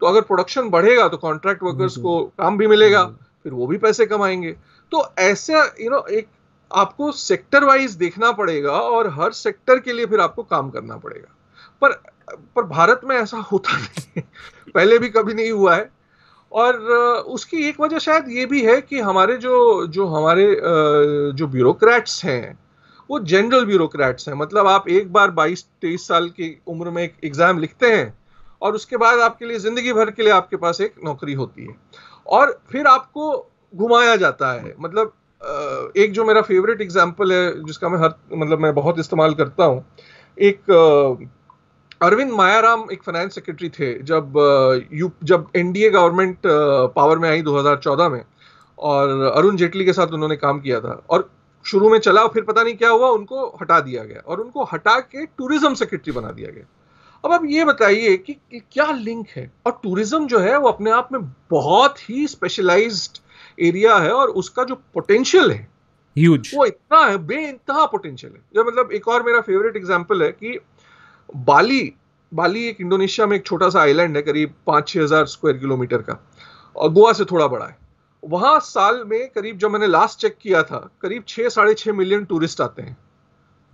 तो 0.03 0.07
अगर 0.07 0.21
प्रोडक्शन 0.21 0.69
बढ़ेगा 0.71 1.09
तो 1.09 1.17
कॉन्ट्रैक्ट 1.17 1.63
वर्कर्स 1.63 1.97
को 1.97 2.21
काम 2.39 2.59
भी 2.59 2.67
मिलेगा 2.67 3.05
फिर 3.45 3.53
वो 3.53 3.67
भी 3.67 3.79
पैसे 3.79 4.07
कमाएँगे। 4.07 4.53
तो 4.93 5.05
ऐसे 5.19 5.55
यू 5.83 5.91
नो 5.91 6.05
एक 6.11 6.29
आपको 6.71 7.11
सेक्टर 7.13 7.65
वाइज 7.65 7.93
देखना 7.95 8.31
पड़ेगा 8.33 8.73
और 8.73 9.09
हर 9.11 9.33
सेक्टर 9.33 9.79
के 9.79 9.93
लिए 9.93 10.07
फिर 10.07 10.21
आपको 10.21 10.43
काम 10.43 10.71
करना 10.71 10.97
पड़ेगा। 10.97 11.35
पर 11.83 11.93
पर 12.57 12.63
भारत 12.63 13.01
में 13.05 13.17
ऐसा 13.17 13.39
होता 13.53 13.77
नहीं 13.79 14.23
पहले 14.75 14.99
भी 14.99 15.09
कभी 15.09 15.35
नहीं 15.35 15.51
हुआ 15.51 15.77
है। 15.77 15.91
और 16.53 16.77
उसकी 17.29 17.69
एक 17.69 17.81
वजह 17.81 17.99
शायद 17.99 18.29
ये 18.29 18.45
भी 18.47 18.63
है 18.63 18.81
कि 18.81 19.01
हमारे 19.01 19.37
जो 19.37 19.87
जो 19.87 20.07
हमारे 20.07 20.47
जो 21.37 21.47
ब्यूरोक्रेट्स 21.47 22.25
हैं 22.25 22.59
वो 23.11 23.19
जनरल 23.21 23.65
ब्यूरोक्रेट्स 23.65 24.29
हैं। 24.29 24.35
मतलब 24.35 24.67
आप 24.67 24.89
एक 24.89 25.13
बार 25.13 25.31
22 25.31 25.65
23 25.83 26.07
साल 26.09 26.29
की 26.31 26.57
उम्र 26.67 26.91
में 26.91 27.03
एक 27.03 27.15
एग्ज़ाम 27.25 27.59
लिखते 27.59 27.93
हैं 27.93 28.18
और 28.63 28.75
उसके 28.75 28.97
बाद 28.97 29.21
आपके 29.21 29.47
लिए 29.47 29.59
ज़िंदगी 29.59 29.93
भर 29.93 30.11
के 30.11 30.23
लिए 30.23 30.33
आपके 30.33 30.57
पास 30.57 30.81
एक 30.81 30.95
नौकरी 31.05 31.35
होती 31.35 31.67
है। 31.67 31.77
और 32.27 32.59
फिर 32.73 32.87
आपको 32.87 33.33
घुमाया 33.75 34.17
जाता 34.17 34.53
है। 34.53 34.75
मतलब 34.81 35.13
एक 35.97 36.13
जो 36.13 36.25
मेरा 36.25 36.41
फेवरेट 36.43 36.81
एग्ज़ाम्पल 36.81 37.33
है, 37.33 37.65
जिसका 37.65 37.89
मैं 37.89 37.99
हर 37.99 38.15
मतलब 38.35 38.59
मैं 38.59 38.75
बहुत 38.75 38.99
इस्तेमाल 38.99 39.35
करता 39.35 39.65
हूँ, 39.65 39.85
एक 40.39 41.29
अरविंद 42.03 42.33
मायाराम 42.33 42.87
एक 42.93 43.03
फाइनेंस 43.03 43.35
सेक्रेटरी 43.35 43.69
थे, 43.69 43.93
जब 44.03 44.89
यू, 44.93 45.11
जब 45.25 45.47
एनडीए 45.57 45.91
गवर्नमेंट 45.91 46.39
पावर 46.97 47.19
में 47.19 47.29
आई 47.31 47.43
2014 47.43 48.09
में, 48.09 48.23
और 48.79 49.33
अरुण 49.37 49.57
जेटली 49.57 49.85
के 49.85 49.93
साथ 49.93 50.07
उन्होंने 50.07 50.37
काम 50.37 50.61
किया 50.61 50.81
था। 50.81 51.03
और 51.11 51.29
शुरू 51.65 51.89
में 51.91 51.99
चला, 51.99 52.27
फिर 52.27 52.43
पता 52.43 52.63
नहीं 52.63 52.75
क्या 52.77 52.91
हुआ, 52.91 53.09
उनको 53.09 53.47
हटा 53.63 53.81
दिया 53.81 54.05
गया। 54.05 54.21
और 54.27 54.41
उनको 54.41 54.65
हटा 54.65 54.99
के 55.01 55.25
टूरिज़्म 55.27 55.75
सेक्रेटरी 55.75 56.13
बना 56.13 56.31
दिया 56.31 56.51
गया। 56.51 56.65
अब 57.25 57.33
आप 57.33 57.43
ये 57.47 57.64
बताइए 57.64 58.16
कि, 58.16 58.37
क्या 58.73 58.91
लिंक 58.91 59.29
है? 59.29 59.51
और 59.66 59.79
टूरिज़्म 59.83 60.27
जो 60.27 60.39
है 60.39 60.57
वो 60.59 60.69
अपने 60.69 60.91
आप 60.91 61.09
में 61.12 61.21
बहुत 61.51 61.99
ही 62.11 62.27
स्पेशलाइज्ड 62.29 63.19
एरिया 63.59 63.97
है 63.97 64.12
और 64.12 64.29
उसका 64.33 64.64
जो 64.64 64.75
पोटेंशियल 64.95 65.51
है 65.51 65.66
ह्यूज 66.16 66.51
वो 66.55 66.64
इतना 66.66 67.05
है 67.05 67.16
बे 67.27 67.37
इंतहा 67.49 67.85
पोटेंशियल 67.87 68.33
है। 68.33 68.41
जो 68.55 68.64
मतलब 68.64 68.93
एक 68.93 69.09
और 69.09 69.23
मेरा 69.23 69.41
फेवरेट 69.41 69.77
एग्जांपल 69.77 70.23
है 70.23 70.31
कि 70.33 70.59
बाली 71.47 71.93
बाली 72.33 72.64
एक 72.69 72.81
इंडोनेशिया 72.81 73.27
में 73.27 73.37
एक 73.37 73.45
छोटा 73.47 73.69
सा 73.71 73.81
आइलैंड 73.81 74.16
है 74.16 74.23
करीब 74.23 74.55
पाँच 74.66 74.89
छह 74.89 75.03
हज़ार 75.03 75.27
स्क्वायर 75.27 75.59
किलोमीटर 75.59 76.03
का। 76.03 76.19
और 76.77 76.93
गोवा 76.93 77.12
से 77.12 77.25
थोड़ा 77.25 77.47
बड़ा 77.47 77.66
है। 77.66 77.77
वहाँ 78.23 78.59
साल 78.61 79.03
में 79.07 79.29
करीब 79.29 79.59
जब 79.59 79.71
मैंने 79.71 79.87
लास्ट 79.87 80.19
चेक 80.21 80.37
किया 80.43 80.62
था 80.62 80.79
करीब 81.03 81.25
छह 81.29 81.49
साढ़े 81.49 81.75
छह 81.75 81.93
मिलियन 81.93 82.25
टूरिस्ट 82.25 82.61
आते 82.61 82.83
हैं। 82.83 82.97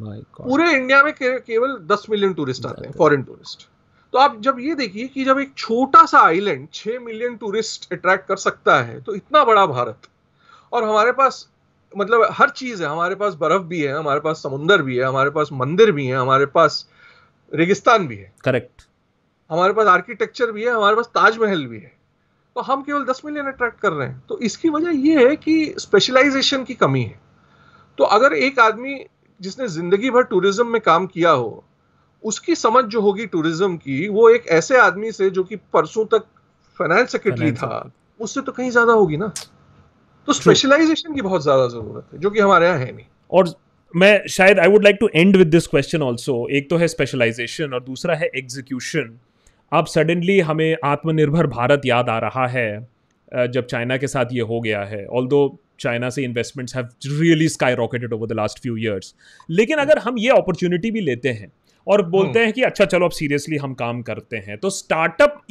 पूरे 0.01 0.71
इंडिया 0.73 1.03
में 1.03 1.13
के, 1.13 1.39
केवल 1.39 1.77
दस 1.87 2.07
मिलियन 2.11 2.35
टूरिस्ट 2.35 2.67
आते 2.67 2.87
हैं 2.87 2.93
फॉरेन 2.93 3.23
टूरिस्ट 3.23 3.69
तो 4.15 4.19
आप 4.19 4.41
जब 4.41 4.57
ये 4.61 4.75
देखिए 4.75 5.07
कि 5.07 5.25
जब 5.25 5.39
एक 5.39 5.53
छोटा 5.57 6.05
सा 6.07 6.19
आइलैंड 6.19 6.69
छह 6.75 6.99
मिलियन 7.01 7.37
टूरिस्ट 7.37 7.93
अट्रैक्ट 7.93 8.27
कर 8.29 8.37
सकता 8.37 8.81
है 8.83 9.01
तो 9.01 9.15
इतना 9.15 9.45
बड़ा 9.45 9.65
भारत। 9.67 10.09
और 10.73 10.85
हमारे 10.85 11.13
पास 11.13 11.49
मतलब 11.93 12.29
हर 12.33 12.51
चीज़ 12.51 12.83
है 12.83 12.89
हमारे 12.89 13.15
पास 13.15 13.35
बर्फ़ 13.35 13.63
भी 13.63 13.81
है 13.81 13.93
हमारे 13.93 14.21
पास 14.21 14.43
समुंदर 14.43 14.83
भी 14.83 14.97
है 14.97 15.05
हमारे 15.05 15.31
पास 15.31 15.49
मंदिर 15.53 15.93
भी 15.93 16.07
है 16.07 16.17
हमारे 16.17 16.47
पास 16.47 16.87
रेगिस्तान 17.53 18.07
भी 18.09 18.17
है। 18.17 18.33
करेक्ट 18.45 18.87
हमारे 19.51 19.73
पास 19.73 19.87
आर्किटेक्चर 19.87 20.53
भी 20.53 20.65
है 20.65 20.71
हमारे 20.71 20.97
पास 20.97 21.07
ताजमहल 21.07 21.67
भी 21.67 21.79
है। 21.79 21.93
तो 22.57 22.61
हम 22.61 22.83
केवल 22.83 23.05
दस 23.05 23.23
मिलियन 23.25 23.47
अट्रैक्ट 23.47 23.81
कर 23.81 23.93
रहे 23.93 24.09
हैं। 24.09 24.23
तो 24.29 24.39
इसकी 24.41 24.69
वजह 24.69 24.91
यह 25.09 25.29
है 25.29 25.37
कि 25.37 25.75
स्पेशलाइजेशन 25.79 26.65
की 26.65 26.75
कमी 26.75 27.03
है। 27.03 27.21
तो 27.99 28.05
अगर 28.05 28.33
एक 28.33 28.59
आदमी 28.59 28.95
जिसने 29.41 29.69
ज़िंदगी 29.69 30.11
भर 30.11 30.23
टूरिज़्म 30.25 30.67
में 30.67 30.81
काम 30.81 31.07
किया 31.07 31.31
हो 31.31 31.65
उसकी 32.25 32.55
समझ 32.55 32.85
जो 32.85 33.01
होगी 33.01 33.27
टूरिज़्म 33.27 33.77
की 33.77 34.09
वो 34.09 34.29
एक 34.31 34.47
ऐसे 34.53 34.79
आदमी 34.79 35.13
से 35.13 35.29
जो 35.31 35.45
कि 35.45 35.57
परसों 35.73 36.05
तक 36.13 36.25
फाइनेंस 36.79 37.13
सेक्रेटरी 37.13 37.53
था 37.53 37.91
उससे 38.21 38.41
तो 38.41 38.53
कहीं 38.53 38.71
ज़्यादा 38.71 38.93
होगी 38.93 39.17
ना? 39.17 39.33
तो 40.29 40.33
स्पेशलाइजेशन 40.33 41.15
की 41.15 41.23
बहुत 41.23 41.43
ज़्यादा 41.43 41.67
ज़रूरत 41.69 42.07
है 42.13 42.21
जो 42.21 42.31
कि 42.31 42.41
हमारे 42.41 42.67
यहाँ 42.67 42.79
है 42.79 42.93
नहीं। 42.93 43.07
और 43.31 43.55
मैं 43.95 44.27
शायद 44.29 44.59
I 44.59 44.69
would 44.69 44.85
like 44.85 44.97
to 45.01 45.09
end 45.15 45.37
with 45.37 45.49
this 45.49 45.67
question 45.67 46.03
also 46.03 46.47
एक 46.51 46.71
तो 46.71 46.77
है 46.77 46.89
स्पेशलाइजेशन 46.89 47.75
और 47.75 47.83
दूसरा 47.85 48.15
है 48.15 48.31
एग्जीक्यूशन 48.37 49.19
अब 49.73 49.87
सडनली 49.87 50.39
हमें 50.43 50.77
आत्मनिर्भर 50.85 51.47
भारत 51.49 51.83
याद 51.87 52.09
आ 52.09 52.19
रहा 52.19 52.47
है 52.49 52.69
जब 53.49 53.67
चाइना 53.67 53.97
के 53.97 54.07
साथ 54.07 54.33
ये 54.33 54.41
हो 54.43 54.61
गया 54.61 54.83
है। 54.85 55.05
ऑल 55.07 55.27
चाइना 55.81 56.11
से 56.11 56.23
investments 56.23 56.77
have 56.77 56.89
really 57.07 57.49
skyrocketed 57.75 58.13
over 58.13 58.27
the 58.27 58.33
last 58.33 58.63
few 58.63 58.77
years 58.77 59.15
लेकिन 59.51 59.79
अगर 59.79 59.99
हम 59.99 60.19
ये 60.19 60.29
अपॉर्चुनिटी 60.29 60.91
भी 60.91 61.01
लेते 61.01 61.29
हैं 61.29 61.53
और 61.89 62.07
बोलते 62.07 62.39
हैं 62.39 62.53
कि 62.53 62.63
अच्छा 62.63 62.85
चलो 62.85 63.05
अब 63.05 63.11
सीरियसली 63.11 63.57
हम 63.57 63.75
काम 63.75 64.03
करते 64.03 64.37
हैं 64.37 64.59
तो 64.59 64.71
स्टार्टअप 64.71 65.43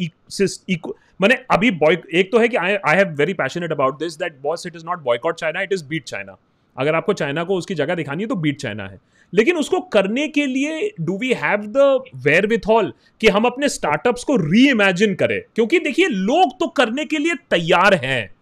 मैंने 1.21 1.37
अभी 1.51 1.71
बॉय 1.71 1.97
एक 2.13 2.31
तो 2.31 2.39
है 2.39 2.47
कि 2.47 2.57
I 2.57 2.75
I 2.75 2.95
have 2.95 3.07
very 3.07 3.33
passionate 3.33 3.71
about 3.71 3.99
this 3.99 4.15
that 4.15 4.37
boss 4.41 4.67
it 4.67 4.75
is 4.75 4.85
not 4.85 5.03
boycott 5.03 5.35
China 5.35 5.61
it 5.61 5.73
is 5.73 5.85
beat 5.85 6.03
China 6.03 6.37
अगर 6.77 6.95
आपको 6.95 7.13
चाइना 7.13 7.43
को 7.43 7.55
उसकी 7.55 7.75
जगह 7.75 7.95
दिखानी 7.95 8.23
है 8.23 8.27
तो 8.29 8.35
बीट 8.35 8.57
चाइना 8.61 8.87
है। 8.87 8.99
लेकिन 9.33 9.55
उसको 9.55 9.79
करने 9.79 10.27
के 10.27 10.45
लिए 10.45 10.91
do 11.01 11.17
we 11.17 11.33
have 11.33 11.57
the 11.57 12.03
wherewithal 12.69 12.93
कि 13.21 13.27
हम 13.27 13.45
अपने 13.45 13.69
स्टार्टअप्स 13.69 14.23
को 14.23 14.35
री 14.35 14.69
इमेजिन 14.69 15.15
करें? 15.15 15.41
क्योंकि 15.55 15.79
देखिए 15.79 16.07
लोग 16.07 16.59
तो 16.59 16.67
करने 16.67 17.05
के 17.05 17.17
लिए 17.17 17.33
तैयार 17.33 17.93
हैं। 17.93 18.35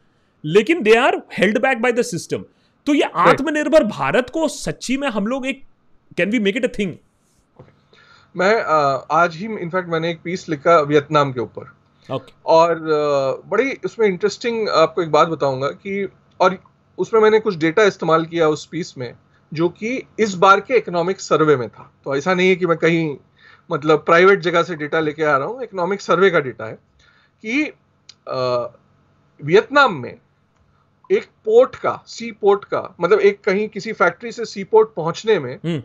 लेकिन 0.43 0.81
they 0.83 0.95
are 0.97 1.21
held 1.33 1.57
back 1.61 1.81
by 1.81 1.91
the 1.91 2.01
system 2.03 2.43
तो 2.87 2.93
ये 2.93 3.09
आत्मनिर्भर 3.23 3.83
भारत 3.87 4.29
को 4.29 4.47
सच्ची 4.47 4.97
में 4.97 5.07
हम 5.09 5.27
लोग 5.27 5.45
एक 5.47 5.61
can 6.17 6.29
we 6.29 6.39
make 6.39 6.57
it 6.57 6.65
a 6.65 6.73
thing 6.79 6.95
मैं 8.35 8.53
आज 9.11 9.35
ही 9.35 9.45
इनफैक्ट 9.45 9.89
मैंने 9.89 10.09
एक 10.11 10.21
पीस 10.23 10.47
लिखा 10.49 10.79
वियतनाम 10.81 11.31
के 11.33 11.39
ऊपर। 11.39 11.63
Okay. 12.09 12.33
और 12.45 12.79
बड़ी 13.47 13.73
उसमें 13.85 14.07
इंटरेस्टिंग 14.07 14.69
आपको 14.69 15.01
एक 15.01 15.11
बात 15.11 15.27
बताऊँगा 15.27 15.67
कि 15.67 16.07
और 16.39 16.57
उसमें 16.97 17.19
मैंने 17.21 17.39
कुछ 17.39 17.57
डेटा 17.57 17.83
इस्तेमाल 17.83 18.25
किया 18.25 18.47
उस 18.47 18.65
पीस 18.65 18.93
में 18.97 19.13
जो 19.51 19.69
कि 19.69 20.01
इस 20.19 20.33
बार 20.35 20.59
के 20.59 20.77
इकोनॉमिक 20.77 21.21
सर्वे 21.21 21.55
में 21.55 21.67
था। 21.69 21.91
तो 22.03 22.15
ऐसा 22.15 22.33
नहीं 22.33 22.49
है 22.49 22.55
कि 22.55 22.65
मैं 22.65 22.77
कहीं 22.77 23.15
मतलब 23.69 24.03
प्राइवेट 24.05 24.39
जगह 24.39 24.63
से 24.63 24.75
डेटा 24.75 24.99
लेके 24.99 25.23
आ 25.23 25.37
रहा 25.37 25.47
हूँ 25.47 25.63
इकोनॉमिक 25.63 26.01
सर्वे 26.01 26.29
का 26.29 26.39
डेटा 26.39 26.65
है 26.65 26.77
कि 27.43 27.63
वियतनाम 29.39 29.95
में 29.95 30.17
एक 31.11 31.25
पोर्ट 31.45 31.75
का 31.75 32.03
सी 32.07 32.31
पोर्ट 32.31 32.63
का 32.63 32.95
मतलब 33.01 33.19
एक 33.19 33.41
कहीं 33.43 33.67
किसी 33.69 33.93
फैक्ट्री 33.93 34.31
से 34.31 34.45
सी 34.45 34.63
पोर्ट 34.63 34.89
पहुँचने 34.95 35.39
में 35.39 35.53
हम्म। 35.55 35.81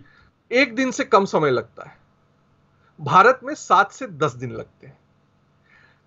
एक 0.50 0.74
दिन 0.74 0.90
से 0.90 1.04
कम 1.04 1.24
समय 1.24 1.50
लगता 1.50 1.88
है। 1.88 1.98
भारत 3.00 3.40
में 3.44 3.54
सात 3.54 3.92
से 3.92 4.06
दस 4.06 4.32
दिन 4.32 4.52
लगते 4.52 4.86
हैं। 4.86 4.98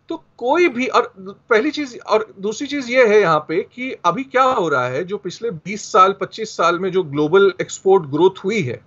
तो 0.09 0.23
कोई 0.37 0.67
भी 0.69 0.87
और 0.87 1.13
पहली 1.49 1.71
चीज़ 1.71 1.97
और 1.97 2.33
दूसरी 2.39 2.67
चीज़ 2.67 2.91
ये 2.91 3.07
है 3.07 3.19
यहाँ 3.19 3.39
पे 3.39 3.61
कि 3.73 3.91
अभी 4.05 4.23
क्या 4.23 4.43
हो 4.43 4.69
रहा 4.69 4.87
है 4.87 5.03
जो 5.03 5.17
पिछले 5.17 5.51
20 5.67 5.91
साल 5.91 6.15
25 6.21 6.55
साल 6.57 6.79
में 6.79 6.91
जो 6.91 7.03
ग्लोबल 7.03 7.53
एक्सपोर्ट 7.61 8.05
ग्रोथ 8.05 8.43
हुई 8.43 8.61
है 8.61 8.81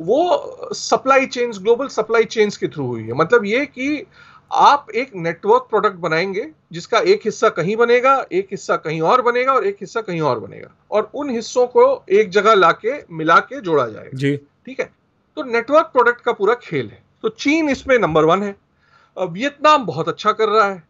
वो 0.00 0.70
supply 0.74 1.26
chains 1.26 1.58
global 1.58 1.88
supply 1.88 2.24
chains 2.24 2.56
के 2.56 2.68
थ्रू 2.68 2.86
हुई 2.86 3.02
है। 3.02 3.12
मतलब 3.12 3.44
ये 3.44 3.66
कि 3.66 4.06
आप 4.52 4.86
एक 4.94 5.10
नेटवर्क 5.14 5.66
प्रोडक्ट 5.70 5.96
बनाएँगे 5.96 6.50
जिसका 6.72 6.98
एक 6.98 7.20
हिस्सा 7.24 7.48
कहीं 7.48 7.76
बनेगा 7.76 8.26
एक 8.32 8.48
हिस्सा 8.50 8.76
कहीं 8.76 9.00
और 9.00 9.22
बनेगा 9.22 9.52
और 9.52 9.66
एक 9.66 9.76
हिस्सा 9.80 10.00
कहीं 10.00 10.20
और 10.20 10.40
बनेगा। 10.40 10.74
और 10.90 11.10
उन 11.14 11.30
हिस्सों 11.30 11.66
को 11.66 12.04
एक 12.10 12.30
जगह 12.30 12.54
लाके 12.54 13.14
मिला 13.14 13.38
के 13.38 13.60
जोड़ा 13.60 13.86
जाएगा। 13.86 14.10
जी। 14.14 14.36
ठीक 14.36 14.80
है? 14.80 14.92
तो 15.36 15.42
नेटवर्क 15.42 15.86
प्रोडक्ट 15.86 16.20
का 16.20 16.32
पूरा 16.32 16.54
खेल 16.54 16.88
है। 16.88 17.02
तो 17.22 17.28
चीन 17.28 17.68
इसमें 17.68 17.98
नंबर 17.98 18.24
वन 18.24 18.42
है। 18.42 18.56
वियतनाम 19.16 19.86
बहुत 19.86 20.08
अच्छा 20.08 20.32
कर 20.32 20.48
रहा 20.48 20.68
है। 20.68 20.82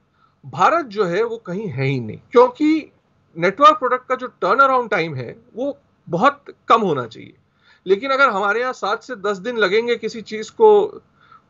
भारत 0.46 0.86
जो 0.86 1.04
है 1.04 1.22
वो 1.22 1.36
कहीं 1.36 1.68
है 1.68 1.84
ही 1.84 2.00
नहीं। 2.00 2.18
क्योंकि 2.32 2.92
नेटवर्क 3.36 3.78
प्रोडक्ट 3.78 4.08
का 4.08 4.14
जो 4.14 4.26
टर्न 4.26 4.58
अराउंड 4.58 4.90
टाइम 4.90 5.14
है 5.14 5.36
वो 5.56 5.78
बहुत 6.08 6.44
कम 6.68 6.80
होना 6.80 7.06
चाहिए। 7.06 7.34
लेकिन 7.86 8.10
अगर 8.10 8.28
हमारे 8.28 8.60
यहाँ 8.60 8.72
सात 8.72 9.02
से 9.02 9.16
दस 9.16 9.38
दिन 9.38 9.56
लगेंगे 9.56 9.96
किसी 9.96 10.20
चीज़ 10.20 10.50
को 10.50 10.86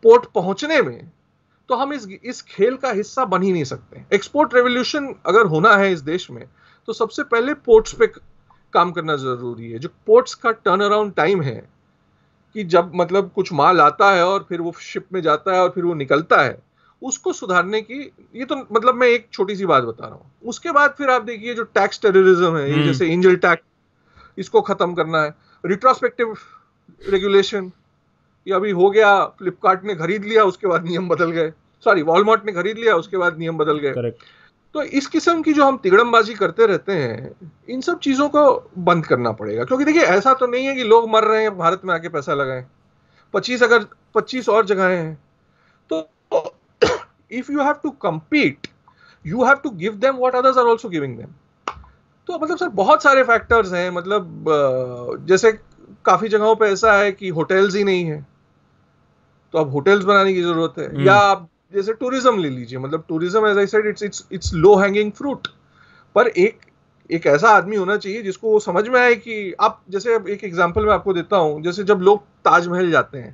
पोर्ट 0.02 0.24
पहुँचने 0.24 0.82
में 0.82 1.11
तो 1.68 1.74
हम 1.76 1.92
इस 1.92 2.06
इस 2.24 2.40
खेल 2.44 2.76
का 2.76 2.90
हिस्सा 2.92 3.24
बन 3.26 3.42
ही 3.42 3.52
नहीं 3.52 3.64
सकते। 3.64 4.04
एक्सपोर्ट 4.12 4.54
रेवोल्यूशन 4.54 5.14
अगर 5.26 5.46
होना 5.46 5.76
है 5.76 5.92
इस 5.92 6.00
देश 6.02 6.30
में 6.30 6.44
तो 6.88 6.92
सबसे 6.94 7.22
पहले 7.24 7.54
पोर्ट्स 7.66 7.94
पे 7.94 8.06
काम 8.72 8.92
करना 8.92 9.16
ज़रूरी 9.16 9.70
है। 9.70 9.78
जो 9.78 9.88
पोर्ट्स 10.06 10.34
का 10.34 10.50
टर्न 10.52 10.80
अराउंड 10.80 11.12
टाइम 11.14 11.42
है 11.42 11.58
कि 12.54 12.64
जब 12.66 12.92
मतलब 12.94 13.30
कुछ 13.34 13.52
माल 13.52 13.80
आता 13.80 14.10
है 14.12 14.24
और 14.26 14.46
फिर 14.48 14.60
वो 14.60 14.72
शिप 14.82 15.06
में 15.12 15.20
जाता 15.22 15.54
है 15.54 15.62
और 15.62 15.68
फिर 15.70 15.84
वो 15.84 15.94
निकलता 15.94 16.42
है 16.42 16.56
उसको 17.02 17.32
सुधारने 17.32 17.80
की 17.82 18.00
ये 18.34 18.44
तो 18.44 18.56
मतलब 18.56 18.94
मैं 18.94 19.08
एक 19.08 19.28
छोटी 19.32 19.56
सी 19.56 19.66
बात 19.66 19.82
बता 19.84 20.06
रहा 20.06 20.14
हूँ। 20.14 20.30
उसके 20.44 20.72
बाद 20.72 20.94
फिर 20.98 21.10
आप 21.10 21.22
देखिए 21.22 21.54
जो 21.54 21.64
टैक्स 21.64 22.00
टेररिज्म 22.02 22.56
है 22.56 22.72
हम्म। 22.72 22.84
जैसे 22.84 23.08
एंजल 23.08 23.36
टैक्स 23.38 23.62
इसको 24.38 24.60
खत्म 24.62 24.94
करना 24.94 25.22
है। 25.22 25.34
रिट्रोस्पेक्टिव 25.64 26.34
रेगुलेशन 27.02 27.70
ये 28.47 28.55
अभी 28.55 28.70
हो 28.70 28.91
गया 28.91 29.24
फ्लिपकार्ट 29.39 29.84
ने 29.84 29.95
खरीद 29.95 30.24
लिया 30.24 30.45
उसके 30.45 30.66
बाद 30.66 30.84
नियम 30.84 31.09
बदल 31.09 31.30
गए। 31.30 31.53
सॉरी 31.84 32.03
वॉलमार्ट 32.03 32.45
ने 32.47 32.53
खरीद 32.53 32.78
लिया 32.78 32.95
उसके 32.97 33.16
बाद 33.16 33.39
नियम 33.39 33.59
बदल 33.59 33.78
गए। 33.78 34.11
तो 34.74 34.82
इस 34.82 35.07
किस्म 35.07 35.43
की 35.43 35.53
जो 35.53 35.64
हम 35.64 35.76
तिगड़मबाजी 35.82 36.34
करते 36.34 36.66
रहते 36.66 36.93
हैं 36.93 37.51
इन 37.68 37.80
सब 37.80 37.99
चीज़ों 37.99 38.28
को 38.28 38.43
बंद 38.78 39.07
करना 39.07 39.32
पड़ेगा। 39.32 39.64
क्योंकि 39.64 39.84
देखिए 39.84 40.03
ऐसा 40.05 40.34
तो 40.34 40.47
नहीं 40.47 40.66
है 40.66 40.74
कि 40.74 40.84
लोग 40.84 41.09
मर 41.11 41.24
रहे 41.24 41.43
हैं 41.43 41.57
भारत 41.59 41.82
में 41.84 41.95
आके 41.95 42.09
पैसा 42.09 42.34
लगाएँ। 42.34 42.66
पच्चीस 43.34 43.62
अगर 43.62 43.86
पच्चीस 44.14 44.49
और 44.49 44.66
जगहें 44.66 44.97
हैं 44.97 45.18
तो 45.91 45.99
if 47.30 47.53
you 47.53 47.62
have 47.62 47.74
to 47.82 47.95
compete 48.05 48.68
you 49.24 49.45
have 49.45 49.57
to 49.62 49.70
give 49.72 49.95
them 49.97 50.16
what 50.16 50.34
others 50.34 50.59
are 50.59 50.66
also 50.66 50.89
giving 50.89 51.16
them 51.16 51.32
तो 52.28 52.39
मतलब 52.39 52.57
सर 52.57 52.68
बहुत 52.74 53.03
सारे 53.03 53.22
फैक्टर्स 53.24 53.72
हैं 53.72 53.91
मतलब 53.91 54.45
जैसे 55.28 55.53
काफ़ी 56.09 56.28
जगहों 56.28 56.54
पे 56.56 56.66
ऐसा 56.66 56.92
है 56.92 57.12
कि 57.12 57.28
होटल्स 57.30 57.74
ही 57.76 57.84
नहीं 57.84 58.04
है। 58.04 58.26
तो 59.54 59.59
अब 59.59 59.72
होटल्स 59.72 60.04
बनाने 60.04 60.34
की 60.34 60.42
ज़रूरत 60.42 60.74
है। 60.78 60.88
हम्म। 60.88 61.06
या 61.06 61.14
आप 61.14 61.48
जैसे 61.72 61.92
टूरिज़्म 61.94 62.38
ले 62.38 62.48
लीजिए 62.50 62.78
मतलब 62.78 63.04
tourism 63.09 63.46
as 63.46 63.59
I 63.59 63.66
said 63.66 63.86
it's 63.86 64.02
it's 64.02 64.26
it's 64.32 64.52
low 64.54 64.74
hanging 64.76 65.12
fruit 65.12 65.48
पर 66.14 66.28
एक 66.38 66.59
एक 67.11 67.26
ऐसा 67.26 67.48
आदमी 67.48 67.76
होना 67.76 67.96
चाहिए 67.96 68.22
जिसको 68.22 68.50
वो 68.50 68.59
समझ 68.61 68.88
में 68.88 69.00
आए 69.00 69.14
कि 69.16 69.52
आप 69.61 69.80
जैसे 69.90 70.14
एक 70.32 70.44
एग्जांपल 70.44 70.86
मैं 70.86 70.92
आपको 70.94 71.12
देता 71.12 71.36
हूँ 71.36 71.62
जैसे 71.62 71.84
जब 71.84 72.00
लोग 72.00 72.22
ताजमहल 72.44 72.90
जाते 72.90 73.18
हैं। 73.18 73.32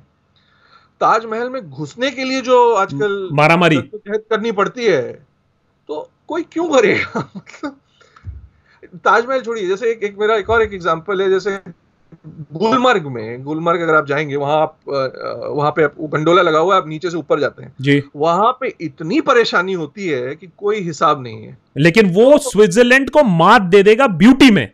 ताजमहल 1.01 1.49
में 1.49 1.69
घुसने 1.69 2.11
के 2.11 2.23
लिए 2.23 2.41
जो 2.41 2.59
आजकल 2.73 3.17
मारामारी। 3.33 3.77
करनी 4.07 4.51
पड़ती 4.51 4.85
है 4.85 5.01
तो 5.89 6.09
कोई 6.27 6.43
क्यों 6.51 6.67
करेगा? 6.69 7.19
मतलब 7.35 7.79
ताजमहल 9.05 9.41
छोड़िए। 9.41 9.67
जैसे 9.67 9.91
एक 9.91 10.03
एक 10.03 10.17
मेरा 10.19 10.35
एक 10.35 10.49
और 10.49 10.61
एक 10.61 10.73
एग्जांपल 10.73 11.21
है 11.21 11.29
जैसे 11.29 11.57
गुलमर्ग 12.53 13.07
में 13.07 13.43
गुलमर्ग 13.43 13.81
अगर 13.81 13.95
आप 13.95 14.07
जाएँगे 14.07 14.35
वहाँ 14.35 14.61
आप 14.61 14.77
वहाँ 14.87 15.71
पे 15.71 15.87
गंडोला 16.07 16.41
लगा 16.41 16.59
हुआ 16.59 16.75
है 16.75 16.81
आप 16.81 16.87
नीचे 16.87 17.09
से 17.09 17.17
ऊपर 17.17 17.39
जाते 17.39 17.63
हैं। 17.63 17.73
जी। 17.81 18.01
वहाँ 18.15 18.51
पे 18.61 18.73
इतनी 18.81 19.19
परेशानी 19.21 19.73
होती 19.73 20.07
है 20.07 20.35
कि 20.35 20.47
कोई 20.57 20.79
हिसाब 20.81 21.21
नहीं 21.23 21.43
है। 21.43 21.57
लेकिन 21.77 22.13
वो 22.13 22.37
स्विट्जरलैंड 22.41 23.09
को 23.09 23.23
मात 23.23 23.61
दे 23.61 23.83
देगा 23.83 24.07
ब्यूटी 24.15 24.51
में। 24.51 24.69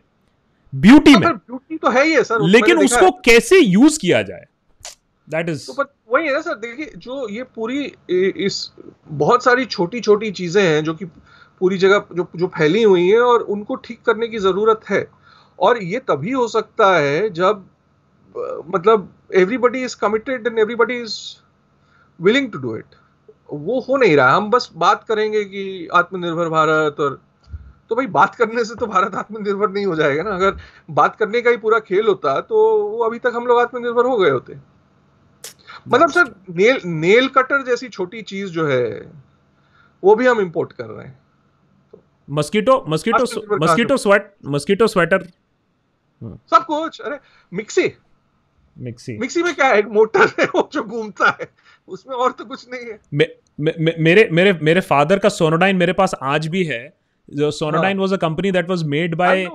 ब्यूटी 0.72 1.14
में। 1.14 1.28
ब्यूटी 1.28 1.76
तो 1.76 1.90
है 1.90 2.04
ही 2.06 2.12
है 2.12 2.22
सर 2.24 2.46
लेकिन 2.48 2.78
उसको 2.78 3.10
कैसे 3.24 3.60
यूज़ 3.60 3.98
किया 3.98 4.22
जाए? 4.22 4.44
दैट 5.28 5.48
इज़ 5.48 5.66
तो 5.66 5.84
वही 6.12 6.26
है 6.26 6.32
ना 6.32 6.40
सर 6.40 6.54
देखिए 6.58 6.92
जो 6.96 7.28
ये 7.28 7.42
पूरी 7.56 7.84
इस 8.46 8.70
बहुत 9.08 9.44
सारी 9.44 9.64
छोटी 9.66 10.00
छोटी 10.00 10.30
चीज़ें 10.30 10.62
हैं 10.62 10.82
जो 10.84 10.94
कि 10.94 11.04
पूरी 11.60 11.78
जगह 11.78 12.04
जो 12.14 12.26
जो 12.36 12.46
फैली 12.56 12.82
हुई 12.82 13.06
हैं 13.08 13.20
और 13.20 13.40
उनको 13.50 13.74
ठीक 13.76 14.00
करने 14.06 14.28
की 14.28 14.38
ज़रूरत 14.38 14.80
है। 14.90 15.06
और 15.62 15.82
ये 15.82 15.98
तभी 16.08 16.32
हो 16.32 16.46
सकता 16.48 16.94
है 16.96 17.28
जब 17.30 17.64
मतलब 18.74 19.08
everybody 19.34 19.82
is 19.84 19.96
committed 20.00 20.46
and 20.46 20.58
everybody 20.58 20.96
is 21.00 21.18
willing 22.20 22.50
to 22.52 22.58
do 22.58 22.76
it 22.76 22.94
वो 23.50 23.80
हो 23.80 23.96
नहीं 23.96 24.16
रहा 24.16 24.34
हम 24.34 24.50
बस 24.50 24.70
बात 24.76 25.04
करेंगे 25.04 25.44
कि 25.44 25.88
आत्मनिर्भर 25.94 26.48
भारत 26.48 27.00
और 27.00 27.20
तो 27.90 27.96
भाई 27.96 28.06
बात 28.08 28.34
करने 28.34 28.64
से 28.64 28.74
तो 28.74 28.86
भारत 28.86 29.14
आत्मनिर्भर 29.14 29.70
नहीं 29.70 29.86
हो 29.86 29.94
जाएगा 29.96 30.22
ना। 30.22 30.30
अगर 30.30 30.56
बात 30.90 31.16
करने 31.16 31.40
का 31.42 31.50
ही 31.50 31.56
पूरा 31.56 31.78
खेल 31.80 32.06
होता 32.06 32.40
तो 32.42 32.56
वो 32.82 33.04
अभी 33.04 33.18
तक 33.18 33.32
हम 33.36 33.46
लोग 33.46 33.60
आत्मनिर्भर 33.60 34.06
हो 34.06 34.16
गए 34.16 34.30
होते। 34.30 34.56
मतलब 35.88 36.10
सर 36.10 36.34
नेल 36.50 36.80
नेल 36.86 37.28
कटर 37.28 37.62
जैसी 37.64 37.88
छोटी 37.88 38.22
चीज़ 38.22 38.50
जो 38.50 38.66
है 38.66 38.86
वो 40.02 40.14
भी 40.16 40.26
हम 40.26 40.40
इंपोर्ट 40.40 40.72
कर 40.72 40.86
रहे 40.86 41.06
हैं। 41.06 41.18
Mosquito 42.28 42.84
mosquito 42.88 43.56
mosquito 43.56 43.96
sweat 43.98 44.34
mosquito 44.48 44.86
sweater 44.86 45.26
सब 46.22 46.64
कुछ 46.66 47.00
अरे 47.00 47.18
मिक्सी 47.52 47.92
मिक्सी 48.78 49.18
मिक्सी 49.18 49.42
में 49.42 49.54
क्या 49.54 49.66
है? 49.66 49.78
एक 49.78 49.86
मोटर 49.86 50.28
है 50.40 50.44
वो 50.44 50.70
जो 50.72 50.82
घूमता 50.82 51.38
है। 51.40 51.48
उसमें 51.88 52.16
और 52.16 52.32
तो 52.32 52.44
कुछ 52.44 52.66
नहीं 52.72 52.86
है। 52.86 52.98
मे, 53.14 53.26
मे, 53.60 53.94
मेरे 53.98 54.28
मेरे 54.32 54.58
मेरे 54.62 54.80
फादर 54.80 55.18
का 55.18 55.28
सोनोडाइन 55.28 55.76
मेरे 55.76 55.92
पास 55.92 56.14
आज 56.22 56.46
भी 56.46 56.64
है। 56.64 56.94
जो 57.34 57.50
Sonodyne 57.50 57.98
was 57.98 58.12
a 58.12 58.16
company 58.16 58.52
that 58.52 58.68
was 58.70 58.82
made 58.82 59.14
by. 59.14 59.48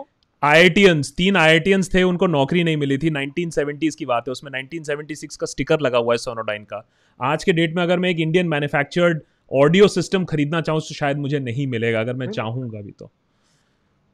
IITians 0.43 1.13
तीन 1.17 1.35
आईआईटीएंस 1.35 1.93
थे 1.93 2.03
उनको 2.03 2.27
नौकरी 2.27 2.63
नहीं 2.63 2.77
मिली 2.77 2.97
थी। 2.97 3.09
1970s 3.09 3.95
की 3.95 4.05
बात 4.05 4.27
है 4.27 4.31
उसमें 4.31 4.51
1976 4.51 5.35
का 5.35 5.45
स्टिकर 5.45 5.79
लगा 5.79 5.97
हुआ 5.97 6.13
है 6.13 6.17
सोनोडाइन 6.17 6.63
का। 6.63 6.87
आज 7.21 7.43
के 7.43 7.51
डेट 7.51 7.75
में 7.75 7.83
अगर 7.83 7.99
मैं 7.99 8.09
एक 8.09 8.19
इंडियन 8.19 8.47
मैन्युफैक्चर्ड 8.47 9.21
ऑडियो 9.53 9.87
सिस्टम 9.87 10.25
खरीदना 10.25 10.61
चाहूँ 10.61 10.81
तो 10.81 10.95
शायद 10.95 11.17
मुझे 11.17 11.39
नहीं 11.39 11.67
मिलेगा 11.67 11.99
अगर 11.99 12.13
मैं। 12.13 12.27
चाहूँगा 12.27 12.81
भी 12.81 12.91
तो। 12.91 13.11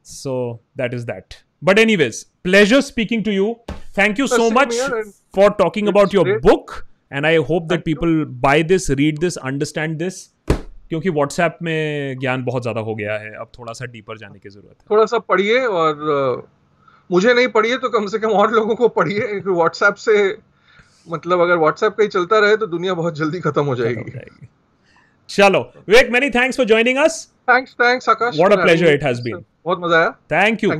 So 0.04 0.60
that 0.76 0.94
is 0.94 1.06
that 1.06 1.34
but 1.64 1.78
anyways 1.78 2.22
pleasure 2.44 2.80
speaking 2.80 3.24
to 3.24 3.30
you 3.30 3.54
thank 3.98 4.18
you 4.18 4.26
so 4.26 4.50
much 4.50 4.74
for 5.36 5.46
talking 5.60 5.88
it's 5.88 5.92
about 5.92 6.12
your 6.14 6.22
great. 6.26 6.42
book. 6.42 6.72
And 7.10 7.26
i 7.28 7.30
hope 7.48 7.64
that 7.70 7.80
Thank 7.80 7.88
you. 7.88 7.94
people 7.94 8.12
buy 8.42 8.58
this 8.68 8.84
read 9.00 9.18
this 9.24 9.36
क्योंकि 10.88 11.10
WhatsApp 11.10 11.58
में 11.62 12.18
ज्ञान 12.20 12.44
बहुत 12.44 12.62
ज़्यादा 12.62 12.80
हो 12.80 12.94
गया 12.94 13.12
है। 13.18 13.30
अब 13.40 13.50
थोड़ा 13.58 13.72
सा 13.72 13.86
डीपर 13.92 14.18
जाने 14.18 14.38
की 14.38 14.48
ज़रूरत 14.48 14.76
है। 14.80 14.86
थोड़ा 14.90 15.04
सा 15.06 15.18
पढ़िए 15.18 15.60
और 15.80 16.46
मुझे 17.10 17.34
नहीं 17.34 17.48
पढ़िए 17.54 17.76
तो 17.78 17.88
कम 17.88 18.06
से 18.06 18.18
कम 18.18 18.30
और 18.42 18.52
लोगों 18.54 18.74
को 18.76 18.88
पढ़िए। 18.98 19.40
व्हाट्सएप 19.46 19.94
से 20.04 20.16
मतलब 21.08 21.40
अगर 21.40 21.56
व्हाट्सएप 21.58 21.94
का 21.96 22.02
ही 22.02 22.08
चलता 22.08 22.38
रहे 22.38 22.56
तो 22.56 22.66
दुनिया 22.66 22.94
बहुत 22.94 23.16
जल्दी 23.18 23.40
खत्म 23.40 23.64
हो 23.64 23.76
जाएगी। 23.76 24.10
जाएगी। 24.10 24.48
चलो 25.30 25.60
Vivek 25.88 26.10
many 26.12 26.30
thanks 26.30 26.56
for 26.56 26.66
joining 26.66 26.98
us 27.04 27.22
thanks 27.50 27.74
thanks 27.80 28.08
Akash. 28.08 28.36
Pleasure 28.36 28.58
having 28.64 28.94
it 28.94 29.06
has 29.08 29.22
me. 29.22 29.30
been. 29.30 29.44
बहुत 29.64 29.78
मज़ा 29.80 29.98
आया। 29.98 30.10
Thank 30.32 30.64
you 30.64 30.70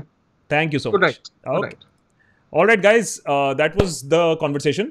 Thank 0.49 0.73
you 0.73 0.79
so 0.79 0.91
Good 0.91 1.01
much. 1.01 1.19
Night. 1.19 1.31
Okay. 1.47 1.55
Good 1.55 1.63
night. 1.63 1.85
All 2.55 2.67
right 2.67 2.81
guys 2.81 3.09
that 3.59 3.73
was 3.77 3.95
the 4.09 4.37
conversation 4.41 4.91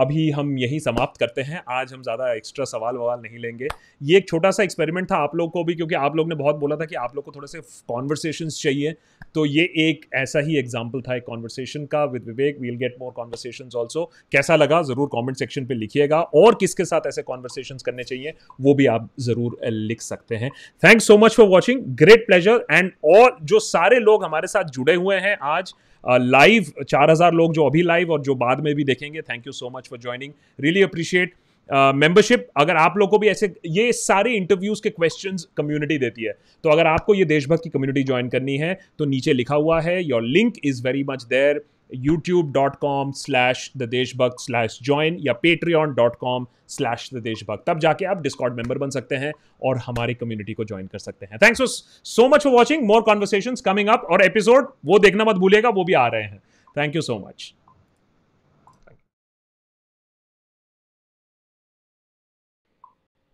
अभी 0.00 0.28
हम 0.30 0.56
यही 0.58 0.78
समाप्त 0.80 1.18
करते 1.20 1.42
हैं। 1.42 1.62
आज 1.70 1.92
हम 1.92 2.02
ज़्यादा 2.02 2.32
एक्स्ट्रा 2.32 2.64
सवाल 2.64 2.96
ववाल 2.96 3.20
नहीं 3.20 3.38
लेंगे। 3.38 3.68
ये 4.00 4.16
एक 4.16 4.28
छोटा 4.28 4.50
सा 4.50 4.62
एक्सपेरिमेंट 4.62 5.10
था 5.10 5.16
आप 5.18 5.34
लोग 5.36 5.50
को 5.52 5.64
भी, 5.64 5.74
क्योंकि 5.74 5.94
आप 5.94 6.16
लोग 6.16 6.28
ने 6.28 6.34
बहुत 6.34 6.56
बोला 6.56 6.76
था 6.76 6.84
कि 6.84 6.94
आप 6.96 7.16
लोग 7.16 7.24
को 7.24 7.32
थोड़े 7.36 7.46
से 7.48 7.60
कॉन्वर्सेशन 7.88 8.48
चाहिए। 8.48 8.94
तो 9.34 9.44
ये 9.46 9.62
एक 9.78 10.06
ऐसा 10.14 10.40
ही 10.40 10.58
एग्ज़ाम्पल 10.58 11.00
था 11.00 11.16
एक 11.16 11.24
कॉन्वर्सेशन 11.26 11.86
का 11.86 12.04
with 12.04 12.26
Vivek 12.26 12.60
we'll 12.60 12.76
get 12.76 12.94
more 13.00 13.12
conversation 13.12 13.70
also 13.76 14.04
कैसा 14.32 14.56
लगा? 14.56 14.80
ज़रूर 14.82 15.08
कॉमेंट 15.08 15.38
सेक्शन 15.38 15.66
पे 15.66 15.74
लिखिएगा। 15.74 16.20
और 16.20 16.54
किसके 16.60 16.84
साथ 16.84 17.06
ऐसे 17.06 17.22
कॉन्वर्सेशन 17.22 17.78
करने 17.86 18.04
चाहिए, 18.04 18.34
वो 18.60 18.74
भी 18.74 18.86
आप 18.88 19.08
ज़रूर 19.20 19.58
लिख 19.64 20.02
सकते 20.02 20.36
हैं। 20.36 20.50
Thanks 20.82 21.06
so 21.06 21.16
much 21.18 21.34
for 21.36 21.48
watching 21.48 21.80
great 21.96 22.26
pleasure 22.26 22.64
and 22.70 22.92
और 23.16 23.36
जो 23.42 23.58
सारे 23.62 23.98
लोग 24.00 24.24
हमारे 24.24 24.48
साथ 24.48 24.70
जुड़े 24.70 24.94
हुए 24.94 25.16
हैं 25.18 25.36
आज 25.42 25.74
लाइव 26.08 26.72
चार 26.82 27.10
हज़ार 27.10 27.34
लोग 27.34 27.52
जो 27.54 27.66
अभी 27.66 27.82
लाइव 27.82 28.12
और 28.12 28.20
जो 28.20 28.34
बाद 28.34 28.60
में 28.60 28.74
भी 28.74 28.84
देखेंगे 28.84 29.22
thank 29.22 29.46
you 29.46 29.52
so 29.52 29.70
much 29.76 29.88
for 29.88 29.98
joining 29.98 30.32
really 30.58 30.82
appreciate 30.82 31.34
membership 31.68 32.48
अगर 32.56 32.76
आप 32.76 32.96
लोग 32.98 33.10
को 33.10 33.18
भी 33.18 33.28
ऐसे, 33.28 33.54
ये 33.66 33.92
सारे 33.92 34.32
इंटरव्यूज़ 34.32 34.82
के 34.82 34.90
क्वेश्चंस 34.90 35.46
कम्युनिटी 35.56 35.98
देती 35.98 36.24
है 36.24 36.34
तो 36.64 36.70
अगर 36.70 36.86
आपको 36.86 37.14
ये 37.14 37.24
देशभक्त 37.24 37.64
की 37.64 37.70
कम्युनिटी 37.70 38.02
ज्वाइन 38.02 38.28
करनी 38.28 38.56
है 38.56 38.78
तो 38.98 39.04
नीचे 39.04 39.32
लिखा 39.32 39.54
हुआ 39.54 39.80
है 39.80 40.02
your 40.04 40.22
link 40.22 40.54
is 40.64 40.82
very 40.82 41.04
much 41.04 41.24
there 41.24 41.62
YouTube dot com 41.94 43.12
slash 43.12 43.70
the 43.76 43.82
Deshbhakt 43.82 44.36
slash 44.40 44.78
join 44.82 45.16
या 45.20 45.32
Patreon 45.32 45.94
dot 45.94 46.16
com 46.16 46.46
slash 46.68 47.08
the 47.14 47.18
Deshbhakt 47.18 47.64
तब 47.66 47.78
जाके 47.78 48.04
आप 48.04 48.22
डिस्कॉर्ड 48.22 48.54
मेंबर 48.54 48.78
बन 48.78 48.90
सकते 48.90 49.14
हैं 49.14 49.32
और 49.62 49.78
हमारी 49.78 50.14
कम्युनिटी 50.14 50.52
को 50.52 50.64
ज्वाइन 50.64 50.86
कर 50.86 50.98
सकते 50.98 51.26
हैं। 51.26 51.38
Thanks 51.42 51.62
so 52.04 52.28
much 52.28 52.44
for 52.44 52.52
watching 52.52 52.86
more 52.86 53.02
conversation 53.02 53.54
coming 53.64 53.88
up 53.88 54.06
और 54.10 54.22
एपिसोड 54.22 54.72
वो 54.84 54.98
देखना 54.98 55.24
मत 55.24 55.36
भूलेगा 55.36 55.68
वो 55.68 55.84
भी 55.84 55.92
आ 55.92 56.06
रहे 56.06 56.22
हैं। 56.22 56.42
Thank 56.76 56.96
you 56.96 57.02
so 57.02 57.18
much 57.28 57.52